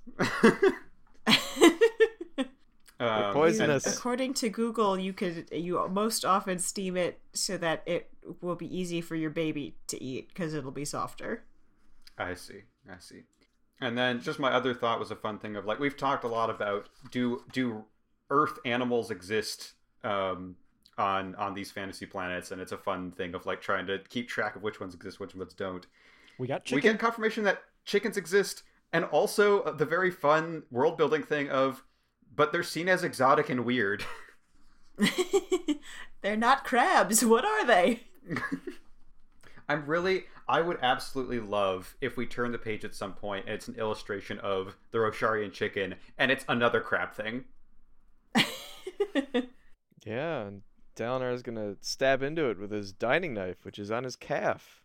Um, 3.02 3.32
poisonous. 3.32 3.84
and- 3.86 3.94
According 3.94 4.34
to 4.34 4.48
Google, 4.48 4.98
you 4.98 5.12
could 5.12 5.48
you 5.52 5.88
most 5.88 6.24
often 6.24 6.58
steam 6.58 6.96
it 6.96 7.20
so 7.32 7.56
that 7.58 7.82
it 7.86 8.10
will 8.40 8.54
be 8.56 8.74
easy 8.76 9.00
for 9.00 9.16
your 9.16 9.30
baby 9.30 9.76
to 9.88 10.02
eat 10.02 10.28
because 10.28 10.54
it'll 10.54 10.70
be 10.70 10.84
softer. 10.84 11.44
I 12.18 12.34
see. 12.34 12.62
I 12.88 12.98
see. 12.98 13.22
And 13.80 13.98
then 13.98 14.20
just 14.20 14.38
my 14.38 14.52
other 14.52 14.74
thought 14.74 15.00
was 15.00 15.10
a 15.10 15.16
fun 15.16 15.38
thing 15.38 15.56
of 15.56 15.64
like 15.64 15.80
we've 15.80 15.96
talked 15.96 16.22
a 16.24 16.28
lot 16.28 16.50
about 16.50 16.88
do 17.10 17.42
do 17.52 17.84
Earth 18.30 18.58
animals 18.64 19.10
exist 19.10 19.72
um, 20.04 20.54
on 20.96 21.34
on 21.34 21.54
these 21.54 21.70
fantasy 21.72 22.06
planets, 22.06 22.50
and 22.52 22.60
it's 22.60 22.72
a 22.72 22.78
fun 22.78 23.10
thing 23.10 23.34
of 23.34 23.44
like 23.46 23.60
trying 23.60 23.86
to 23.88 23.98
keep 24.08 24.28
track 24.28 24.54
of 24.56 24.62
which 24.62 24.78
ones 24.80 24.94
exist, 24.94 25.18
which 25.18 25.34
ones 25.34 25.52
don't. 25.54 25.86
We 26.38 26.46
got 26.46 26.62
We 26.64 26.76
chicken. 26.76 26.92
get 26.92 27.00
confirmation 27.00 27.42
that 27.44 27.62
chickens 27.84 28.16
exist, 28.16 28.62
and 28.92 29.04
also 29.06 29.72
the 29.74 29.84
very 29.84 30.10
fun 30.10 30.62
world 30.70 30.96
building 30.96 31.22
thing 31.24 31.50
of, 31.50 31.84
but 32.34 32.52
they're 32.52 32.62
seen 32.62 32.88
as 32.88 33.04
exotic 33.04 33.48
and 33.48 33.64
weird. 33.64 34.04
They're 36.22 36.36
not 36.36 36.64
crabs. 36.64 37.24
What 37.24 37.44
are 37.44 37.66
they? 37.66 38.02
I'm 39.68 39.86
really, 39.86 40.24
I 40.48 40.60
would 40.60 40.78
absolutely 40.82 41.40
love 41.40 41.96
if 42.00 42.16
we 42.16 42.26
turn 42.26 42.52
the 42.52 42.58
page 42.58 42.84
at 42.84 42.94
some 42.94 43.14
point 43.14 43.46
and 43.46 43.54
it's 43.54 43.68
an 43.68 43.74
illustration 43.76 44.38
of 44.40 44.76
the 44.92 44.98
Rosharian 44.98 45.52
chicken 45.52 45.94
and 46.18 46.30
it's 46.30 46.44
another 46.48 46.80
crab 46.80 47.12
thing. 47.14 47.44
Yeah, 50.04 50.46
and 50.46 50.62
Dalinar 50.96 51.32
is 51.32 51.42
gonna 51.42 51.76
stab 51.80 52.22
into 52.22 52.50
it 52.50 52.58
with 52.58 52.72
his 52.72 52.92
dining 52.92 53.34
knife, 53.34 53.64
which 53.64 53.78
is 53.78 53.90
on 53.90 54.02
his 54.04 54.16
calf. 54.16 54.82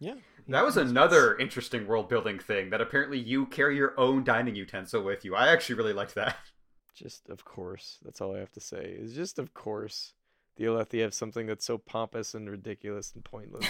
yeah, 0.00 0.14
That 0.48 0.64
was 0.64 0.76
another 0.76 1.36
interesting 1.36 1.86
world 1.86 2.08
building 2.08 2.38
thing 2.40 2.70
that 2.70 2.80
apparently 2.80 3.18
you 3.18 3.46
carry 3.46 3.76
your 3.76 3.98
own 3.98 4.24
dining 4.24 4.56
utensil 4.56 5.02
with 5.04 5.24
you. 5.24 5.36
I 5.36 5.48
actually 5.52 5.76
really 5.76 5.92
liked 5.92 6.14
that. 6.16 6.36
Just 6.94 7.28
of 7.28 7.44
course. 7.44 7.98
That's 8.04 8.20
all 8.20 8.34
I 8.34 8.38
have 8.38 8.52
to 8.52 8.60
say. 8.60 8.96
Is 8.98 9.14
just 9.14 9.38
of 9.38 9.54
course. 9.54 10.14
The 10.56 10.64
Alethi 10.64 11.00
have 11.00 11.14
something 11.14 11.46
that's 11.46 11.64
so 11.64 11.78
pompous 11.78 12.34
and 12.34 12.50
ridiculous 12.50 13.12
and 13.14 13.24
pointless. 13.24 13.64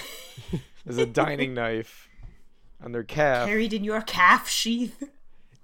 There's 0.85 0.99
a 0.99 1.07
dining 1.07 1.55
knife 1.55 2.09
on 2.83 2.93
their 2.93 3.05
calf. 3.05 3.47
Carried 3.47 3.73
in 3.73 3.85
your 3.85 4.01
calf 4.01 4.49
sheath. 4.49 5.03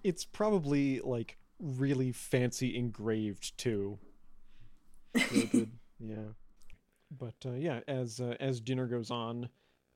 it's 0.04 0.24
probably 0.24 1.00
like 1.00 1.36
really 1.58 2.12
fancy 2.12 2.76
engraved 2.76 3.56
too. 3.58 3.98
Really 5.14 5.46
good. 5.46 5.70
Yeah. 5.98 6.16
But 7.18 7.34
uh, 7.46 7.52
yeah, 7.52 7.80
as 7.88 8.20
uh, 8.20 8.34
as 8.40 8.60
dinner 8.60 8.86
goes 8.86 9.10
on, 9.10 9.48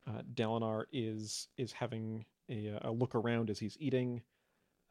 uh, 0.06 0.22
Dalinar 0.34 0.84
is 0.92 1.48
is 1.58 1.72
having 1.72 2.24
a, 2.48 2.76
uh, 2.76 2.90
a 2.90 2.92
look 2.92 3.14
around 3.14 3.50
as 3.50 3.58
he's 3.58 3.76
eating. 3.80 4.22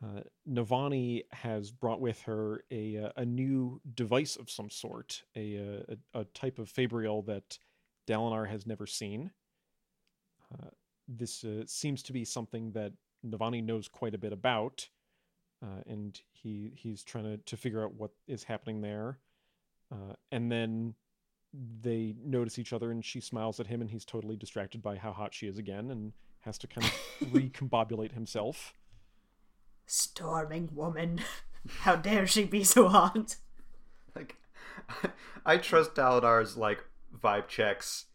Uh, 0.04 0.22
Navani 0.50 1.24
has 1.32 1.72
brought 1.72 2.00
with 2.00 2.22
her 2.22 2.64
a 2.72 2.98
uh, 2.98 3.12
a 3.18 3.26
new 3.26 3.82
device 3.96 4.38
of 4.38 4.50
some 4.50 4.70
sort, 4.70 5.24
a 5.36 5.58
uh, 5.58 5.96
a, 6.14 6.22
a 6.22 6.24
type 6.26 6.58
of 6.58 6.70
fabrial 6.70 7.22
that 7.24 7.60
Dalinar 8.08 8.50
has 8.50 8.66
never 8.66 8.88
seen. 8.88 9.32
Uh, 10.54 10.70
this 11.08 11.44
uh, 11.44 11.64
seems 11.66 12.02
to 12.04 12.14
be 12.14 12.24
something 12.24 12.72
that 12.72 12.94
Navani 13.26 13.64
knows 13.64 13.90
quite 13.90 14.16
a 14.16 14.18
bit 14.18 14.32
about, 14.32 14.88
uh, 15.62 15.82
and 15.86 16.22
he 16.32 16.72
he's 16.76 17.04
trying 17.04 17.26
to, 17.26 17.38
to 17.38 17.58
figure 17.58 17.84
out 17.84 17.94
what 17.94 18.12
is 18.26 18.44
happening 18.44 18.82
there. 18.82 19.20
Uh, 19.92 20.14
and 20.32 20.52
then 20.52 20.94
they 21.82 22.16
notice 22.24 22.60
each 22.60 22.74
other 22.74 22.92
and 22.92 23.04
she 23.04 23.20
smiles 23.20 23.60
at 23.60 23.66
him 23.66 23.82
and 23.82 23.90
he's 23.90 24.06
totally 24.06 24.36
distracted 24.36 24.84
by 24.84 24.96
how 24.96 25.12
hot 25.12 25.34
she 25.34 25.48
is 25.48 25.58
again 25.58 25.90
and 25.90 26.14
has 26.42 26.60
to 26.60 26.68
kind 26.68 26.86
of 26.86 26.94
recombobulate 27.34 28.12
himself 28.12 28.74
Storming 29.90 30.70
woman. 30.72 31.22
How 31.80 31.96
dare 31.96 32.28
she 32.28 32.46
be 32.46 32.64
so 32.64 32.88
hot? 32.88 33.38
Like, 34.16 34.36
I 35.46 35.58
trust 35.58 35.96
Dalinar's 35.96 36.56
like 36.56 36.84
vibe 37.20 37.48
checks, 37.48 38.06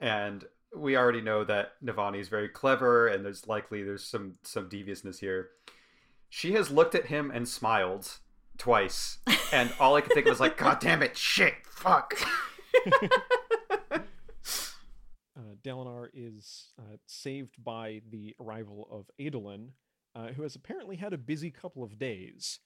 and 0.00 0.44
we 0.74 0.96
already 0.96 1.20
know 1.20 1.44
that 1.44 1.72
Navani 1.84 2.18
is 2.18 2.28
very 2.28 2.48
clever, 2.48 3.06
and 3.06 3.24
there's 3.24 3.46
likely 3.46 3.84
there's 3.84 4.04
some 4.04 4.34
some 4.42 4.68
deviousness 4.68 5.20
here. 5.20 5.50
She 6.28 6.52
has 6.54 6.70
looked 6.70 6.96
at 6.96 7.06
him 7.06 7.30
and 7.30 7.48
smiled 7.48 8.18
twice, 8.58 9.18
and 9.52 9.72
all 9.78 9.94
I 9.94 10.00
could 10.00 10.12
think 10.12 10.26
was 10.26 10.40
like, 10.40 10.56
"God 10.56 10.80
damn 10.80 11.02
it, 11.02 11.16
shit, 11.16 11.54
fuck." 11.64 12.14
uh, 13.02 13.98
Dalinar 15.62 16.08
is 16.12 16.72
uh, 16.78 16.96
saved 17.06 17.54
by 17.62 18.02
the 18.10 18.34
arrival 18.40 18.88
of 18.90 19.10
Adolin, 19.24 19.70
uh, 20.14 20.28
who 20.28 20.42
has 20.42 20.54
apparently 20.54 20.96
had 20.96 21.12
a 21.12 21.18
busy 21.18 21.50
couple 21.50 21.82
of 21.82 21.98
days. 21.98 22.60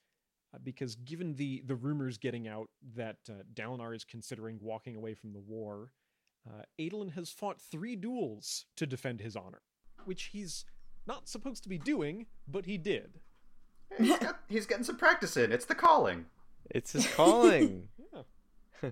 Uh, 0.53 0.59
because 0.63 0.95
given 0.95 1.35
the, 1.35 1.63
the 1.65 1.75
rumors 1.75 2.17
getting 2.17 2.47
out 2.47 2.69
that 2.95 3.17
uh, 3.29 3.33
Dalinar 3.53 3.95
is 3.95 4.03
considering 4.03 4.59
walking 4.61 4.95
away 4.95 5.13
from 5.13 5.33
the 5.33 5.39
war, 5.39 5.91
uh, 6.47 6.63
Adolin 6.79 7.13
has 7.13 7.29
fought 7.29 7.59
three 7.59 7.95
duels 7.95 8.65
to 8.75 8.85
defend 8.85 9.19
his 9.21 9.35
honor, 9.35 9.61
which 10.05 10.29
he's 10.33 10.65
not 11.07 11.27
supposed 11.27 11.63
to 11.63 11.69
be 11.69 11.77
doing, 11.77 12.27
but 12.47 12.65
he 12.65 12.77
did. 12.77 13.19
he's, 13.97 14.17
got, 14.17 14.39
he's 14.49 14.65
getting 14.65 14.83
some 14.83 14.97
practice 14.97 15.37
in. 15.37 15.51
It's 15.51 15.65
the 15.65 15.75
calling. 15.75 16.25
It's 16.69 16.91
his 16.93 17.07
calling. 17.07 17.89
Yeah. 18.83 18.91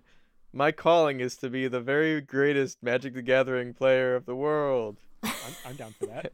My 0.53 0.71
calling 0.71 1.19
is 1.19 1.35
to 1.37 1.49
be 1.49 1.67
the 1.67 1.81
very 1.81 2.21
greatest 2.21 2.81
Magic 2.81 3.15
the 3.15 3.21
Gathering 3.21 3.73
player 3.73 4.15
of 4.15 4.25
the 4.25 4.35
world. 4.35 4.97
I'm, 5.23 5.31
I'm 5.65 5.75
down 5.75 5.93
for 5.99 6.05
that. 6.05 6.31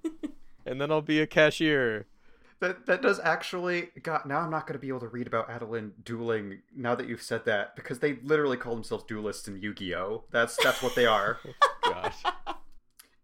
And 0.69 0.79
then 0.79 0.91
I'll 0.91 1.01
be 1.01 1.19
a 1.19 1.27
cashier. 1.27 2.05
That 2.59 2.85
that 2.87 3.01
does 3.01 3.19
actually. 3.21 3.89
God, 4.03 4.25
now 4.25 4.39
I'm 4.41 4.51
not 4.51 4.67
going 4.67 4.73
to 4.73 4.79
be 4.79 4.89
able 4.89 4.99
to 4.99 5.07
read 5.07 5.27
about 5.27 5.49
Adolin 5.49 5.91
dueling. 6.03 6.59
Now 6.75 6.93
that 6.95 7.07
you've 7.07 7.21
said 7.21 7.45
that, 7.45 7.75
because 7.75 7.99
they 7.99 8.17
literally 8.23 8.57
call 8.57 8.75
themselves 8.75 9.03
duelists 9.05 9.47
in 9.47 9.57
Yu-Gi-Oh. 9.61 10.25
That's 10.31 10.57
that's 10.63 10.81
what 10.83 10.93
they 10.95 11.05
are. 11.05 11.39
Gosh. 11.83 12.17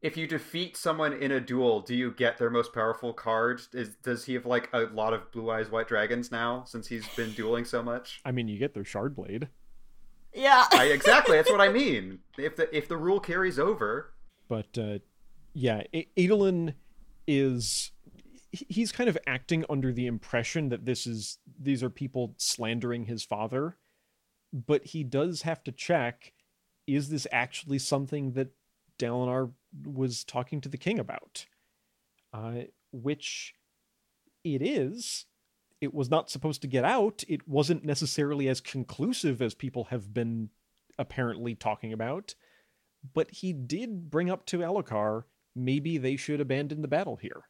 if 0.02 0.16
you 0.16 0.26
defeat 0.26 0.78
someone 0.78 1.12
in 1.14 1.32
a 1.32 1.40
duel, 1.42 1.82
do 1.82 1.94
you 1.94 2.12
get 2.12 2.38
their 2.38 2.50
most 2.50 2.74
powerful 2.74 3.12
card? 3.14 3.62
Is 3.74 3.90
does 4.02 4.24
he 4.26 4.34
have 4.36 4.46
like 4.46 4.70
a 4.74 4.82
lot 4.94 5.14
of 5.14 5.32
blue 5.34 5.50
eyes 5.52 5.70
white 5.70 5.88
dragons 5.90 6.32
now 6.32 6.64
since 6.66 6.88
he's 6.88 7.08
been 7.10 7.32
dueling 7.34 7.66
so 7.66 7.84
much? 7.84 8.22
I 8.26 8.32
mean, 8.32 8.48
you 8.48 8.58
get 8.58 8.74
their 8.74 8.86
shard 8.86 9.16
blade, 9.16 9.50
Yeah. 10.34 10.66
I, 10.72 10.86
exactly, 10.86 11.36
that's 11.38 11.52
what 11.52 11.62
I 11.62 11.70
mean. 11.70 12.20
If 12.38 12.56
the 12.56 12.74
if 12.76 12.88
the 12.88 12.98
rule 12.98 13.20
carries 13.20 13.60
over, 13.60 14.14
but 14.48 14.78
uh, 14.78 15.00
yeah, 15.54 15.84
A- 15.94 16.08
Adolin 16.18 16.74
is 17.28 17.92
he's 18.52 18.92
kind 18.92 19.10
of 19.10 19.18
acting 19.28 19.66
under 19.70 19.92
the 19.92 20.08
impression 20.08 20.70
that 20.70 20.86
this 20.86 21.06
is 21.06 21.40
these 21.60 21.84
are 21.84 21.90
people 21.90 22.36
slandering 22.38 23.06
his 23.06 23.24
father, 23.24 23.78
but 24.54 24.86
he 24.86 25.04
does 25.04 25.44
have 25.44 25.64
to 25.64 25.72
check: 25.72 26.34
is 26.88 27.10
this 27.10 27.28
actually 27.32 27.80
something 27.80 28.34
that 28.34 28.50
Dalinar 29.00 29.52
was 29.86 30.24
talking 30.24 30.62
to 30.62 30.70
the 30.70 30.78
king 30.78 31.00
about? 31.00 31.46
Uh, 32.34 32.64
which 32.92 33.54
it 34.44 34.62
is. 34.62 35.26
It 35.82 35.94
was 35.94 36.10
not 36.10 36.30
supposed 36.32 36.62
to 36.62 36.68
get 36.68 36.86
out. 36.86 37.24
It 37.28 37.48
wasn't 37.48 37.84
necessarily 37.84 38.48
as 38.48 38.62
conclusive 38.62 39.42
as 39.42 39.54
people 39.54 39.86
have 39.86 40.14
been 40.14 40.50
apparently 40.98 41.54
talking 41.54 41.92
about 41.92 42.34
but 43.14 43.32
he 43.32 43.54
did 43.54 44.10
bring 44.10 44.30
up 44.30 44.46
to 44.48 44.60
Elhokar 44.60 45.24
maybe 45.56 45.98
they 45.98 46.18
should 46.18 46.42
abandon 46.42 46.82
the 46.82 46.88
battle 46.88 47.16
here. 47.16 47.44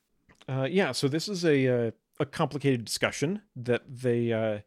Uh, 0.47 0.67
yeah, 0.69 0.91
so 0.91 1.07
this 1.07 1.27
is 1.27 1.43
a 1.43 1.67
uh, 1.87 1.91
a 2.19 2.25
complicated 2.25 2.85
discussion 2.85 3.41
that 3.55 3.81
they 3.87 4.31
uh, 4.31 4.59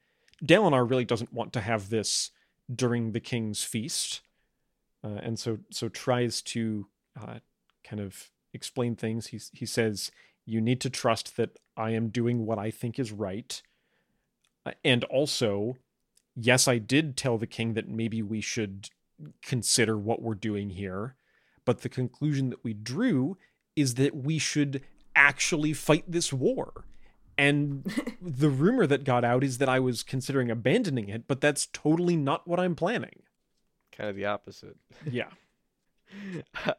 Dalinar 0.44 0.88
really 0.88 1.04
doesn't 1.04 1.32
want 1.32 1.52
to 1.52 1.60
have 1.60 1.88
this 1.88 2.30
during 2.74 3.12
the 3.12 3.20
king's 3.20 3.64
feast, 3.64 4.20
uh, 5.04 5.20
and 5.22 5.38
so 5.38 5.58
so 5.70 5.88
tries 5.88 6.42
to 6.42 6.88
uh, 7.20 7.38
kind 7.84 8.00
of 8.00 8.30
explain 8.52 8.96
things. 8.96 9.28
He 9.28 9.40
he 9.52 9.66
says 9.66 10.10
you 10.44 10.60
need 10.60 10.80
to 10.80 10.90
trust 10.90 11.36
that 11.36 11.58
I 11.76 11.90
am 11.90 12.08
doing 12.08 12.46
what 12.46 12.58
I 12.58 12.70
think 12.70 12.98
is 12.98 13.12
right, 13.12 13.62
Uh, 14.66 14.72
and 14.84 15.04
also, 15.04 15.76
yes, 16.34 16.68
I 16.68 16.78
did 16.78 17.16
tell 17.16 17.38
the 17.38 17.46
king 17.46 17.74
that 17.74 17.88
maybe 17.88 18.22
we 18.22 18.40
should 18.40 18.90
consider 19.42 19.96
what 19.96 20.20
we're 20.20 20.34
doing 20.34 20.70
here. 20.70 21.14
But 21.68 21.82
the 21.82 21.90
conclusion 21.90 22.48
that 22.48 22.64
we 22.64 22.72
drew 22.72 23.36
is 23.76 23.96
that 23.96 24.16
we 24.16 24.38
should 24.38 24.80
actually 25.14 25.74
fight 25.74 26.02
this 26.08 26.32
war. 26.32 26.86
And 27.36 27.84
the 28.22 28.48
rumor 28.48 28.86
that 28.86 29.04
got 29.04 29.22
out 29.22 29.44
is 29.44 29.58
that 29.58 29.68
I 29.68 29.78
was 29.78 30.02
considering 30.02 30.50
abandoning 30.50 31.10
it, 31.10 31.28
but 31.28 31.42
that's 31.42 31.66
totally 31.66 32.16
not 32.16 32.48
what 32.48 32.58
I'm 32.58 32.74
planning. 32.74 33.20
Kind 33.94 34.08
of 34.08 34.16
the 34.16 34.24
opposite. 34.24 34.78
Yeah. 35.04 35.28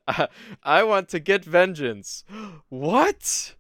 I 0.64 0.82
want 0.82 1.08
to 1.10 1.20
get 1.20 1.46
vengeance. 1.46 2.24
What? 2.70 3.54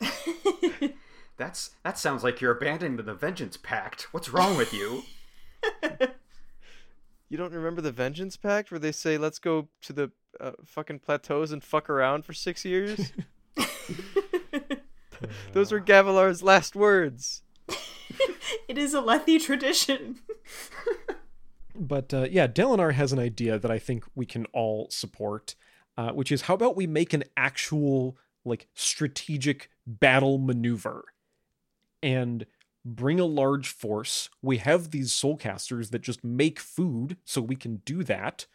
that's 1.36 1.70
that 1.84 1.98
sounds 2.00 2.24
like 2.24 2.40
you're 2.40 2.50
abandoning 2.50 2.96
the 2.96 3.14
Vengeance 3.14 3.56
Pact. 3.56 4.12
What's 4.12 4.30
wrong 4.30 4.56
with 4.56 4.72
you? 4.72 5.04
You 7.28 7.38
don't 7.38 7.52
remember 7.52 7.80
the 7.80 7.92
Vengeance 7.92 8.36
Pact 8.36 8.72
where 8.72 8.80
they 8.80 8.90
say 8.90 9.18
let's 9.18 9.38
go 9.38 9.68
to 9.82 9.92
the 9.92 10.10
uh, 10.40 10.52
fucking 10.64 11.00
plateaus 11.00 11.52
and 11.52 11.62
fuck 11.62 11.88
around 11.88 12.24
for 12.24 12.32
six 12.32 12.64
years? 12.64 13.12
Those 15.52 15.72
were 15.72 15.80
Gavilar's 15.80 16.42
last 16.42 16.76
words. 16.76 17.42
it 18.68 18.78
is 18.78 18.94
a 18.94 19.00
Lethe 19.00 19.40
tradition. 19.40 20.20
But 21.74 22.14
uh, 22.14 22.26
yeah, 22.30 22.46
Dalinar 22.46 22.92
has 22.94 23.12
an 23.12 23.18
idea 23.18 23.58
that 23.58 23.70
I 23.70 23.78
think 23.78 24.04
we 24.14 24.26
can 24.26 24.46
all 24.46 24.88
support, 24.90 25.54
uh, 25.96 26.12
which 26.12 26.30
is 26.30 26.42
how 26.42 26.54
about 26.54 26.76
we 26.76 26.86
make 26.86 27.12
an 27.12 27.24
actual 27.36 28.16
like 28.44 28.68
strategic 28.74 29.70
battle 29.86 30.38
maneuver 30.38 31.04
and 32.02 32.46
bring 32.84 33.18
a 33.18 33.24
large 33.24 33.68
force. 33.68 34.28
We 34.42 34.58
have 34.58 34.90
these 34.90 35.10
soulcasters 35.10 35.90
that 35.90 36.02
just 36.02 36.22
make 36.22 36.60
food, 36.60 37.16
so 37.24 37.40
we 37.40 37.56
can 37.56 37.76
do 37.86 38.04
that. 38.04 38.46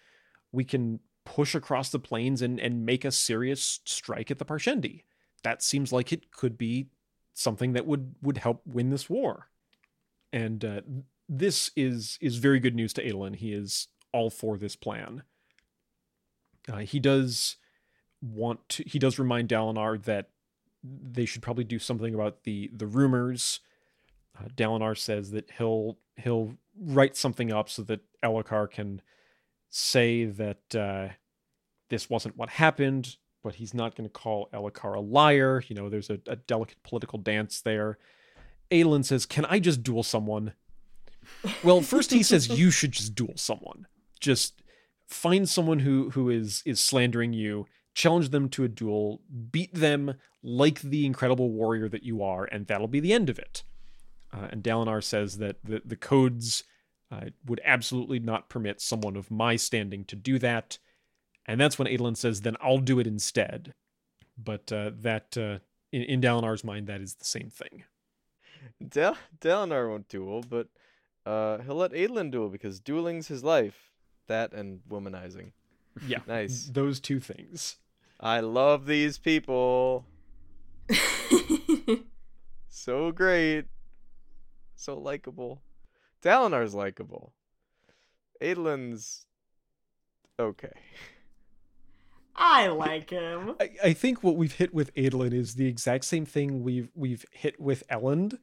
We 0.51 0.63
can 0.63 0.99
push 1.35 1.53
across 1.53 1.89
the 1.89 1.99
plains 1.99 2.41
and 2.41 2.59
and 2.59 2.85
make 2.85 3.05
a 3.05 3.11
serious 3.11 3.81
strike 3.85 4.31
at 4.31 4.39
the 4.39 4.45
Parshendi. 4.45 5.03
That 5.43 5.61
seems 5.61 5.93
like 5.93 6.11
it 6.11 6.31
could 6.31 6.57
be 6.57 6.87
something 7.33 7.73
that 7.73 7.85
would 7.85 8.15
would 8.21 8.39
help 8.39 8.61
win 8.65 8.89
this 8.89 9.09
war. 9.09 9.49
And 10.33 10.65
uh, 10.65 10.81
this 11.27 11.71
is 11.75 12.17
is 12.19 12.37
very 12.37 12.59
good 12.59 12.75
news 12.75 12.93
to 12.93 13.03
Adolin. 13.03 13.35
He 13.35 13.53
is 13.53 13.87
all 14.11 14.31
for 14.31 14.57
this 14.57 14.75
plan. 14.75 15.23
Uh, 16.67 16.77
he 16.77 16.99
does 16.99 17.57
want 18.21 18.67
to. 18.69 18.83
He 18.87 18.97
does 18.97 19.19
remind 19.19 19.49
Dalinar 19.49 20.03
that 20.03 20.29
they 20.83 21.25
should 21.25 21.41
probably 21.41 21.63
do 21.63 21.77
something 21.77 22.15
about 22.15 22.43
the 22.43 22.71
the 22.73 22.87
rumors. 22.87 23.59
Uh, 24.37 24.47
Dalinar 24.55 24.97
says 24.97 25.29
that 25.31 25.51
he'll 25.57 25.99
he'll 26.17 26.55
write 26.75 27.15
something 27.15 27.51
up 27.51 27.69
so 27.69 27.83
that 27.83 28.01
Elhokar 28.23 28.71
can 28.71 29.01
say 29.69 30.25
that 30.25 30.75
uh, 30.75 31.09
this 31.89 32.09
wasn't 32.09 32.37
what 32.37 32.49
happened, 32.49 33.17
but 33.43 33.55
he's 33.55 33.73
not 33.73 33.95
going 33.95 34.07
to 34.07 34.13
call 34.13 34.49
Elhokar 34.53 34.95
a 34.95 34.99
liar. 34.99 35.63
You 35.67 35.75
know, 35.75 35.89
there's 35.89 36.09
a, 36.09 36.19
a 36.27 36.35
delicate 36.35 36.81
political 36.83 37.19
dance 37.19 37.61
there. 37.61 37.97
Adolin 38.71 39.03
says, 39.03 39.25
"Can 39.25 39.45
I 39.45 39.59
just 39.59 39.83
duel 39.83 40.03
someone?" 40.03 40.53
Well, 41.63 41.81
first 41.81 42.11
he 42.11 42.23
says 42.23 42.49
you 42.49 42.71
should 42.71 42.91
just 42.91 43.15
duel 43.15 43.33
someone. 43.35 43.87
Just 44.19 44.61
find 45.07 45.49
someone 45.49 45.79
who 45.79 46.11
who 46.11 46.29
is 46.29 46.63
is 46.65 46.79
slandering 46.79 47.33
you, 47.33 47.65
challenge 47.93 48.29
them 48.29 48.49
to 48.49 48.63
a 48.63 48.67
duel, 48.67 49.21
beat 49.51 49.73
them 49.73 50.15
like 50.41 50.81
the 50.81 51.05
incredible 51.05 51.51
warrior 51.51 51.89
that 51.89 52.03
you 52.03 52.23
are, 52.23 52.45
and 52.45 52.67
that'll 52.67 52.87
be 52.87 52.99
the 52.99 53.13
end 53.13 53.29
of 53.29 53.39
it. 53.39 53.63
Uh, 54.31 54.47
and 54.51 54.63
Dalinar 54.63 55.03
says 55.03 55.37
that 55.37 55.57
the 55.63 55.81
the 55.83 55.95
codes 55.95 56.63
uh, 57.11 57.25
would 57.45 57.61
absolutely 57.63 58.19
not 58.19 58.49
permit 58.49 58.81
someone 58.81 59.15
of 59.15 59.31
my 59.31 59.55
standing 59.55 60.05
to 60.05 60.15
do 60.15 60.37
that, 60.39 60.77
and 61.49 61.59
that's 61.59 61.77
when 61.77 61.87
Adolin 61.87 62.15
says, 62.15 62.41
"Then 62.41 62.55
I'll 62.61 62.77
do 62.77 62.99
it 62.99 63.07
instead." 63.07 63.73
But 64.37 64.71
uh, 64.71 64.91
that 65.01 65.37
uh, 65.37 65.59
in, 65.91 66.03
in 66.03 66.21
Dalinar's 66.21 66.63
mind, 66.63 66.87
that 66.87 67.01
is 67.01 67.15
the 67.15 67.25
same 67.25 67.49
thing. 67.49 67.83
Dal- 68.87 69.17
Dalinar 69.41 69.89
won't 69.89 70.07
duel, 70.07 70.43
but 70.47 70.67
uh, 71.25 71.57
he'll 71.59 71.75
let 71.75 71.91
Adolin 71.91 72.31
duel 72.31 72.49
because 72.49 72.79
dueling's 72.79 73.27
his 73.27 73.43
life. 73.43 73.91
That 74.27 74.53
and 74.53 74.79
womanizing. 74.89 75.51
Yeah, 76.07 76.19
Nice. 76.27 76.69
Those 76.71 76.99
two 76.99 77.19
things. 77.19 77.77
I 78.19 78.39
love 78.41 78.85
these 78.85 79.17
people. 79.17 80.05
So 82.69 83.11
great. 83.11 83.65
So 84.75 84.97
likable. 84.97 85.61
Dalinar's 86.21 86.73
likable. 86.73 87.33
Adolin's 88.41 89.25
okay. 90.39 90.71
I 92.39 92.67
like 92.67 93.09
him. 93.09 93.55
I, 93.59 93.69
I 93.83 93.93
think 93.93 94.23
what 94.23 94.37
we've 94.37 94.53
hit 94.55 94.73
with 94.73 94.93
Adolin 94.95 95.33
is 95.33 95.55
the 95.55 95.67
exact 95.67 96.05
same 96.05 96.25
thing 96.25 96.63
we've 96.63 96.89
we've 96.95 97.25
hit 97.31 97.59
with 97.59 97.85
Elend, 97.89 98.39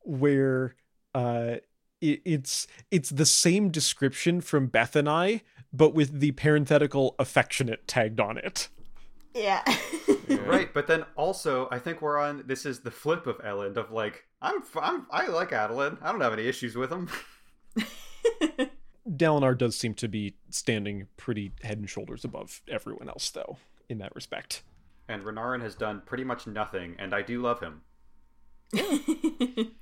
where 0.00 0.74
uh 1.14 1.56
it, 2.00 2.20
it's 2.24 2.66
it's 2.90 3.10
the 3.10 3.24
same 3.24 3.70
description 3.70 4.40
from 4.40 4.66
Beth 4.66 4.96
and 4.96 5.08
I, 5.08 5.42
but 5.72 5.94
with 5.94 6.18
the 6.18 6.32
parenthetical 6.32 7.14
affectionate 7.18 7.86
tagged 7.86 8.20
on 8.20 8.36
it. 8.36 8.68
Yeah. 9.34 9.62
Yeah. 9.66 9.76
Right, 10.46 10.72
but 10.72 10.86
then 10.86 11.04
also 11.16 11.68
I 11.70 11.78
think 11.78 12.02
we're 12.02 12.18
on. 12.18 12.44
This 12.46 12.66
is 12.66 12.80
the 12.80 12.90
flip 12.90 13.26
of 13.26 13.38
Elend 13.38 13.76
of 13.76 13.90
like 13.92 14.24
I'm 14.42 14.62
I'm 14.80 15.06
I 15.10 15.26
like 15.28 15.50
Adolin. 15.50 15.98
I 16.02 16.10
don't 16.10 16.20
have 16.20 16.32
any 16.32 16.46
issues 16.46 16.74
with 16.74 16.90
him. 16.90 17.08
Dalinar 19.08 19.56
does 19.56 19.76
seem 19.76 19.94
to 19.94 20.08
be 20.08 20.34
standing 20.50 21.06
pretty 21.16 21.52
head 21.62 21.78
and 21.78 21.88
shoulders 21.88 22.24
above 22.24 22.62
everyone 22.68 23.08
else, 23.08 23.30
though, 23.30 23.58
in 23.88 23.98
that 23.98 24.14
respect. 24.14 24.62
And 25.08 25.22
Renarin 25.22 25.62
has 25.62 25.74
done 25.74 26.02
pretty 26.04 26.24
much 26.24 26.46
nothing, 26.46 26.96
and 26.98 27.14
I 27.14 27.22
do 27.22 27.40
love 27.40 27.60
him. 27.60 27.82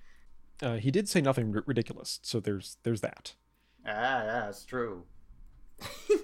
Uh, 0.63 0.77
he 0.77 0.93
did 0.93 1.09
say 1.09 1.21
nothing 1.21 1.53
r- 1.55 1.65
ridiculous, 1.67 2.21
so 2.23 2.39
there's 2.39 2.77
there's 2.85 3.01
that. 3.01 3.35
Ah, 3.85 4.25
yeah, 4.25 4.49
it's 4.49 4.65
true. 4.65 5.05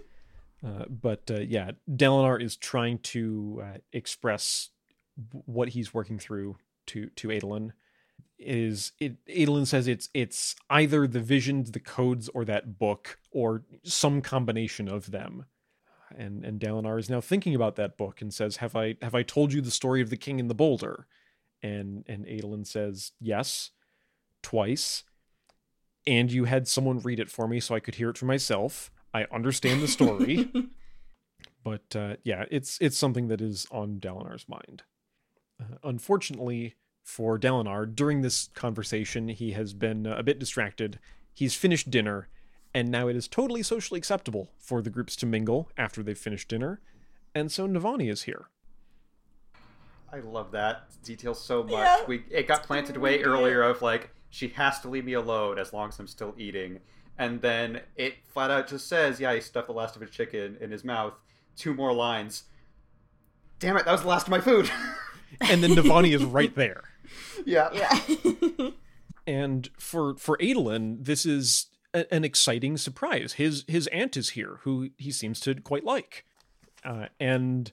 Uh, 0.62 0.84
but 0.90 1.30
uh, 1.30 1.40
yeah, 1.40 1.70
Dalinar 1.90 2.38
is 2.40 2.54
trying 2.54 2.98
to 2.98 3.62
uh, 3.64 3.78
express 3.94 4.68
w- 5.30 5.42
what 5.46 5.70
he's 5.70 5.94
working 5.94 6.18
through 6.18 6.58
to 6.84 7.08
to 7.16 7.28
Adolin. 7.28 7.72
Is 8.40 8.92
it? 8.98 9.24
Adolin 9.26 9.66
says 9.66 9.86
it's 9.86 10.08
it's 10.14 10.56
either 10.70 11.06
the 11.06 11.20
visions, 11.20 11.72
the 11.72 11.80
codes, 11.80 12.30
or 12.30 12.44
that 12.46 12.78
book, 12.78 13.18
or 13.30 13.64
some 13.84 14.22
combination 14.22 14.88
of 14.88 15.10
them. 15.10 15.44
And 16.16 16.44
and 16.44 16.58
Dalinar 16.58 16.98
is 16.98 17.10
now 17.10 17.20
thinking 17.20 17.54
about 17.54 17.76
that 17.76 17.98
book 17.98 18.22
and 18.22 18.32
says, 18.32 18.56
"Have 18.56 18.74
I 18.74 18.96
have 19.02 19.14
I 19.14 19.22
told 19.22 19.52
you 19.52 19.60
the 19.60 19.70
story 19.70 20.00
of 20.00 20.10
the 20.10 20.16
king 20.16 20.40
and 20.40 20.48
the 20.48 20.54
boulder?" 20.54 21.06
And 21.62 22.04
and 22.08 22.24
Adolin 22.26 22.66
says, 22.66 23.12
"Yes, 23.20 23.70
twice." 24.42 25.04
And 26.06 26.32
you 26.32 26.46
had 26.46 26.66
someone 26.66 26.98
read 27.00 27.20
it 27.20 27.30
for 27.30 27.46
me 27.46 27.60
so 27.60 27.74
I 27.74 27.80
could 27.80 27.96
hear 27.96 28.08
it 28.08 28.16
for 28.16 28.24
myself. 28.24 28.90
I 29.12 29.26
understand 29.30 29.82
the 29.82 29.88
story 29.88 30.50
but 31.64 31.94
uh, 31.94 32.16
yeah, 32.24 32.44
it's 32.50 32.78
it's 32.80 32.96
something 32.96 33.28
that 33.28 33.40
is 33.40 33.66
on 33.70 33.98
Dalinar's 34.00 34.48
mind. 34.48 34.82
Uh, 35.60 35.76
unfortunately 35.84 36.76
for 37.10 37.38
Dalinar, 37.38 37.92
during 37.94 38.22
this 38.22 38.48
conversation, 38.54 39.28
he 39.28 39.50
has 39.52 39.74
been 39.74 40.06
uh, 40.06 40.14
a 40.16 40.22
bit 40.22 40.38
distracted. 40.38 40.98
He's 41.34 41.54
finished 41.56 41.90
dinner, 41.90 42.28
and 42.72 42.88
now 42.88 43.08
it 43.08 43.16
is 43.16 43.26
totally 43.26 43.62
socially 43.64 43.98
acceptable 43.98 44.50
for 44.58 44.80
the 44.80 44.90
groups 44.90 45.16
to 45.16 45.26
mingle 45.26 45.68
after 45.76 46.02
they've 46.04 46.16
finished 46.16 46.48
dinner, 46.48 46.80
and 47.34 47.50
so 47.50 47.66
Navani 47.66 48.08
is 48.10 48.22
here. 48.22 48.46
I 50.12 50.20
love 50.20 50.52
that 50.52 50.84
detail 51.04 51.34
so 51.34 51.62
much. 51.62 51.72
Yeah. 51.72 52.04
we 52.06 52.24
it 52.30 52.46
got 52.48 52.62
planted 52.64 52.96
way 52.96 53.18
Yeah. 53.20 53.26
earlier 53.26 53.62
of 53.62 53.80
like 53.82 54.10
she 54.30 54.48
has 54.48 54.80
to 54.80 54.88
leave 54.88 55.04
me 55.04 55.12
alone 55.14 55.58
as 55.58 55.72
long 55.72 55.88
as 55.88 55.98
I'm 55.98 56.06
still 56.08 56.34
eating, 56.38 56.78
and 57.18 57.40
then 57.40 57.80
it 57.96 58.14
flat 58.26 58.50
out 58.50 58.68
just 58.68 58.88
says, 58.88 59.18
"Yeah, 59.20 59.34
he 59.34 59.40
stuffed 59.40 59.66
the 59.66 59.72
last 59.72 59.96
of 59.96 60.02
his 60.02 60.10
chicken 60.10 60.56
in 60.60 60.70
his 60.70 60.84
mouth." 60.84 61.14
Two 61.56 61.74
more 61.74 61.92
lines. 61.92 62.44
Damn 63.58 63.76
it, 63.76 63.84
that 63.84 63.92
was 63.92 64.02
the 64.02 64.08
last 64.08 64.26
of 64.26 64.30
my 64.30 64.40
food. 64.40 64.70
And 65.40 65.62
then 65.62 65.70
Navani 65.72 66.14
is 66.14 66.24
right 66.24 66.54
there. 66.64 66.84
Yeah. 67.46 67.70
Yeah. 67.72 68.70
And 69.26 69.68
for 69.78 70.16
for 70.16 70.36
Adolin, 70.38 71.04
this 71.04 71.24
is 71.24 71.66
a, 71.94 72.12
an 72.12 72.24
exciting 72.24 72.76
surprise. 72.76 73.34
His 73.34 73.64
his 73.68 73.86
aunt 73.88 74.16
is 74.16 74.30
here, 74.30 74.58
who 74.62 74.90
he 74.96 75.12
seems 75.12 75.38
to 75.40 75.54
quite 75.54 75.84
like, 75.84 76.24
uh, 76.84 77.06
and 77.20 77.70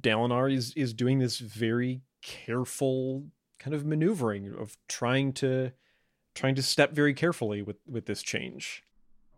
Dalinar 0.00 0.52
is 0.52 0.72
is 0.74 0.92
doing 0.92 1.18
this 1.18 1.38
very 1.38 2.02
careful 2.22 3.26
kind 3.58 3.74
of 3.74 3.84
maneuvering 3.84 4.52
of 4.58 4.76
trying 4.88 5.32
to 5.34 5.72
trying 6.34 6.54
to 6.54 6.62
step 6.62 6.92
very 6.92 7.14
carefully 7.14 7.62
with 7.62 7.76
with 7.86 8.06
this 8.06 8.22
change. 8.22 8.82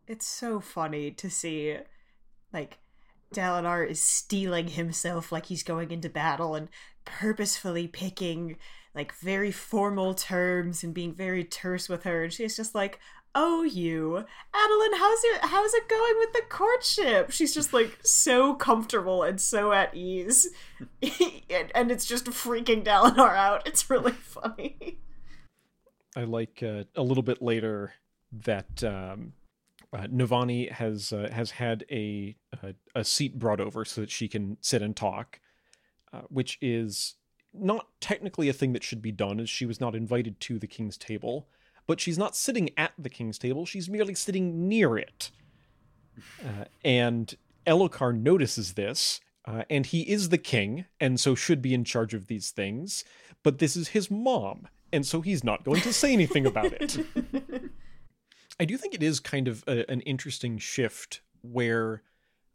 it's 0.06 0.26
so 0.26 0.60
funny 0.60 1.10
to 1.10 1.28
see 1.28 1.76
like 2.52 2.78
Dalinar 3.34 3.86
is 3.88 4.02
stealing 4.02 4.68
himself 4.68 5.32
like 5.32 5.46
he's 5.46 5.62
going 5.62 5.90
into 5.90 6.08
battle 6.08 6.54
and 6.54 6.68
purposefully 7.04 7.88
picking 7.88 8.56
like 8.94 9.14
very 9.14 9.50
formal 9.50 10.14
terms 10.14 10.84
and 10.84 10.92
being 10.92 11.14
very 11.14 11.44
terse 11.44 11.88
with 11.88 12.04
her. 12.04 12.24
And 12.24 12.32
she's 12.32 12.56
just 12.56 12.74
like 12.74 12.98
oh 13.34 13.62
you. 13.62 14.24
Adolin 14.54 14.98
how's 14.98 15.24
it 15.24 15.40
how's 15.42 15.74
it 15.74 15.88
going 15.88 16.14
with 16.18 16.32
the 16.32 16.42
courtship? 16.48 17.30
She's 17.30 17.54
just 17.54 17.72
like 17.72 17.98
so 18.02 18.54
comfortable 18.54 19.22
and 19.22 19.40
so 19.40 19.72
at 19.72 19.94
ease. 19.94 20.48
And, 21.50 21.70
and 21.74 21.90
it's 21.90 22.06
just 22.06 22.24
freaking 22.26 22.82
Dalinar 22.82 23.36
out. 23.36 23.66
It's 23.66 23.90
really 23.90 24.12
funny. 24.22 24.98
I 26.16 26.24
like 26.24 26.62
uh, 26.62 26.84
a 26.96 27.02
little 27.02 27.22
bit 27.22 27.42
later 27.42 27.92
that 28.44 28.82
um, 28.82 29.34
uh, 29.92 30.06
Navani 30.06 30.70
has 30.72 31.12
uh, 31.12 31.28
has 31.30 31.50
had 31.50 31.84
a, 31.90 32.34
a 32.62 32.74
a 32.94 33.04
seat 33.04 33.38
brought 33.38 33.60
over 33.60 33.84
so 33.84 34.00
that 34.00 34.10
she 34.10 34.28
can 34.28 34.56
sit 34.60 34.80
and 34.80 34.96
talk, 34.96 35.40
uh, 36.12 36.22
which 36.28 36.58
is 36.62 37.16
not 37.54 37.88
technically 38.00 38.48
a 38.48 38.52
thing 38.52 38.72
that 38.72 38.84
should 38.84 39.02
be 39.02 39.12
done, 39.12 39.40
as 39.40 39.50
she 39.50 39.66
was 39.66 39.80
not 39.80 39.94
invited 39.94 40.40
to 40.40 40.58
the 40.58 40.66
king's 40.66 40.96
table. 40.96 41.48
But 41.86 42.00
she's 42.00 42.18
not 42.18 42.36
sitting 42.36 42.70
at 42.76 42.92
the 42.98 43.10
king's 43.10 43.38
table; 43.38 43.66
she's 43.66 43.88
merely 43.88 44.14
sitting 44.14 44.68
near 44.68 44.96
it. 44.96 45.30
Uh, 46.44 46.66
and 46.84 47.36
Elhokar 47.66 48.14
notices 48.14 48.74
this, 48.74 49.18
uh, 49.46 49.62
and 49.70 49.86
he 49.86 50.02
is 50.02 50.28
the 50.28 50.36
king, 50.36 50.84
and 51.00 51.18
so 51.18 51.34
should 51.34 51.62
be 51.62 51.72
in 51.72 51.84
charge 51.84 52.12
of 52.12 52.26
these 52.26 52.50
things. 52.50 53.02
But 53.42 53.58
this 53.58 53.76
is 53.76 53.88
his 53.88 54.10
mom, 54.10 54.68
and 54.92 55.06
so 55.06 55.22
he's 55.22 55.42
not 55.42 55.64
going 55.64 55.80
to 55.80 55.92
say 55.92 56.12
anything 56.12 56.44
about 56.44 56.72
it. 56.74 56.98
I 58.60 58.64
do 58.64 58.76
think 58.76 58.94
it 58.94 59.02
is 59.02 59.20
kind 59.20 59.48
of 59.48 59.64
a, 59.66 59.90
an 59.90 60.02
interesting 60.02 60.58
shift 60.58 61.22
where 61.40 62.02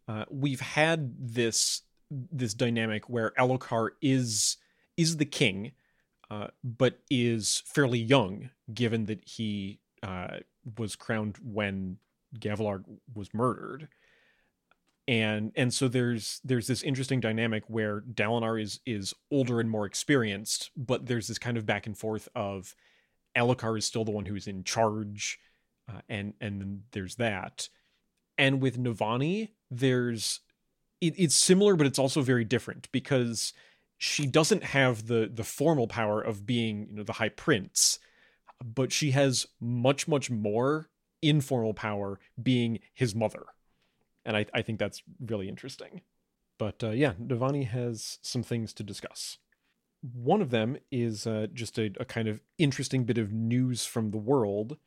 uh, 0.08 0.26
we've 0.30 0.62
had 0.62 1.14
this 1.20 1.82
this 2.10 2.54
dynamic 2.54 3.10
where 3.10 3.34
Elhokar 3.38 3.90
is 4.02 4.56
is 4.98 5.18
the 5.18 5.26
king, 5.26 5.72
uh, 6.30 6.48
but 6.64 7.00
is 7.10 7.64
fairly 7.66 8.00
young, 8.00 8.50
given 8.74 9.06
that 9.06 9.28
he 9.28 9.80
uh, 10.04 10.38
was 10.78 10.96
crowned 10.96 11.38
when 11.42 11.98
Gavilar 12.38 12.84
was 13.14 13.34
murdered. 13.34 13.88
And 15.08 15.54
and 15.56 15.74
so 15.74 15.88
there's 15.88 16.42
there's 16.44 16.68
this 16.68 16.84
interesting 16.84 17.22
dynamic 17.22 17.64
where 17.68 18.02
Dalinar 18.02 18.62
is 18.62 18.82
is 18.86 19.14
older 19.32 19.62
and 19.62 19.70
more 19.70 19.86
experienced, 19.86 20.72
but 20.76 21.06
there's 21.06 21.30
this 21.30 21.40
kind 21.40 21.56
of 21.56 21.66
back 21.66 21.88
and 21.88 21.98
forth 21.98 22.28
of 22.36 22.76
Elhokar 23.38 23.78
is 23.78 23.86
still 23.86 24.04
the 24.04 24.12
one 24.12 24.26
who's 24.26 24.48
in 24.48 24.66
charge, 24.66 25.40
uh, 25.88 26.02
and 26.10 26.34
and 26.42 26.82
there's 26.92 27.16
that. 27.16 27.70
And 28.38 28.62
with 28.62 28.78
Navani, 28.78 29.50
there's 29.72 30.42
it, 31.00 31.14
it's 31.18 31.36
similar, 31.36 31.78
but 31.78 31.88
it's 31.88 32.00
also 32.00 32.22
very 32.22 32.44
different 32.44 32.92
because 32.92 33.54
she 33.98 34.28
doesn't 34.28 34.64
have 34.64 35.08
the 35.08 35.30
the 35.34 35.44
formal 35.44 35.88
power 35.88 36.22
of 36.22 36.46
being 36.46 36.88
you 36.90 36.96
know 36.98 37.04
the 37.04 37.14
high 37.14 37.30
prince, 37.30 38.00
but 38.64 38.92
she 38.92 39.12
has 39.12 39.48
much 39.60 40.08
much 40.08 40.30
more 40.30 40.90
informal 41.22 41.74
power 41.74 42.20
being 42.42 42.80
his 42.94 43.16
mother, 43.16 43.46
and 44.26 44.38
I 44.38 44.46
I 44.54 44.62
think 44.62 44.80
that's 44.80 45.02
really 45.20 45.50
interesting. 45.50 46.02
But 46.60 46.84
uh, 46.84 46.92
yeah, 46.92 47.14
Navani 47.14 47.68
has 47.68 48.20
some 48.22 48.44
things 48.44 48.74
to 48.74 48.84
discuss. 48.84 49.38
One 50.02 50.42
of 50.42 50.52
them 50.52 50.78
is 50.92 51.26
uh, 51.26 51.48
just 51.54 51.78
a, 51.78 51.92
a 52.00 52.06
kind 52.06 52.28
of 52.28 52.40
interesting 52.58 53.04
bit 53.04 53.18
of 53.18 53.32
news 53.32 53.86
from 53.86 54.12
the 54.12 54.18
world, 54.18 54.78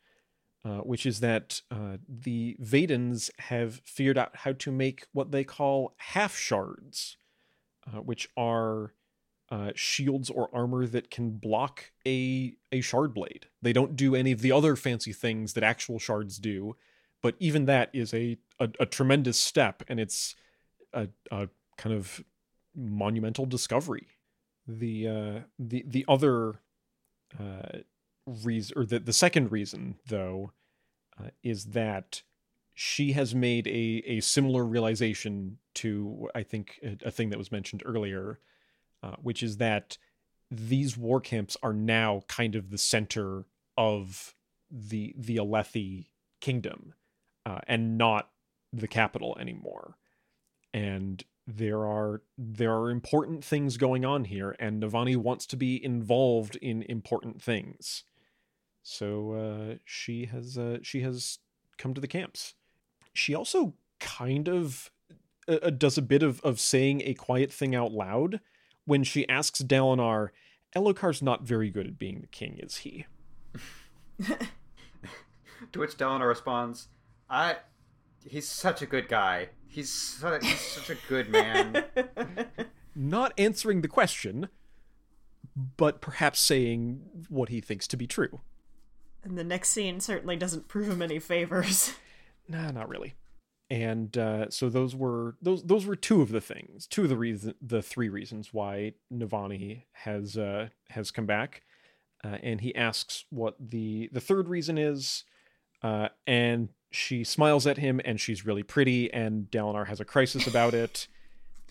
uh, 0.63 0.79
which 0.79 1.05
is 1.05 1.19
that 1.19 1.61
uh, 1.69 1.97
the 2.07 2.55
Vedans 2.61 3.29
have 3.39 3.81
figured 3.83 4.17
out 4.17 4.37
how 4.37 4.53
to 4.53 4.71
make 4.71 5.05
what 5.11 5.31
they 5.31 5.43
call 5.43 5.93
half 5.97 6.35
shards, 6.37 7.17
uh, 7.87 7.99
which 7.99 8.29
are 8.37 8.93
uh, 9.51 9.71
shields 9.75 10.29
or 10.29 10.49
armor 10.53 10.87
that 10.87 11.11
can 11.11 11.31
block 11.31 11.91
a 12.07 12.55
a 12.71 12.79
shard 12.81 13.13
blade. 13.13 13.47
They 13.61 13.73
don't 13.73 13.97
do 13.97 14.15
any 14.15 14.31
of 14.31 14.41
the 14.41 14.51
other 14.53 14.77
fancy 14.77 15.11
things 15.11 15.53
that 15.53 15.63
actual 15.63 15.99
shards 15.99 16.37
do, 16.37 16.77
but 17.21 17.35
even 17.37 17.65
that 17.65 17.89
is 17.93 18.13
a 18.13 18.37
a, 18.59 18.69
a 18.79 18.85
tremendous 18.85 19.37
step, 19.37 19.83
and 19.89 19.99
it's 19.99 20.35
a, 20.93 21.09
a 21.31 21.49
kind 21.77 21.93
of 21.93 22.23
monumental 22.75 23.45
discovery. 23.45 24.07
The 24.65 25.07
uh, 25.07 25.39
the 25.59 25.83
the 25.85 26.05
other 26.07 26.61
uh, 27.37 27.79
reason, 28.25 28.77
or 28.77 28.85
the 28.85 28.99
the 28.99 29.13
second 29.13 29.51
reason, 29.51 29.97
though, 30.07 30.53
uh, 31.19 31.29
is 31.43 31.65
that 31.65 32.21
she 32.73 33.11
has 33.11 33.35
made 33.35 33.67
a 33.67 34.01
a 34.05 34.21
similar 34.21 34.63
realization 34.63 35.57
to 35.75 36.29
I 36.33 36.43
think 36.43 36.79
a, 36.83 37.07
a 37.07 37.11
thing 37.11 37.31
that 37.31 37.37
was 37.37 37.51
mentioned 37.51 37.83
earlier, 37.85 38.39
uh, 39.03 39.15
which 39.21 39.43
is 39.43 39.57
that 39.57 39.97
these 40.49 40.97
war 40.97 41.21
camps 41.21 41.55
are 41.63 41.73
now 41.73 42.23
kind 42.27 42.55
of 42.55 42.69
the 42.69 42.77
center 42.77 43.45
of 43.77 44.35
the 44.69 45.13
the 45.17 45.37
Alethi 45.37 46.07
kingdom, 46.39 46.93
uh, 47.45 47.59
and 47.67 47.97
not 47.97 48.29
the 48.73 48.87
capital 48.87 49.37
anymore. 49.39 49.95
And 50.73 51.23
there 51.47 51.85
are 51.85 52.21
there 52.37 52.73
are 52.73 52.89
important 52.89 53.43
things 53.43 53.77
going 53.77 54.05
on 54.05 54.25
here, 54.25 54.55
and 54.59 54.81
Navani 54.81 55.15
wants 55.17 55.45
to 55.47 55.57
be 55.57 55.83
involved 55.83 56.55
in 56.57 56.83
important 56.83 57.41
things. 57.41 58.03
So 58.83 59.33
uh, 59.33 59.75
she 59.85 60.25
has 60.25 60.57
uh, 60.57 60.79
she 60.81 61.01
has 61.01 61.39
come 61.77 61.93
to 61.93 62.01
the 62.01 62.07
camps. 62.07 62.55
She 63.13 63.35
also 63.35 63.73
kind 63.99 64.47
of 64.47 64.91
uh, 65.47 65.59
uh, 65.63 65.69
does 65.69 65.97
a 65.97 66.01
bit 66.01 66.23
of, 66.23 66.41
of 66.41 66.59
saying 66.59 67.01
a 67.03 67.13
quiet 67.13 67.51
thing 67.51 67.75
out 67.75 67.91
loud 67.91 68.39
when 68.91 69.05
she 69.05 69.25
asks 69.29 69.61
Dalinar, 69.61 70.31
Elhokar's 70.75 71.21
not 71.21 71.43
very 71.43 71.69
good 71.69 71.87
at 71.87 71.97
being 71.97 72.19
the 72.19 72.27
king, 72.27 72.59
is 72.61 72.79
he? 72.79 73.05
To 75.71 75.79
which 75.79 75.91
Dalinar 75.91 76.27
responds, 76.27 76.87
"I, 77.29 77.57
he's 78.25 78.49
such 78.49 78.81
a 78.81 78.85
good 78.85 79.07
guy. 79.07 79.49
He's 79.67 79.89
such, 79.89 80.43
he's 80.45 80.59
such 80.59 80.89
a 80.89 80.97
good 81.07 81.29
man." 81.29 81.85
Not 82.95 83.31
answering 83.37 83.81
the 83.81 83.87
question, 83.87 84.49
but 85.77 86.01
perhaps 86.01 86.41
saying 86.41 87.03
what 87.29 87.47
he 87.49 87.61
thinks 87.61 87.87
to 87.87 87.95
be 87.95 88.07
true. 88.07 88.41
and 89.23 89.37
the 89.37 89.43
next 89.45 89.69
scene 89.69 90.01
certainly 90.01 90.35
doesn't 90.35 90.67
prove 90.67 90.89
him 90.89 91.01
any 91.01 91.19
favors 91.19 91.93
Nah, 92.49 92.71
not 92.71 92.89
really. 92.89 93.13
And 93.71 94.17
uh, 94.17 94.49
so 94.49 94.69
those 94.69 94.93
were 94.97 95.37
those 95.41 95.63
those 95.63 95.85
were 95.85 95.95
two 95.95 96.21
of 96.21 96.33
the 96.33 96.41
things, 96.41 96.85
two 96.85 97.03
of 97.03 97.09
the 97.09 97.15
reason, 97.15 97.53
the 97.61 97.81
three 97.81 98.09
reasons 98.09 98.53
why 98.53 98.95
Navani 99.09 99.83
has 99.93 100.37
uh, 100.37 100.67
has 100.89 101.09
come 101.09 101.25
back. 101.25 101.61
Uh, 102.21 102.37
and 102.43 102.59
he 102.59 102.75
asks 102.75 103.23
what 103.29 103.55
the 103.57 104.09
the 104.11 104.19
third 104.19 104.49
reason 104.49 104.77
is, 104.77 105.23
uh, 105.83 106.09
and 106.27 106.67
she 106.91 107.23
smiles 107.23 107.65
at 107.65 107.77
him, 107.77 108.01
and 108.03 108.19
she's 108.19 108.45
really 108.45 108.61
pretty, 108.61 109.11
and 109.13 109.49
Dalinar 109.49 109.87
has 109.87 110.01
a 110.01 110.05
crisis 110.05 110.47
about 110.47 110.73
it, 110.73 111.07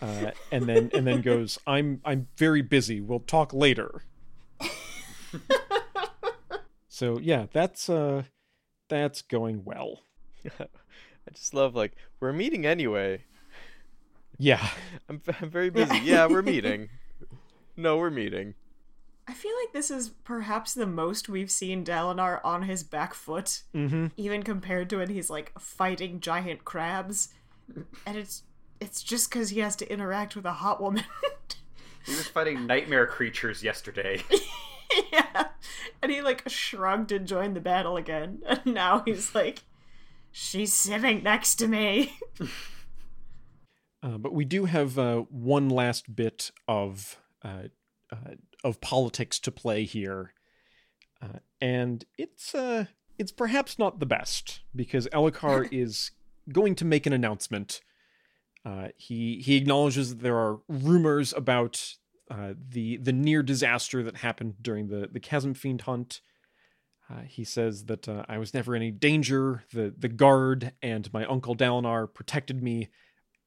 uh, 0.01 0.31
and 0.51 0.65
then 0.67 0.89
and 0.95 1.05
then 1.05 1.21
goes, 1.21 1.59
"I'm 1.67 2.01
I'm 2.03 2.29
very 2.35 2.63
busy. 2.63 2.99
We'll 2.99 3.19
talk 3.19 3.53
later." 3.53 4.05
so 6.87 7.19
yeah, 7.19 7.45
that's 7.53 7.91
uh, 7.91 8.23
that's 8.89 9.21
going 9.21 9.63
well. 9.63 10.01
I 11.27 11.31
just 11.31 11.53
love 11.53 11.75
like 11.75 11.93
we're 12.19 12.33
meeting 12.33 12.65
anyway. 12.65 13.23
Yeah. 14.37 14.65
I'm, 15.09 15.21
I'm 15.41 15.49
very 15.49 15.69
busy. 15.69 15.99
Yeah, 15.99 16.25
we're 16.27 16.41
meeting. 16.53 16.89
No, 17.77 17.97
we're 17.97 18.09
meeting. 18.09 18.55
I 19.27 19.33
feel 19.33 19.51
like 19.63 19.71
this 19.71 19.91
is 19.91 20.09
perhaps 20.09 20.73
the 20.73 20.87
most 20.87 21.29
we've 21.29 21.51
seen 21.51 21.85
Dalinar 21.85 22.41
on 22.43 22.63
his 22.63 22.83
back 22.83 23.13
foot, 23.13 23.61
Mm-hmm. 23.73 24.07
even 24.17 24.43
compared 24.43 24.89
to 24.89 24.97
when 24.97 25.09
he's 25.09 25.29
like 25.29 25.57
fighting 25.59 26.19
giant 26.19 26.65
crabs, 26.65 27.29
and 28.05 28.17
it's 28.17 28.43
it's 28.81 29.03
just 29.03 29.29
because 29.29 29.49
he 29.51 29.59
has 29.59 29.75
to 29.77 29.91
interact 29.93 30.35
with 30.35 30.45
a 30.45 30.53
hot 30.53 30.81
woman. 30.81 31.03
He 32.03 32.15
was 32.15 32.27
fighting 32.27 32.65
nightmare 32.65 33.05
creatures 33.05 33.61
yesterday. 33.63 34.23
yeah, 35.13 35.49
and 36.01 36.11
he 36.11 36.19
like 36.23 36.41
shrugged 36.49 37.11
and 37.11 37.27
joined 37.27 37.55
the 37.55 37.61
battle 37.61 37.95
again, 37.95 38.41
and 38.47 38.65
now 38.65 39.03
he's 39.05 39.35
like, 39.35 39.59
she's 40.31 40.73
sitting 40.73 41.23
next 41.23 41.55
to 41.55 41.67
me. 41.67 42.17
Uh, 44.03 44.17
but 44.17 44.33
we 44.33 44.43
do 44.43 44.65
have 44.65 44.97
uh, 44.97 45.17
one 45.29 45.69
last 45.69 46.15
bit 46.15 46.49
of 46.67 47.19
uh, 47.43 47.65
uh, 48.11 48.33
of 48.63 48.81
politics 48.81 49.39
to 49.39 49.51
play 49.51 49.83
here, 49.83 50.33
uh, 51.21 51.37
and 51.59 52.05
it's 52.17 52.55
uh, 52.55 52.85
it's 53.19 53.31
perhaps 53.31 53.77
not 53.77 53.99
the 53.99 54.05
best 54.07 54.61
because 54.75 55.07
Elhokar 55.09 55.69
is 55.71 56.09
going 56.51 56.73
to 56.75 56.85
make 56.85 57.05
an 57.05 57.13
announcement. 57.13 57.81
Uh, 58.65 58.89
he 58.97 59.41
he 59.45 59.55
acknowledges 59.55 60.09
that 60.09 60.23
there 60.23 60.37
are 60.37 60.59
rumors 60.67 61.33
about 61.33 61.95
uh, 62.29 62.53
the 62.69 62.97
the 62.97 63.13
near 63.13 63.43
disaster 63.43 64.03
that 64.03 64.17
happened 64.17 64.55
during 64.61 64.87
the 64.87 65.07
the 65.11 65.19
Chasm 65.19 65.53
Fiend 65.53 65.81
hunt. 65.81 66.21
Uh, 67.11 67.21
he 67.27 67.43
says 67.43 67.85
that 67.85 68.07
uh, 68.07 68.23
I 68.29 68.37
was 68.37 68.53
never 68.53 68.75
in 68.75 68.81
any 68.81 68.91
danger. 68.91 69.63
The 69.73 69.93
the 69.97 70.07
guard 70.07 70.73
and 70.81 71.11
my 71.11 71.25
uncle 71.25 71.55
Dalinar 71.55 72.11
protected 72.13 72.63
me 72.63 72.89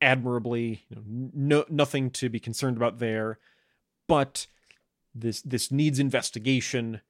admirably. 0.01 0.85
You 0.89 0.97
know, 0.97 1.03
no 1.07 1.65
nothing 1.69 2.11
to 2.13 2.29
be 2.29 2.41
concerned 2.41 2.77
about 2.77 2.99
there. 2.99 3.39
But 4.07 4.47
this 5.15 5.41
this 5.41 5.71
needs 5.71 5.99
investigation, 5.99 7.01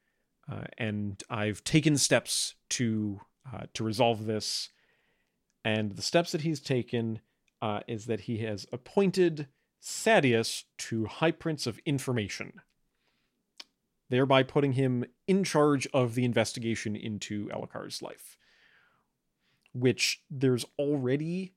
uh, 0.51 0.65
and 0.79 1.23
I've 1.29 1.65
taken 1.65 1.97
steps 1.97 2.55
to 2.71 3.21
uh, 3.53 3.65
to 3.75 3.85
resolve 3.85 4.27
this. 4.27 4.71
And 5.65 5.97
the 5.97 6.03
steps 6.03 6.33
that 6.33 6.43
he's 6.43 6.61
taken 6.61 7.21
uh, 7.63 7.81
is 7.89 8.07
that 8.07 8.21
he 8.21 8.39
has 8.39 8.67
appointed 8.71 9.49
Sadeas 9.83 10.65
to 10.79 11.07
High 11.07 11.31
Prince 11.31 11.67
of 11.67 11.79
Information, 11.87 12.61
thereby 14.11 14.43
putting 14.43 14.73
him 14.73 15.05
in 15.27 15.45
charge 15.45 15.87
of 15.95 16.15
the 16.15 16.25
investigation 16.25 16.97
into 16.97 17.49
Elhokar's 17.49 18.03
life. 18.03 18.37
Which 19.73 20.23
there's 20.31 20.65
already 20.79 21.55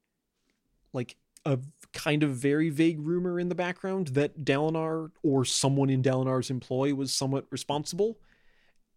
like 0.93 1.17
a 1.45 1.59
kind 1.93 2.23
of 2.23 2.31
very 2.31 2.69
vague 2.69 2.99
rumor 2.99 3.39
in 3.39 3.49
the 3.49 3.55
background 3.55 4.09
that 4.09 4.43
Dalinar 4.43 5.11
or 5.23 5.45
someone 5.45 5.89
in 5.89 6.01
Dalinar's 6.01 6.49
employ 6.49 6.93
was 6.93 7.13
somewhat 7.13 7.45
responsible. 7.49 8.19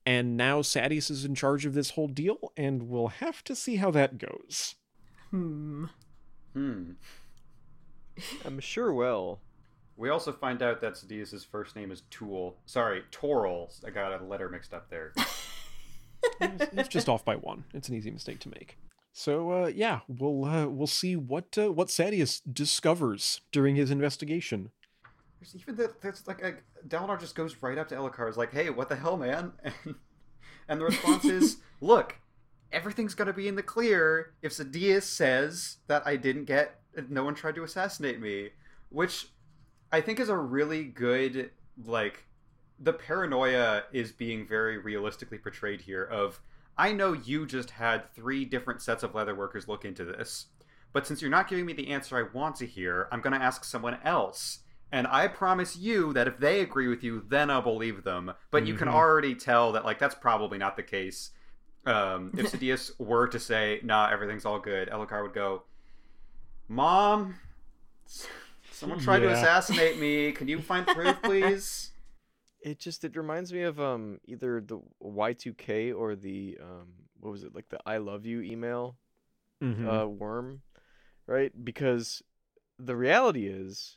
And 0.07 0.37
now 0.37 0.63
Sadeas 0.63 1.11
is 1.11 1.25
in 1.25 1.35
charge 1.35 1.67
of 1.67 1.75
this 1.75 1.91
whole 1.91 2.09
deal, 2.09 2.53
and 2.57 2.89
we'll 2.89 3.09
have 3.09 3.45
to 3.45 3.55
see 3.55 3.77
how 3.77 3.91
that 3.91 4.19
goes. 4.19 4.75
Hmm. 5.31 5.85
Hmm. 6.55 6.93
I'm 8.45 8.61
sure 8.61 8.93
well. 8.93 9.41
We 10.01 10.09
also 10.09 10.33
find 10.33 10.63
out 10.63 10.81
that 10.81 10.95
Sadeas' 10.95 11.45
first 11.47 11.77
name 11.77 11.91
is 11.91 12.05
Tool. 12.09 12.57
Sorry, 12.65 13.03
Toril. 13.13 13.69
I 13.87 13.91
got 13.91 14.19
a 14.19 14.25
letter 14.25 14.49
mixed 14.49 14.73
up 14.75 14.89
there. 14.89 15.13
It's, 16.39 16.67
it's 16.75 16.89
just 16.89 17.09
off 17.09 17.25
by 17.25 17.37
one. 17.37 17.65
It's 17.73 17.89
an 17.89 17.95
easy 17.95 18.11
mistake 18.11 18.41
to 18.41 18.51
make. 18.51 18.77
So 19.15 19.53
uh, 19.53 19.67
yeah, 19.69 20.01
we'll 20.07 20.45
uh, 20.45 20.67
we'll 20.67 20.87
see 20.87 21.17
what 21.17 21.57
uh, 21.57 21.73
what 21.73 21.89
Sadeas 21.89 22.43
discovers 22.51 23.41
during 23.53 23.75
his 23.75 23.91
investigation. 23.91 24.71
There's 25.41 25.57
even 25.57 25.77
that 25.77 26.03
there's 26.03 26.27
like 26.27 26.43
a 26.43 26.57
Dalinar 26.87 27.19
just 27.19 27.35
goes 27.35 27.57
right 27.63 27.79
up 27.79 27.89
to 27.89 27.95
Elhokar, 27.95 28.29
is 28.29 28.37
like, 28.37 28.53
"Hey, 28.53 28.69
what 28.69 28.91
the 28.91 28.97
hell, 28.97 29.17
man?" 29.17 29.53
And, 29.65 29.95
and 30.69 30.81
the 30.81 30.85
response 30.85 31.25
is, 31.25 31.57
"Look, 31.81 32.17
everything's 32.71 33.15
gonna 33.15 33.33
be 33.33 33.49
in 33.49 33.57
the 33.57 33.63
clear 33.63 34.35
if 34.43 34.53
Sadeas 34.53 35.05
says 35.05 35.79
that 35.87 36.07
I 36.07 36.17
didn't 36.17 36.45
get, 36.45 36.81
no 37.09 37.25
one 37.25 37.35
tried 37.35 37.55
to 37.55 37.65
assassinate 37.65 38.21
me," 38.21 38.51
which 38.91 39.29
I 39.93 40.01
think 40.01 40.21
is 40.21 40.29
a 40.29 40.37
really 40.37 40.85
good 40.85 41.51
like. 41.85 42.25
The 42.83 42.93
paranoia 42.95 43.83
is 43.93 44.11
being 44.13 44.47
very 44.47 44.79
realistically 44.79 45.39
portrayed 45.39 45.83
here. 45.83 46.03
Of 46.05 46.41
I 46.79 46.93
know 46.93 47.13
you 47.13 47.47
just 47.47 47.71
had 47.71 48.11
three 48.15 48.45
different 48.45 48.81
sets 48.81 49.03
of 49.03 49.15
leather 49.15 49.35
workers 49.35 49.69
look 49.69 49.85
into 49.85 50.05
this, 50.05 50.47
but 50.93 51.07
since 51.07 51.21
you're 51.21 51.31
not 51.31 51.49
giving 51.49 51.67
me 51.67 51.73
the 51.75 51.89
answer 51.89 52.17
I 52.17 52.35
want 52.37 52.57
to 52.57 52.67
hear, 52.67 53.07
I'm 53.13 53.21
going 53.21 53.39
to 53.39 53.45
ask 53.45 53.65
someone 53.65 53.99
else. 54.03 54.61
And 54.93 55.07
I 55.07 55.29
promise 55.29 55.77
you 55.77 56.13
that 56.15 56.27
if 56.27 56.39
they 56.39 56.61
agree 56.61 56.89
with 56.89 57.05
you, 57.05 57.25
then 57.29 57.51
I'll 57.51 57.61
believe 57.63 58.03
them. 58.03 58.33
But 58.51 58.67
you 58.67 58.75
can 58.75 58.89
Mhm. 58.89 58.95
already 58.95 59.35
tell 59.35 59.73
that 59.73 59.85
like 59.85 59.99
that's 59.99 60.15
probably 60.15 60.57
not 60.59 60.77
the 60.77 60.83
case. 60.83 61.31
Um, 61.87 62.33
if 62.37 62.47
Sadeas 62.53 62.93
were 62.99 63.29
to 63.29 63.39
say, 63.39 63.81
"Nah, 63.85 64.09
everything's 64.11 64.45
all 64.47 64.59
good," 64.59 64.89
Elhokar 64.89 65.23
would 65.23 65.35
go, 65.35 65.65
"Mom, 66.67 67.37
someone 68.81 68.99
tried 68.99 69.21
to 69.21 69.27
assassinate 69.31 69.99
me. 69.99 70.33
Can 70.39 70.49
you 70.49 70.61
find 70.61 70.87
proof, 70.87 71.21
please?" 71.23 71.93
It 72.63 72.79
just 72.79 73.05
it 73.05 73.17
reminds 73.17 73.53
me 73.53 73.63
of 73.63 73.81
um 73.81 74.19
either 74.27 74.61
the 74.61 74.81
Y2K 75.03 75.95
or 75.97 76.15
the 76.17 76.59
um 76.61 76.89
what 77.21 77.31
was 77.31 77.45
it 77.45 77.55
like 77.55 77.69
the 77.69 77.79
I 77.87 77.99
love 77.99 78.27
you 78.27 78.41
email 78.43 78.97
Mhm. 79.63 79.87
uh 79.87 80.09
worm, 80.09 80.63
right? 81.27 81.53
Because 81.65 82.23
the 82.79 82.97
reality 82.97 83.47
is 83.47 83.97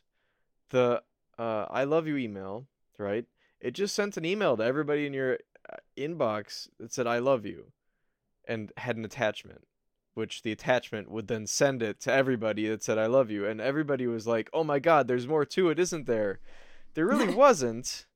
the 0.70 1.02
uh 1.38 1.66
I 1.70 1.84
love 1.84 2.06
you 2.06 2.16
email, 2.16 2.66
right? 2.98 3.26
It 3.60 3.72
just 3.72 3.94
sent 3.94 4.16
an 4.16 4.24
email 4.24 4.56
to 4.56 4.62
everybody 4.64 5.06
in 5.06 5.12
your 5.14 5.38
uh, 5.70 5.76
inbox 5.96 6.68
that 6.78 6.92
said 6.92 7.06
I 7.06 7.18
love 7.18 7.44
you 7.46 7.72
and 8.46 8.72
had 8.76 8.96
an 8.96 9.04
attachment 9.04 9.66
which 10.14 10.42
the 10.42 10.52
attachment 10.52 11.10
would 11.10 11.28
then 11.28 11.46
send 11.46 11.82
it 11.82 12.00
to 12.00 12.12
everybody 12.12 12.68
that 12.68 12.82
said 12.82 12.98
I 12.98 13.06
love 13.06 13.30
you 13.30 13.46
and 13.46 13.60
everybody 13.60 14.06
was 14.06 14.26
like, 14.26 14.48
"Oh 14.52 14.64
my 14.64 14.78
god, 14.78 15.08
there's 15.08 15.28
more 15.28 15.44
to 15.44 15.70
it, 15.70 15.78
isn't 15.78 16.06
there?" 16.06 16.40
There 16.94 17.06
really 17.06 17.34
wasn't. 17.44 18.06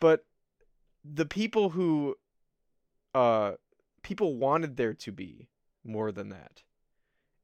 But 0.00 0.24
the 1.04 1.26
people 1.26 1.70
who 1.70 2.16
uh 3.14 3.52
people 4.02 4.36
wanted 4.36 4.76
there 4.76 4.94
to 4.94 5.12
be 5.12 5.48
more 5.84 6.12
than 6.12 6.28
that. 6.30 6.62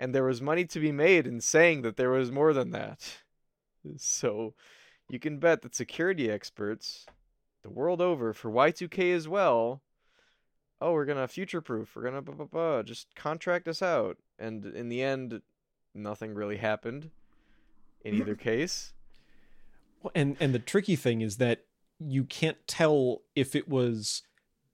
And 0.00 0.14
there 0.14 0.24
was 0.24 0.42
money 0.42 0.64
to 0.66 0.80
be 0.80 0.92
made 0.92 1.26
in 1.26 1.40
saying 1.40 1.82
that 1.82 1.96
there 1.96 2.10
was 2.10 2.32
more 2.32 2.52
than 2.52 2.70
that. 2.70 3.18
So 3.96 4.54
you 5.08 5.18
can 5.18 5.38
bet 5.38 5.62
that 5.62 5.74
security 5.74 6.30
experts 6.30 7.06
the 7.62 7.70
world 7.70 8.00
over 8.00 8.32
for 8.32 8.50
Y2K 8.50 9.14
as 9.14 9.28
well. 9.28 9.82
Oh, 10.84 10.92
we're 10.92 11.06
gonna 11.06 11.26
future 11.26 11.62
proof. 11.62 11.96
We're 11.96 12.02
gonna 12.02 12.20
blah, 12.20 12.34
blah, 12.34 12.44
blah, 12.44 12.82
just 12.82 13.14
contract 13.14 13.66
us 13.68 13.80
out. 13.80 14.18
And 14.38 14.66
in 14.66 14.90
the 14.90 15.02
end, 15.02 15.40
nothing 15.94 16.34
really 16.34 16.58
happened. 16.58 17.10
In 18.04 18.16
either 18.16 18.34
case, 18.34 18.92
Well, 20.02 20.12
and 20.14 20.36
and 20.38 20.54
the 20.54 20.58
tricky 20.58 20.94
thing 20.94 21.22
is 21.22 21.38
that 21.38 21.64
you 21.98 22.24
can't 22.24 22.58
tell 22.66 23.22
if 23.34 23.56
it 23.56 23.66
was 23.66 24.22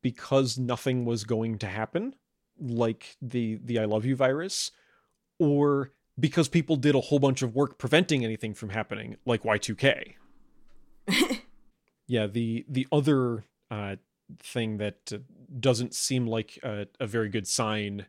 because 0.03 0.59
nothing 0.59 1.05
was 1.05 1.23
going 1.23 1.59
to 1.59 1.69
happen 1.69 2.17
like 2.61 3.17
the 3.23 3.61
the 3.65 3.79
i 3.79 3.85
love 3.85 4.05
you 4.05 4.17
virus 4.17 4.73
or 5.39 5.93
because 6.19 6.49
people 6.49 6.75
did 6.77 6.95
a 6.95 7.01
whole 7.01 7.21
bunch 7.21 7.41
of 7.41 7.55
work 7.55 7.79
preventing 7.79 8.25
anything 8.25 8.53
from 8.53 8.71
happening 8.71 9.17
like 9.25 9.43
y2k 9.45 10.15
yeah 12.07 12.27
the 12.27 12.65
the 12.69 12.87
other 12.91 13.45
uh 13.71 13.97
thing 14.39 14.79
that 14.79 15.13
uh, 15.13 15.19
doesn't 15.59 15.95
seem 15.95 16.27
like 16.27 16.59
a, 16.63 16.87
a 16.99 17.07
very 17.07 17.29
good 17.29 17.47
sign 17.47 18.07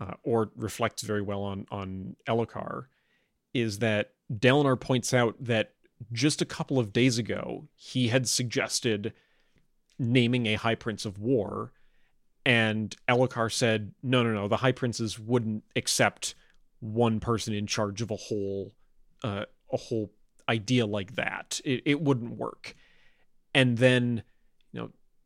uh, 0.00 0.14
or 0.22 0.50
reflects 0.56 1.02
very 1.02 1.22
well 1.22 1.42
on 1.42 1.66
on 1.70 2.16
Elhokar 2.28 2.86
is 3.54 3.78
that 3.78 4.12
Dalinar 4.32 4.78
points 4.78 5.14
out 5.14 5.34
that 5.40 5.72
just 6.12 6.42
a 6.42 6.46
couple 6.46 6.78
of 6.78 6.92
days 6.92 7.18
ago 7.18 7.68
he 7.74 8.08
had 8.08 8.28
suggested 8.28 9.12
naming 9.98 10.46
a 10.46 10.54
high 10.54 10.74
prince 10.74 11.04
of 11.06 11.18
war 11.18 11.72
and 12.44 12.94
Elhokar 13.08 13.50
said 13.50 13.92
no 14.02 14.22
no 14.22 14.32
no 14.32 14.48
the 14.48 14.58
high 14.58 14.72
princes 14.72 15.18
wouldn't 15.18 15.64
accept 15.74 16.34
one 16.80 17.20
person 17.20 17.54
in 17.54 17.66
charge 17.66 18.02
of 18.02 18.10
a 18.10 18.16
whole 18.16 18.74
uh, 19.24 19.46
a 19.72 19.76
whole 19.76 20.12
idea 20.48 20.86
like 20.86 21.16
that. 21.16 21.60
It, 21.64 21.82
it 21.84 22.00
wouldn't 22.00 22.36
work. 22.36 22.74
And 23.54 23.78
then 23.78 24.22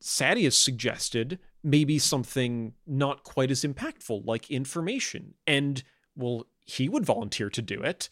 Sadeas 0.02 0.54
suggested 0.54 1.38
maybe 1.62 1.98
something 1.98 2.74
not 2.86 3.22
quite 3.22 3.50
as 3.50 3.62
impactful 3.62 4.24
like 4.24 4.50
information. 4.50 5.34
And 5.46 5.82
well 6.16 6.46
he 6.64 6.88
would 6.88 7.04
volunteer 7.04 7.50
to 7.50 7.62
do 7.62 7.80
it. 7.82 8.08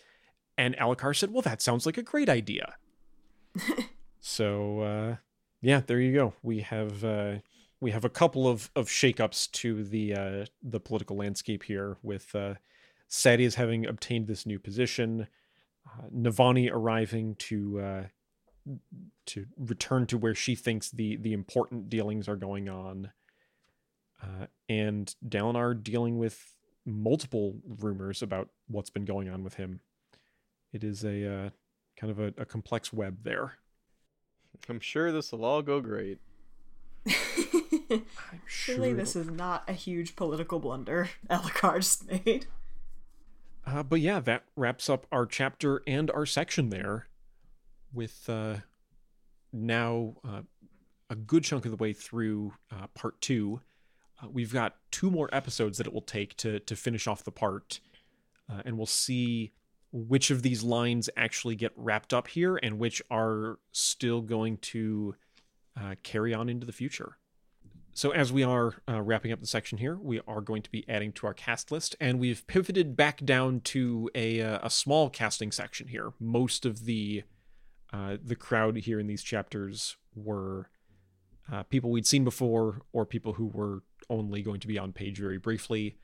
And 0.57 0.77
Elhokar 0.77 1.17
said 1.17 1.33
well 1.33 1.43
that 1.43 1.63
sounds 1.63 1.87
like 1.87 1.99
a 1.99 2.03
great 2.03 2.29
idea. 2.29 2.75
So 4.21 4.81
uh 4.81 5.17
yeah 5.63 5.81
there 5.87 6.01
you 6.01 6.13
go. 6.13 6.35
We 6.43 6.61
have 6.61 7.05
uh 7.05 7.37
we 7.81 7.93
have 7.93 8.05
a 8.05 8.11
couple 8.11 8.49
of 8.49 8.71
of 8.75 8.89
shakeups 8.89 9.51
to 9.53 9.85
the 9.85 10.15
uh 10.15 10.47
the 10.63 10.81
political 10.81 11.17
landscape 11.17 11.63
here 11.63 11.97
with 12.03 12.35
uh 12.35 12.55
Sadeas 13.09 13.55
having 13.55 13.87
obtained 13.87 14.27
this 14.27 14.45
new 14.45 14.59
position 14.59 15.29
uh, 15.89 16.03
Navani 16.15 16.71
arriving 16.71 17.35
to 17.37 17.81
uh, 17.81 18.03
to 19.27 19.47
return 19.57 20.07
to 20.07 20.19
where 20.19 20.35
she 20.35 20.55
thinks 20.55 20.91
the 20.91 21.17
the 21.17 21.33
important 21.33 21.89
dealings 21.89 22.29
are 22.29 22.37
going 22.37 22.69
on, 22.69 23.11
uh, 24.23 24.47
and 24.69 25.15
Dalinar 25.27 25.83
dealing 25.83 26.19
with 26.19 26.55
multiple 26.85 27.57
rumors 27.67 28.23
about 28.23 28.49
what's 28.67 28.91
been 28.91 29.05
going 29.05 29.29
on 29.29 29.45
with 29.45 29.55
him. 29.55 29.81
It 30.73 30.85
is 30.85 31.05
a 31.05 31.47
uh, 31.47 31.51
kind 31.97 32.11
of 32.11 32.19
a, 32.19 32.35
a 32.39 32.45
complex 32.45 32.93
web 32.93 33.25
there. 33.25 33.55
I'm 34.69 34.81
sure 34.81 35.13
this 35.13 35.33
will 35.33 35.45
all 35.45 35.63
go 35.63 35.81
great. 35.81 36.19
I'm 37.07 38.03
sure 38.47 38.75
Surely 38.75 38.93
this 38.93 39.17
is 39.17 39.29
not 39.29 39.65
a 39.69 39.73
huge 39.73 40.17
political 40.17 40.59
blunder 40.59 41.11
Elhokar's 41.31 42.05
made. 42.05 42.47
Uh, 43.67 43.83
but 43.83 44.01
yeah, 44.01 44.21
that 44.21 44.45
wraps 44.57 44.89
up 44.89 45.07
our 45.13 45.27
chapter 45.27 45.83
and 45.87 46.11
our 46.11 46.27
section 46.27 46.71
there 46.71 47.08
with 47.93 48.29
uh, 48.29 48.57
now 49.53 50.15
uh, 50.27 50.43
a 51.11 51.17
good 51.17 51.45
chunk 51.45 51.65
of 51.65 51.71
the 51.71 51.77
way 51.77 51.93
through 51.93 52.53
uh, 52.71 52.87
part 52.95 53.21
two. 53.21 53.61
We've 54.29 54.53
got 54.53 54.77
two 54.91 55.11
more 55.13 55.29
episodes 55.33 55.79
that 55.79 55.87
it 55.87 55.93
will 55.93 56.01
take 56.01 56.37
to, 56.39 56.59
to 56.59 56.75
finish 56.75 57.07
off 57.07 57.23
the 57.23 57.31
part, 57.31 57.79
and 58.65 58.77
we'll 58.77 58.87
see 58.87 59.53
which 59.93 60.31
of 60.31 60.43
these 60.43 60.63
lines 60.63 61.09
actually 61.17 61.55
get 61.55 61.73
wrapped 61.77 62.13
up 62.13 62.29
here 62.29 62.57
and 62.57 62.79
which 62.79 63.01
are 63.11 63.59
still 63.73 64.21
going 64.21 64.59
to 64.59 65.15
uh, 65.81 65.95
carry 66.03 66.35
on 66.35 66.49
into 66.49 66.67
the 66.67 66.73
future. 66.73 67.19
So, 67.95 68.11
as 68.11 68.33
we 68.33 68.43
are 68.43 68.75
uh, 68.89 69.01
wrapping 69.03 69.33
up 69.33 69.41
the 69.41 69.47
section 69.47 69.79
here, 69.79 69.97
we 69.97 70.21
are 70.29 70.41
going 70.41 70.63
to 70.63 70.71
be 70.71 70.85
adding 70.89 71.13
to 71.13 71.27
our 71.27 71.35
cast 71.35 71.73
list, 71.73 71.97
and 72.01 72.21
we've 72.21 72.47
pivoted 72.47 72.97
back 72.97 73.25
down 73.25 73.61
to 73.63 74.09
a 74.15 74.39
a 74.39 74.71
small 74.71 75.11
casting 75.11 75.51
section 75.51 75.89
here. 75.89 76.13
Most 76.21 76.65
of 76.65 76.85
the 76.85 77.25
uh, 77.93 78.17
the 78.23 78.37
crowd 78.37 78.77
here 78.77 79.01
in 79.01 79.07
these 79.07 79.23
chapters 79.23 79.97
were 80.15 80.71
uh, 81.51 81.63
people 81.65 81.91
we'd 81.91 82.07
seen 82.07 82.25
before, 82.25 82.83
or 82.93 83.07
people 83.07 83.35
who 83.35 83.47
were 83.47 83.83
only 84.11 84.43
going 84.43 84.61
to 84.61 84.67
be 84.67 84.79
on 84.79 84.93
page 84.93 85.19
very 85.19 85.39
briefly. 85.39 85.97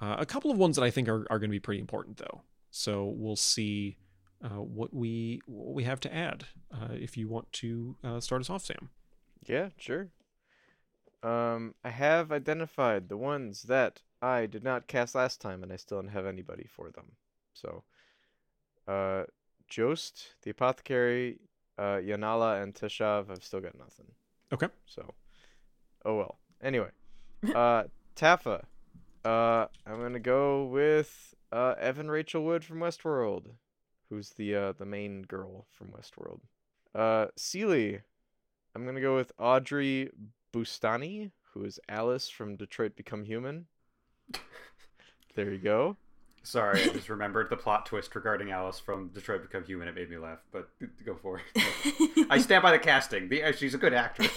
Uh, 0.00 0.16
a 0.18 0.26
couple 0.26 0.50
of 0.50 0.58
ones 0.58 0.76
that 0.76 0.82
I 0.82 0.90
think 0.90 1.08
are, 1.08 1.26
are 1.30 1.38
going 1.38 1.50
to 1.50 1.54
be 1.54 1.60
pretty 1.60 1.80
important, 1.80 2.18
though. 2.18 2.42
So 2.70 3.14
we'll 3.16 3.36
see 3.36 3.98
uh, 4.44 4.60
what 4.60 4.92
we 4.92 5.40
what 5.46 5.74
we 5.74 5.84
have 5.84 6.00
to 6.00 6.14
add. 6.14 6.44
Uh, 6.72 6.88
if 6.92 7.16
you 7.16 7.28
want 7.28 7.50
to 7.52 7.96
uh, 8.04 8.20
start 8.20 8.40
us 8.42 8.50
off, 8.50 8.64
Sam. 8.64 8.90
Yeah, 9.46 9.68
sure. 9.78 10.08
Um, 11.22 11.74
I 11.82 11.90
have 11.90 12.32
identified 12.32 13.08
the 13.08 13.16
ones 13.16 13.62
that 13.62 14.02
I 14.20 14.46
did 14.46 14.62
not 14.62 14.88
cast 14.88 15.14
last 15.14 15.40
time, 15.40 15.62
and 15.62 15.72
I 15.72 15.76
still 15.76 16.02
don't 16.02 16.10
have 16.10 16.26
anybody 16.26 16.68
for 16.70 16.90
them. 16.90 17.12
So, 17.54 17.84
uh, 18.86 19.24
Jost, 19.74 20.36
the 20.42 20.50
Apothecary, 20.50 21.40
uh, 21.76 21.98
Yanala, 21.98 22.62
and 22.62 22.72
Teshav, 22.72 23.28
I've 23.28 23.42
still 23.42 23.60
got 23.60 23.76
nothing. 23.76 24.06
Okay. 24.52 24.68
So, 24.86 25.14
oh 26.04 26.16
well. 26.16 26.38
Anyway, 26.62 26.90
uh, 27.52 27.84
Taffa, 28.16 28.62
uh, 29.24 29.66
I'm 29.84 30.00
gonna 30.00 30.20
go 30.20 30.66
with 30.66 31.34
uh 31.50 31.74
Evan 31.80 32.08
Rachel 32.08 32.44
Wood 32.44 32.64
from 32.64 32.78
Westworld, 32.78 33.46
who's 34.08 34.30
the 34.30 34.54
uh 34.54 34.72
the 34.78 34.84
main 34.84 35.22
girl 35.22 35.66
from 35.72 35.88
Westworld. 35.88 36.40
Uh, 36.94 37.26
Seeli, 37.36 38.00
I'm 38.76 38.86
gonna 38.86 39.00
go 39.00 39.16
with 39.16 39.32
Audrey 39.40 40.10
Bustani, 40.52 41.32
who 41.52 41.64
is 41.64 41.80
Alice 41.88 42.28
from 42.28 42.54
Detroit 42.54 42.94
Become 42.94 43.24
Human. 43.24 43.66
there 45.34 45.52
you 45.52 45.58
go. 45.58 45.96
Sorry, 46.44 46.82
I 46.82 46.88
just 46.88 47.08
remembered 47.08 47.48
the 47.48 47.56
plot 47.56 47.86
twist 47.86 48.14
regarding 48.14 48.50
Alice 48.50 48.78
from 48.78 49.08
Detroit 49.08 49.40
Become 49.40 49.64
Human. 49.64 49.88
It 49.88 49.94
made 49.94 50.10
me 50.10 50.18
laugh, 50.18 50.40
but 50.52 50.68
go 51.04 51.14
for 51.14 51.40
it. 51.40 52.26
I 52.30 52.36
stand 52.38 52.62
by 52.62 52.70
the 52.70 52.78
casting. 52.78 53.30
The, 53.30 53.44
uh, 53.44 53.52
she's 53.52 53.72
a 53.72 53.78
good 53.78 53.94
actress. 53.94 54.30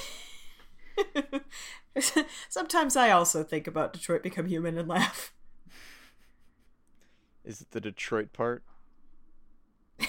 Sometimes 2.49 2.95
I 2.95 3.11
also 3.11 3.43
think 3.43 3.67
about 3.67 3.91
Detroit 3.91 4.23
Become 4.23 4.47
Human 4.47 4.77
and 4.77 4.87
laugh. 4.87 5.33
Is 7.43 7.59
it 7.59 7.71
the 7.71 7.81
Detroit 7.81 8.31
part? 8.31 8.63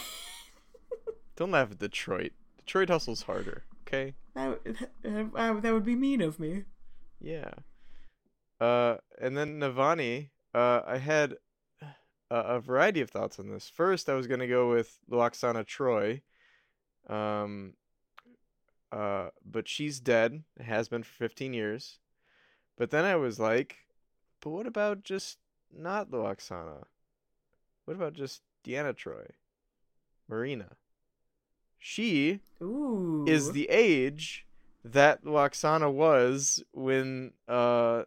Don't 1.37 1.51
laugh 1.51 1.73
at 1.73 1.81
Detroit. 1.81 2.31
Detroit 2.59 2.91
hustles 2.91 3.23
harder, 3.23 3.65
okay? 3.83 4.15
That, 4.37 4.65
that, 5.03 5.33
that, 5.33 5.63
that 5.63 5.75
would 5.75 5.85
be 5.85 5.97
mean 5.97 6.21
of 6.21 6.39
me. 6.39 6.63
Yeah. 7.21 7.51
Uh, 8.61 8.99
and 9.21 9.37
then 9.37 9.59
Navani, 9.59 10.29
uh, 10.55 10.83
I 10.87 10.99
had 10.99 11.35
a, 12.31 12.61
variety 12.61 13.01
of 13.01 13.11
thoughts 13.11 13.39
on 13.39 13.49
this. 13.51 13.69
First, 13.69 14.09
I 14.09 14.15
was 14.15 14.27
gonna 14.27 14.47
go 14.47 14.71
with 14.71 14.99
Lwaxana 15.11 15.65
Troi. 15.65 16.23
Um, 17.13 17.75
uh, 18.93 19.29
but 19.45 19.69
she's 19.69 20.01
dead. 20.01 20.43
Has 20.61 20.89
been 20.89 21.03
for 21.03 21.15
15 21.15 21.53
years. 21.53 21.99
But 22.77 22.91
then 22.91 23.05
I 23.05 23.17
was 23.17 23.39
like, 23.39 23.77
but 24.41 24.51
what 24.51 24.67
about 24.67 25.05
just 25.05 25.39
not 25.75 26.11
Lwaxana? 26.11 26.85
What 27.85 27.97
about 27.97 28.13
just 28.13 28.43
Deanna 28.65 28.95
Troi? 28.95 29.31
Marina. 30.29 30.77
She 31.79 32.41
Ooh. 32.61 33.25
is 33.27 33.53
the 33.53 33.69
age 33.71 34.47
that 34.85 35.25
Lwaxana 35.25 35.93
was 35.93 36.63
when 36.73 37.33
uh 37.47 38.05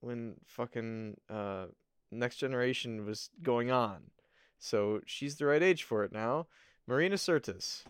when 0.00 0.36
fucking 0.46 1.16
uh 1.28 1.66
next 2.10 2.36
generation 2.36 3.04
was 3.06 3.30
going 3.42 3.70
on. 3.70 4.10
So 4.58 5.00
she's 5.06 5.36
the 5.36 5.46
right 5.46 5.62
age 5.62 5.82
for 5.84 6.04
it 6.04 6.12
now. 6.12 6.46
Marina 6.86 7.16
Sirtis. 7.16 7.84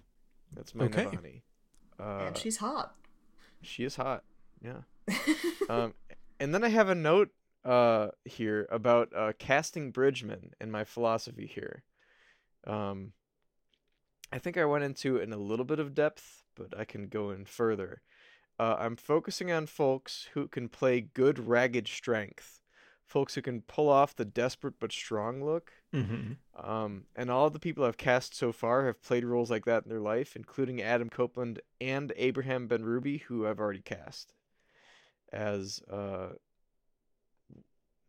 That's 0.55 0.75
my 0.75 0.85
Okay. 0.85 1.05
Navani. 1.07 1.43
Uh, 1.99 2.27
and 2.27 2.37
she's 2.37 2.59
hot. 2.59 2.95
she 3.63 3.85
is 3.85 3.97
hot. 3.97 4.25
Yeah. 4.63 4.83
Um 5.69 5.95
and 6.41 6.53
then 6.55 6.65
I 6.65 6.69
have 6.69 6.89
a 6.89 6.95
note 6.95 7.31
uh 7.65 8.09
here 8.25 8.67
about 8.71 9.11
uh 9.15 9.33
casting 9.39 9.93
Bridgemen 9.93 10.53
and 10.61 10.73
my 10.73 10.83
philosophy 10.85 11.47
here. 11.47 11.85
Um 12.67 13.13
I 14.33 14.39
think 14.39 14.57
I 14.57 14.65
went 14.65 14.85
into 14.85 15.17
it 15.17 15.23
in 15.25 15.33
a 15.33 15.37
little 15.37 15.65
bit 15.65 15.79
of 15.81 15.95
depth, 15.95 16.43
but 16.57 16.77
I 16.79 16.85
can 16.85 17.09
go 17.09 17.31
in 17.31 17.45
further. 17.45 18.03
Uh, 18.61 18.77
I'm 18.79 18.95
focusing 18.97 19.51
on 19.51 19.67
folks 19.67 20.29
who 20.35 20.47
can 20.47 20.69
play 20.69 21.01
good 21.01 21.39
ragged 21.49 21.89
strength, 21.89 22.60
folks 23.11 23.35
who 23.35 23.43
can 23.43 23.61
pull 23.63 23.89
off 23.89 24.15
the 24.15 24.25
desperate 24.25 24.75
but 24.79 24.93
strong 24.93 25.45
look. 25.45 25.73
Mm-hmm. 25.93 26.35
Um, 26.65 27.05
and 27.17 27.29
all 27.29 27.51
the 27.51 27.59
people 27.59 27.85
I've 27.85 27.97
cast 27.97 28.37
so 28.37 28.53
far 28.53 28.87
have 28.87 29.03
played 29.03 29.25
roles 29.25 29.51
like 29.51 29.65
that 29.65 29.83
in 29.83 29.91
their 29.91 30.01
life, 30.01 30.37
including 30.37 30.81
Adam 30.81 31.11
Copeland 31.11 31.61
and 31.81 32.13
Abraham 32.17 32.69
Benrubi, 32.69 33.23
who 33.23 33.49
I've 33.49 33.59
already 33.59 33.81
cast 33.81 34.33
as 35.33 35.83
uh, 35.91 36.29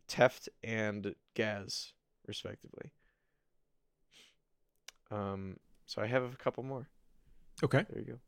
Teft 0.07 0.49
and 0.63 1.15
Gaz, 1.33 1.93
respectively. 2.27 2.91
Um, 5.09 5.57
so 5.87 6.01
I 6.01 6.05
have 6.05 6.23
a 6.23 6.37
couple 6.37 6.63
more. 6.63 6.87
Okay. 7.63 7.85
There 7.89 8.03
you 8.03 8.19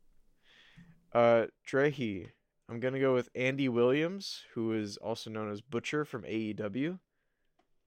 go. 1.12 1.18
Uh, 1.18 1.46
Drehi. 1.66 2.30
I'm 2.68 2.80
gonna 2.80 3.00
go 3.00 3.14
with 3.14 3.28
Andy 3.34 3.68
Williams, 3.68 4.42
who 4.54 4.72
is 4.72 4.96
also 4.96 5.30
known 5.30 5.50
as 5.50 5.60
Butcher 5.60 6.04
from 6.04 6.22
AEW. 6.22 6.98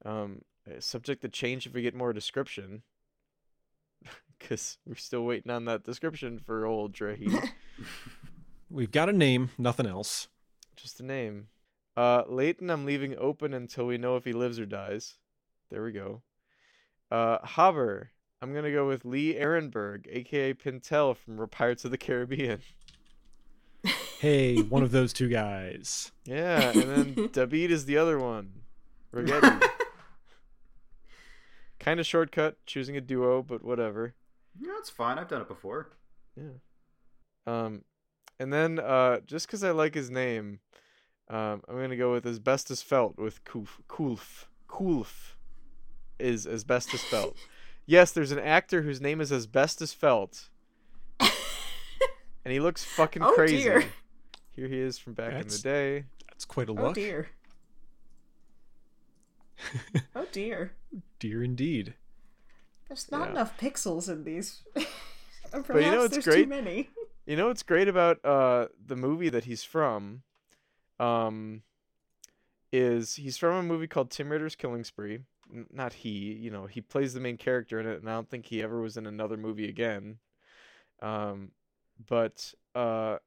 Um, 0.05 0.41
uh, 0.67 0.79
subject 0.79 1.21
to 1.23 1.29
change 1.29 1.65
if 1.65 1.73
we 1.73 1.81
get 1.81 1.95
more 1.95 2.13
description, 2.13 2.83
because 4.39 4.77
we're 4.85 4.95
still 4.95 5.25
waiting 5.25 5.51
on 5.51 5.65
that 5.65 5.83
description 5.83 6.39
for 6.39 6.65
old 6.65 6.93
Drehy. 6.93 7.51
We've 8.69 8.91
got 8.91 9.09
a 9.09 9.13
name, 9.13 9.49
nothing 9.57 9.87
else. 9.87 10.27
Just 10.75 10.99
a 10.99 11.05
name. 11.05 11.47
Uh, 11.95 12.23
Leyten, 12.25 12.69
I'm 12.69 12.85
leaving 12.85 13.17
open 13.17 13.53
until 13.53 13.87
we 13.87 13.97
know 13.97 14.17
if 14.17 14.25
he 14.25 14.33
lives 14.33 14.59
or 14.59 14.67
dies. 14.67 15.15
There 15.71 15.83
we 15.83 15.91
go. 15.91 16.21
Uh, 17.09 17.39
Hobber. 17.39 18.09
I'm 18.39 18.53
gonna 18.53 18.71
go 18.71 18.87
with 18.87 19.03
Lee 19.03 19.33
Arenberg, 19.33 20.05
aka 20.11 20.53
Pintel 20.53 21.17
from 21.17 21.45
Pirates 21.49 21.85
of 21.85 21.91
the 21.91 21.97
Caribbean. 21.97 22.61
Hey, 24.19 24.61
one 24.61 24.83
of 24.83 24.91
those 24.91 25.13
two 25.13 25.29
guys. 25.29 26.11
Yeah, 26.25 26.71
and 26.71 26.81
then 26.83 27.15
Dabid 27.29 27.69
is 27.69 27.85
the 27.85 27.97
other 27.97 28.19
one. 28.19 28.51
Ragetti. 29.13 29.63
kind 31.79 32.01
of 32.01 32.05
shortcut, 32.05 32.57
choosing 32.65 32.97
a 32.97 33.01
duo, 33.01 33.41
but 33.41 33.63
whatever. 33.63 34.13
Yeah, 34.59 34.73
it's 34.77 34.89
fine. 34.89 35.17
I've 35.17 35.29
done 35.29 35.39
it 35.39 35.47
before. 35.47 35.87
Yeah. 36.35 36.57
Um, 37.45 37.85
and 38.41 38.51
then 38.51 38.77
uh, 38.77 39.21
just 39.25 39.47
because 39.47 39.63
I 39.63 39.71
like 39.71 39.95
his 39.95 40.09
name, 40.09 40.59
um, 41.29 41.61
I'm 41.69 41.79
gonna 41.79 41.95
go 41.95 42.11
with 42.11 42.25
Asbestos 42.27 42.81
Felt 42.81 43.17
with 43.17 43.41
Kulf. 43.45 43.69
Kulf. 43.87 44.47
Kulf 44.67 45.35
is 46.19 46.45
Asbestos 46.45 47.03
Felt. 47.03 47.37
yes, 47.85 48.11
there's 48.11 48.33
an 48.33 48.39
actor 48.39 48.81
whose 48.81 48.99
name 48.99 49.21
is 49.21 49.31
Asbestos 49.31 49.93
Felt, 49.93 50.49
and 51.21 51.31
he 52.51 52.59
looks 52.59 52.83
fucking 52.83 53.23
Oh, 53.23 53.31
crazy. 53.33 53.63
dear. 53.63 53.85
Here 54.57 54.67
he 54.67 54.79
is 54.79 54.97
from 54.97 55.13
back 55.13 55.33
in 55.33 55.47
the 55.47 55.59
day. 55.59 56.03
That's 56.27 56.43
quite 56.43 56.67
a 56.67 56.73
look. 56.73 56.83
oh 56.91 56.93
dear. 56.93 57.29
Oh 60.15 60.25
dear. 60.31 60.73
Dear 61.19 61.43
indeed. 61.43 61.93
There's 62.87 63.11
not 63.11 63.25
Yeah. 63.27 63.31
enough 63.31 63.57
pixels 63.57 64.09
in 64.09 64.23
these. 64.23 64.63
Or 65.53 65.61
But 65.61 65.75
you 65.75 65.81
know 65.81 65.87
perhaps 65.91 65.97
what's 66.01 66.13
there's 66.13 66.25
great? 66.25 66.43
Too 66.43 66.49
many. 66.49 66.89
You 67.25 67.37
know 67.37 67.47
what's 67.47 67.63
great 67.63 67.87
about 67.87 68.23
uh 68.25 68.67
the 68.85 68.97
movie 68.97 69.29
that 69.29 69.45
he's 69.45 69.63
from, 69.63 70.23
um, 70.99 71.61
is 72.73 73.15
he's 73.15 73.37
from 73.37 73.55
a 73.55 73.63
movie 73.63 73.87
called 73.87 74.11
Tim 74.11 74.29
Ritter's 74.29 74.55
Killing 74.57 74.83
Spree. 74.83 75.19
N- 75.53 75.67
Not 75.71 75.93
he, 75.93 76.09
you 76.33 76.51
know, 76.51 76.65
he 76.65 76.81
plays 76.81 77.13
the 77.13 77.21
main 77.21 77.37
character 77.37 77.79
in 77.79 77.87
it, 77.87 78.01
and 78.01 78.09
I 78.09 78.13
don't 78.15 78.29
think 78.29 78.47
he 78.47 78.61
ever 78.61 78.81
was 78.81 78.97
in 78.97 79.07
another 79.07 79.37
movie 79.37 79.69
again. 79.69 80.17
Um, 81.01 81.51
but 82.09 82.53
uh, 82.75 83.19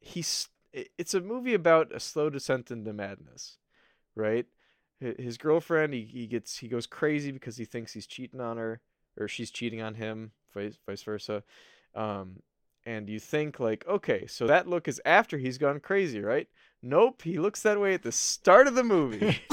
he's 0.00 0.48
i- 0.48 0.55
it's 0.98 1.14
a 1.14 1.20
movie 1.20 1.54
about 1.54 1.94
a 1.94 2.00
slow 2.00 2.30
descent 2.30 2.70
into 2.70 2.92
madness, 2.92 3.58
right? 4.14 4.46
His 5.00 5.36
girlfriend, 5.36 5.92
he, 5.94 6.02
he 6.02 6.26
gets 6.26 6.58
he 6.58 6.68
goes 6.68 6.86
crazy 6.86 7.30
because 7.30 7.56
he 7.56 7.64
thinks 7.64 7.92
he's 7.92 8.06
cheating 8.06 8.40
on 8.40 8.56
her, 8.56 8.80
or 9.18 9.28
she's 9.28 9.50
cheating 9.50 9.82
on 9.82 9.94
him, 9.94 10.32
vice 10.54 10.78
vice 10.86 11.02
versa. 11.02 11.42
Um, 11.94 12.42
and 12.84 13.08
you 13.08 13.18
think 13.18 13.58
like, 13.58 13.84
okay, 13.88 14.26
so 14.26 14.46
that 14.46 14.68
look 14.68 14.88
is 14.88 15.00
after 15.04 15.38
he's 15.38 15.58
gone 15.58 15.80
crazy, 15.80 16.20
right? 16.20 16.48
Nope, 16.82 17.22
he 17.22 17.38
looks 17.38 17.62
that 17.62 17.80
way 17.80 17.94
at 17.94 18.02
the 18.02 18.12
start 18.12 18.68
of 18.68 18.74
the 18.74 18.84
movie. 18.84 19.40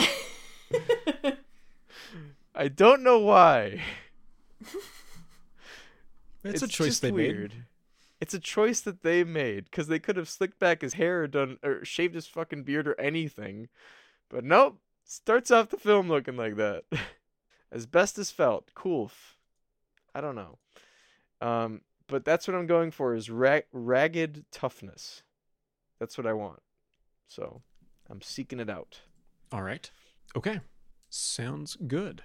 I 2.55 2.67
don't 2.67 3.01
know 3.03 3.19
why. 3.19 3.81
It's, 6.45 6.61
a 6.61 6.67
choice 6.67 6.87
just 6.87 7.01
they 7.01 7.11
made. 7.11 7.53
It's 8.23 8.33
a 8.33 8.39
choice 8.39 8.79
that 8.79 9.01
they 9.01 9.25
made 9.25 9.65
because 9.65 9.89
they 9.89 9.99
could 9.99 10.15
have 10.15 10.29
slicked 10.29 10.57
back 10.57 10.81
his 10.81 10.93
hair 10.93 11.23
or 11.23 11.27
done 11.27 11.57
or 11.61 11.83
shaved 11.83 12.15
his 12.15 12.25
fucking 12.25 12.63
beard 12.63 12.87
or 12.87 12.97
anything, 12.97 13.67
but 14.29 14.45
nope. 14.45 14.79
Starts 15.03 15.51
off 15.51 15.67
the 15.67 15.75
film 15.75 16.07
looking 16.07 16.37
like 16.37 16.55
that. 16.55 16.85
As 17.69 17.85
best 17.85 18.17
as 18.17 18.31
felt, 18.31 18.71
cool. 18.75 19.11
I 20.15 20.21
don't 20.21 20.37
know. 20.37 20.57
Um, 21.41 21.81
but 22.07 22.23
that's 22.23 22.47
what 22.47 22.55
I'm 22.55 22.65
going 22.65 22.91
for 22.91 23.13
is 23.13 23.29
ra- 23.29 23.67
ragged 23.73 24.45
toughness. 24.53 25.23
That's 25.99 26.17
what 26.17 26.25
I 26.25 26.31
want. 26.31 26.61
So 27.27 27.61
I'm 28.09 28.21
seeking 28.21 28.61
it 28.61 28.69
out. 28.69 29.01
All 29.51 29.63
right. 29.63 29.91
Okay. 30.33 30.61
Sounds 31.09 31.75
good. 31.75 32.23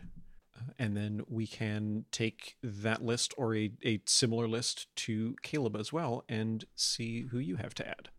And 0.78 0.96
then 0.96 1.22
we 1.28 1.46
can 1.46 2.04
take 2.10 2.56
that 2.62 3.04
list 3.04 3.34
or 3.36 3.54
a, 3.54 3.70
a 3.84 4.00
similar 4.06 4.48
list 4.48 4.94
to 4.96 5.36
Caleb 5.42 5.76
as 5.76 5.92
well 5.92 6.24
and 6.28 6.64
see 6.74 7.26
who 7.30 7.38
you 7.38 7.56
have 7.56 7.74
to 7.74 7.88
add. 7.88 8.10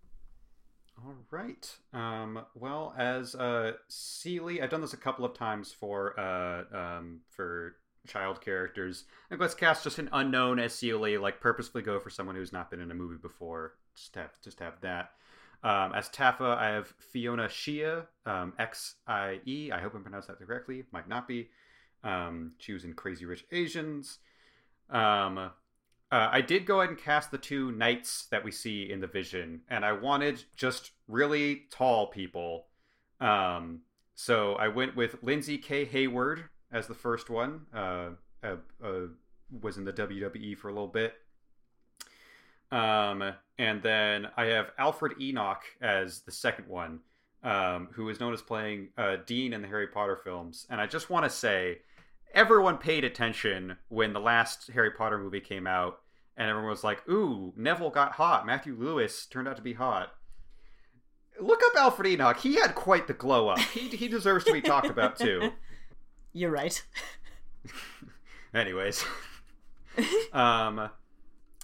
All 1.05 1.15
right. 1.31 1.69
Um, 1.93 2.41
well, 2.55 2.93
as 2.97 3.33
uh, 3.35 3.73
Seeli, 3.89 4.61
I've 4.61 4.69
done 4.69 4.81
this 4.81 4.93
a 4.93 4.97
couple 4.97 5.23
of 5.23 5.33
times 5.33 5.71
for 5.71 6.19
uh, 6.19 6.63
um, 6.77 7.21
for 7.29 7.75
child 8.07 8.41
characters. 8.41 9.05
Like, 9.31 9.39
let's 9.39 9.53
cast 9.55 9.83
just 9.83 9.99
an 9.99 10.09
unknown 10.11 10.59
as 10.59 10.73
Seeli. 10.73 11.19
Like, 11.19 11.39
purposefully 11.39 11.83
go 11.83 11.99
for 11.99 12.09
someone 12.09 12.35
who's 12.35 12.51
not 12.51 12.69
been 12.69 12.81
in 12.81 12.91
a 12.91 12.95
movie 12.95 13.19
before. 13.21 13.75
Just 13.95 14.15
have 14.15 14.31
just 14.41 14.59
have 14.59 14.81
that. 14.81 15.11
Um, 15.63 15.93
as 15.93 16.09
Taffa, 16.09 16.57
I 16.57 16.69
have 16.69 16.93
Fiona 16.99 17.47
Xie, 17.47 18.05
um, 18.25 18.53
X 18.57 18.95
I 19.07 19.39
E. 19.45 19.71
I 19.71 19.79
hope 19.79 19.93
I'm 19.93 20.03
pronounced 20.03 20.27
that 20.27 20.39
correctly. 20.39 20.83
Might 20.91 21.07
not 21.07 21.27
be. 21.27 21.49
Um, 22.03 22.53
she 22.57 22.73
was 22.73 22.83
in 22.83 22.93
Crazy 22.93 23.25
Rich 23.25 23.45
Asians. 23.51 24.19
Um, 24.89 25.37
uh, 25.37 25.51
I 26.11 26.41
did 26.41 26.65
go 26.65 26.79
ahead 26.79 26.89
and 26.89 26.99
cast 26.99 27.31
the 27.31 27.37
two 27.37 27.71
knights 27.71 28.25
that 28.31 28.43
we 28.43 28.51
see 28.51 28.91
in 28.91 28.99
the 28.99 29.07
vision, 29.07 29.61
and 29.69 29.85
I 29.85 29.93
wanted 29.93 30.43
just 30.55 30.91
really 31.07 31.63
tall 31.69 32.07
people. 32.07 32.65
Um, 33.19 33.81
so 34.15 34.55
I 34.55 34.69
went 34.69 34.95
with 34.95 35.17
Lindsay 35.21 35.57
K. 35.57 35.85
Hayward 35.85 36.45
as 36.71 36.87
the 36.87 36.93
first 36.93 37.29
one. 37.29 37.61
Uh, 37.73 38.09
uh, 38.43 38.55
uh, 38.83 39.07
was 39.61 39.77
in 39.77 39.85
the 39.85 39.93
WWE 39.93 40.57
for 40.57 40.69
a 40.69 40.73
little 40.73 40.87
bit. 40.87 41.13
Um, 42.71 43.33
and 43.57 43.81
then 43.81 44.27
I 44.37 44.45
have 44.45 44.71
Alfred 44.77 45.13
Enoch 45.19 45.63
as 45.81 46.21
the 46.21 46.31
second 46.31 46.67
one, 46.67 46.99
um, 47.43 47.89
who 47.93 48.09
is 48.09 48.19
known 48.19 48.33
as 48.33 48.41
playing 48.41 48.89
uh, 48.97 49.17
Dean 49.25 49.53
in 49.53 49.61
the 49.61 49.67
Harry 49.67 49.87
Potter 49.87 50.15
films. 50.15 50.67
And 50.69 50.79
I 50.79 50.85
just 50.85 51.09
want 51.09 51.25
to 51.25 51.29
say, 51.29 51.79
everyone 52.33 52.77
paid 52.77 53.03
attention 53.03 53.77
when 53.89 54.13
the 54.13 54.19
last 54.19 54.69
Harry 54.73 54.91
Potter 54.91 55.17
movie 55.17 55.41
came 55.41 55.67
out, 55.67 55.99
and 56.37 56.49
everyone 56.49 56.69
was 56.71 56.83
like, 56.83 57.07
"Ooh, 57.09 57.53
Neville 57.55 57.89
got 57.89 58.13
hot. 58.13 58.45
Matthew 58.45 58.75
Lewis 58.77 59.25
turned 59.25 59.47
out 59.47 59.55
to 59.57 59.61
be 59.61 59.73
hot." 59.73 60.13
Look 61.39 61.61
up 61.67 61.75
Alfred 61.77 62.07
Enoch. 62.07 62.37
He 62.37 62.55
had 62.55 62.75
quite 62.75 63.07
the 63.07 63.13
glow 63.13 63.47
up. 63.49 63.59
He 63.59 63.87
he 63.89 64.07
deserves 64.07 64.43
to 64.45 64.53
be 64.53 64.61
talked 64.61 64.87
about 64.87 65.17
too. 65.17 65.51
You're 66.33 66.51
right. 66.51 66.81
Anyways, 68.53 69.05
um, 70.33 70.89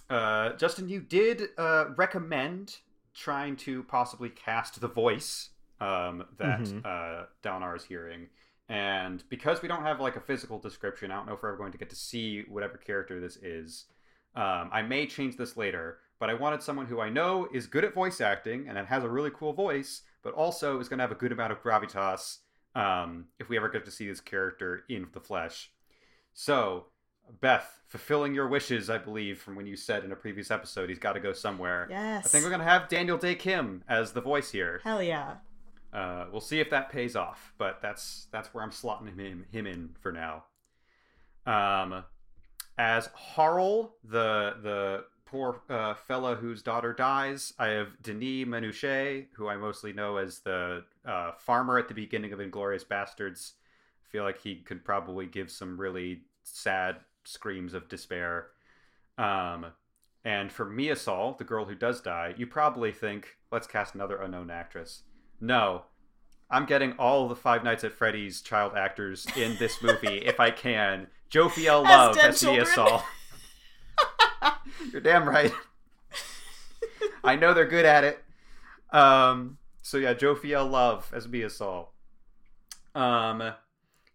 uh, 0.08 0.52
Justin, 0.54 0.88
you 0.88 1.00
did 1.00 1.42
uh, 1.58 1.86
recommend 1.96 2.78
trying 3.14 3.56
to 3.56 3.82
possibly 3.84 4.28
cast 4.28 4.80
the 4.80 4.88
voice 4.88 5.50
um, 5.80 6.24
that 6.38 6.60
Mhm. 6.60 6.84
uh, 6.86 7.26
Dalinar 7.42 7.76
is 7.76 7.84
hearing, 7.84 8.28
and 8.68 9.22
because 9.28 9.62
we 9.62 9.68
don't 9.68 9.82
have 9.82 10.00
like 10.00 10.16
a 10.16 10.20
physical 10.20 10.58
description, 10.58 11.10
I 11.10 11.16
don't 11.16 11.26
know 11.26 11.34
if 11.34 11.42
we're 11.42 11.50
ever 11.50 11.58
going 11.58 11.72
to 11.72 11.78
get 11.78 11.90
to 11.90 11.96
see 11.96 12.42
whatever 12.48 12.76
character 12.76 13.20
this 13.20 13.36
is. 13.36 13.86
Um, 14.34 14.70
I 14.72 14.82
may 14.82 15.06
change 15.06 15.36
this 15.36 15.56
later, 15.56 15.98
but 16.18 16.30
I 16.30 16.34
wanted 16.34 16.62
someone 16.62 16.86
who 16.86 17.00
I 17.00 17.08
know 17.08 17.48
is 17.52 17.66
good 17.66 17.84
at 17.84 17.94
voice 17.94 18.20
acting 18.20 18.66
and 18.68 18.76
that 18.76 18.86
has 18.86 19.04
a 19.04 19.08
really 19.08 19.30
cool 19.30 19.52
voice, 19.52 20.02
but 20.22 20.34
also 20.34 20.80
is 20.80 20.88
going 20.88 20.98
to 20.98 21.04
have 21.04 21.12
a 21.12 21.16
good 21.16 21.32
amount 21.32 21.52
of 21.52 21.62
gravitas 21.62 22.38
um, 22.74 23.26
if 23.38 23.48
we 23.48 23.56
ever 23.56 23.68
get 23.68 23.84
to 23.84 23.90
see 23.90 24.08
this 24.08 24.20
character 24.20 24.82
in 24.88 25.06
the 25.12 25.20
flesh. 25.20 25.70
So, 26.34 26.86
Beth, 27.40 27.80
fulfilling 27.86 28.34
your 28.34 28.48
wishes, 28.48 28.90
I 28.90 28.98
believe, 28.98 29.40
from 29.40 29.56
when 29.56 29.66
you 29.66 29.76
said 29.76 30.04
in 30.04 30.12
a 30.12 30.16
previous 30.16 30.50
episode 30.50 30.88
he's 30.88 30.98
got 30.98 31.14
to 31.14 31.20
go 31.20 31.32
somewhere. 31.32 31.86
Yes. 31.88 32.26
I 32.26 32.28
think 32.28 32.44
we're 32.44 32.50
going 32.50 32.60
to 32.60 32.66
have 32.66 32.88
Daniel 32.88 33.16
Dae 33.16 33.36
Kim 33.36 33.84
as 33.88 34.12
the 34.12 34.20
voice 34.20 34.50
here. 34.50 34.80
Hell 34.82 35.02
yeah. 35.02 35.36
Uh, 35.96 36.26
we'll 36.30 36.42
see 36.42 36.60
if 36.60 36.68
that 36.68 36.92
pays 36.92 37.16
off, 37.16 37.54
but 37.56 37.80
that's 37.80 38.28
that's 38.30 38.52
where 38.52 38.62
I'm 38.62 38.70
slotting 38.70 39.08
him 39.08 39.18
in, 39.18 39.46
him 39.50 39.66
in 39.66 39.96
for 39.98 40.12
now. 40.12 40.44
Um, 41.46 42.04
as 42.76 43.06
Harl, 43.14 43.94
the 44.04 44.56
the 44.62 45.04
poor 45.24 45.62
uh, 45.70 45.94
fella 45.94 46.34
whose 46.34 46.60
daughter 46.62 46.92
dies, 46.92 47.54
I 47.58 47.68
have 47.68 48.02
Denis 48.02 48.46
Ménochet, 48.46 49.28
who 49.32 49.48
I 49.48 49.56
mostly 49.56 49.94
know 49.94 50.18
as 50.18 50.40
the 50.40 50.84
uh, 51.06 51.32
farmer 51.38 51.78
at 51.78 51.88
the 51.88 51.94
beginning 51.94 52.34
of 52.34 52.40
Inglourious 52.40 52.84
Basterds. 52.84 53.52
I 54.04 54.06
feel 54.10 54.22
like 54.22 54.38
he 54.42 54.56
could 54.56 54.84
probably 54.84 55.24
give 55.24 55.50
some 55.50 55.80
really 55.80 56.24
sad 56.42 56.96
screams 57.24 57.72
of 57.72 57.88
despair. 57.88 58.48
Um, 59.16 59.68
and 60.26 60.52
for 60.52 60.66
Mia 60.66 60.94
Saul, 60.94 61.36
the 61.38 61.44
girl 61.44 61.64
who 61.64 61.74
does 61.74 62.02
die, 62.02 62.34
you 62.36 62.46
probably 62.46 62.92
think, 62.92 63.36
let's 63.50 63.66
cast 63.66 63.94
another 63.94 64.20
unknown 64.20 64.50
actress. 64.50 65.02
No. 65.40 65.82
I'm 66.50 66.64
getting 66.64 66.92
all 66.92 67.28
the 67.28 67.36
Five 67.36 67.64
Nights 67.64 67.84
at 67.84 67.92
Freddy's 67.92 68.40
child 68.40 68.72
actors 68.76 69.26
in 69.36 69.56
this 69.58 69.82
movie 69.82 70.18
if 70.24 70.38
I 70.38 70.50
can. 70.50 71.08
Jophielle 71.30 71.84
As 71.86 72.42
Love 72.44 72.58
as. 72.58 72.72
Saul. 72.72 73.04
You're 74.92 75.00
damn 75.00 75.28
right. 75.28 75.52
I 77.24 77.34
know 77.34 77.52
they're 77.52 77.66
good 77.66 77.84
at 77.84 78.04
it. 78.04 78.22
Um, 78.92 79.58
so 79.82 79.98
yeah, 79.98 80.14
Jophielle 80.14 80.70
Love 80.70 81.10
as 81.14 81.28
Mia 81.28 81.50
Saul. 81.50 81.92
Um, 82.94 83.52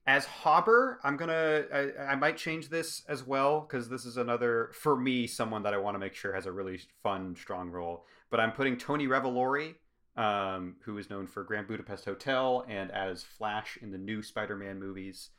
as 0.07 0.25
Hobber, 0.25 0.97
I'm 1.03 1.17
gonna 1.17 1.63
I, 1.73 2.11
I 2.11 2.15
might 2.15 2.37
change 2.37 2.69
this 2.69 3.03
as 3.07 3.25
well 3.25 3.61
because 3.61 3.89
this 3.89 4.05
is 4.05 4.17
another 4.17 4.71
for 4.73 4.95
me 4.95 5.27
someone 5.27 5.63
that 5.63 5.73
I 5.73 5.77
want 5.77 5.95
to 5.95 5.99
make 5.99 6.15
sure 6.15 6.33
has 6.33 6.45
a 6.45 6.51
really 6.51 6.79
fun, 7.03 7.35
strong 7.35 7.69
role. 7.69 8.05
But 8.29 8.39
I'm 8.39 8.53
putting 8.53 8.77
Tony 8.77 9.07
Revolori, 9.07 9.75
um, 10.17 10.75
who 10.81 10.97
is 10.97 11.09
known 11.09 11.27
for 11.27 11.43
Grand 11.43 11.67
Budapest 11.67 12.05
Hotel 12.05 12.65
and 12.67 12.91
as 12.91 13.23
Flash 13.23 13.77
in 13.81 13.91
the 13.91 13.97
new 13.97 14.21
Spider-Man 14.21 14.79
movies. 14.79 15.29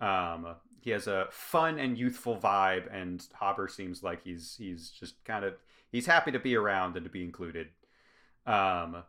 Um, 0.00 0.54
he 0.80 0.90
has 0.90 1.06
a 1.06 1.28
fun 1.30 1.78
and 1.78 1.96
youthful 1.96 2.36
vibe, 2.36 2.92
and 2.92 3.24
Hobber 3.40 3.68
seems 3.68 4.02
like 4.02 4.24
he's 4.24 4.56
he's 4.58 4.90
just 4.90 5.24
kind 5.24 5.44
of 5.44 5.54
he's 5.92 6.06
happy 6.06 6.32
to 6.32 6.40
be 6.40 6.56
around 6.56 6.96
and 6.96 7.04
to 7.04 7.10
be 7.10 7.22
included. 7.22 7.68
Um, 8.46 9.04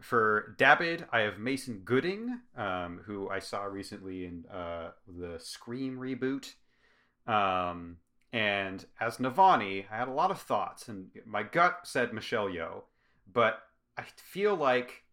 for 0.00 0.54
Dabid, 0.58 1.06
I 1.10 1.20
have 1.20 1.38
Mason 1.38 1.80
Gooding, 1.84 2.40
um, 2.56 3.00
who 3.06 3.30
I 3.30 3.38
saw 3.38 3.62
recently 3.64 4.26
in 4.26 4.44
uh, 4.52 4.90
the 5.08 5.38
Scream 5.38 5.98
reboot. 5.98 6.52
Um, 7.26 7.96
and 8.32 8.84
as 9.00 9.16
Navani, 9.16 9.86
I 9.90 9.96
had 9.96 10.08
a 10.08 10.12
lot 10.12 10.30
of 10.30 10.38
thoughts, 10.38 10.88
and 10.88 11.08
my 11.24 11.42
gut 11.42 11.80
said 11.84 12.12
Michelle 12.12 12.48
Yeoh, 12.48 12.82
but 13.32 13.60
I 13.98 14.02
feel 14.16 14.54
like 14.54 15.04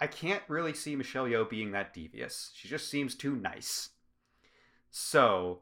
I 0.00 0.06
can't 0.06 0.42
really 0.48 0.74
see 0.74 0.96
Michelle 0.96 1.24
Yeoh 1.26 1.48
being 1.48 1.72
that 1.72 1.94
devious. 1.94 2.52
She 2.54 2.68
just 2.68 2.88
seems 2.90 3.14
too 3.14 3.34
nice. 3.36 3.90
So 4.90 5.60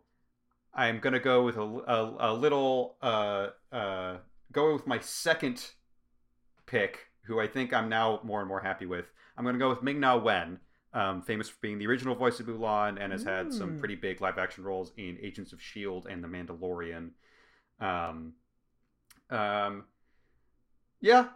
I'm 0.74 0.98
gonna 0.98 1.20
go 1.20 1.44
with 1.44 1.56
a, 1.56 1.62
a, 1.62 2.32
a 2.32 2.34
little 2.34 2.96
uh, 3.02 3.48
uh, 3.72 4.16
go 4.52 4.72
with 4.72 4.86
my 4.86 4.98
second 5.00 5.64
pick, 6.66 6.98
who 7.22 7.40
I 7.40 7.46
think 7.46 7.72
I'm 7.72 7.88
now 7.88 8.20
more 8.24 8.40
and 8.40 8.48
more 8.48 8.60
happy 8.60 8.86
with. 8.86 9.06
I'm 9.36 9.44
gonna 9.44 9.58
go 9.58 9.68
with 9.68 9.82
Ming 9.82 10.00
Na 10.00 10.16
Wen, 10.16 10.58
um, 10.92 11.22
famous 11.22 11.48
for 11.48 11.56
being 11.60 11.78
the 11.78 11.86
original 11.86 12.14
voice 12.14 12.40
of 12.40 12.46
Mulan 12.46 13.00
and 13.00 13.12
has 13.12 13.22
had 13.24 13.52
some 13.52 13.72
Mm. 13.76 13.78
pretty 13.78 13.94
big 13.96 14.20
live 14.20 14.38
action 14.38 14.64
roles 14.64 14.92
in 14.96 15.18
Agents 15.22 15.52
of 15.52 15.60
Shield 15.62 16.06
and 16.08 16.22
The 16.22 16.28
Mandalorian. 16.28 17.10
Um, 17.80 18.34
um, 19.30 19.84
yeah, 21.00 21.28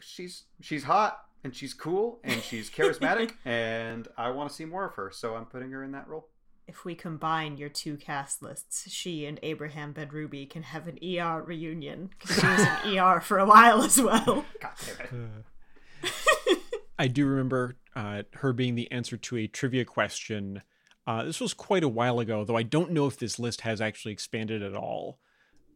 she's 0.00 0.44
she's 0.60 0.84
hot 0.84 1.24
and 1.42 1.54
she's 1.54 1.74
cool 1.74 2.20
and 2.24 2.42
she's 2.42 2.70
charismatic 2.76 3.32
and 3.44 4.08
I 4.16 4.30
want 4.30 4.50
to 4.50 4.54
see 4.54 4.64
more 4.64 4.86
of 4.86 4.94
her, 4.94 5.10
so 5.12 5.34
I'm 5.34 5.46
putting 5.46 5.70
her 5.70 5.82
in 5.82 5.92
that 5.92 6.08
role. 6.08 6.28
If 6.66 6.84
we 6.84 6.94
combine 6.94 7.56
your 7.56 7.68
two 7.68 7.96
cast 7.96 8.42
lists, 8.42 8.88
she 8.90 9.26
and 9.26 9.40
Abraham 9.42 9.92
Benrubi 9.92 10.48
can 10.48 10.62
have 10.62 10.86
an 10.86 10.98
ER 11.02 11.42
reunion 11.42 12.10
because 12.10 12.38
she 12.38 12.46
was 12.46 12.66
in 12.84 12.98
ER 12.98 13.20
for 13.20 13.38
a 13.38 13.46
while 13.46 13.82
as 13.82 14.00
well. 14.00 14.44
God 14.60 14.72
damn 14.86 15.06
it. 15.06 15.12
Uh, 15.12 16.54
I 16.98 17.08
do 17.08 17.26
remember 17.26 17.76
uh, 17.96 18.22
her 18.34 18.52
being 18.52 18.74
the 18.76 18.90
answer 18.92 19.16
to 19.16 19.36
a 19.38 19.46
trivia 19.46 19.84
question. 19.84 20.62
Uh, 21.06 21.24
this 21.24 21.40
was 21.40 21.54
quite 21.54 21.82
a 21.82 21.88
while 21.88 22.20
ago, 22.20 22.44
though 22.44 22.56
I 22.56 22.62
don't 22.62 22.92
know 22.92 23.06
if 23.06 23.18
this 23.18 23.38
list 23.38 23.62
has 23.62 23.80
actually 23.80 24.12
expanded 24.12 24.62
at 24.62 24.76
all. 24.76 25.18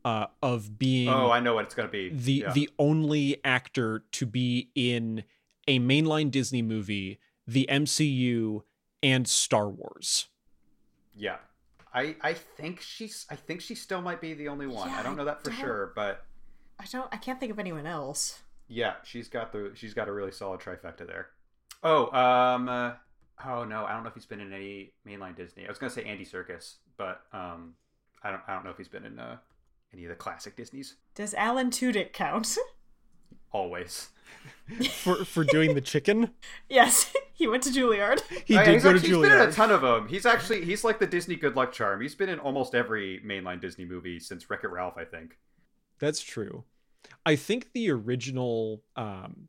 Uh, 0.04 0.26
of 0.42 0.78
being 0.78 1.08
Oh, 1.08 1.30
I 1.30 1.40
know 1.40 1.54
what 1.54 1.64
it's 1.64 1.74
gonna 1.74 1.88
be. 1.88 2.10
the 2.10 2.32
Yeah. 2.32 2.52
the 2.52 2.68
only 2.78 3.42
actor 3.44 4.04
to 4.12 4.26
be 4.26 4.70
in 4.74 5.24
a 5.66 5.78
mainline 5.78 6.30
Disney 6.30 6.60
movie, 6.60 7.18
the 7.46 7.66
MCU, 7.70 8.64
and 9.02 9.26
Star 9.26 9.68
Wars. 9.70 10.28
Yeah. 11.16 11.36
I 11.94 12.16
I 12.20 12.34
think 12.34 12.80
she's 12.82 13.24
I 13.30 13.36
think 13.36 13.60
she 13.62 13.74
still 13.74 14.02
might 14.02 14.20
be 14.20 14.34
the 14.34 14.48
only 14.48 14.66
one. 14.66 14.88
Yeah, 14.90 14.98
I 14.98 15.02
don't 15.02 15.16
know 15.16 15.24
that 15.24 15.42
for 15.44 15.52
sure, 15.52 15.92
but 15.94 16.24
I 16.78 16.84
don't. 16.90 17.08
I 17.12 17.16
can't 17.16 17.38
think 17.40 17.52
of 17.52 17.58
anyone 17.58 17.86
else. 17.86 18.42
yeah, 18.68 18.94
she's 19.04 19.28
got 19.28 19.52
the 19.52 19.70
she's 19.74 19.94
got 19.94 20.08
a 20.08 20.12
really 20.12 20.32
solid 20.32 20.60
trifecta 20.60 21.06
there. 21.06 21.28
Oh, 21.82 22.10
um 22.12 22.68
uh, 22.68 22.92
oh 23.46 23.64
no, 23.64 23.84
I 23.86 23.92
don't 23.92 24.02
know 24.02 24.08
if 24.08 24.14
he's 24.14 24.26
been 24.26 24.40
in 24.40 24.52
any 24.52 24.92
mainline 25.06 25.36
Disney. 25.36 25.64
I 25.64 25.68
was 25.68 25.78
going 25.78 25.88
to 25.90 25.94
say 25.94 26.04
Andy 26.04 26.24
Serkis, 26.26 26.74
but 26.98 27.22
um 27.32 27.74
I 28.22 28.30
don't 28.32 28.42
I 28.48 28.54
don't 28.54 28.64
know 28.64 28.70
if 28.70 28.76
he's 28.76 28.88
been 28.88 29.04
in 29.06 29.18
uh, 29.18 29.36
any 29.94 30.04
of 30.04 30.10
the 30.10 30.14
classic 30.16 30.56
Disneys. 30.56 30.96
Does 31.14 31.32
Alan 31.34 31.70
Tudyk 31.70 32.12
count? 32.12 32.56
Always. 33.52 34.08
For 35.02 35.24
for 35.26 35.44
doing 35.44 35.74
the 35.74 35.80
chicken, 35.80 36.30
yes, 36.68 37.12
he 37.34 37.46
went 37.46 37.62
to 37.64 37.70
Juilliard. 37.70 38.20
he 38.46 38.56
Oh, 38.56 38.60
yeah, 38.60 38.64
did 38.64 38.74
he's, 38.74 38.82
go 38.82 38.90
to 38.92 38.96
actually, 38.96 39.08
he's 39.10 39.18
been 39.28 39.32
in 39.32 39.48
a 39.48 39.52
ton 39.52 39.70
of 39.70 39.82
them. 39.82 40.08
He's 40.08 40.24
actually 40.26 40.64
he's 40.64 40.82
like 40.84 40.98
the 40.98 41.06
Disney 41.06 41.36
good 41.36 41.54
luck 41.54 41.70
charm. 41.72 42.00
He's 42.00 42.14
been 42.14 42.30
in 42.30 42.38
almost 42.38 42.74
every 42.74 43.20
mainline 43.24 43.60
Disney 43.60 43.84
movie 43.84 44.18
since 44.18 44.48
Wreck 44.48 44.64
It 44.64 44.68
Ralph, 44.68 44.94
I 44.96 45.04
think. 45.04 45.38
That's 45.98 46.20
true. 46.22 46.64
I 47.26 47.36
think 47.36 47.72
the 47.74 47.90
original 47.90 48.82
um 48.96 49.48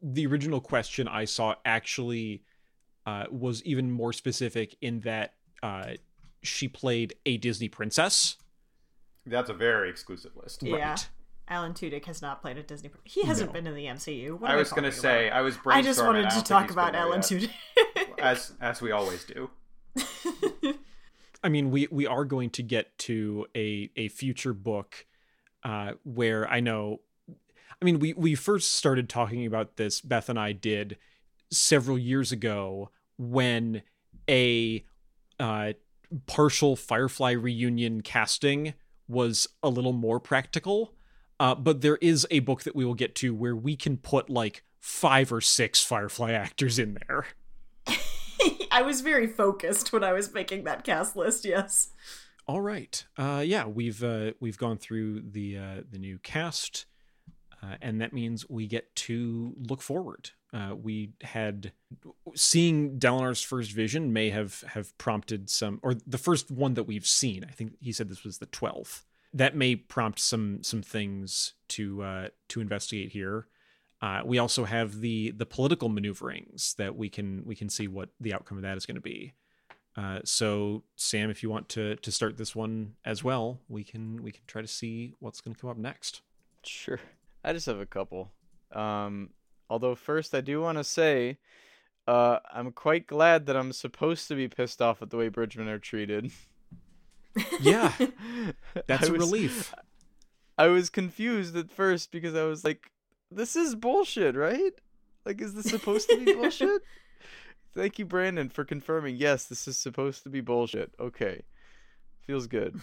the 0.00 0.26
original 0.26 0.60
question 0.60 1.08
I 1.08 1.24
saw 1.24 1.56
actually 1.64 2.44
uh 3.04 3.24
was 3.30 3.62
even 3.64 3.90
more 3.90 4.12
specific 4.12 4.76
in 4.80 5.00
that 5.00 5.34
uh 5.62 5.94
she 6.42 6.68
played 6.68 7.14
a 7.26 7.36
Disney 7.36 7.68
princess. 7.68 8.36
That's 9.26 9.50
a 9.50 9.54
very 9.54 9.88
exclusive 9.90 10.32
list. 10.36 10.62
Yeah. 10.62 10.90
Right. 10.90 11.08
Alan 11.48 11.74
Tudyk 11.74 12.04
has 12.06 12.22
not 12.22 12.40
played 12.40 12.56
a 12.56 12.62
Disney. 12.62 12.90
He 13.04 13.24
hasn't 13.24 13.50
No. 13.50 13.52
been 13.54 13.66
in 13.66 13.74
the 13.74 13.86
MCU. 13.86 14.38
What 14.38 14.50
I 14.50 14.56
was 14.56 14.70
going 14.70 14.82
gonna 14.84 14.92
to 14.94 14.98
say 14.98 15.28
I 15.28 15.40
was 15.42 15.56
brainstorming. 15.56 15.72
I 15.74 15.82
just 15.82 16.04
wanted 16.04 16.30
to 16.30 16.42
talk 16.44 16.70
about 16.70 16.94
Alan 16.94 17.20
yet. 17.28 17.50
Tudyk. 17.96 18.18
as 18.18 18.52
as 18.60 18.80
we 18.80 18.90
always 18.90 19.24
do. 19.24 19.50
I 21.44 21.48
mean, 21.48 21.70
we 21.70 21.88
we 21.90 22.06
are 22.06 22.24
going 22.24 22.50
to 22.50 22.62
get 22.62 22.96
to 22.98 23.46
a 23.56 23.90
a 23.96 24.08
future 24.08 24.54
book 24.54 25.06
uh, 25.64 25.92
where 26.04 26.48
I 26.48 26.60
know. 26.60 27.00
I 27.28 27.84
mean, 27.84 27.98
we 27.98 28.12
we 28.14 28.34
first 28.34 28.72
started 28.76 29.08
talking 29.08 29.44
about 29.44 29.76
this. 29.76 30.00
Beth 30.00 30.28
and 30.28 30.38
I 30.38 30.52
did 30.52 30.96
several 31.50 31.98
years 31.98 32.32
ago 32.32 32.90
when 33.18 33.82
a 34.30 34.84
uh, 35.40 35.72
partial 36.26 36.76
Firefly 36.76 37.32
reunion 37.32 38.00
casting 38.00 38.74
was 39.12 39.48
a 39.62 39.68
little 39.68 39.92
more 39.92 40.18
practical. 40.18 40.94
Uh, 41.38 41.54
but 41.54 41.80
there 41.80 41.96
is 41.96 42.26
a 42.30 42.38
book 42.40 42.62
that 42.62 42.76
we 42.76 42.84
will 42.84 42.94
get 42.94 43.14
to 43.16 43.34
where 43.34 43.56
we 43.56 43.76
can 43.76 43.96
put 43.96 44.30
like 44.30 44.62
five 44.80 45.32
or 45.32 45.40
six 45.40 45.84
Firefly 45.84 46.32
actors 46.32 46.78
in 46.78 46.98
there. 47.06 47.26
I 48.70 48.82
was 48.82 49.00
very 49.00 49.26
focused 49.26 49.92
when 49.92 50.04
I 50.04 50.12
was 50.12 50.32
making 50.32 50.64
that 50.64 50.84
cast 50.84 51.16
list. 51.16 51.44
Yes. 51.44 51.90
All 52.46 52.60
right. 52.60 53.04
Uh, 53.16 53.42
yeah, 53.44 53.66
we've 53.66 54.02
uh, 54.02 54.32
we've 54.40 54.58
gone 54.58 54.78
through 54.78 55.20
the 55.20 55.58
uh, 55.58 55.82
the 55.90 55.98
new 55.98 56.18
cast, 56.18 56.86
uh, 57.62 57.76
and 57.80 58.00
that 58.00 58.12
means 58.12 58.48
we 58.48 58.66
get 58.66 58.94
to 58.96 59.54
look 59.68 59.82
forward. 59.82 60.30
Uh, 60.52 60.74
we 60.74 61.12
had 61.22 61.72
seeing 62.34 62.98
Dalinar's 62.98 63.42
first 63.42 63.72
vision 63.72 64.12
may 64.12 64.30
have 64.30 64.62
have 64.68 64.96
prompted 64.98 65.48
some, 65.48 65.78
or 65.82 65.94
the 65.94 66.18
first 66.18 66.50
one 66.50 66.74
that 66.74 66.84
we've 66.84 67.06
seen. 67.06 67.44
I 67.48 67.52
think 67.52 67.74
he 67.80 67.92
said 67.92 68.08
this 68.08 68.24
was 68.24 68.38
the 68.38 68.46
twelfth. 68.46 69.06
That 69.32 69.56
may 69.56 69.76
prompt 69.76 70.18
some 70.18 70.62
some 70.62 70.82
things 70.82 71.54
to 71.68 72.02
uh, 72.02 72.28
to 72.48 72.60
investigate 72.60 73.12
here. 73.12 73.46
Uh, 74.02 74.20
we 74.24 74.38
also 74.38 74.64
have 74.64 75.00
the 75.00 75.30
the 75.30 75.46
political 75.46 75.88
maneuverings 75.88 76.74
that 76.76 76.96
we 76.96 77.08
can 77.08 77.44
we 77.46 77.54
can 77.54 77.68
see 77.70 77.86
what 77.86 78.10
the 78.20 78.34
outcome 78.34 78.58
of 78.58 78.62
that 78.62 78.76
is 78.76 78.84
going 78.84 78.96
to 78.96 79.00
be. 79.00 79.32
Uh, 79.96 80.20
so 80.24 80.82
Sam, 80.96 81.30
if 81.30 81.42
you 81.42 81.50
want 81.50 81.68
to 81.70 81.96
to 81.96 82.12
start 82.12 82.36
this 82.36 82.56
one 82.56 82.94
as 83.04 83.22
well, 83.22 83.60
we 83.68 83.84
can 83.84 84.22
we 84.22 84.32
can 84.32 84.42
try 84.46 84.60
to 84.60 84.68
see 84.68 85.14
what's 85.20 85.40
going 85.40 85.54
to 85.54 85.60
come 85.60 85.70
up 85.70 85.78
next. 85.78 86.22
Sure. 86.64 87.00
I 87.44 87.52
just 87.52 87.66
have 87.66 87.80
a 87.80 87.86
couple. 87.86 88.32
Um, 88.72 89.30
although 89.68 89.94
first 89.94 90.34
I 90.34 90.40
do 90.40 90.60
want 90.60 90.78
to 90.78 90.84
say, 90.84 91.38
uh, 92.06 92.38
I'm 92.52 92.72
quite 92.72 93.06
glad 93.06 93.46
that 93.46 93.56
I'm 93.56 93.72
supposed 93.72 94.28
to 94.28 94.34
be 94.34 94.48
pissed 94.48 94.82
off 94.82 95.02
at 95.02 95.10
the 95.10 95.16
way 95.16 95.28
Bridgemen 95.28 95.68
are 95.68 95.78
treated. 95.78 96.30
Yeah, 97.60 97.90
that's 98.86 99.08
a 99.08 99.14
a 99.14 99.16
relief. 99.16 99.72
I 100.58 100.66
was 100.66 100.90
confused 100.90 101.56
at 101.56 101.70
first 101.70 102.12
because 102.12 102.34
I 102.34 102.44
was 102.44 102.62
like, 102.62 102.90
"This 103.30 103.56
is 103.56 103.74
bullshit, 103.74 104.36
right? 104.36 104.74
Like, 105.24 105.40
is 105.40 105.54
this 105.54 105.70
supposed 105.70 106.10
to 106.10 106.22
be 106.22 106.34
bullshit?" 106.34 106.82
Thank 107.74 107.98
you, 107.98 108.04
Brandon, 108.04 108.50
for 108.50 108.66
confirming. 108.66 109.16
Yes, 109.16 109.44
this 109.46 109.66
is 109.66 109.78
supposed 109.78 110.24
to 110.24 110.28
be 110.28 110.42
bullshit. 110.42 110.92
Okay, 111.00 111.44
feels 112.26 112.46
good. 112.46 112.78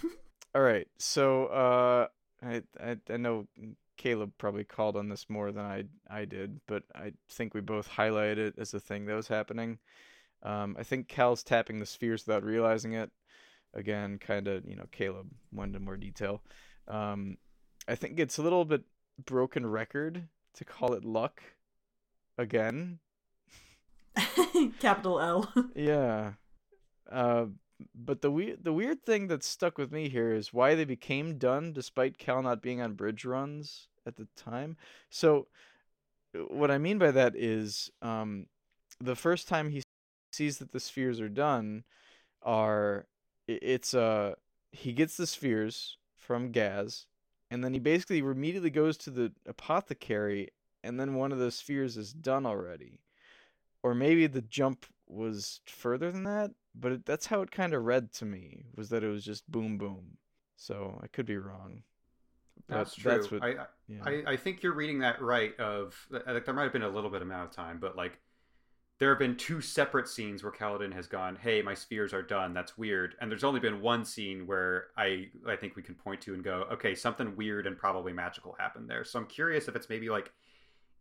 All 0.56 0.64
right, 0.64 0.88
so 0.98 1.46
uh, 1.46 2.08
I, 2.42 2.64
I 2.84 2.98
I 3.08 3.18
know 3.18 3.46
Caleb 4.00 4.32
probably 4.38 4.64
called 4.64 4.96
on 4.96 5.10
this 5.10 5.30
more 5.30 5.52
than 5.52 5.66
I 5.66 5.84
I 6.10 6.24
did, 6.26 6.62
but 6.68 6.84
I 6.96 7.12
think 7.30 7.54
we 7.54 7.60
both 7.60 7.90
highlighted 7.90 8.38
it 8.38 8.56
as 8.58 8.74
a 8.74 8.80
thing 8.80 9.06
that 9.06 9.14
was 9.14 9.28
happening. 9.28 9.78
Um, 10.42 10.78
I 10.80 10.84
think 10.84 11.10
Kal's 11.10 11.44
tapping 11.44 11.80
the 11.80 11.86
spheres 11.86 12.26
without 12.26 12.44
realizing 12.44 12.94
it. 12.94 13.12
Again, 13.74 14.18
kind 14.18 14.48
of, 14.48 14.66
you 14.66 14.76
know, 14.76 14.86
Caleb 14.92 15.28
went 15.52 15.76
into 15.76 15.86
more 15.86 15.98
detail. 15.98 16.42
Um, 16.88 17.38
I 17.90 17.96
think 17.96 18.20
it's 18.20 18.38
a 18.38 18.42
little 18.42 18.64
bit 18.64 18.84
broken 19.26 19.66
record 19.66 20.24
to 20.56 20.66
call 20.66 20.94
it 20.94 21.04
luck 21.04 21.44
again. 22.38 23.00
Capital 24.80 25.20
L. 25.20 25.54
Yeah. 25.76 26.34
Uh, 27.12 27.48
but 27.94 28.22
the 28.22 28.32
weird 28.32 28.64
the 28.64 28.74
weird 28.74 29.04
thing 29.04 29.28
that 29.28 29.44
stuck 29.44 29.78
with 29.78 29.92
me 29.92 30.08
here 30.10 30.32
is 30.32 30.54
why 30.54 30.76
they 30.76 30.86
became 30.86 31.38
done 31.38 31.74
despite 31.74 32.18
Cal 32.18 32.42
not 32.42 32.62
being 32.62 32.82
on 32.82 32.94
bridge 32.94 33.26
runs 33.26 33.89
at 34.06 34.16
the 34.18 34.28
time. 34.36 34.78
So 35.10 35.48
what 36.34 36.72
I 36.72 36.78
mean 36.78 36.98
by 36.98 37.12
that 37.12 37.36
is 37.36 37.92
um, 38.02 38.48
the 39.00 39.16
first 39.16 39.48
time 39.48 39.70
he 39.70 39.82
sees 40.32 40.58
that 40.60 40.72
the 40.72 40.80
spheres 40.80 41.20
are 41.20 41.30
done 41.30 41.84
are 42.44 43.08
it's 43.48 43.94
uh 43.94 44.34
he 44.72 44.94
gets 44.94 45.18
the 45.18 45.28
spheres 45.28 45.98
from 46.16 46.52
Gaz 46.52 47.08
and 47.50 47.64
then 47.64 47.74
he 47.74 47.80
basically 47.80 48.20
immediately 48.20 48.70
goes 48.70 48.96
to 48.98 49.10
the 49.10 49.32
apothecary 49.48 50.50
and 50.84 51.00
then 51.00 51.16
one 51.16 51.32
of 51.32 51.40
the 51.40 51.52
spheres 51.52 51.98
is 51.98 52.14
done 52.14 52.46
already. 52.46 53.02
Or 53.82 53.96
maybe 53.96 54.28
the 54.28 54.42
jump 54.42 54.86
was 55.08 55.62
further 55.66 56.12
than 56.12 56.24
that 56.24 56.52
but 56.76 57.06
that's 57.06 57.26
how 57.26 57.42
it 57.42 57.52
kind 57.52 57.74
of 57.74 57.84
read 57.84 58.14
to 58.14 58.26
me 58.26 58.66
was 58.76 58.90
that 58.90 59.04
it 59.04 59.10
was 59.10 59.26
just 59.26 59.50
boom 59.52 59.78
boom. 59.78 60.18
So 60.56 61.00
i 61.04 61.08
could 61.08 61.26
be 61.26 61.38
wrong 61.38 61.84
That's 62.68 62.96
true. 62.96 63.12
that's 63.12 63.32
what 63.32 63.44
I, 63.44 63.48
I 63.50 63.66
yeah. 63.88 63.98
I, 64.06 64.24
I 64.34 64.38
think 64.38 64.62
you're 64.62 64.74
reading 64.74 65.00
that 65.00 65.22
right. 65.22 65.58
Of 65.60 65.96
like, 66.10 66.24
uh, 66.28 66.40
there 66.46 66.54
might 66.54 66.64
have 66.64 66.74
been 66.74 66.84
a 66.84 66.90
little 66.90 67.10
bit 67.10 67.22
amount 67.22 67.50
of 67.50 67.56
time, 67.56 67.80
but 67.80 67.96
like 67.96 68.20
there 69.00 69.10
have 69.10 69.20
been 69.20 69.38
two 69.38 69.62
separate 69.62 70.08
scenes 70.08 70.44
where 70.44 70.52
Kaladin 70.52 70.94
has 70.94 71.08
gone, 71.08 71.38
"Hey, 71.38 71.62
my 71.62 71.74
spheres 71.74 72.14
are 72.14 72.22
done. 72.22 72.54
That's 72.54 72.78
weird." 72.78 73.16
And 73.22 73.32
there's 73.32 73.44
only 73.44 73.60
been 73.60 73.82
one 73.82 74.06
scene 74.06 74.46
where 74.46 74.88
I 74.98 75.30
I 75.48 75.56
think 75.56 75.76
we 75.76 75.82
can 75.84 75.96
point 75.96 76.22
to 76.22 76.34
and 76.34 76.44
go, 76.44 76.68
"Okay, 76.72 76.94
something 76.96 77.36
weird 77.36 77.66
and 77.66 77.78
probably 77.78 78.14
magical 78.14 78.56
happened 78.60 78.90
there." 78.90 79.04
So 79.04 79.20
I'm 79.20 79.26
curious 79.26 79.68
if 79.68 79.76
it's 79.76 79.90
maybe 79.90 80.10
like 80.10 80.32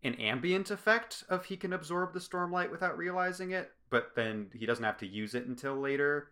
an 0.03 0.15
ambient 0.15 0.71
effect 0.71 1.25
of 1.29 1.45
he 1.45 1.57
can 1.57 1.73
absorb 1.73 2.13
the 2.13 2.19
stormlight 2.19 2.71
without 2.71 2.97
realizing 2.97 3.51
it, 3.51 3.71
but 3.89 4.15
then 4.15 4.49
he 4.53 4.65
doesn't 4.65 4.85
have 4.85 4.97
to 4.99 5.07
use 5.07 5.35
it 5.35 5.45
until 5.45 5.75
later. 5.75 6.31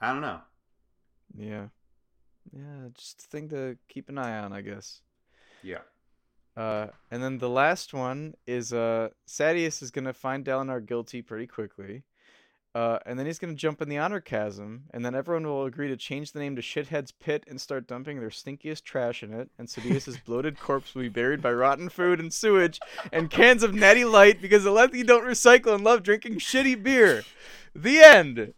I 0.00 0.12
don't 0.12 0.20
know. 0.20 0.40
yeah 1.34 1.66
yeah 2.52 2.88
just 2.94 3.22
a 3.24 3.26
thing 3.26 3.48
to 3.48 3.76
keep 3.88 4.08
an 4.08 4.18
eye 4.18 4.38
on 4.38 4.52
i 4.52 4.60
guess 4.60 5.00
Yeah. 5.62 5.78
uh 6.56 6.88
and 7.10 7.22
then 7.22 7.38
the 7.38 7.48
last 7.50 7.92
one 7.94 8.34
is 8.46 8.72
uh 8.72 9.08
Sadeas 9.26 9.82
is 9.82 9.90
gonna 9.90 10.12
find 10.12 10.44
dalinar 10.44 10.84
guilty 10.84 11.22
pretty 11.22 11.46
quickly 11.46 12.04
Uh, 12.76 12.98
and 13.06 13.18
then 13.18 13.24
he's 13.24 13.38
gonna 13.38 13.54
jump 13.54 13.80
in 13.80 13.88
the 13.88 13.96
honor 13.96 14.20
chasm, 14.20 14.82
and 14.92 15.02
then 15.02 15.14
everyone 15.14 15.46
will 15.46 15.64
agree 15.64 15.88
to 15.88 15.96
change 15.96 16.32
the 16.32 16.38
name 16.38 16.54
to 16.56 16.60
Shithead's 16.60 17.10
Pit 17.10 17.42
and 17.48 17.58
start 17.58 17.86
dumping 17.86 18.20
their 18.20 18.28
stinkiest 18.28 18.84
trash 18.84 19.22
in 19.22 19.32
it. 19.32 19.48
And 19.58 19.66
Sidious' 19.66 20.22
bloated 20.26 20.60
corpse 20.60 20.94
will 20.94 21.00
be 21.04 21.08
buried 21.08 21.40
by 21.40 21.52
rotten 21.52 21.88
food 21.88 22.20
and 22.20 22.30
sewage 22.30 22.78
and 23.10 23.30
cans 23.30 23.62
of 23.62 23.72
Natty 23.74 24.04
Light 24.04 24.42
because 24.42 24.64
the 24.64 24.72
Lethe 24.72 25.06
don't 25.06 25.24
recycle 25.24 25.74
and 25.74 25.84
love 25.84 26.02
drinking 26.02 26.34
shitty 26.38 26.82
beer. 26.82 27.24
The 27.74 27.98
end. 28.02 28.52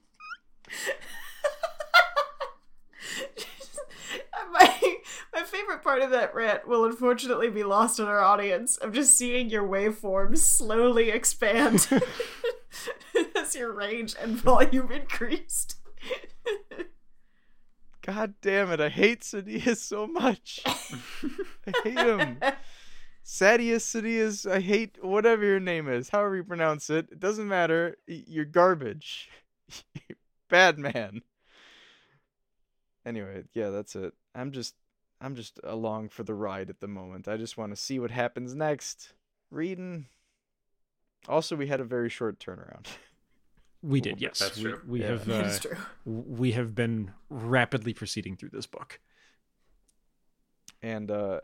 my 4.52 4.96
my 5.34 5.42
favorite 5.58 5.82
part 5.82 6.02
of 6.02 6.10
that 6.10 6.34
rant 6.34 6.68
will 6.68 6.84
unfortunately 6.84 7.50
be 7.50 7.64
lost 7.64 7.98
on 7.98 8.06
our 8.06 8.20
audience 8.20 8.76
of 8.76 8.92
just 8.92 9.16
seeing 9.16 9.50
your 9.50 9.66
waveforms 9.66 10.38
slowly 10.38 11.10
expand 11.10 11.88
as 13.36 13.56
your 13.56 13.72
range 13.72 14.14
and 14.20 14.36
volume 14.36 14.92
increased. 14.92 15.76
God 18.02 18.34
damn 18.40 18.70
it! 18.70 18.80
I 18.80 18.88
hate 18.88 19.22
Sidious 19.22 19.78
so 19.78 20.06
much. 20.06 20.60
I 20.64 21.72
hate 21.82 21.98
him. 21.98 22.38
Sadeas, 23.26 23.82
Sidious, 23.82 24.50
I 24.50 24.60
hate 24.60 24.96
whatever 25.02 25.44
your 25.44 25.60
name 25.60 25.88
is, 25.88 26.08
however 26.08 26.36
you 26.36 26.44
pronounce 26.44 26.88
it. 26.88 27.08
It 27.10 27.20
doesn't 27.20 27.48
matter. 27.48 27.96
You're 28.06 28.44
garbage. 28.44 29.28
Bad 30.48 30.78
man. 30.78 31.22
Anyway, 33.04 33.44
yeah, 33.52 33.70
that's 33.70 33.96
it. 33.96 34.14
I'm 34.34 34.52
just 34.52 34.74
I'm 35.20 35.34
just 35.34 35.58
along 35.64 36.10
for 36.10 36.22
the 36.22 36.34
ride 36.34 36.70
at 36.70 36.80
the 36.80 36.86
moment. 36.88 37.26
I 37.28 37.36
just 37.36 37.56
want 37.56 37.72
to 37.72 37.76
see 37.76 37.98
what 37.98 38.10
happens 38.10 38.54
next. 38.54 39.12
Reading. 39.50 40.06
Also, 41.28 41.56
we 41.56 41.66
had 41.66 41.80
a 41.80 41.84
very 41.84 42.08
short 42.08 42.38
turnaround. 42.38 42.86
We 43.82 44.00
did, 44.00 44.20
yes. 44.20 44.38
That's 44.38 44.56
we, 44.56 44.62
true. 44.64 44.80
we 44.86 45.00
Yeah. 45.00 45.06
have 45.08 45.26
That 45.26 45.44
uh, 45.56 45.58
true. 45.58 45.76
we 46.04 46.52
have 46.52 46.74
been 46.74 47.12
rapidly 47.30 47.92
proceeding 47.94 48.36
through 48.36 48.50
this 48.50 48.66
book. 48.66 49.00
And 50.82 51.10
uh 51.10 51.40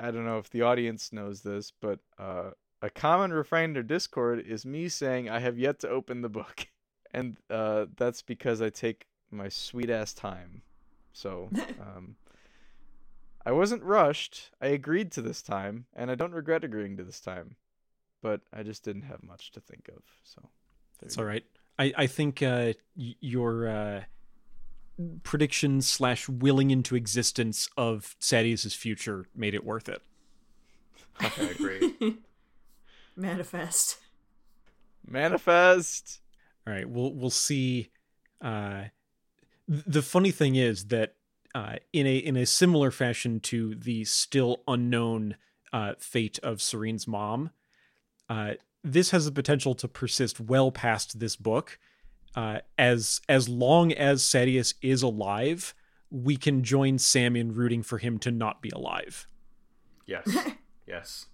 I 0.00 0.10
don't 0.10 0.24
know 0.24 0.38
if 0.38 0.50
the 0.50 0.62
audience 0.62 1.12
knows 1.12 1.42
this, 1.42 1.72
but 1.80 2.00
uh 2.18 2.50
a 2.82 2.90
common 2.90 3.32
refrain 3.32 3.64
in 3.70 3.72
their 3.74 3.82
Discord 3.82 4.40
is 4.40 4.66
me 4.66 4.88
saying 4.88 5.28
I 5.30 5.38
have 5.38 5.58
yet 5.58 5.80
to 5.80 5.88
open 5.88 6.22
the 6.22 6.28
book. 6.28 6.66
And 7.12 7.36
uh 7.50 7.86
that's 7.96 8.22
because 8.22 8.60
I 8.60 8.70
take 8.70 9.06
my 9.30 9.48
sweet 9.48 9.90
ass 9.90 10.12
time. 10.14 10.62
So 11.12 11.50
um 11.80 12.16
I 13.46 13.52
wasn't 13.52 13.82
rushed. 13.82 14.50
I 14.60 14.68
agreed 14.68 15.12
to 15.12 15.22
this 15.22 15.42
time, 15.42 15.86
and 15.94 16.10
I 16.10 16.14
don't 16.14 16.32
regret 16.32 16.64
agreeing 16.64 16.96
to 16.96 17.04
this 17.04 17.20
time. 17.20 17.56
But 18.22 18.40
I 18.52 18.62
just 18.62 18.84
didn't 18.84 19.02
have 19.02 19.22
much 19.22 19.52
to 19.52 19.60
think 19.60 19.88
of. 19.94 20.02
So 20.22 20.40
there 21.00 21.06
It's 21.06 21.18
all 21.18 21.24
right. 21.24 21.44
I 21.78 21.92
I 21.96 22.06
think 22.06 22.42
uh, 22.42 22.72
y- 22.96 23.16
your 23.20 23.68
uh, 23.68 24.04
prediction 25.24 25.82
slash 25.82 26.28
willing 26.28 26.70
into 26.70 26.96
existence 26.96 27.68
of 27.76 28.16
Sadeas's 28.20 28.72
future 28.74 29.26
made 29.34 29.54
it 29.54 29.64
worth 29.64 29.88
it. 29.90 30.00
I 31.20 31.30
agree. 31.50 32.16
Manifest. 33.16 33.98
Manifest. 35.06 36.20
All 36.66 36.72
right, 36.72 36.88
we'll 36.88 37.12
we'll 37.12 37.30
see. 37.30 37.90
Uh, 38.40 38.84
th- 39.70 39.84
the 39.86 40.02
funny 40.02 40.30
thing 40.30 40.54
is 40.56 40.86
that 40.86 41.14
uh, 41.54 41.76
in 41.92 42.06
a 42.06 42.16
in 42.16 42.36
a 42.36 42.46
similar 42.46 42.90
fashion 42.90 43.40
to 43.40 43.74
the 43.74 44.04
still 44.04 44.62
unknown 44.66 45.36
uh, 45.72 45.92
fate 45.98 46.38
of 46.42 46.58
Sarene's 46.58 47.06
mom, 47.06 47.50
uh, 48.28 48.54
this 48.82 49.10
has 49.10 49.24
the 49.24 49.32
potential 49.32 49.74
to 49.76 49.88
persist 49.88 50.40
well 50.40 50.70
past 50.70 51.20
this 51.20 51.36
book. 51.36 51.78
Uh, 52.34 52.58
as 52.76 53.20
as 53.28 53.48
long 53.48 53.92
as 53.92 54.22
Sadeas 54.22 54.74
is 54.82 55.02
alive, 55.02 55.74
we 56.10 56.36
can 56.36 56.64
join 56.64 56.98
Sam 56.98 57.36
in 57.36 57.54
rooting 57.54 57.82
for 57.82 57.98
him 57.98 58.18
to 58.20 58.30
not 58.30 58.60
be 58.60 58.70
alive. 58.70 59.26
Yes. 60.06 60.28
yes. 60.86 61.26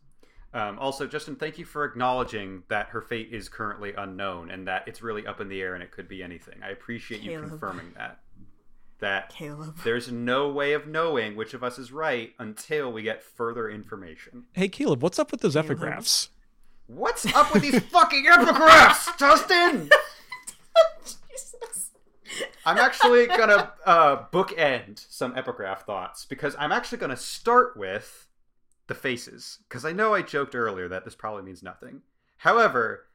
Um, 0.52 0.78
also, 0.78 1.06
Justin, 1.06 1.36
thank 1.36 1.58
you 1.58 1.64
for 1.64 1.84
acknowledging 1.84 2.64
that 2.68 2.88
her 2.88 3.00
fate 3.00 3.28
is 3.30 3.48
currently 3.48 3.94
unknown 3.96 4.50
and 4.50 4.66
that 4.66 4.86
it's 4.88 5.00
really 5.00 5.26
up 5.26 5.40
in 5.40 5.48
the 5.48 5.62
air 5.62 5.74
and 5.74 5.82
it 5.82 5.92
could 5.92 6.08
be 6.08 6.22
anything. 6.22 6.56
I 6.62 6.70
appreciate 6.70 7.22
you 7.22 7.40
confirming 7.40 7.92
that. 7.96 8.18
That 9.00 9.30
Caleb. 9.30 9.78
there's 9.84 10.10
no 10.12 10.48
way 10.50 10.72
of 10.72 10.86
knowing 10.86 11.36
which 11.36 11.54
of 11.54 11.64
us 11.64 11.78
is 11.78 11.90
right 11.92 12.32
until 12.38 12.92
we 12.92 13.02
get 13.02 13.22
further 13.22 13.68
information. 13.68 14.44
Hey, 14.52 14.68
Caleb, 14.68 15.02
what's 15.02 15.18
up 15.18 15.30
with 15.30 15.40
those 15.40 15.54
Caleb. 15.54 15.78
epigraphs? 15.78 16.28
What's 16.86 17.24
up 17.34 17.52
with 17.54 17.62
these 17.62 17.78
fucking 17.78 18.26
epigraphs, 18.26 19.16
Justin? 19.18 19.88
Jesus. 21.04 21.90
I'm 22.66 22.78
actually 22.78 23.26
gonna 23.26 23.72
uh, 23.86 24.24
bookend 24.32 25.06
some 25.08 25.36
epigraph 25.36 25.84
thoughts 25.86 26.24
because 26.24 26.54
I'm 26.58 26.72
actually 26.72 26.98
gonna 26.98 27.16
start 27.16 27.76
with 27.76 28.28
the 28.86 28.94
faces 28.94 29.60
because 29.68 29.84
I 29.84 29.92
know 29.92 30.14
I 30.14 30.22
joked 30.22 30.54
earlier 30.54 30.88
that 30.88 31.04
this 31.04 31.14
probably 31.14 31.42
means 31.42 31.62
nothing. 31.62 32.02
However, 32.38 33.06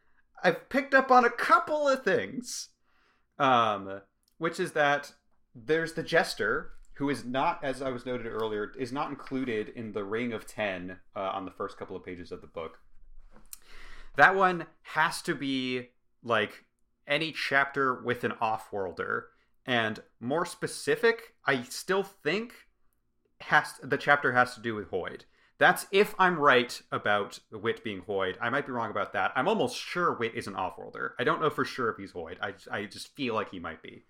I've 0.44 0.70
picked 0.70 0.94
up 0.94 1.12
on 1.12 1.26
a 1.26 1.30
couple 1.30 1.88
of 1.88 2.04
things, 2.04 2.70
um, 3.40 4.02
which 4.38 4.60
is 4.60 4.72
that 4.72 5.12
there's 5.56 5.94
the 5.94 6.04
jester 6.04 6.72
who 6.96 7.10
is 7.10 7.26
not, 7.26 7.64
as 7.64 7.82
I 7.82 7.90
was 7.90 8.06
noted 8.06 8.28
earlier, 8.28 8.72
is 8.78 8.92
not 8.92 9.10
included 9.10 9.70
in 9.70 9.94
the 9.94 10.04
Ring 10.04 10.34
of 10.34 10.46
Ten 10.46 11.00
uh, 11.16 11.20
on 11.20 11.46
the 11.46 11.52
first 11.52 11.78
couple 11.78 11.96
of 11.96 12.06
pages 12.06 12.32
of 12.32 12.42
the 12.42 12.48
book. 12.48 12.80
That 14.16 14.36
one 14.36 14.66
has 14.84 15.22
to 15.24 15.36
be 15.36 15.90
like 16.24 16.66
any 17.08 17.32
chapter 17.32 18.02
with 18.02 18.24
an 18.24 18.34
off-worlder. 18.42 19.28
And 19.66 20.00
more 20.20 20.46
specific 20.46 21.34
i 21.48 21.64
still 21.64 22.04
think 22.04 22.54
has 23.42 23.74
the 23.82 23.98
chapter 23.98 24.32
has 24.34 24.56
to 24.56 24.62
do 24.62 24.76
with 24.76 24.92
Hoid. 24.92 25.22
That's 25.58 25.88
if 25.92 26.14
i'm 26.20 26.40
right 26.40 26.80
about 26.92 27.40
wit 27.52 27.84
being 27.84 28.02
Hoid. 28.02 28.36
I 28.40 28.50
might 28.50 28.66
be 28.66 28.72
wrong 28.72 28.92
about 28.92 29.14
that. 29.14 29.32
I'm 29.36 29.48
almost 29.48 29.78
sure 29.78 30.14
wit 30.18 30.36
is 30.36 30.48
an 30.48 30.56
off-worlder. 30.56 31.16
I 31.20 31.24
don't 31.24 31.42
know 31.42 31.50
for 31.50 31.66
sure 31.66 31.90
if 31.90 31.98
he's 31.98 32.14
Hoid. 32.14 32.38
I, 32.42 32.54
I 32.72 32.86
just 32.86 33.16
feel 33.16 33.34
like 33.34 33.50
he 33.50 33.60
might 33.60 33.82
be 33.82 34.06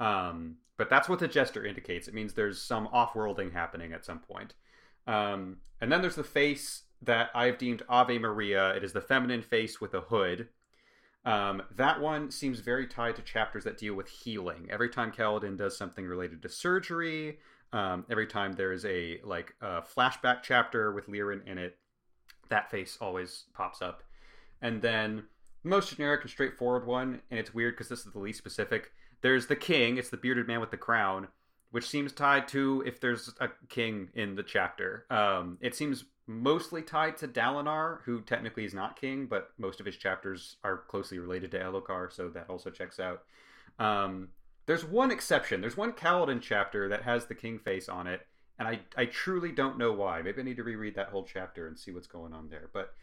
um, 0.00 0.56
but 0.76 0.90
that's 0.90 1.08
what 1.08 1.18
the 1.18 1.28
jester 1.28 1.64
indicates 1.64 2.08
it 2.08 2.14
means 2.14 2.34
there's 2.34 2.60
some 2.60 2.86
off-worlding 2.88 3.52
happening 3.52 3.92
at 3.92 4.04
some 4.04 4.18
point 4.18 4.54
um, 5.06 5.58
and 5.80 5.90
then 5.90 6.00
there's 6.00 6.16
the 6.16 6.24
face 6.24 6.82
that 7.02 7.30
i've 7.34 7.58
deemed 7.58 7.82
ave 7.88 8.18
maria 8.18 8.74
it 8.74 8.82
is 8.84 8.92
the 8.92 9.00
feminine 9.00 9.42
face 9.42 9.80
with 9.80 9.94
a 9.94 10.00
hood 10.02 10.48
um, 11.26 11.60
that 11.74 12.00
one 12.00 12.30
seems 12.30 12.60
very 12.60 12.86
tied 12.86 13.16
to 13.16 13.22
chapters 13.22 13.64
that 13.64 13.78
deal 13.78 13.94
with 13.94 14.08
healing. 14.08 14.68
Every 14.70 14.88
time 14.88 15.10
Kaladin 15.10 15.58
does 15.58 15.76
something 15.76 16.06
related 16.06 16.40
to 16.42 16.48
surgery, 16.48 17.38
um, 17.72 18.06
every 18.08 18.28
time 18.28 18.52
there 18.52 18.72
is 18.72 18.84
a 18.84 19.18
like 19.24 19.52
a 19.60 19.82
flashback 19.82 20.44
chapter 20.44 20.92
with 20.92 21.08
Lirin 21.08 21.44
in 21.44 21.58
it, 21.58 21.78
that 22.48 22.70
face 22.70 22.96
always 23.00 23.46
pops 23.54 23.82
up. 23.82 24.04
And 24.62 24.80
then 24.80 25.24
the 25.64 25.68
most 25.68 25.96
generic 25.96 26.22
and 26.22 26.30
straightforward 26.30 26.86
one, 26.86 27.20
and 27.28 27.40
it's 27.40 27.52
weird 27.52 27.74
because 27.74 27.88
this 27.88 28.06
is 28.06 28.12
the 28.12 28.20
least 28.20 28.38
specific. 28.38 28.92
There's 29.22 29.46
the 29.46 29.56
king. 29.56 29.98
It's 29.98 30.10
the 30.10 30.16
bearded 30.16 30.46
man 30.46 30.60
with 30.60 30.70
the 30.70 30.76
crown, 30.76 31.28
which 31.70 31.88
seems 31.88 32.12
tied 32.12 32.48
to 32.48 32.82
if 32.86 33.00
there's 33.00 33.32
a 33.40 33.48
king 33.68 34.08
in 34.14 34.34
the 34.34 34.42
chapter. 34.42 35.06
Um, 35.10 35.58
it 35.60 35.74
seems 35.74 36.04
mostly 36.26 36.82
tied 36.82 37.16
to 37.18 37.28
Dalinar, 37.28 38.02
who 38.04 38.20
technically 38.20 38.64
is 38.64 38.74
not 38.74 39.00
king, 39.00 39.26
but 39.26 39.50
most 39.58 39.80
of 39.80 39.86
his 39.86 39.96
chapters 39.96 40.56
are 40.64 40.78
closely 40.88 41.18
related 41.18 41.50
to 41.52 41.60
Elhokar, 41.60 42.12
so 42.12 42.28
that 42.30 42.50
also 42.50 42.70
checks 42.70 42.98
out. 42.98 43.22
Um, 43.78 44.28
there's 44.66 44.84
one 44.84 45.10
exception. 45.10 45.60
There's 45.60 45.76
one 45.76 45.92
Kaladin 45.92 46.40
chapter 46.40 46.88
that 46.88 47.02
has 47.02 47.26
the 47.26 47.34
king 47.34 47.58
face 47.58 47.88
on 47.88 48.06
it, 48.06 48.26
and 48.58 48.66
I, 48.66 48.80
I 48.96 49.06
truly 49.06 49.52
don't 49.52 49.78
know 49.78 49.92
why. 49.92 50.22
Maybe 50.22 50.40
I 50.40 50.44
need 50.44 50.56
to 50.56 50.64
reread 50.64 50.96
that 50.96 51.10
whole 51.10 51.24
chapter 51.24 51.68
and 51.68 51.78
see 51.78 51.92
what's 51.92 52.08
going 52.08 52.32
on 52.32 52.48
there. 52.48 52.70
But 52.72 52.94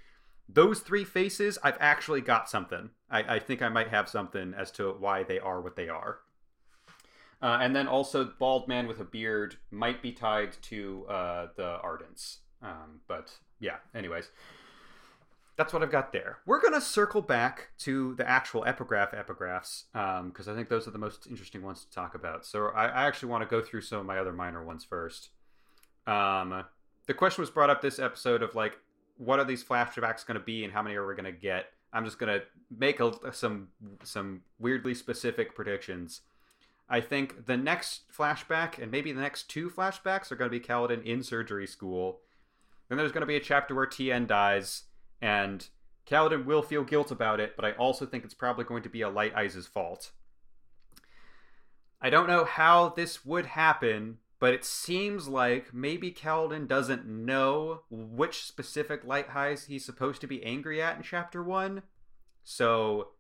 those 0.49 0.79
three 0.79 1.03
faces, 1.03 1.57
I've 1.63 1.77
actually 1.79 2.21
got 2.21 2.49
something. 2.49 2.89
I, 3.09 3.35
I 3.35 3.39
think 3.39 3.61
I 3.61 3.69
might 3.69 3.89
have 3.89 4.09
something 4.09 4.53
as 4.57 4.71
to 4.71 4.91
why 4.91 5.23
they 5.23 5.39
are 5.39 5.61
what 5.61 5.75
they 5.75 5.89
are. 5.89 6.19
Uh, 7.41 7.57
and 7.61 7.75
then 7.75 7.87
also, 7.87 8.31
bald 8.39 8.67
man 8.67 8.87
with 8.87 8.99
a 8.99 9.03
beard 9.03 9.57
might 9.69 10.01
be 10.01 10.11
tied 10.11 10.53
to 10.63 11.05
uh, 11.09 11.47
the 11.57 11.77
Ardents. 11.83 12.37
Um, 12.61 13.01
but 13.07 13.33
yeah, 13.59 13.77
anyways, 13.93 14.29
that's 15.57 15.73
what 15.73 15.83
I've 15.83 15.91
got 15.91 16.13
there. 16.13 16.37
We're 16.45 16.61
gonna 16.61 16.79
circle 16.81 17.21
back 17.21 17.69
to 17.79 18.15
the 18.15 18.27
actual 18.27 18.63
epigraph 18.65 19.11
epigraphs 19.11 19.83
because 20.27 20.47
I 20.47 20.55
think 20.55 20.69
those 20.69 20.87
are 20.87 20.91
the 20.91 20.97
most 20.97 21.27
interesting 21.27 21.61
ones 21.61 21.83
to 21.83 21.91
talk 21.91 22.15
about. 22.15 22.45
So 22.45 22.67
I, 22.67 22.85
I 22.85 23.07
actually 23.07 23.29
want 23.29 23.43
to 23.43 23.49
go 23.49 23.61
through 23.61 23.81
some 23.81 23.99
of 23.99 24.05
my 24.05 24.17
other 24.17 24.31
minor 24.31 24.63
ones 24.63 24.85
first. 24.85 25.29
Um, 26.07 26.63
the 27.07 27.13
question 27.13 27.41
was 27.41 27.49
brought 27.49 27.69
up 27.69 27.81
this 27.81 27.99
episode 27.99 28.41
of 28.41 28.55
like, 28.55 28.79
what 29.17 29.39
are 29.39 29.45
these 29.45 29.63
flashbacks 29.63 30.25
going 30.25 30.39
to 30.39 30.45
be, 30.45 30.63
and 30.63 30.73
how 30.73 30.81
many 30.81 30.95
are 30.95 31.07
we 31.07 31.15
going 31.15 31.25
to 31.25 31.31
get? 31.31 31.67
I'm 31.93 32.05
just 32.05 32.17
gonna 32.17 32.41
make 32.75 32.99
a, 32.99 33.13
some 33.31 33.67
some 34.03 34.41
weirdly 34.57 34.95
specific 34.95 35.55
predictions. 35.55 36.21
I 36.89 37.01
think 37.01 37.45
the 37.45 37.55
next 37.55 38.11
flashback 38.11 38.81
and 38.81 38.91
maybe 38.91 39.11
the 39.11 39.21
next 39.21 39.49
two 39.49 39.69
flashbacks 39.69 40.31
are 40.31 40.35
going 40.35 40.51
to 40.51 40.59
be 40.59 40.63
Kaladin 40.63 41.03
in 41.05 41.23
surgery 41.23 41.67
school. 41.67 42.19
Then 42.89 42.97
there's 42.97 43.11
going 43.11 43.21
to 43.21 43.27
be 43.27 43.37
a 43.37 43.39
chapter 43.39 43.73
where 43.73 43.85
Tien 43.85 44.27
dies, 44.27 44.83
and 45.21 45.67
Kaladin 46.05 46.45
will 46.45 46.61
feel 46.61 46.83
guilt 46.83 47.11
about 47.11 47.39
it, 47.39 47.55
but 47.55 47.63
I 47.63 47.71
also 47.71 48.05
think 48.05 48.25
it's 48.25 48.33
probably 48.33 48.65
going 48.65 48.83
to 48.83 48.89
be 48.89 49.01
a 49.01 49.09
Light 49.09 49.33
Eyes' 49.35 49.65
fault. 49.65 50.11
I 52.01 52.09
don't 52.09 52.27
know 52.27 52.43
how 52.43 52.89
this 52.89 53.25
would 53.25 53.45
happen, 53.45 54.17
but 54.43 54.53
it 54.53 54.65
seems 54.65 55.29
like 55.29 55.73
maybe 55.73 56.11
Kaladin 56.11 56.67
doesn't 56.67 57.05
know 57.07 57.83
which 57.89 58.43
specific 58.43 59.05
Light 59.05 59.33
Eyes 59.33 59.67
he's 59.67 59.85
supposed 59.85 60.19
to 60.19 60.27
be 60.27 60.43
angry 60.43 60.81
at 60.81 60.97
in 60.97 61.01
Chapter 61.01 61.41
1. 61.41 61.81
So 62.43 63.11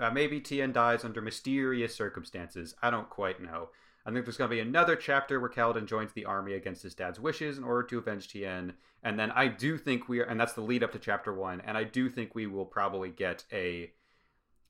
uh, 0.00 0.08
maybe 0.08 0.40
Tien 0.40 0.72
dies 0.72 1.04
under 1.04 1.20
mysterious 1.20 1.94
circumstances. 1.94 2.74
I 2.82 2.88
don't 2.88 3.10
quite 3.10 3.38
know. 3.42 3.68
I 4.06 4.12
think 4.12 4.24
there's 4.24 4.38
going 4.38 4.48
to 4.48 4.56
be 4.56 4.60
another 4.60 4.96
chapter 4.96 5.38
where 5.38 5.50
Kaladin 5.50 5.84
joins 5.84 6.14
the 6.14 6.24
army 6.24 6.54
against 6.54 6.84
his 6.84 6.94
dad's 6.94 7.20
wishes 7.20 7.58
in 7.58 7.64
order 7.64 7.82
to 7.88 7.98
avenge 7.98 8.28
Tien. 8.28 8.72
And 9.02 9.18
then 9.18 9.30
I 9.32 9.48
do 9.48 9.76
think 9.76 10.08
we 10.08 10.20
are, 10.20 10.24
and 10.24 10.40
that's 10.40 10.54
the 10.54 10.62
lead 10.62 10.82
up 10.82 10.92
to 10.92 10.98
chapter 10.98 11.34
one. 11.34 11.60
And 11.60 11.76
I 11.76 11.84
do 11.84 12.08
think 12.08 12.34
we 12.34 12.46
will 12.46 12.64
probably 12.64 13.10
get 13.10 13.44
a 13.52 13.92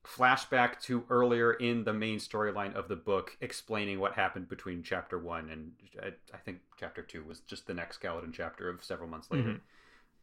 flashback 0.04 0.80
to 0.80 1.04
earlier 1.08 1.52
in 1.52 1.84
the 1.84 1.92
main 1.92 2.18
storyline 2.18 2.74
of 2.74 2.88
the 2.88 2.96
book 2.96 3.36
explaining 3.40 4.00
what 4.00 4.14
happened 4.14 4.48
between 4.48 4.82
chapter 4.82 5.18
one 5.18 5.48
and 5.48 5.72
I, 6.02 6.08
I 6.34 6.38
think 6.38 6.58
chapter 6.78 7.02
two 7.02 7.22
was 7.24 7.40
just 7.40 7.66
the 7.66 7.74
next 7.74 8.02
Kaladin 8.02 8.32
chapter 8.32 8.68
of 8.68 8.82
several 8.82 9.08
months 9.08 9.30
later. 9.30 9.60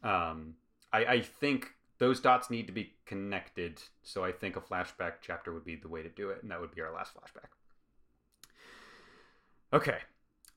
Um, 0.03 0.55
I, 0.91 1.05
I 1.05 1.21
think 1.21 1.67
those 1.99 2.19
dots 2.19 2.49
need 2.49 2.65
to 2.67 2.73
be 2.73 2.93
connected. 3.05 3.81
So 4.01 4.23
I 4.23 4.31
think 4.31 4.55
a 4.55 4.61
flashback 4.61 5.15
chapter 5.21 5.53
would 5.53 5.65
be 5.65 5.75
the 5.75 5.89
way 5.89 6.01
to 6.01 6.09
do 6.09 6.29
it. 6.29 6.39
And 6.41 6.51
that 6.51 6.59
would 6.59 6.73
be 6.73 6.81
our 6.81 6.93
last 6.93 7.13
flashback. 7.13 7.49
Okay. 9.71 9.97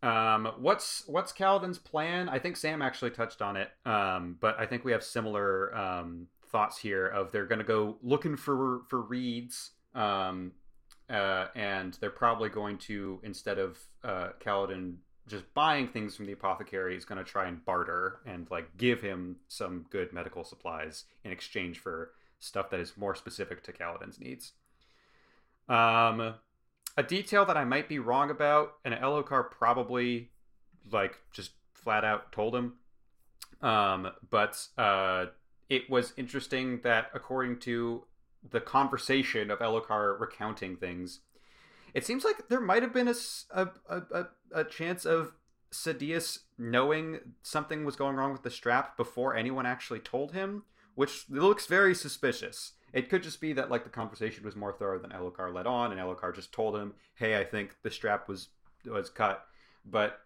Um, 0.03 0.53
what's 0.59 1.05
what's 1.07 1.33
Kaladin's 1.33 1.79
plan? 1.79 2.29
I 2.29 2.39
think 2.39 2.57
Sam 2.57 2.83
actually 2.83 3.11
touched 3.11 3.41
on 3.41 3.57
it, 3.57 3.71
um, 3.87 4.37
but 4.41 4.59
I 4.59 4.67
think 4.67 4.85
we 4.85 4.91
have 4.91 5.05
similar 5.05 5.73
um, 5.77 6.27
thoughts 6.53 6.79
here. 6.79 7.07
Of 7.07 7.33
they're 7.33 7.47
going 7.47 7.59
to 7.59 7.65
go 7.65 7.97
looking 8.03 8.37
for 8.37 8.83
for 8.89 9.01
reeds, 9.01 9.71
um, 9.95 10.53
uh, 11.11 11.47
and 11.55 11.95
they're 12.01 12.11
probably 12.11 12.49
going 12.49 12.79
to 12.79 13.19
instead 13.23 13.59
of 13.59 13.79
uh, 14.05 14.29
Kaladin 14.41 14.97
just 15.29 15.53
buying 15.55 15.89
things 15.89 16.17
from 16.17 16.27
the 16.27 16.33
apothecary, 16.33 16.95
he's 16.95 17.05
going 17.05 17.19
to 17.19 17.25
try 17.25 17.47
and 17.47 17.65
barter 17.65 18.21
and 18.27 18.51
like 18.51 18.77
give 18.77 19.01
him 19.01 19.37
some 19.49 19.87
good 19.91 20.13
medical 20.13 20.45
supplies 20.45 21.05
in 21.25 21.31
exchange 21.31 21.79
for 21.79 22.11
stuff 22.39 22.71
that 22.71 22.81
is 22.81 22.97
more 22.97 23.15
specific 23.15 23.63
to 23.63 23.73
Kaladin's 23.73 24.19
needs. 24.19 24.53
Um, 25.69 26.35
a 26.97 27.03
detail 27.03 27.45
that 27.47 27.57
I 27.57 27.65
might 27.65 27.89
be 27.89 27.99
wrong 27.99 28.31
about, 28.31 28.75
and 28.85 28.95
Elhokar 28.95 29.51
probably 29.51 30.31
like 30.91 31.19
just 31.33 31.53
flat 31.73 32.05
out 32.05 32.33
told 32.33 32.55
him. 32.55 32.75
Um, 33.61 34.09
but 34.29 34.67
uh, 34.77 35.27
it 35.73 35.89
was 35.89 36.13
interesting 36.19 36.81
that 36.83 37.07
according 37.15 37.59
to 37.59 38.05
the 38.51 38.61
conversation 38.61 39.51
of 39.51 39.61
Elhokar 39.61 40.21
recounting 40.21 40.77
things, 40.77 41.21
it 41.95 42.05
seems 42.05 42.25
like 42.25 42.51
there 42.51 42.61
might 42.61 42.83
have 42.83 42.93
been 42.93 43.09
a, 43.09 43.15
a, 43.55 43.69
a, 43.89 44.27
a 44.55 44.65
chance 44.65 45.07
of 45.07 45.33
Sadeas 45.73 46.41
knowing 46.59 47.21
something 47.41 47.87
was 47.87 47.97
going 47.97 48.17
wrong 48.17 48.33
with 48.33 48.43
the 48.43 48.51
strap 48.51 48.99
before 48.99 49.35
anyone 49.35 49.65
actually 49.65 50.01
told 50.01 50.33
him, 50.33 50.65
which 50.95 51.25
looks 51.31 51.65
very 51.65 51.95
suspicious. 51.95 52.73
It 52.93 53.09
could 53.09 53.23
just 53.23 53.41
be 53.41 53.55
that 53.55 53.71
like 53.71 53.85
the 53.85 53.89
conversation 53.89 54.45
was 54.45 54.55
more 54.55 54.75
thorough 54.75 54.99
than 54.99 55.13
Elhokar 55.13 55.55
let 55.55 55.67
on, 55.67 55.91
and 55.91 55.99
Elhokar 55.99 56.35
just 56.35 56.53
told 56.53 56.77
him, 56.77 56.93
"Hey, 57.15 57.39
I 57.39 57.45
think 57.45 57.77
the 57.83 57.91
strap 57.91 58.29
was 58.29 58.49
was 58.85 59.09
cut." 59.09 59.47
But 59.87 60.21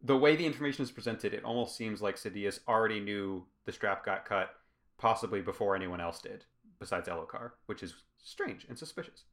the 0.00 0.16
way 0.16 0.36
the 0.36 0.46
information 0.46 0.84
is 0.84 0.92
presented, 0.92 1.34
it 1.34 1.42
almost 1.42 1.76
seems 1.76 2.00
like 2.00 2.14
Sadeas 2.14 2.60
already 2.68 3.00
knew 3.00 3.46
the 3.64 3.72
strap 3.72 4.04
got 4.04 4.24
cut, 4.24 4.54
possibly 4.98 5.40
before 5.40 5.76
anyone 5.76 6.00
else 6.00 6.20
did, 6.20 6.44
besides 6.78 7.08
Elhokar, 7.08 7.52
which 7.66 7.82
is 7.82 7.94
strange 8.22 8.66
and 8.68 8.78
suspicious. 8.78 9.24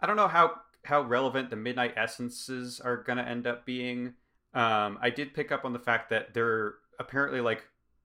I 0.00 0.06
don't 0.06 0.16
know 0.16 0.28
how 0.28 0.52
how 0.84 1.02
relevant 1.02 1.50
the 1.50 1.56
midnight 1.56 1.94
essences 1.96 2.80
are 2.80 3.02
to 3.18 3.26
end 3.26 3.46
up 3.46 3.66
being. 3.66 4.14
Um, 4.54 4.98
I 5.02 5.10
did 5.10 5.34
pick 5.34 5.50
up 5.50 5.64
on 5.64 5.72
the 5.72 5.78
fact 5.78 6.10
that 6.10 6.32
they're 6.32 6.74
apparently 6.98 7.40
like 7.40 7.64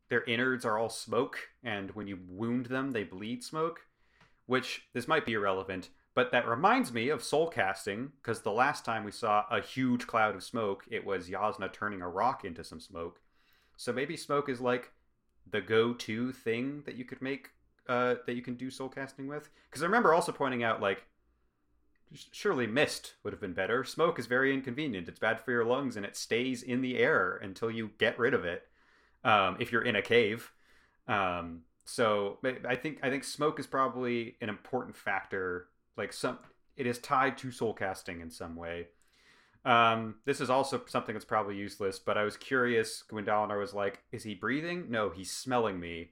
their 0.10 0.24
innards 0.24 0.66
are 0.66 0.78
all 0.78 0.90
smoke, 0.90 1.38
and 1.64 1.92
when 1.92 2.08
you 2.08 2.20
wound 2.28 2.66
them, 2.66 2.92
they 2.92 3.04
bleed 3.04 3.44
smoke 3.44 3.82
which 4.52 4.82
this 4.94 5.08
might 5.08 5.26
be 5.26 5.32
irrelevant, 5.32 5.88
but 6.14 6.34
that 6.34 6.46
reminds 6.46 6.92
me 6.92 7.08
of 7.08 7.24
soul 7.24 7.48
casting, 7.48 8.12
because 8.22 8.42
the 8.42 8.52
last 8.52 8.84
time 8.84 9.06
we 9.06 9.12
saw 9.12 9.46
a 9.50 9.62
huge 9.62 10.06
cloud 10.08 10.36
of 10.36 10.44
smoke, 10.44 10.84
it 10.92 11.06
was 11.06 11.30
Jasnah 11.30 11.72
turning 11.72 12.02
a 12.02 12.10
rock 12.10 12.44
into 12.44 12.62
some 12.62 12.82
smoke. 12.82 13.22
So 13.78 13.94
maybe 13.94 14.18
smoke 14.18 14.50
is 14.50 14.60
like 14.60 14.92
the 15.50 15.62
go-to 15.62 16.32
thing 16.32 16.84
that 16.86 16.96
you 16.96 17.06
could 17.06 17.22
make, 17.22 17.50
uh, 17.88 18.16
that 18.26 18.36
you 18.36 18.42
can 18.42 18.56
do 18.56 18.70
soul 18.70 18.90
casting 18.90 19.28
with. 19.28 19.50
Because 19.70 19.82
I 19.84 19.86
remember 19.86 20.14
also 20.14 20.32
pointing 20.32 20.64
out, 20.64 20.82
like, 20.82 21.06
surely 22.32 22.68
mist 22.68 23.16
would 23.24 23.34
have 23.34 23.42
been 23.42 23.54
better. 23.54 23.84
Smoke 23.84 24.20
is 24.20 24.28
very 24.28 24.54
inconvenient. 24.54 25.08
It's 25.08 25.20
bad 25.20 25.40
for 25.40 25.52
your 25.52 25.66
lungs, 25.66 25.96
and 25.96 26.06
it 26.06 26.16
stays 26.16 26.64
in 26.64 26.82
the 26.82 26.98
air 26.98 27.40
until 27.42 27.72
you 27.72 27.92
get 27.98 28.20
rid 28.20 28.34
of 28.34 28.46
it. 28.46 28.68
Um, 29.24 29.58
if 29.60 29.72
you're 29.72 29.84
in 29.84 29.96
a 29.96 30.02
cave. 30.02 30.52
Um, 31.08 31.62
so 31.86 32.40
I 32.68 32.76
think 32.76 32.98
I 33.04 33.12
think 33.12 33.24
smoke 33.24 33.60
is 33.60 33.68
probably 33.68 34.36
an 34.42 34.50
important 34.50 34.96
factor. 34.96 35.68
Like 35.96 36.12
some, 36.12 36.40
it 36.76 36.88
is 36.88 36.98
tied 36.98 37.38
to 37.38 37.52
soul 37.52 37.76
casting 37.76 38.20
in 38.22 38.32
some 38.32 38.56
way. 38.56 38.88
Um, 39.64 40.16
this 40.26 40.42
is 40.42 40.50
also 40.50 40.82
something 40.88 41.14
that's 41.14 41.26
probably 41.26 41.56
useless, 41.56 42.00
but 42.00 42.18
I 42.18 42.24
was 42.24 42.36
curious 42.36 43.04
Dalinar 43.26 43.60
was 43.60 43.74
like, 43.74 44.04
"Is 44.12 44.24
he 44.24 44.34
breathing? 44.34 44.90
No, 44.90 45.10
he's 45.10 45.32
smelling 45.32 45.80
me." 45.80 46.12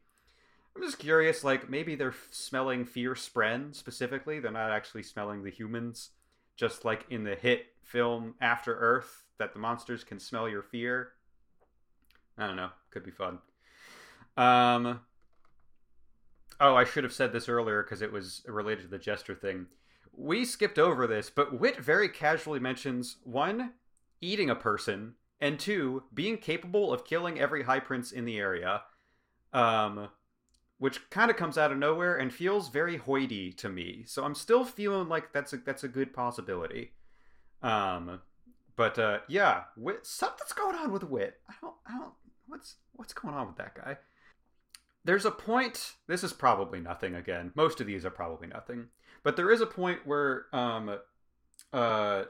I'm 0.75 0.83
just 0.83 0.99
curious, 0.99 1.43
like 1.43 1.69
maybe 1.69 1.95
they're 1.95 2.15
smelling 2.29 2.85
Fear 2.85 3.15
Spren 3.15 3.75
specifically. 3.75 4.39
They're 4.39 4.51
not 4.51 4.71
actually 4.71 5.03
smelling 5.03 5.43
the 5.43 5.49
humans, 5.49 6.11
just 6.55 6.85
like 6.85 7.05
in 7.09 7.23
the 7.23 7.35
hit 7.35 7.65
film 7.83 8.35
After 8.39 8.75
Earth, 8.77 9.25
that 9.39 9.53
the 9.53 9.59
monsters 9.59 10.03
can 10.03 10.19
smell 10.19 10.47
your 10.47 10.61
fear. 10.61 11.13
I 12.37 12.47
don't 12.47 12.55
know. 12.55 12.69
Could 12.91 13.03
be 13.03 13.11
fun. 13.11 13.39
Um, 14.37 15.01
Oh, 16.61 16.75
I 16.75 16.83
should 16.83 17.05
have 17.05 17.13
said 17.13 17.31
this 17.31 17.47
earlier 17.47 17.83
because 17.83 18.01
it 18.01 18.11
was 18.11 18.41
related 18.45 18.83
to 18.83 18.87
the 18.89 18.97
jester 18.97 19.33
thing. 19.33 19.67
We 20.19 20.43
skipped 20.43 20.77
over 20.77 21.07
this, 21.07 21.29
but 21.29 21.57
Wit 21.57 21.77
very 21.77 22.09
casually 22.09 22.59
mentions 22.59 23.17
one, 23.23 23.71
eating 24.19 24.49
a 24.49 24.55
person, 24.55 25.13
and 25.39 25.57
two, 25.57 26.03
being 26.13 26.37
capable 26.37 26.91
of 26.91 27.05
killing 27.05 27.39
every 27.39 27.63
high 27.63 27.79
prince 27.79 28.11
in 28.11 28.25
the 28.25 28.37
area. 28.37 28.81
Um, 29.53 30.09
which 30.77 31.09
kind 31.09 31.31
of 31.31 31.37
comes 31.37 31.57
out 31.57 31.71
of 31.71 31.77
nowhere 31.77 32.17
and 32.17 32.33
feels 32.33 32.67
very 32.69 32.97
hoity 32.97 33.53
to 33.53 33.69
me. 33.69 34.03
So 34.05 34.25
I'm 34.25 34.35
still 34.35 34.65
feeling 34.65 35.07
like 35.07 35.31
that's 35.31 35.53
a 35.53 35.57
that's 35.57 35.85
a 35.85 35.87
good 35.87 36.13
possibility. 36.13 36.91
Um, 37.61 38.21
but 38.75 38.99
uh, 38.99 39.19
yeah, 39.29 39.63
Wit, 39.77 40.05
something's 40.05 40.53
going 40.53 40.75
on 40.75 40.91
with 40.91 41.03
Wit. 41.03 41.39
I 41.49 41.53
don't, 41.61 41.75
I 41.87 41.97
don't. 41.97 42.13
What's 42.47 42.75
what's 42.91 43.13
going 43.13 43.35
on 43.35 43.47
with 43.47 43.57
that 43.57 43.75
guy? 43.75 43.97
there's 45.05 45.25
a 45.25 45.31
point 45.31 45.93
this 46.07 46.23
is 46.23 46.33
probably 46.33 46.79
nothing 46.79 47.15
again 47.15 47.51
most 47.55 47.79
of 47.79 47.87
these 47.87 48.05
are 48.05 48.11
probably 48.11 48.47
nothing 48.47 48.87
but 49.29 49.35
there 49.35 49.51
is 49.51 49.61
a 49.61 49.67
point 49.67 49.99
where 50.07 50.47
um 50.53 50.89
uh 51.71 52.23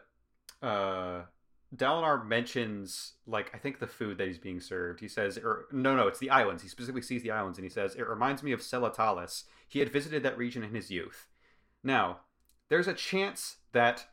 uh 0.62 1.22
Dalinar 1.74 2.28
mentions 2.28 3.14
like 3.26 3.52
I 3.56 3.58
think 3.58 3.80
the 3.80 3.88
food 3.88 4.18
that 4.18 4.28
he's 4.28 4.38
being 4.38 4.60
served. 4.60 5.00
He 5.00 5.08
says, 5.08 5.38
or 5.38 5.68
no, 5.72 5.96
no, 5.96 6.08
it's 6.08 6.20
the 6.20 6.30
islands. 6.30 6.62
He 6.62 6.68
specifically 6.68 7.02
sees 7.02 7.24
the 7.24 7.32
islands, 7.32 7.58
and 7.58 7.64
he 7.64 7.70
says 7.70 7.96
it 7.96 8.06
reminds 8.06 8.44
me 8.44 8.52
of 8.52 8.60
Sela 8.60 8.94
Tales. 8.94 9.46
He 9.66 9.80
had 9.80 9.94
visited 9.94 10.24
that 10.24 10.38
region 10.38 10.62
in 10.62 10.76
his 10.76 10.92
youth. 10.92 11.30
Now, 11.86 12.20
there's 12.68 12.90
a 12.90 12.94
chance 12.94 13.56
that 13.72 14.08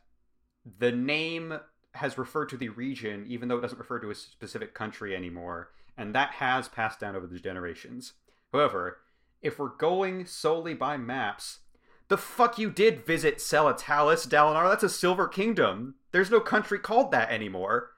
the 0.79 0.93
name 0.93 1.59
has 1.95 2.17
referred 2.17 2.47
to 2.51 2.57
the 2.57 2.69
region, 2.69 3.25
even 3.27 3.49
though 3.49 3.57
it 3.57 3.61
doesn't 3.63 3.79
refer 3.79 3.99
to 3.99 4.11
a 4.11 4.15
specific 4.15 4.73
country 4.73 5.13
anymore, 5.13 5.71
and 5.97 6.15
that 6.15 6.29
has 6.35 6.69
passed 6.69 7.01
down 7.01 7.17
over 7.17 7.27
the 7.27 7.37
generations. 7.37 8.13
However, 8.53 8.99
if 9.41 9.59
we're 9.59 9.75
going 9.75 10.25
solely 10.25 10.73
by 10.73 10.95
maps, 10.95 11.59
the 12.07 12.17
fuck 12.17 12.57
you 12.57 12.69
did 12.69 13.05
visit 13.05 13.37
Sela 13.37 13.77
Tales, 13.77 14.25
Dalinar. 14.25 14.69
That's 14.69 14.83
a 14.83 14.89
Silver 14.89 15.27
Kingdom. 15.27 15.95
There's 16.11 16.31
no 16.31 16.39
country 16.39 16.79
called 16.79 17.11
that 17.11 17.31
anymore. 17.31 17.91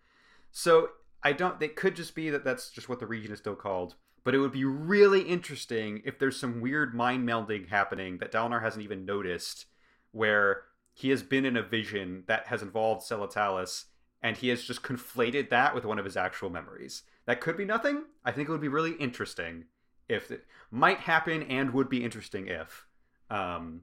So 0.52 0.90
I 1.23 1.34
don't. 1.34 1.61
It 1.61 1.76
could 1.76 1.95
just 1.95 2.15
be 2.15 2.30
that 2.30 2.44
that's 2.44 2.69
just 2.69 2.90
what 2.90 2.99
the 2.99 3.06
region 3.06 3.31
is 3.31 3.40
still 3.40 3.56
called. 3.56 3.95
But 4.23 4.36
it 4.36 4.40
would 4.40 4.52
be 4.52 4.65
really 4.65 5.22
interesting 5.22 6.02
if 6.06 6.19
there's 6.19 6.40
some 6.40 6.61
weird 6.61 6.94
mind 6.94 7.27
melding 7.27 7.69
happening 7.69 8.18
that 8.18 8.31
Dalinar 8.31 8.61
hasn't 8.61 8.84
even 8.84 9.06
noticed, 9.06 9.65
where 10.11 10.64
he 10.94 11.10
has 11.10 11.23
been 11.23 11.45
in 11.45 11.56
a 11.56 11.64
vision 11.64 12.23
that 12.27 12.48
has 12.48 12.61
involved 12.61 13.02
Sela 13.02 13.31
Tales, 13.31 13.86
and 14.22 14.36
he 14.36 14.49
has 14.49 14.64
just 14.64 14.84
conflated 14.84 15.49
that 15.49 15.73
with 15.73 15.86
one 15.86 15.99
of 15.99 16.06
his 16.06 16.18
actual 16.18 16.49
memories. 16.49 17.03
That 17.26 17.41
could 17.41 17.56
be 17.56 17.65
nothing. 17.65 18.03
I 18.26 18.31
think 18.31 18.49
it 18.49 18.52
would 18.52 18.60
be 18.60 18.68
really 18.68 18.94
interesting 18.94 19.65
if 20.10 20.31
it 20.31 20.45
might 20.72 20.99
happen 20.99 21.44
and 21.44 21.73
would 21.73 21.90
be 21.90 22.03
interesting 22.03 22.48
if 22.48 22.86
um, 23.30 23.81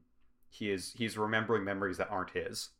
he 0.48 0.70
is 0.70 0.94
he's 0.96 1.16
remembering 1.18 1.64
memories 1.64 1.98
that 1.98 2.10
aren't 2.10 2.30
his. 2.30 2.70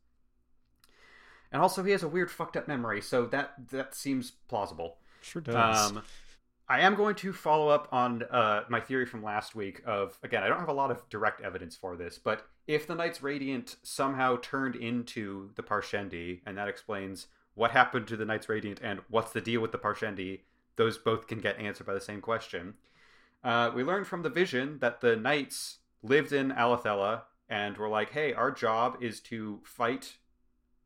And 1.52 1.62
also, 1.62 1.84
he 1.84 1.92
has 1.92 2.02
a 2.02 2.08
weird, 2.08 2.30
fucked 2.30 2.56
up 2.56 2.66
memory, 2.66 3.00
so 3.00 3.26
that 3.26 3.54
that 3.70 3.94
seems 3.94 4.32
plausible. 4.48 4.98
Sure 5.22 5.42
does. 5.42 5.90
Um, 5.90 6.02
I 6.68 6.80
am 6.80 6.96
going 6.96 7.14
to 7.16 7.32
follow 7.32 7.68
up 7.68 7.88
on 7.92 8.24
uh, 8.24 8.64
my 8.68 8.80
theory 8.80 9.06
from 9.06 9.22
last 9.22 9.54
week 9.54 9.80
of 9.86 10.18
again, 10.22 10.42
I 10.42 10.48
don't 10.48 10.58
have 10.58 10.68
a 10.68 10.74
lot 10.74 10.90
of 10.90 11.08
direct 11.08 11.40
evidence 11.40 11.76
for 11.76 11.96
this, 11.96 12.18
but 12.18 12.46
if 12.66 12.86
the 12.86 12.94
Knights 12.94 13.22
Radiant 13.22 13.76
somehow 13.84 14.38
turned 14.42 14.74
into 14.74 15.50
the 15.54 15.62
Parshendi, 15.62 16.40
and 16.44 16.58
that 16.58 16.66
explains 16.66 17.28
what 17.54 17.70
happened 17.70 18.08
to 18.08 18.16
the 18.16 18.24
Knights 18.24 18.48
Radiant 18.48 18.80
and 18.82 19.00
what's 19.08 19.32
the 19.32 19.40
deal 19.40 19.60
with 19.60 19.70
the 19.70 19.78
Parshendi, 19.78 20.40
those 20.74 20.98
both 20.98 21.28
can 21.28 21.38
get 21.38 21.58
answered 21.58 21.86
by 21.86 21.94
the 21.94 22.00
same 22.00 22.20
question. 22.20 22.74
Uh, 23.44 23.70
we 23.74 23.84
learned 23.84 24.08
from 24.08 24.22
the 24.22 24.28
vision 24.28 24.78
that 24.80 25.00
the 25.00 25.14
Knights 25.14 25.78
lived 26.02 26.32
in 26.32 26.50
Alethela 26.50 27.22
and 27.48 27.76
we're 27.76 27.88
like, 27.88 28.10
hey, 28.10 28.32
our 28.32 28.50
job 28.50 28.98
is 29.00 29.20
to 29.22 29.60
fight, 29.64 30.16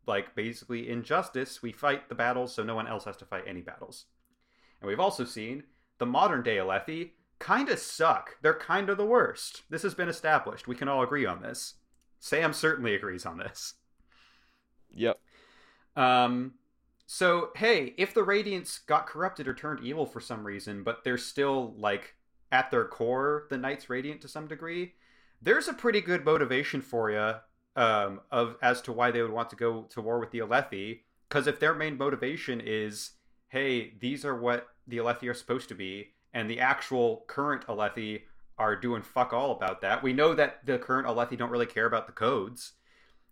like, 0.06 0.34
basically 0.34 0.88
injustice. 0.88 1.62
We 1.62 1.72
fight 1.72 2.08
the 2.08 2.14
battles 2.14 2.54
so 2.54 2.62
no 2.62 2.74
one 2.74 2.86
else 2.86 3.04
has 3.04 3.16
to 3.18 3.24
fight 3.24 3.44
any 3.46 3.60
battles. 3.60 4.06
And 4.80 4.88
we've 4.88 5.00
also 5.00 5.24
seen 5.24 5.64
the 5.98 6.06
modern 6.06 6.42
day 6.42 6.56
Alethi 6.56 7.10
kind 7.38 7.68
of 7.68 7.78
suck. 7.78 8.36
They're 8.42 8.54
kind 8.54 8.88
of 8.88 8.96
the 8.96 9.06
worst. 9.06 9.62
This 9.70 9.82
has 9.82 9.94
been 9.94 10.08
established. 10.08 10.68
We 10.68 10.76
can 10.76 10.88
all 10.88 11.02
agree 11.02 11.26
on 11.26 11.42
this. 11.42 11.74
Sam 12.18 12.52
certainly 12.52 12.94
agrees 12.94 13.26
on 13.26 13.38
this. 13.38 13.74
Yep. 14.92 15.18
Um, 15.96 16.54
so 17.06 17.50
hey, 17.56 17.94
if 17.96 18.14
the 18.14 18.20
Radiants 18.20 18.86
got 18.86 19.06
corrupted 19.06 19.48
or 19.48 19.54
turned 19.54 19.84
evil 19.84 20.06
for 20.06 20.20
some 20.20 20.46
reason, 20.46 20.84
but 20.84 21.02
they're 21.02 21.18
still 21.18 21.74
like 21.76 22.14
at 22.52 22.70
their 22.70 22.84
core 22.84 23.46
the 23.50 23.58
Knights 23.58 23.90
Radiant 23.90 24.20
to 24.22 24.28
some 24.28 24.46
degree, 24.46 24.94
there's 25.42 25.68
a 25.68 25.74
pretty 25.74 26.00
good 26.00 26.24
motivation 26.24 26.80
for 26.80 27.10
you 27.10 27.34
um, 27.80 28.20
of 28.30 28.56
as 28.62 28.80
to 28.82 28.92
why 28.92 29.10
they 29.10 29.22
would 29.22 29.30
want 29.30 29.50
to 29.50 29.56
go 29.56 29.82
to 29.90 30.00
war 30.00 30.18
with 30.18 30.30
the 30.30 30.40
Alethi. 30.40 31.00
Because 31.28 31.46
if 31.46 31.60
their 31.60 31.74
main 31.74 31.96
motivation 31.96 32.60
is, 32.60 33.12
hey, 33.48 33.94
these 34.00 34.24
are 34.24 34.36
what 34.36 34.68
the 34.86 34.98
Alethi 34.98 35.28
are 35.28 35.34
supposed 35.34 35.68
to 35.68 35.74
be, 35.74 36.08
and 36.34 36.50
the 36.50 36.60
actual 36.60 37.24
current 37.28 37.66
Alethi 37.66 38.22
are 38.58 38.76
doing 38.76 39.02
fuck 39.02 39.32
all 39.32 39.52
about 39.52 39.80
that. 39.80 40.02
We 40.02 40.12
know 40.12 40.34
that 40.34 40.66
the 40.66 40.78
current 40.78 41.06
Alethi 41.06 41.38
don't 41.38 41.50
really 41.50 41.66
care 41.66 41.86
about 41.86 42.06
the 42.06 42.12
codes. 42.12 42.72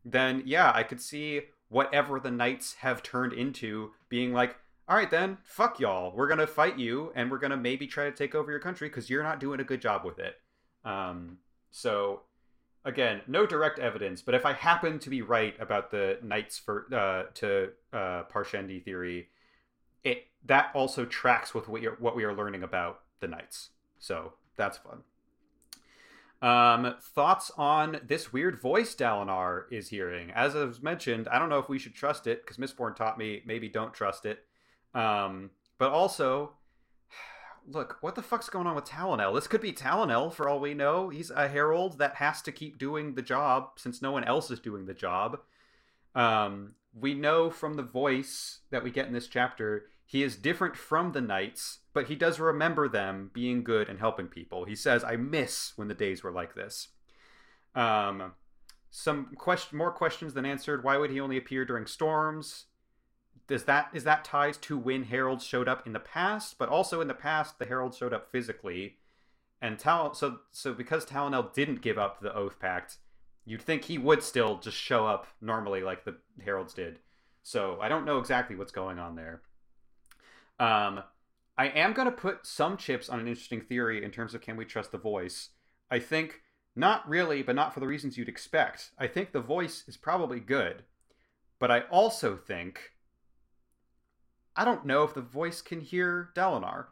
Then 0.04 0.42
yeah, 0.46 0.72
I 0.74 0.84
could 0.84 1.00
see 1.00 1.42
whatever 1.68 2.18
the 2.18 2.30
knights 2.30 2.74
have 2.80 3.02
turned 3.02 3.32
into 3.32 3.90
being 4.08 4.32
like, 4.32 4.56
all 4.88 4.96
right 4.96 5.10
then, 5.10 5.36
fuck 5.44 5.78
y'all. 5.78 6.14
We're 6.16 6.28
gonna 6.28 6.46
fight 6.46 6.78
you, 6.78 7.12
and 7.14 7.30
we're 7.30 7.38
gonna 7.38 7.58
maybe 7.58 7.86
try 7.86 8.04
to 8.04 8.12
take 8.12 8.34
over 8.34 8.50
your 8.50 8.60
country 8.60 8.88
because 8.88 9.10
you're 9.10 9.22
not 9.22 9.38
doing 9.40 9.60
a 9.60 9.64
good 9.64 9.82
job 9.82 10.02
with 10.04 10.18
it. 10.18 10.36
Um, 10.82 11.38
so 11.70 12.22
again, 12.84 13.20
no 13.26 13.46
direct 13.46 13.78
evidence, 13.78 14.22
but 14.22 14.34
if 14.34 14.46
I 14.46 14.52
happen 14.52 14.98
to 15.00 15.10
be 15.10 15.22
right 15.22 15.54
about 15.60 15.90
the 15.90 16.18
knights 16.22 16.58
for 16.58 16.86
uh, 16.92 17.30
to 17.34 17.70
uh, 17.92 18.24
Parshendi 18.32 18.82
theory, 18.82 19.28
it 20.04 20.26
that 20.46 20.70
also 20.74 21.04
tracks 21.04 21.54
with 21.54 21.68
what, 21.68 22.00
what 22.00 22.16
we 22.16 22.24
are 22.24 22.34
learning 22.34 22.62
about 22.62 23.00
the 23.20 23.28
knights. 23.28 23.70
So 23.98 24.34
that's 24.56 24.78
fun. 24.78 25.02
Um, 26.40 26.94
thoughts 27.00 27.50
on 27.56 28.00
this 28.06 28.32
weird 28.32 28.60
voice 28.60 28.94
Dalinar 28.94 29.64
is 29.72 29.88
hearing? 29.88 30.30
As 30.30 30.54
I 30.54 30.64
was 30.64 30.80
mentioned, 30.80 31.26
I 31.28 31.38
don't 31.38 31.48
know 31.48 31.58
if 31.58 31.68
we 31.68 31.80
should 31.80 31.94
trust 31.94 32.28
it 32.28 32.44
because 32.44 32.58
Mistborn 32.58 32.94
taught 32.94 33.18
me 33.18 33.42
maybe 33.44 33.68
don't 33.68 33.92
trust 33.92 34.24
it. 34.24 34.44
Um, 34.94 35.50
but 35.78 35.90
also, 35.90 36.52
look, 37.70 37.98
what 38.00 38.14
the 38.14 38.22
fuck's 38.22 38.48
going 38.48 38.66
on 38.66 38.74
with 38.74 38.84
Talenel? 38.84 39.34
This 39.34 39.46
could 39.46 39.60
be 39.60 39.72
Talenel 39.72 40.32
for 40.32 40.48
all 40.48 40.60
we 40.60 40.74
know. 40.74 41.08
He's 41.08 41.30
a 41.30 41.48
herald 41.48 41.98
that 41.98 42.16
has 42.16 42.42
to 42.42 42.52
keep 42.52 42.78
doing 42.78 43.14
the 43.14 43.22
job 43.22 43.70
since 43.76 44.02
no 44.02 44.10
one 44.10 44.24
else 44.24 44.50
is 44.50 44.60
doing 44.60 44.86
the 44.86 44.94
job. 44.94 45.40
Um, 46.14 46.74
we 46.98 47.14
know 47.14 47.50
from 47.50 47.74
the 47.74 47.82
voice 47.82 48.60
that 48.70 48.82
we 48.82 48.90
get 48.90 49.06
in 49.06 49.12
this 49.12 49.28
chapter, 49.28 49.86
he 50.04 50.22
is 50.22 50.36
different 50.36 50.76
from 50.76 51.12
the 51.12 51.20
knights, 51.20 51.80
but 51.92 52.08
he 52.08 52.16
does 52.16 52.40
remember 52.40 52.88
them 52.88 53.30
being 53.34 53.62
good 53.62 53.88
and 53.88 53.98
helping 53.98 54.26
people. 54.26 54.64
He 54.64 54.74
says, 54.74 55.04
"I 55.04 55.16
miss 55.16 55.74
when 55.76 55.88
the 55.88 55.94
days 55.94 56.22
were 56.22 56.32
like 56.32 56.54
this." 56.54 56.88
Um, 57.74 58.32
some 58.90 59.34
question, 59.36 59.76
more 59.76 59.92
questions 59.92 60.32
than 60.32 60.46
answered. 60.46 60.82
Why 60.82 60.96
would 60.96 61.10
he 61.10 61.20
only 61.20 61.36
appear 61.36 61.66
during 61.66 61.86
storms? 61.86 62.67
Does 63.48 63.64
that 63.64 63.88
is 63.94 64.04
that 64.04 64.24
ties 64.24 64.58
to 64.58 64.76
when 64.76 65.04
heralds 65.04 65.44
showed 65.44 65.68
up 65.68 65.86
in 65.86 65.94
the 65.94 65.98
past? 65.98 66.58
But 66.58 66.68
also 66.68 67.00
in 67.00 67.08
the 67.08 67.14
past, 67.14 67.58
the 67.58 67.64
heralds 67.64 67.96
showed 67.96 68.12
up 68.12 68.30
physically, 68.30 68.96
and 69.60 69.78
Tal. 69.78 70.14
So 70.14 70.40
so 70.52 70.74
because 70.74 71.06
Talenel 71.06 71.52
didn't 71.54 71.80
give 71.80 71.98
up 71.98 72.20
the 72.20 72.34
oath 72.34 72.60
pact, 72.60 72.98
you'd 73.46 73.62
think 73.62 73.84
he 73.84 73.96
would 73.96 74.22
still 74.22 74.58
just 74.58 74.76
show 74.76 75.06
up 75.06 75.26
normally 75.40 75.82
like 75.82 76.04
the 76.04 76.16
heralds 76.44 76.74
did. 76.74 76.98
So 77.42 77.78
I 77.80 77.88
don't 77.88 78.04
know 78.04 78.18
exactly 78.18 78.54
what's 78.54 78.72
going 78.72 78.98
on 78.98 79.16
there. 79.16 79.40
Um, 80.60 81.02
I 81.56 81.68
am 81.68 81.94
going 81.94 82.06
to 82.06 82.12
put 82.12 82.46
some 82.46 82.76
chips 82.76 83.08
on 83.08 83.18
an 83.18 83.28
interesting 83.28 83.62
theory 83.62 84.04
in 84.04 84.10
terms 84.10 84.34
of 84.34 84.42
can 84.42 84.56
we 84.56 84.66
trust 84.66 84.92
the 84.92 84.98
voice. 84.98 85.50
I 85.90 85.98
think 85.98 86.42
not 86.76 87.08
really, 87.08 87.42
but 87.42 87.56
not 87.56 87.72
for 87.72 87.80
the 87.80 87.86
reasons 87.86 88.18
you'd 88.18 88.28
expect. 88.28 88.90
I 88.98 89.06
think 89.06 89.32
the 89.32 89.40
voice 89.40 89.84
is 89.88 89.96
probably 89.96 90.40
good, 90.40 90.84
but 91.58 91.70
I 91.70 91.80
also 91.90 92.36
think 92.36 92.92
I 94.58 94.64
don't 94.64 94.84
know 94.84 95.04
if 95.04 95.14
the 95.14 95.22
voice 95.22 95.62
can 95.62 95.80
hear 95.80 96.30
Dalinar. 96.34 96.86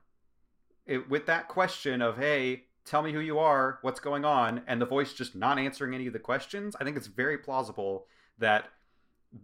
It, 0.86 1.10
with 1.10 1.26
that 1.26 1.48
question 1.48 2.00
of 2.00 2.16
hey, 2.16 2.62
tell 2.84 3.02
me 3.02 3.12
who 3.12 3.18
you 3.18 3.40
are, 3.40 3.80
what's 3.82 3.98
going 3.98 4.24
on, 4.24 4.62
and 4.68 4.80
the 4.80 4.86
voice 4.86 5.12
just 5.12 5.34
not 5.34 5.58
answering 5.58 5.92
any 5.92 6.06
of 6.06 6.12
the 6.12 6.20
questions, 6.20 6.76
I 6.80 6.84
think 6.84 6.96
it's 6.96 7.08
very 7.08 7.36
plausible 7.36 8.06
that 8.38 8.68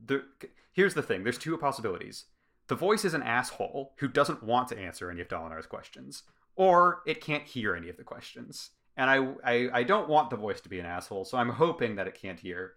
the 0.06 0.22
here's 0.72 0.94
the 0.94 1.02
thing. 1.02 1.24
There's 1.24 1.36
two 1.36 1.58
possibilities 1.58 2.26
the 2.68 2.76
voice 2.76 3.04
is 3.04 3.12
an 3.12 3.22
asshole 3.22 3.92
who 3.98 4.08
doesn't 4.08 4.42
want 4.42 4.68
to 4.68 4.78
answer 4.78 5.10
any 5.10 5.20
of 5.20 5.28
Dalinar's 5.28 5.66
questions, 5.66 6.22
or 6.54 7.02
it 7.06 7.20
can't 7.20 7.44
hear 7.44 7.74
any 7.74 7.88
of 7.88 7.96
the 7.96 8.04
questions. 8.04 8.70
And 8.96 9.10
I, 9.10 9.34
I, 9.44 9.70
I 9.80 9.82
don't 9.82 10.08
want 10.08 10.30
the 10.30 10.36
voice 10.36 10.60
to 10.60 10.68
be 10.68 10.78
an 10.78 10.86
asshole, 10.86 11.24
so 11.24 11.38
I'm 11.38 11.48
hoping 11.50 11.96
that 11.96 12.06
it 12.06 12.14
can't 12.14 12.38
hear. 12.38 12.74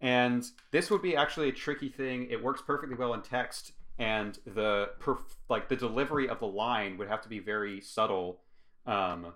And 0.00 0.44
this 0.70 0.90
would 0.90 1.02
be 1.02 1.16
actually 1.16 1.48
a 1.48 1.52
tricky 1.52 1.88
thing. 1.88 2.28
It 2.30 2.42
works 2.42 2.62
perfectly 2.64 2.96
well 2.96 3.12
in 3.12 3.22
text, 3.22 3.72
and 3.98 4.38
the 4.44 4.90
perf- 5.00 5.36
like 5.48 5.68
the 5.68 5.76
delivery 5.76 6.28
of 6.28 6.38
the 6.38 6.46
line 6.46 6.98
would 6.98 7.08
have 7.08 7.22
to 7.22 7.28
be 7.28 7.38
very 7.38 7.80
subtle. 7.80 8.40
Um, 8.86 9.34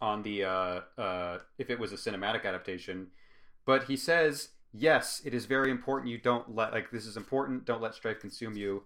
on 0.00 0.22
the 0.22 0.44
uh, 0.44 0.80
uh, 0.98 1.38
if 1.58 1.70
it 1.70 1.78
was 1.78 1.92
a 1.92 1.96
cinematic 1.96 2.44
adaptation, 2.44 3.08
but 3.64 3.84
he 3.84 3.96
says 3.96 4.50
yes, 4.72 5.22
it 5.24 5.34
is 5.34 5.46
very 5.46 5.70
important 5.70 6.10
you 6.10 6.18
don't 6.18 6.54
let 6.54 6.72
like 6.72 6.90
this 6.90 7.06
is 7.06 7.16
important, 7.16 7.64
don't 7.64 7.80
let 7.80 7.94
strife 7.94 8.20
consume 8.20 8.56
you. 8.56 8.84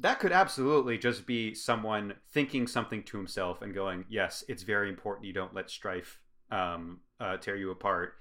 That 0.00 0.20
could 0.20 0.32
absolutely 0.32 0.96
just 0.96 1.26
be 1.26 1.54
someone 1.54 2.14
thinking 2.32 2.66
something 2.66 3.02
to 3.04 3.16
himself 3.16 3.62
and 3.62 3.74
going, 3.74 4.04
"Yes, 4.08 4.44
it's 4.48 4.62
very 4.62 4.88
important 4.88 5.26
you 5.26 5.32
don't 5.32 5.54
let 5.54 5.70
strife 5.70 6.20
um, 6.50 7.00
uh, 7.20 7.36
tear 7.36 7.56
you 7.56 7.70
apart." 7.70 8.14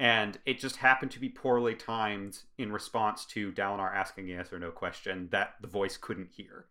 And 0.00 0.38
it 0.46 0.58
just 0.58 0.76
happened 0.76 1.10
to 1.10 1.20
be 1.20 1.28
poorly 1.28 1.74
timed 1.74 2.38
in 2.56 2.72
response 2.72 3.26
to 3.26 3.52
Dalinar 3.52 3.94
asking 3.94 4.30
a 4.30 4.32
yes 4.32 4.50
or 4.50 4.58
no 4.58 4.70
question 4.70 5.28
that 5.30 5.56
the 5.60 5.68
voice 5.68 5.98
couldn't 5.98 6.30
hear. 6.34 6.64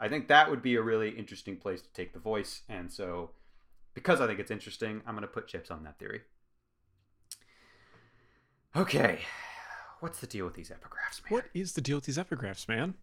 I 0.00 0.08
think 0.08 0.26
that 0.26 0.50
would 0.50 0.62
be 0.62 0.74
a 0.74 0.82
really 0.82 1.10
interesting 1.10 1.56
place 1.56 1.80
to 1.80 1.92
take 1.92 2.12
the 2.12 2.18
voice, 2.18 2.62
and 2.68 2.90
so 2.90 3.30
because 3.94 4.20
I 4.20 4.26
think 4.26 4.40
it's 4.40 4.50
interesting, 4.50 5.00
I'm 5.06 5.14
going 5.14 5.22
to 5.22 5.28
put 5.28 5.46
chips 5.46 5.70
on 5.70 5.84
that 5.84 5.96
theory. 6.00 6.22
Okay, 8.74 9.20
what's 10.00 10.18
the 10.18 10.26
deal 10.26 10.44
with 10.44 10.54
these 10.54 10.70
epigraphs, 10.70 11.22
man? 11.22 11.28
What 11.28 11.44
is 11.54 11.74
the 11.74 11.80
deal 11.80 11.98
with 11.98 12.06
these 12.06 12.18
epigraphs, 12.18 12.66
man? 12.66 12.94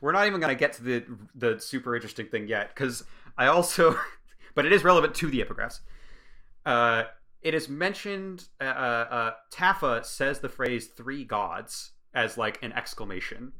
We're 0.00 0.12
not 0.12 0.26
even 0.26 0.40
going 0.40 0.52
to 0.52 0.58
get 0.58 0.72
to 0.74 0.82
the 0.82 1.04
the 1.32 1.60
super 1.60 1.94
interesting 1.94 2.26
thing 2.26 2.48
yet, 2.48 2.74
because 2.74 3.04
I 3.38 3.46
also, 3.46 3.96
but 4.56 4.66
it 4.66 4.72
is 4.72 4.82
relevant 4.82 5.14
to 5.14 5.30
the 5.30 5.44
epigraphs. 5.44 5.78
Uh, 6.64 7.04
it 7.46 7.54
is 7.54 7.68
mentioned. 7.68 8.48
Uh, 8.60 8.64
uh, 8.64 9.34
Taffa 9.52 10.04
says 10.04 10.40
the 10.40 10.48
phrase 10.48 10.88
three 10.88 11.24
gods" 11.24 11.92
as 12.12 12.36
like 12.36 12.62
an 12.62 12.72
exclamation, 12.72 13.52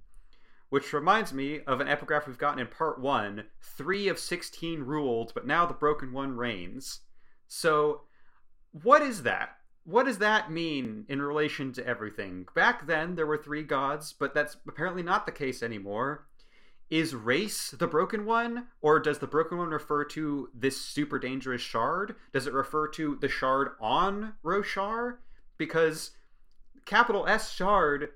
which 0.70 0.92
reminds 0.92 1.32
me 1.32 1.60
of 1.66 1.80
an 1.80 1.88
epigraph 1.88 2.26
we've 2.26 2.38
gotten 2.38 2.58
in 2.58 2.66
part 2.66 3.00
one: 3.00 3.44
three 3.60 4.08
of 4.08 4.18
sixteen 4.18 4.80
ruled, 4.80 5.32
but 5.34 5.46
now 5.46 5.66
the 5.66 5.74
broken 5.74 6.12
one 6.12 6.36
reigns. 6.36 7.00
So, 7.48 8.02
what 8.72 9.02
is 9.02 9.22
that? 9.22 9.56
what 9.86 10.04
does 10.04 10.18
that 10.18 10.50
mean 10.50 11.06
in 11.08 11.22
relation 11.22 11.72
to 11.72 11.86
everything? 11.86 12.44
Back 12.56 12.88
then, 12.88 13.14
there 13.14 13.26
were 13.26 13.38
three 13.38 13.62
gods, 13.62 14.12
but 14.12 14.34
that's 14.34 14.56
apparently 14.66 15.04
not 15.04 15.26
the 15.26 15.32
case 15.32 15.62
anymore. 15.62 16.26
Is 16.88 17.14
Rayse 17.14 17.76
the 17.76 17.86
broken 17.86 18.24
one, 18.24 18.68
or 18.80 19.00
does 19.00 19.18
the 19.18 19.26
broken 19.26 19.58
one 19.58 19.70
refer 19.70 20.04
to 20.04 20.50
this 20.54 20.80
super 20.80 21.18
dangerous 21.18 21.60
shard? 21.60 22.14
Does 22.32 22.46
it 22.46 22.52
refer 22.52 22.86
to 22.88 23.16
the 23.20 23.28
shard 23.28 23.70
on 23.80 24.34
Roshar? 24.44 25.16
Because 25.58 26.12
capital 26.84 27.26
S 27.26 27.52
shard, 27.52 28.10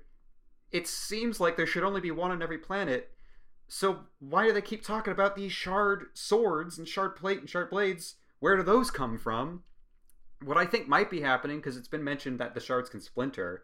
it 0.71 0.87
seems 0.87 1.39
like 1.39 1.57
there 1.57 1.67
should 1.67 1.83
only 1.83 2.01
be 2.01 2.11
one 2.11 2.31
on 2.31 2.41
every 2.41 2.57
planet. 2.57 3.11
So 3.67 4.01
why 4.19 4.47
do 4.47 4.53
they 4.53 4.61
keep 4.61 4.83
talking 4.83 5.11
about 5.11 5.35
these 5.35 5.51
shard 5.51 6.05
swords 6.13 6.77
and 6.77 6.87
shard 6.87 7.15
plate 7.15 7.39
and 7.39 7.49
shard 7.49 7.69
blades? 7.69 8.15
Where 8.39 8.55
do 8.55 8.63
those 8.63 8.89
come 8.89 9.17
from? 9.17 9.63
what 10.43 10.57
I 10.57 10.65
think 10.65 10.87
might 10.87 11.09
be 11.09 11.21
happening, 11.21 11.57
because 11.57 11.77
it's 11.77 11.87
been 11.87 12.03
mentioned 12.03 12.39
that 12.39 12.53
the 12.53 12.59
shards 12.59 12.89
can 12.89 13.01
splinter, 13.01 13.63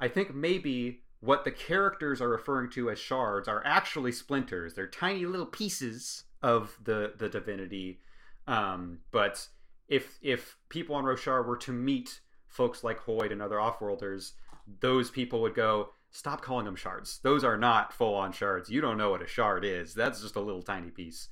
I 0.00 0.08
think 0.08 0.34
maybe 0.34 1.02
what 1.20 1.44
the 1.44 1.50
characters 1.50 2.20
are 2.20 2.28
referring 2.28 2.70
to 2.70 2.90
as 2.90 2.98
shards 2.98 3.48
are 3.48 3.62
actually 3.64 4.12
splinters. 4.12 4.74
They're 4.74 4.86
tiny 4.86 5.26
little 5.26 5.46
pieces 5.46 6.24
of 6.42 6.78
the 6.82 7.12
the 7.16 7.28
divinity. 7.28 8.00
Um, 8.46 8.98
but 9.10 9.48
if 9.88 10.18
if 10.22 10.56
people 10.68 10.94
on 10.94 11.04
Roshar 11.04 11.44
were 11.44 11.56
to 11.58 11.72
meet 11.72 12.20
folks 12.46 12.84
like 12.84 13.00
Hoid 13.00 13.32
and 13.32 13.42
other 13.42 13.56
offworlders, 13.56 14.32
those 14.80 15.10
people 15.10 15.40
would 15.42 15.54
go, 15.54 15.90
"Stop 16.10 16.40
calling 16.42 16.64
them 16.64 16.76
shards. 16.76 17.18
Those 17.22 17.42
are 17.42 17.56
not 17.56 17.92
full 17.92 18.14
on 18.14 18.32
shards. 18.32 18.70
You 18.70 18.80
don't 18.80 18.98
know 18.98 19.10
what 19.10 19.22
a 19.22 19.26
shard 19.26 19.64
is. 19.64 19.94
That's 19.94 20.22
just 20.22 20.36
a 20.36 20.40
little 20.40 20.62
tiny 20.62 20.90
piece." 20.90 21.28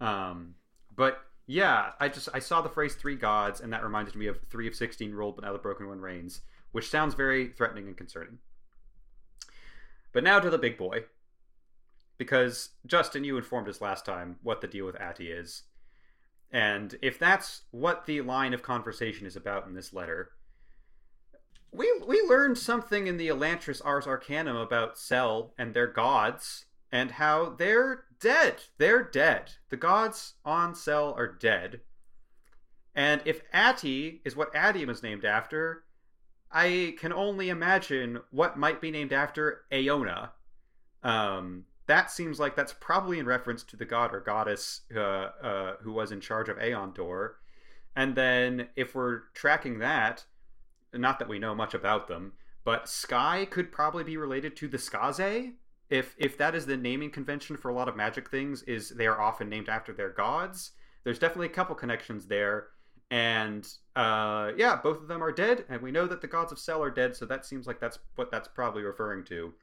Um, 0.00 0.54
but 0.94 1.20
yeah, 1.46 1.92
I 2.00 2.08
just 2.08 2.28
I 2.32 2.38
saw 2.38 2.62
the 2.62 2.68
phrase 2.68 2.94
three 2.94 3.16
gods, 3.16 3.60
and 3.60 3.72
that 3.72 3.84
reminded 3.84 4.16
me 4.16 4.26
of 4.26 4.40
three 4.50 4.66
of 4.66 4.74
sixteen 4.74 5.12
ruled, 5.12 5.36
but 5.36 5.44
now 5.44 5.52
the 5.52 5.58
broken 5.58 5.88
one 5.88 6.00
reigns, 6.00 6.40
which 6.72 6.88
sounds 6.88 7.14
very 7.14 7.48
threatening 7.48 7.86
and 7.86 7.96
concerning. 7.96 8.38
But 10.16 10.24
now 10.24 10.40
to 10.40 10.48
the 10.48 10.56
big 10.56 10.78
boy, 10.78 11.04
because 12.16 12.70
Justin, 12.86 13.22
you 13.22 13.36
informed 13.36 13.68
us 13.68 13.82
last 13.82 14.06
time 14.06 14.36
what 14.42 14.62
the 14.62 14.66
deal 14.66 14.86
with 14.86 14.98
Ati 14.98 15.30
is, 15.30 15.64
and 16.50 16.96
if 17.02 17.18
that's 17.18 17.64
what 17.70 18.06
the 18.06 18.22
line 18.22 18.54
of 18.54 18.62
conversation 18.62 19.26
is 19.26 19.36
about 19.36 19.66
in 19.66 19.74
this 19.74 19.92
letter, 19.92 20.30
we 21.70 22.00
we 22.08 22.22
learned 22.22 22.56
something 22.56 23.06
in 23.06 23.18
the 23.18 23.28
Elantris 23.28 23.82
Ars 23.84 24.06
Arcanum 24.06 24.56
about 24.56 24.96
Sel 24.96 25.52
and 25.58 25.74
their 25.74 25.86
gods 25.86 26.64
and 26.90 27.10
how 27.10 27.50
they're 27.50 28.04
dead. 28.18 28.62
They're 28.78 29.02
dead. 29.04 29.56
The 29.68 29.76
gods 29.76 30.36
on 30.46 30.74
Sel 30.74 31.12
are 31.12 31.30
dead. 31.30 31.82
And 32.94 33.20
if 33.26 33.42
Ati 33.52 34.22
is 34.24 34.34
what 34.34 34.54
Atium 34.54 34.88
is 34.88 35.02
named 35.02 35.26
after, 35.26 35.84
I 36.50 36.94
can 36.98 37.12
only 37.12 37.48
imagine 37.48 38.20
what 38.30 38.58
might 38.58 38.80
be 38.80 38.90
named 38.90 39.12
after 39.12 39.62
Aona. 39.72 40.32
Um, 41.02 41.64
that 41.86 42.10
seems 42.10 42.40
like 42.40 42.56
that's 42.56 42.72
probably 42.72 43.18
in 43.18 43.26
reference 43.26 43.62
to 43.64 43.76
the 43.76 43.84
god 43.84 44.14
or 44.14 44.20
goddess 44.20 44.82
uh, 44.94 45.00
uh, 45.00 45.76
who 45.82 45.92
was 45.92 46.12
in 46.12 46.20
charge 46.20 46.48
of 46.48 46.58
AonDor. 46.58 47.34
And 47.94 48.14
then 48.14 48.68
if 48.76 48.94
we're 48.94 49.20
tracking 49.34 49.78
that, 49.78 50.24
not 50.92 51.18
that 51.18 51.28
we 51.28 51.38
know 51.38 51.54
much 51.54 51.74
about 51.74 52.08
them, 52.08 52.32
but 52.64 52.86
Skai 52.86 53.48
could 53.48 53.70
probably 53.70 54.04
be 54.04 54.16
related 54.16 54.56
to 54.56 54.68
the 54.68 54.76
Skaze. 54.76 55.52
If 55.88 56.16
if 56.18 56.36
that 56.38 56.56
is 56.56 56.66
the 56.66 56.76
naming 56.76 57.10
convention 57.10 57.56
for 57.56 57.68
a 57.68 57.74
lot 57.74 57.88
of 57.88 57.96
magic 57.96 58.28
things, 58.28 58.62
is 58.64 58.90
they 58.90 59.06
are 59.06 59.20
often 59.20 59.48
named 59.48 59.68
after 59.68 59.92
their 59.92 60.10
gods. 60.10 60.72
There's 61.04 61.20
definitely 61.20 61.46
a 61.46 61.50
couple 61.50 61.76
connections 61.76 62.26
there, 62.26 62.68
and 63.10 63.66
uh, 63.94 64.52
yeah, 64.56 64.76
both 64.82 65.00
of 65.00 65.08
them 65.08 65.22
are 65.22 65.32
dead, 65.32 65.64
and 65.68 65.80
we 65.80 65.92
know 65.92 66.06
that 66.06 66.20
the 66.20 66.26
gods 66.26 66.52
of 66.52 66.58
Sel 66.58 66.82
are 66.82 66.90
dead, 66.90 67.16
so 67.16 67.24
that 67.26 67.46
seems 67.46 67.66
like 67.66 67.80
that's 67.80 67.98
what 68.16 68.30
that's 68.30 68.48
probably 68.48 68.82
referring 68.82 69.24
to. 69.26 69.54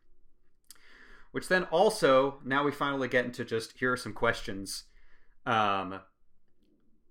Which 1.31 1.47
then 1.47 1.63
also 1.65 2.39
now 2.45 2.63
we 2.63 2.71
finally 2.71 3.07
get 3.07 3.25
into 3.25 3.43
just 3.43 3.77
here 3.77 3.93
are 3.93 3.97
some 3.97 4.13
questions. 4.13 4.85
Um, 5.45 5.99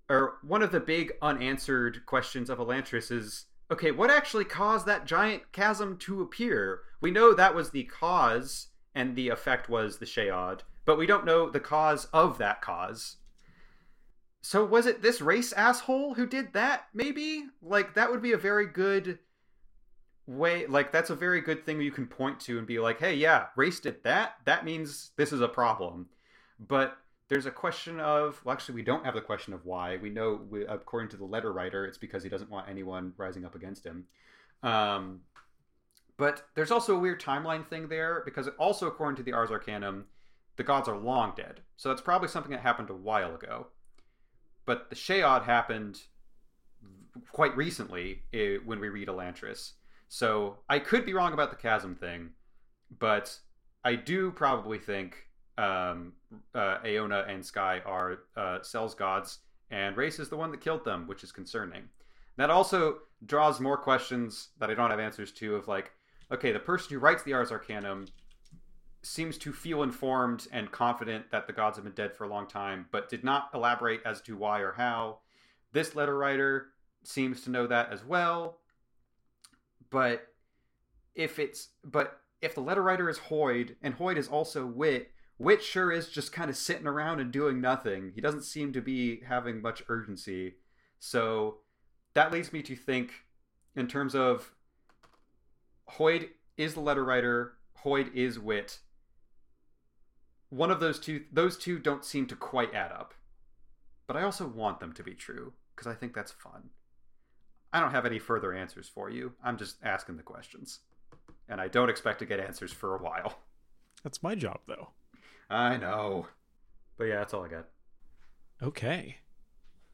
or 0.08 0.38
one 0.42 0.62
of 0.62 0.72
the 0.72 0.80
big 0.80 1.12
unanswered 1.20 2.06
questions 2.06 2.48
of 2.48 2.58
Elantris 2.58 3.10
is 3.10 3.46
okay, 3.70 3.90
what 3.90 4.10
actually 4.10 4.44
caused 4.44 4.86
that 4.86 5.06
giant 5.06 5.50
chasm 5.52 5.96
to 5.96 6.20
appear? 6.20 6.80
We 7.00 7.10
know 7.10 7.34
that 7.34 7.54
was 7.54 7.70
the 7.70 7.84
cause, 7.84 8.68
and 8.94 9.16
the 9.16 9.28
effect 9.30 9.68
was 9.68 9.98
the 9.98 10.06
Shaod, 10.06 10.62
but 10.84 10.98
we 10.98 11.06
don't 11.06 11.24
know 11.24 11.50
the 11.50 11.60
cause 11.60 12.06
of 12.12 12.38
that 12.38 12.60
cause. 12.60 13.16
So 14.42 14.64
was 14.64 14.86
it 14.86 15.02
this 15.02 15.20
Rayse 15.20 15.52
asshole 15.56 16.14
who 16.14 16.26
did 16.26 16.52
that? 16.52 16.88
Maybe 16.92 17.44
like 17.62 17.94
that 17.94 18.10
would 18.10 18.22
be 18.22 18.32
a 18.32 18.38
very 18.38 18.66
good 18.66 19.20
way. 20.26 20.66
Like 20.66 20.92
that's 20.92 21.10
a 21.10 21.14
very 21.14 21.40
good 21.40 21.64
thing 21.64 21.80
you 21.80 21.92
can 21.92 22.06
point 22.06 22.40
to 22.40 22.58
and 22.58 22.66
be 22.66 22.80
like, 22.80 22.98
"Hey, 22.98 23.14
yeah, 23.14 23.46
Rayse 23.56 23.80
did 23.80 24.02
that. 24.02 24.34
That 24.44 24.64
means 24.64 25.12
this 25.16 25.32
is 25.32 25.40
a 25.40 25.48
problem." 25.48 26.08
But 26.58 26.98
there's 27.32 27.46
a 27.46 27.50
question 27.50 27.98
of 27.98 28.38
well 28.44 28.52
actually 28.52 28.74
we 28.74 28.82
don't 28.82 29.06
have 29.06 29.14
the 29.14 29.20
question 29.22 29.54
of 29.54 29.64
why 29.64 29.96
we 29.96 30.10
know 30.10 30.38
we, 30.50 30.66
according 30.66 31.08
to 31.08 31.16
the 31.16 31.24
letter 31.24 31.50
writer 31.50 31.86
it's 31.86 31.96
because 31.96 32.22
he 32.22 32.28
doesn't 32.28 32.50
want 32.50 32.68
anyone 32.68 33.14
rising 33.16 33.46
up 33.46 33.54
against 33.54 33.86
him 33.86 34.04
um, 34.62 35.20
but 36.18 36.42
there's 36.54 36.70
also 36.70 36.94
a 36.94 36.98
weird 36.98 37.18
timeline 37.18 37.66
thing 37.66 37.88
there 37.88 38.20
because 38.26 38.48
also 38.58 38.86
according 38.86 39.16
to 39.16 39.22
the 39.22 39.32
ars 39.32 39.50
arcanum 39.50 40.04
the 40.56 40.62
gods 40.62 40.88
are 40.88 40.98
long 40.98 41.32
dead 41.34 41.60
so 41.78 41.88
that's 41.88 42.02
probably 42.02 42.28
something 42.28 42.52
that 42.52 42.60
happened 42.60 42.90
a 42.90 42.94
while 42.94 43.34
ago 43.34 43.66
but 44.64 44.90
the 44.90 44.96
Shaod 44.96 45.42
happened 45.42 46.00
quite 47.30 47.56
recently 47.56 48.22
eh, 48.32 48.56
when 48.64 48.80
we 48.80 48.88
read 48.88 49.08
Elantris 49.08 49.72
so 50.08 50.58
i 50.68 50.78
could 50.78 51.06
be 51.06 51.14
wrong 51.14 51.32
about 51.32 51.50
the 51.50 51.56
chasm 51.56 51.94
thing 51.94 52.30
but 52.98 53.38
i 53.84 53.94
do 53.94 54.30
probably 54.30 54.78
think 54.78 55.26
um, 55.58 56.12
uh, 56.54 56.78
Aona 56.84 57.24
and 57.28 57.42
Skai 57.42 57.84
are 57.86 58.20
uh, 58.36 58.62
Sel's 58.62 58.94
gods, 58.94 59.38
and 59.70 59.96
Rayse 59.96 60.20
is 60.20 60.28
the 60.28 60.36
one 60.36 60.50
that 60.50 60.60
killed 60.60 60.84
them, 60.84 61.06
which 61.06 61.22
is 61.22 61.32
concerning. 61.32 61.82
That 62.36 62.50
also 62.50 62.98
draws 63.26 63.60
more 63.60 63.76
questions 63.76 64.48
that 64.58 64.70
I 64.70 64.74
don't 64.74 64.90
have 64.90 65.00
answers 65.00 65.32
to 65.32 65.54
of 65.54 65.68
like, 65.68 65.92
okay, 66.30 66.52
the 66.52 66.58
person 66.58 66.94
who 66.94 66.98
writes 66.98 67.22
the 67.22 67.34
Ars 67.34 67.52
Arcanum 67.52 68.06
seems 69.02 69.36
to 69.38 69.52
feel 69.52 69.82
informed 69.82 70.46
and 70.52 70.70
confident 70.70 71.30
that 71.30 71.46
the 71.46 71.52
gods 71.52 71.76
have 71.76 71.84
been 71.84 71.94
dead 71.94 72.14
for 72.14 72.24
a 72.24 72.28
long 72.28 72.46
time, 72.46 72.86
but 72.92 73.08
did 73.08 73.24
not 73.24 73.50
elaborate 73.52 74.00
as 74.04 74.20
to 74.22 74.36
why 74.36 74.60
or 74.60 74.72
how. 74.72 75.18
This 75.72 75.96
letter 75.96 76.16
writer 76.16 76.68
seems 77.02 77.42
to 77.42 77.50
know 77.50 77.66
that 77.66 77.92
as 77.92 78.04
well. 78.04 78.58
But 79.90 80.28
if 81.14 81.38
it's 81.38 81.68
but 81.84 82.20
if 82.40 82.54
the 82.54 82.60
letter 82.60 82.82
writer 82.82 83.08
is 83.08 83.18
Hoid 83.18 83.76
and 83.82 83.98
Hoid 83.98 84.16
is 84.16 84.28
also 84.28 84.64
Wit, 84.64 85.10
Wit 85.38 85.62
sure 85.62 85.90
is 85.90 86.08
just 86.08 86.32
kind 86.32 86.48
of 86.48 86.56
sitting 86.56 86.86
around 86.86 87.20
and 87.20 87.32
doing 87.32 87.60
nothing. 87.60 88.12
He 88.14 88.20
doesn't 88.20 88.44
seem 88.44 88.72
to 88.72 88.80
be 88.80 89.20
having 89.26 89.60
much 89.60 89.82
urgency. 89.88 90.54
So 90.98 91.58
that 92.14 92.32
leads 92.32 92.52
me 92.52 92.62
to 92.62 92.76
think, 92.76 93.10
in 93.74 93.88
terms 93.88 94.14
of 94.14 94.52
Hoid 95.90 96.28
is 96.56 96.74
the 96.74 96.80
letter 96.80 97.04
writer, 97.04 97.54
Hoid 97.84 98.14
is 98.14 98.38
Wit. 98.38 98.78
One 100.52 100.70
of 100.70 100.80
those 100.80 100.98
two, 101.00 101.24
those 101.32 101.56
two 101.56 101.78
don't 101.78 102.04
seem 102.04 102.26
to 102.26 102.36
quite 102.36 102.74
add 102.74 102.92
up. 102.92 103.14
But 104.06 104.18
I 104.18 104.22
also 104.22 104.46
want 104.46 104.80
them 104.80 104.92
to 104.92 105.02
be 105.02 105.14
true 105.14 105.54
because 105.74 105.90
I 105.90 105.94
think 105.94 106.12
that's 106.12 106.30
fun. 106.30 106.68
I 107.72 107.80
don't 107.80 107.92
have 107.92 108.04
any 108.04 108.18
further 108.18 108.52
answers 108.52 108.86
for 108.86 109.08
you. 109.08 109.32
I'm 109.42 109.56
just 109.56 109.76
asking 109.82 110.18
the 110.18 110.22
questions. 110.22 110.80
And 111.48 111.58
I 111.58 111.68
don't 111.68 111.88
expect 111.88 112.18
to 112.18 112.26
get 112.26 112.38
answers 112.38 112.70
for 112.70 112.94
a 112.94 113.02
while. 113.02 113.38
That's 114.02 114.22
my 114.22 114.34
job, 114.34 114.60
though. 114.68 114.90
I 115.48 115.78
know. 115.78 116.26
But 116.98 117.04
yeah, 117.04 117.16
that's 117.16 117.32
all 117.32 117.46
I 117.46 117.48
got. 117.48 117.68
Okay. 118.62 119.16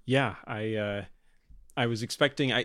Yeah, 0.07 0.35
I 0.45 0.75
uh 0.75 1.05
I 1.77 1.87
was 1.87 2.03
expecting 2.03 2.53
I 2.53 2.65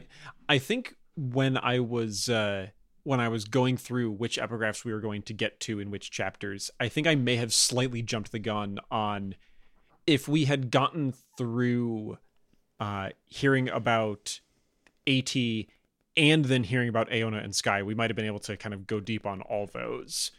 I 0.50 0.58
think 0.58 0.96
when 1.16 1.58
I 1.58 1.80
was 1.80 2.28
uh 2.28 2.70
when 3.04 3.20
I 3.20 3.28
was 3.28 3.46
going 3.46 3.78
through 3.78 4.12
which 4.12 4.38
epigraphs 4.38 4.86
we 4.86 4.94
were 4.94 5.02
going 5.02 5.22
to 5.24 5.34
get 5.34 5.60
to 5.62 5.80
in 5.80 5.92
which 5.92 6.12
chapters, 6.12 6.72
I 6.80 6.90
think 6.90 7.08
I 7.08 7.16
may 7.16 7.36
have 7.36 7.54
slightly 7.54 8.02
jumped 8.02 8.32
the 8.32 8.40
gun 8.40 8.80
on 8.90 9.36
if 10.08 10.28
we 10.28 10.46
had 10.46 10.72
gotten 10.72 11.14
through 11.38 12.18
uh 12.80 13.10
hearing 13.26 13.70
about 13.70 14.40
Ati 15.08 15.70
and 16.16 16.46
then 16.46 16.64
hearing 16.64 16.90
about 16.90 17.12
Aona 17.12 17.38
and 17.38 17.54
Skai, 17.54 17.86
we 17.86 17.96
might 17.96 18.10
have 18.10 18.16
been 18.16 18.26
able 18.26 18.40
to 18.40 18.58
kind 18.58 18.74
of 18.74 18.86
go 18.88 19.00
deep 19.00 19.26
on 19.26 19.42
all 19.42 19.68
those. 19.68 20.32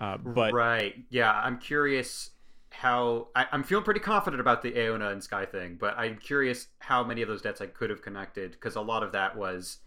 Uh, 0.00 0.16
but 0.16 0.52
right, 0.52 0.94
yeah, 1.10 1.32
I'm 1.32 1.58
curious 1.58 2.30
how 2.70 3.28
I, 3.34 3.46
am 3.52 3.62
feeling 3.62 3.84
pretty 3.84 4.00
confident 4.00 4.40
about 4.40 4.62
the 4.62 4.78
Aona 4.78 5.10
and 5.10 5.20
Skai 5.20 5.50
thing, 5.50 5.76
but 5.78 5.98
I'm 5.98 6.16
curious 6.16 6.68
how 6.78 7.04
many 7.04 7.20
of 7.20 7.28
those 7.28 7.42
debts 7.42 7.60
I 7.60 7.66
could 7.66 7.90
have 7.90 8.00
connected 8.00 8.52
because 8.52 8.76
a 8.76 8.80
lot 8.80 9.02
of 9.02 9.12
that 9.12 9.36
was, 9.36 9.78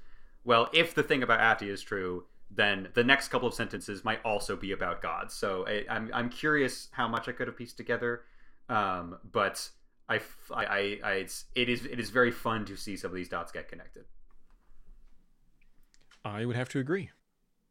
well, 0.44 0.70
if 0.74 0.94
the 0.94 1.04
thing 1.04 1.24
about 1.24 1.40
Ati 1.40 1.70
is 1.70 1.82
true, 1.82 2.26
then 2.52 2.90
the 2.94 3.04
next 3.04 3.30
couple 3.30 3.48
of 3.48 3.54
sentences 3.54 4.04
might 4.04 4.24
also 4.24 4.56
be 4.56 4.72
about 4.72 5.02
gods. 5.02 5.34
So 5.34 5.66
I, 5.68 5.72
am 5.72 5.86
I'm, 5.90 6.12
I'm 6.14 6.30
curious 6.30 6.90
how 6.92 7.08
much 7.08 7.28
I 7.28 7.32
could 7.32 7.48
have 7.48 7.58
pieced 7.58 7.78
together, 7.78 8.22
um, 8.70 9.18
but 9.32 9.70
I, 10.10 10.20
I, 10.52 10.66
I, 10.66 11.00
I 11.04 11.12
it's, 11.14 11.46
it 11.56 11.70
is 11.70 11.86
it 11.86 12.00
is 12.00 12.10
very 12.10 12.32
fun 12.32 12.66
to 12.66 12.76
see 12.76 12.96
some 12.98 13.12
of 13.12 13.16
these 13.16 13.30
dots 13.30 13.52
get 13.52 13.68
connected. 13.68 14.06
I 16.26 16.46
would 16.46 16.56
have 16.56 16.70
to 16.70 16.80
agree. 16.80 17.10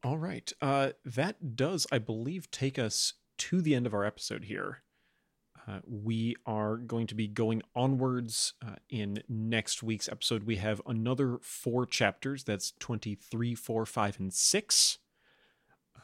All 0.04 0.18
right. 0.18 0.52
Uh, 0.60 0.90
that 1.04 1.56
does, 1.56 1.86
I 1.92 1.98
believe, 1.98 2.50
take 2.50 2.78
us 2.78 3.14
to 3.38 3.62
the 3.62 3.74
end 3.74 3.86
of 3.86 3.94
our 3.94 4.04
episode 4.04 4.44
here. 4.44 4.82
Uh, 5.66 5.78
we 5.86 6.34
are 6.44 6.76
going 6.76 7.06
to 7.06 7.14
be 7.14 7.28
going 7.28 7.62
onwards 7.74 8.54
uh, 8.66 8.76
in 8.90 9.22
next 9.28 9.82
week's 9.82 10.08
episode. 10.08 10.44
We 10.44 10.56
have 10.56 10.82
another 10.86 11.38
four 11.40 11.86
chapters. 11.86 12.42
That's 12.44 12.72
23, 12.80 13.54
4, 13.54 13.86
5, 13.86 14.20
and 14.20 14.34
6. 14.34 14.98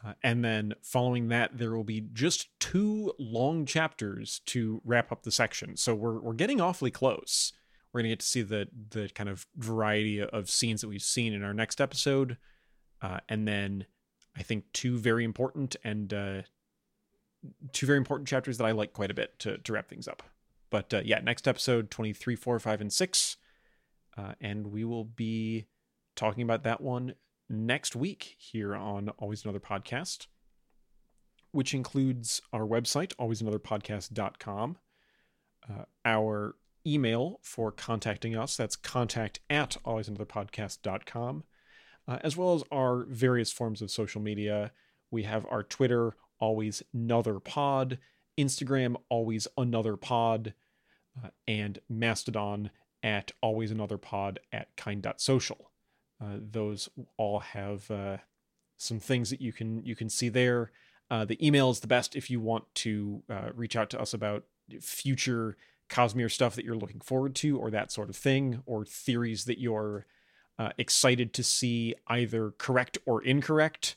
Uh, 0.04 0.12
and 0.22 0.44
then 0.44 0.74
following 0.80 1.28
that, 1.28 1.58
there 1.58 1.72
will 1.72 1.82
be 1.82 2.00
just 2.12 2.48
two 2.60 3.12
long 3.18 3.66
chapters 3.66 4.40
to 4.46 4.80
wrap 4.84 5.10
up 5.10 5.24
the 5.24 5.32
section. 5.32 5.76
So 5.76 5.92
we're, 5.94 6.20
we're 6.20 6.34
getting 6.34 6.60
awfully 6.60 6.92
close. 6.92 7.52
We're 7.92 8.02
going 8.02 8.10
to 8.10 8.12
get 8.12 8.20
to 8.20 8.26
see 8.26 8.42
the, 8.42 8.68
the 8.90 9.10
kind 9.12 9.28
of 9.28 9.46
variety 9.56 10.22
of 10.22 10.50
scenes 10.50 10.82
that 10.82 10.88
we've 10.88 11.02
seen 11.02 11.32
in 11.32 11.42
our 11.42 11.54
next 11.54 11.80
episode. 11.80 12.36
Uh, 13.02 13.18
and 13.28 13.48
then 13.48 13.86
I 14.36 14.42
think 14.44 14.64
two 14.72 14.98
very 14.98 15.24
important 15.24 15.74
and 15.82 16.12
uh, 16.14 16.42
two 17.72 17.86
very 17.86 17.98
important 17.98 18.28
chapters 18.28 18.58
that 18.58 18.64
I 18.64 18.72
like 18.72 18.92
quite 18.92 19.10
a 19.10 19.14
bit 19.14 19.38
to, 19.40 19.58
to 19.58 19.72
wrap 19.72 19.88
things 19.88 20.08
up. 20.08 20.22
but 20.70 20.92
uh, 20.92 21.02
yeah, 21.04 21.20
next 21.20 21.48
episode 21.48 21.90
23, 21.90 22.36
4, 22.36 22.58
5, 22.58 22.80
and 22.80 22.92
6. 22.92 23.36
Uh, 24.16 24.32
and 24.40 24.68
we 24.68 24.84
will 24.84 25.04
be 25.04 25.66
talking 26.16 26.42
about 26.42 26.64
that 26.64 26.80
one 26.80 27.14
next 27.48 27.94
week 27.94 28.36
here 28.38 28.74
on 28.74 29.08
Always 29.10 29.44
Another 29.44 29.60
Podcast, 29.60 30.26
which 31.52 31.72
includes 31.72 32.42
our 32.52 32.66
website, 32.66 33.14
alwaysanotherpodcast.com, 33.16 34.76
uh, 35.70 35.84
our 36.04 36.56
email 36.86 37.38
for 37.42 37.70
contacting 37.70 38.36
us, 38.36 38.56
that's 38.56 38.76
contact 38.76 39.40
at 39.48 39.76
alwaysanotherpodcast.com, 39.84 41.44
uh, 42.08 42.18
as 42.22 42.36
well 42.36 42.54
as 42.54 42.64
our 42.72 43.04
various 43.04 43.52
forms 43.52 43.80
of 43.80 43.90
social 43.90 44.20
media. 44.20 44.72
We 45.10 45.22
have 45.22 45.46
our 45.50 45.62
Twitter, 45.62 46.16
always 46.40 46.82
another 46.92 47.40
pod, 47.40 47.98
Instagram, 48.38 48.96
always 49.08 49.48
another 49.56 49.96
pod, 49.96 50.54
uh, 51.22 51.28
and 51.46 51.78
Mastodon 51.88 52.70
at 53.02 53.32
always 53.40 53.70
another 53.70 53.98
pod 53.98 54.40
at 54.52 54.74
kind.social. 54.76 55.70
Uh, 56.20 56.36
those 56.38 56.88
all 57.16 57.40
have 57.40 57.90
uh, 57.90 58.16
some 58.76 58.98
things 58.98 59.30
that 59.30 59.40
you 59.40 59.52
can 59.52 59.84
you 59.84 59.94
can 59.94 60.08
see 60.08 60.28
there. 60.28 60.72
Uh, 61.10 61.24
the 61.24 61.44
email 61.46 61.70
is 61.70 61.80
the 61.80 61.86
best 61.86 62.16
if 62.16 62.30
you 62.30 62.40
want 62.40 62.64
to 62.74 63.22
uh, 63.30 63.48
reach 63.54 63.76
out 63.76 63.88
to 63.90 64.00
us 64.00 64.12
about 64.12 64.44
future 64.80 65.56
Cosmere 65.88 66.30
stuff 66.30 66.54
that 66.54 66.64
you're 66.64 66.76
looking 66.76 67.00
forward 67.00 67.34
to, 67.36 67.58
or 67.58 67.70
that 67.70 67.90
sort 67.90 68.10
of 68.10 68.16
thing, 68.16 68.62
or 68.66 68.84
theories 68.84 69.46
that 69.46 69.58
you're 69.58 70.06
uh, 70.58 70.70
excited 70.76 71.32
to 71.34 71.42
see 71.42 71.94
either 72.08 72.52
correct 72.58 72.98
or 73.06 73.22
incorrect 73.22 73.96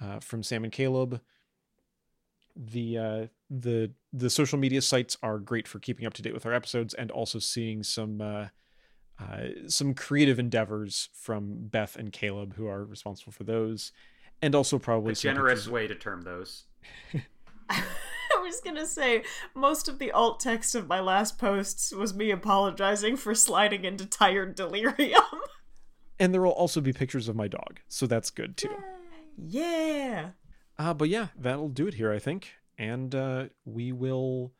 uh, 0.00 0.20
from 0.20 0.42
Sam 0.42 0.64
and 0.64 0.72
Caleb. 0.72 1.20
The 2.56 3.28
the 3.50 3.92
the 4.12 4.30
social 4.30 4.58
media 4.58 4.82
sites 4.82 5.16
are 5.22 5.38
great 5.38 5.68
for 5.68 5.78
keeping 5.78 6.06
up 6.06 6.14
to 6.14 6.22
date 6.22 6.34
with 6.34 6.46
our 6.46 6.52
episodes 6.52 6.94
and 6.94 7.10
also 7.10 7.38
seeing 7.38 7.82
some 7.82 8.20
uh, 8.20 8.46
uh, 9.20 9.48
some 9.66 9.94
creative 9.94 10.38
endeavors 10.38 11.08
from 11.12 11.66
Beth 11.68 11.96
and 11.96 12.12
Caleb, 12.12 12.54
who 12.54 12.68
are 12.68 12.84
responsible 12.84 13.32
for 13.32 13.44
those, 13.44 13.92
and 14.40 14.54
also 14.54 14.78
probably 14.78 15.12
a 15.12 15.16
generous 15.16 15.66
way 15.66 15.86
to 15.86 15.94
term 15.94 16.22
those. 16.22 16.64
I 17.70 18.40
was 18.40 18.60
gonna 18.60 18.86
say 18.86 19.24
most 19.54 19.88
of 19.88 19.98
the 19.98 20.12
alt 20.12 20.40
text 20.40 20.74
of 20.74 20.86
my 20.86 21.00
last 21.00 21.38
posts 21.38 21.92
was 21.92 22.14
me 22.14 22.30
apologizing 22.30 23.16
for 23.16 23.34
sliding 23.34 23.84
into 23.84 24.06
tired 24.06 24.54
delirium. 24.54 25.22
and 26.20 26.32
there 26.32 26.42
will 26.42 26.50
also 26.50 26.80
be 26.80 26.92
pictures 26.92 27.28
of 27.28 27.36
my 27.36 27.48
dog, 27.48 27.80
so 27.88 28.06
that's 28.06 28.30
good 28.30 28.56
too. 28.56 28.74
Yeah. 29.36 30.30
Uh, 30.78 30.94
but 30.94 31.08
yeah, 31.08 31.28
that'll 31.36 31.68
do 31.68 31.86
it 31.86 31.94
here, 31.94 32.12
I 32.12 32.18
think 32.18 32.52
and 32.78 33.14
uh, 33.14 33.46
we 33.64 33.92
will 33.92 34.52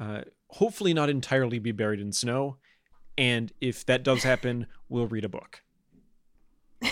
uh, 0.00 0.22
hopefully 0.48 0.94
not 0.94 1.10
entirely 1.10 1.58
be 1.58 1.72
buried 1.72 2.00
in 2.00 2.12
snow. 2.12 2.56
And 3.16 3.52
if 3.60 3.84
that 3.86 4.02
does 4.02 4.22
happen, 4.22 4.66
we'll 4.88 5.06
read 5.06 5.24
a 5.24 5.28
book. 5.28 5.62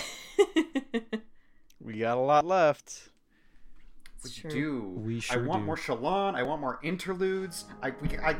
we 1.81 1.99
got 1.99 2.17
a 2.17 2.21
lot 2.21 2.45
left. 2.45 3.09
We 4.23 4.29
true. 4.31 4.49
do. 4.49 4.81
We 4.97 5.19
sure 5.19 5.43
I 5.43 5.47
want 5.47 5.61
do. 5.61 5.65
more 5.65 5.77
Shallan. 5.77 6.35
I 6.35 6.43
want 6.43 6.59
more 6.59 6.79
interludes. 6.83 7.65
I 7.81 7.91
we 8.01 8.17
I, 8.17 8.31
I 8.31 8.35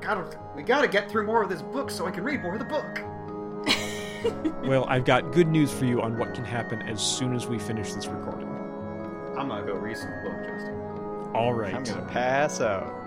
gotta 0.00 0.40
we 0.54 0.62
gotta 0.62 0.88
get 0.88 1.10
through 1.10 1.26
more 1.26 1.42
of 1.42 1.50
this 1.50 1.62
book 1.62 1.90
so 1.90 2.06
I 2.06 2.10
can 2.10 2.24
read 2.24 2.42
more 2.42 2.54
of 2.54 2.60
the 2.60 2.64
book. 2.64 3.00
well, 4.64 4.86
I've 4.88 5.04
got 5.04 5.32
good 5.32 5.48
news 5.48 5.72
for 5.72 5.84
you 5.84 6.00
on 6.00 6.16
what 6.16 6.32
can 6.32 6.44
happen 6.44 6.80
as 6.82 7.02
soon 7.02 7.34
as 7.34 7.46
we 7.46 7.58
finish 7.58 7.92
this 7.92 8.06
recording. 8.06 8.35
I'm 9.38 9.48
gonna 9.48 9.66
go 9.66 9.74
read 9.74 9.98
some 9.98 10.10
book, 10.22 10.36
Justin. 10.46 10.74
All 11.34 11.52
right. 11.52 11.74
I'm 11.74 11.84
gonna 11.84 12.06
pass 12.06 12.60
out. 12.60 13.05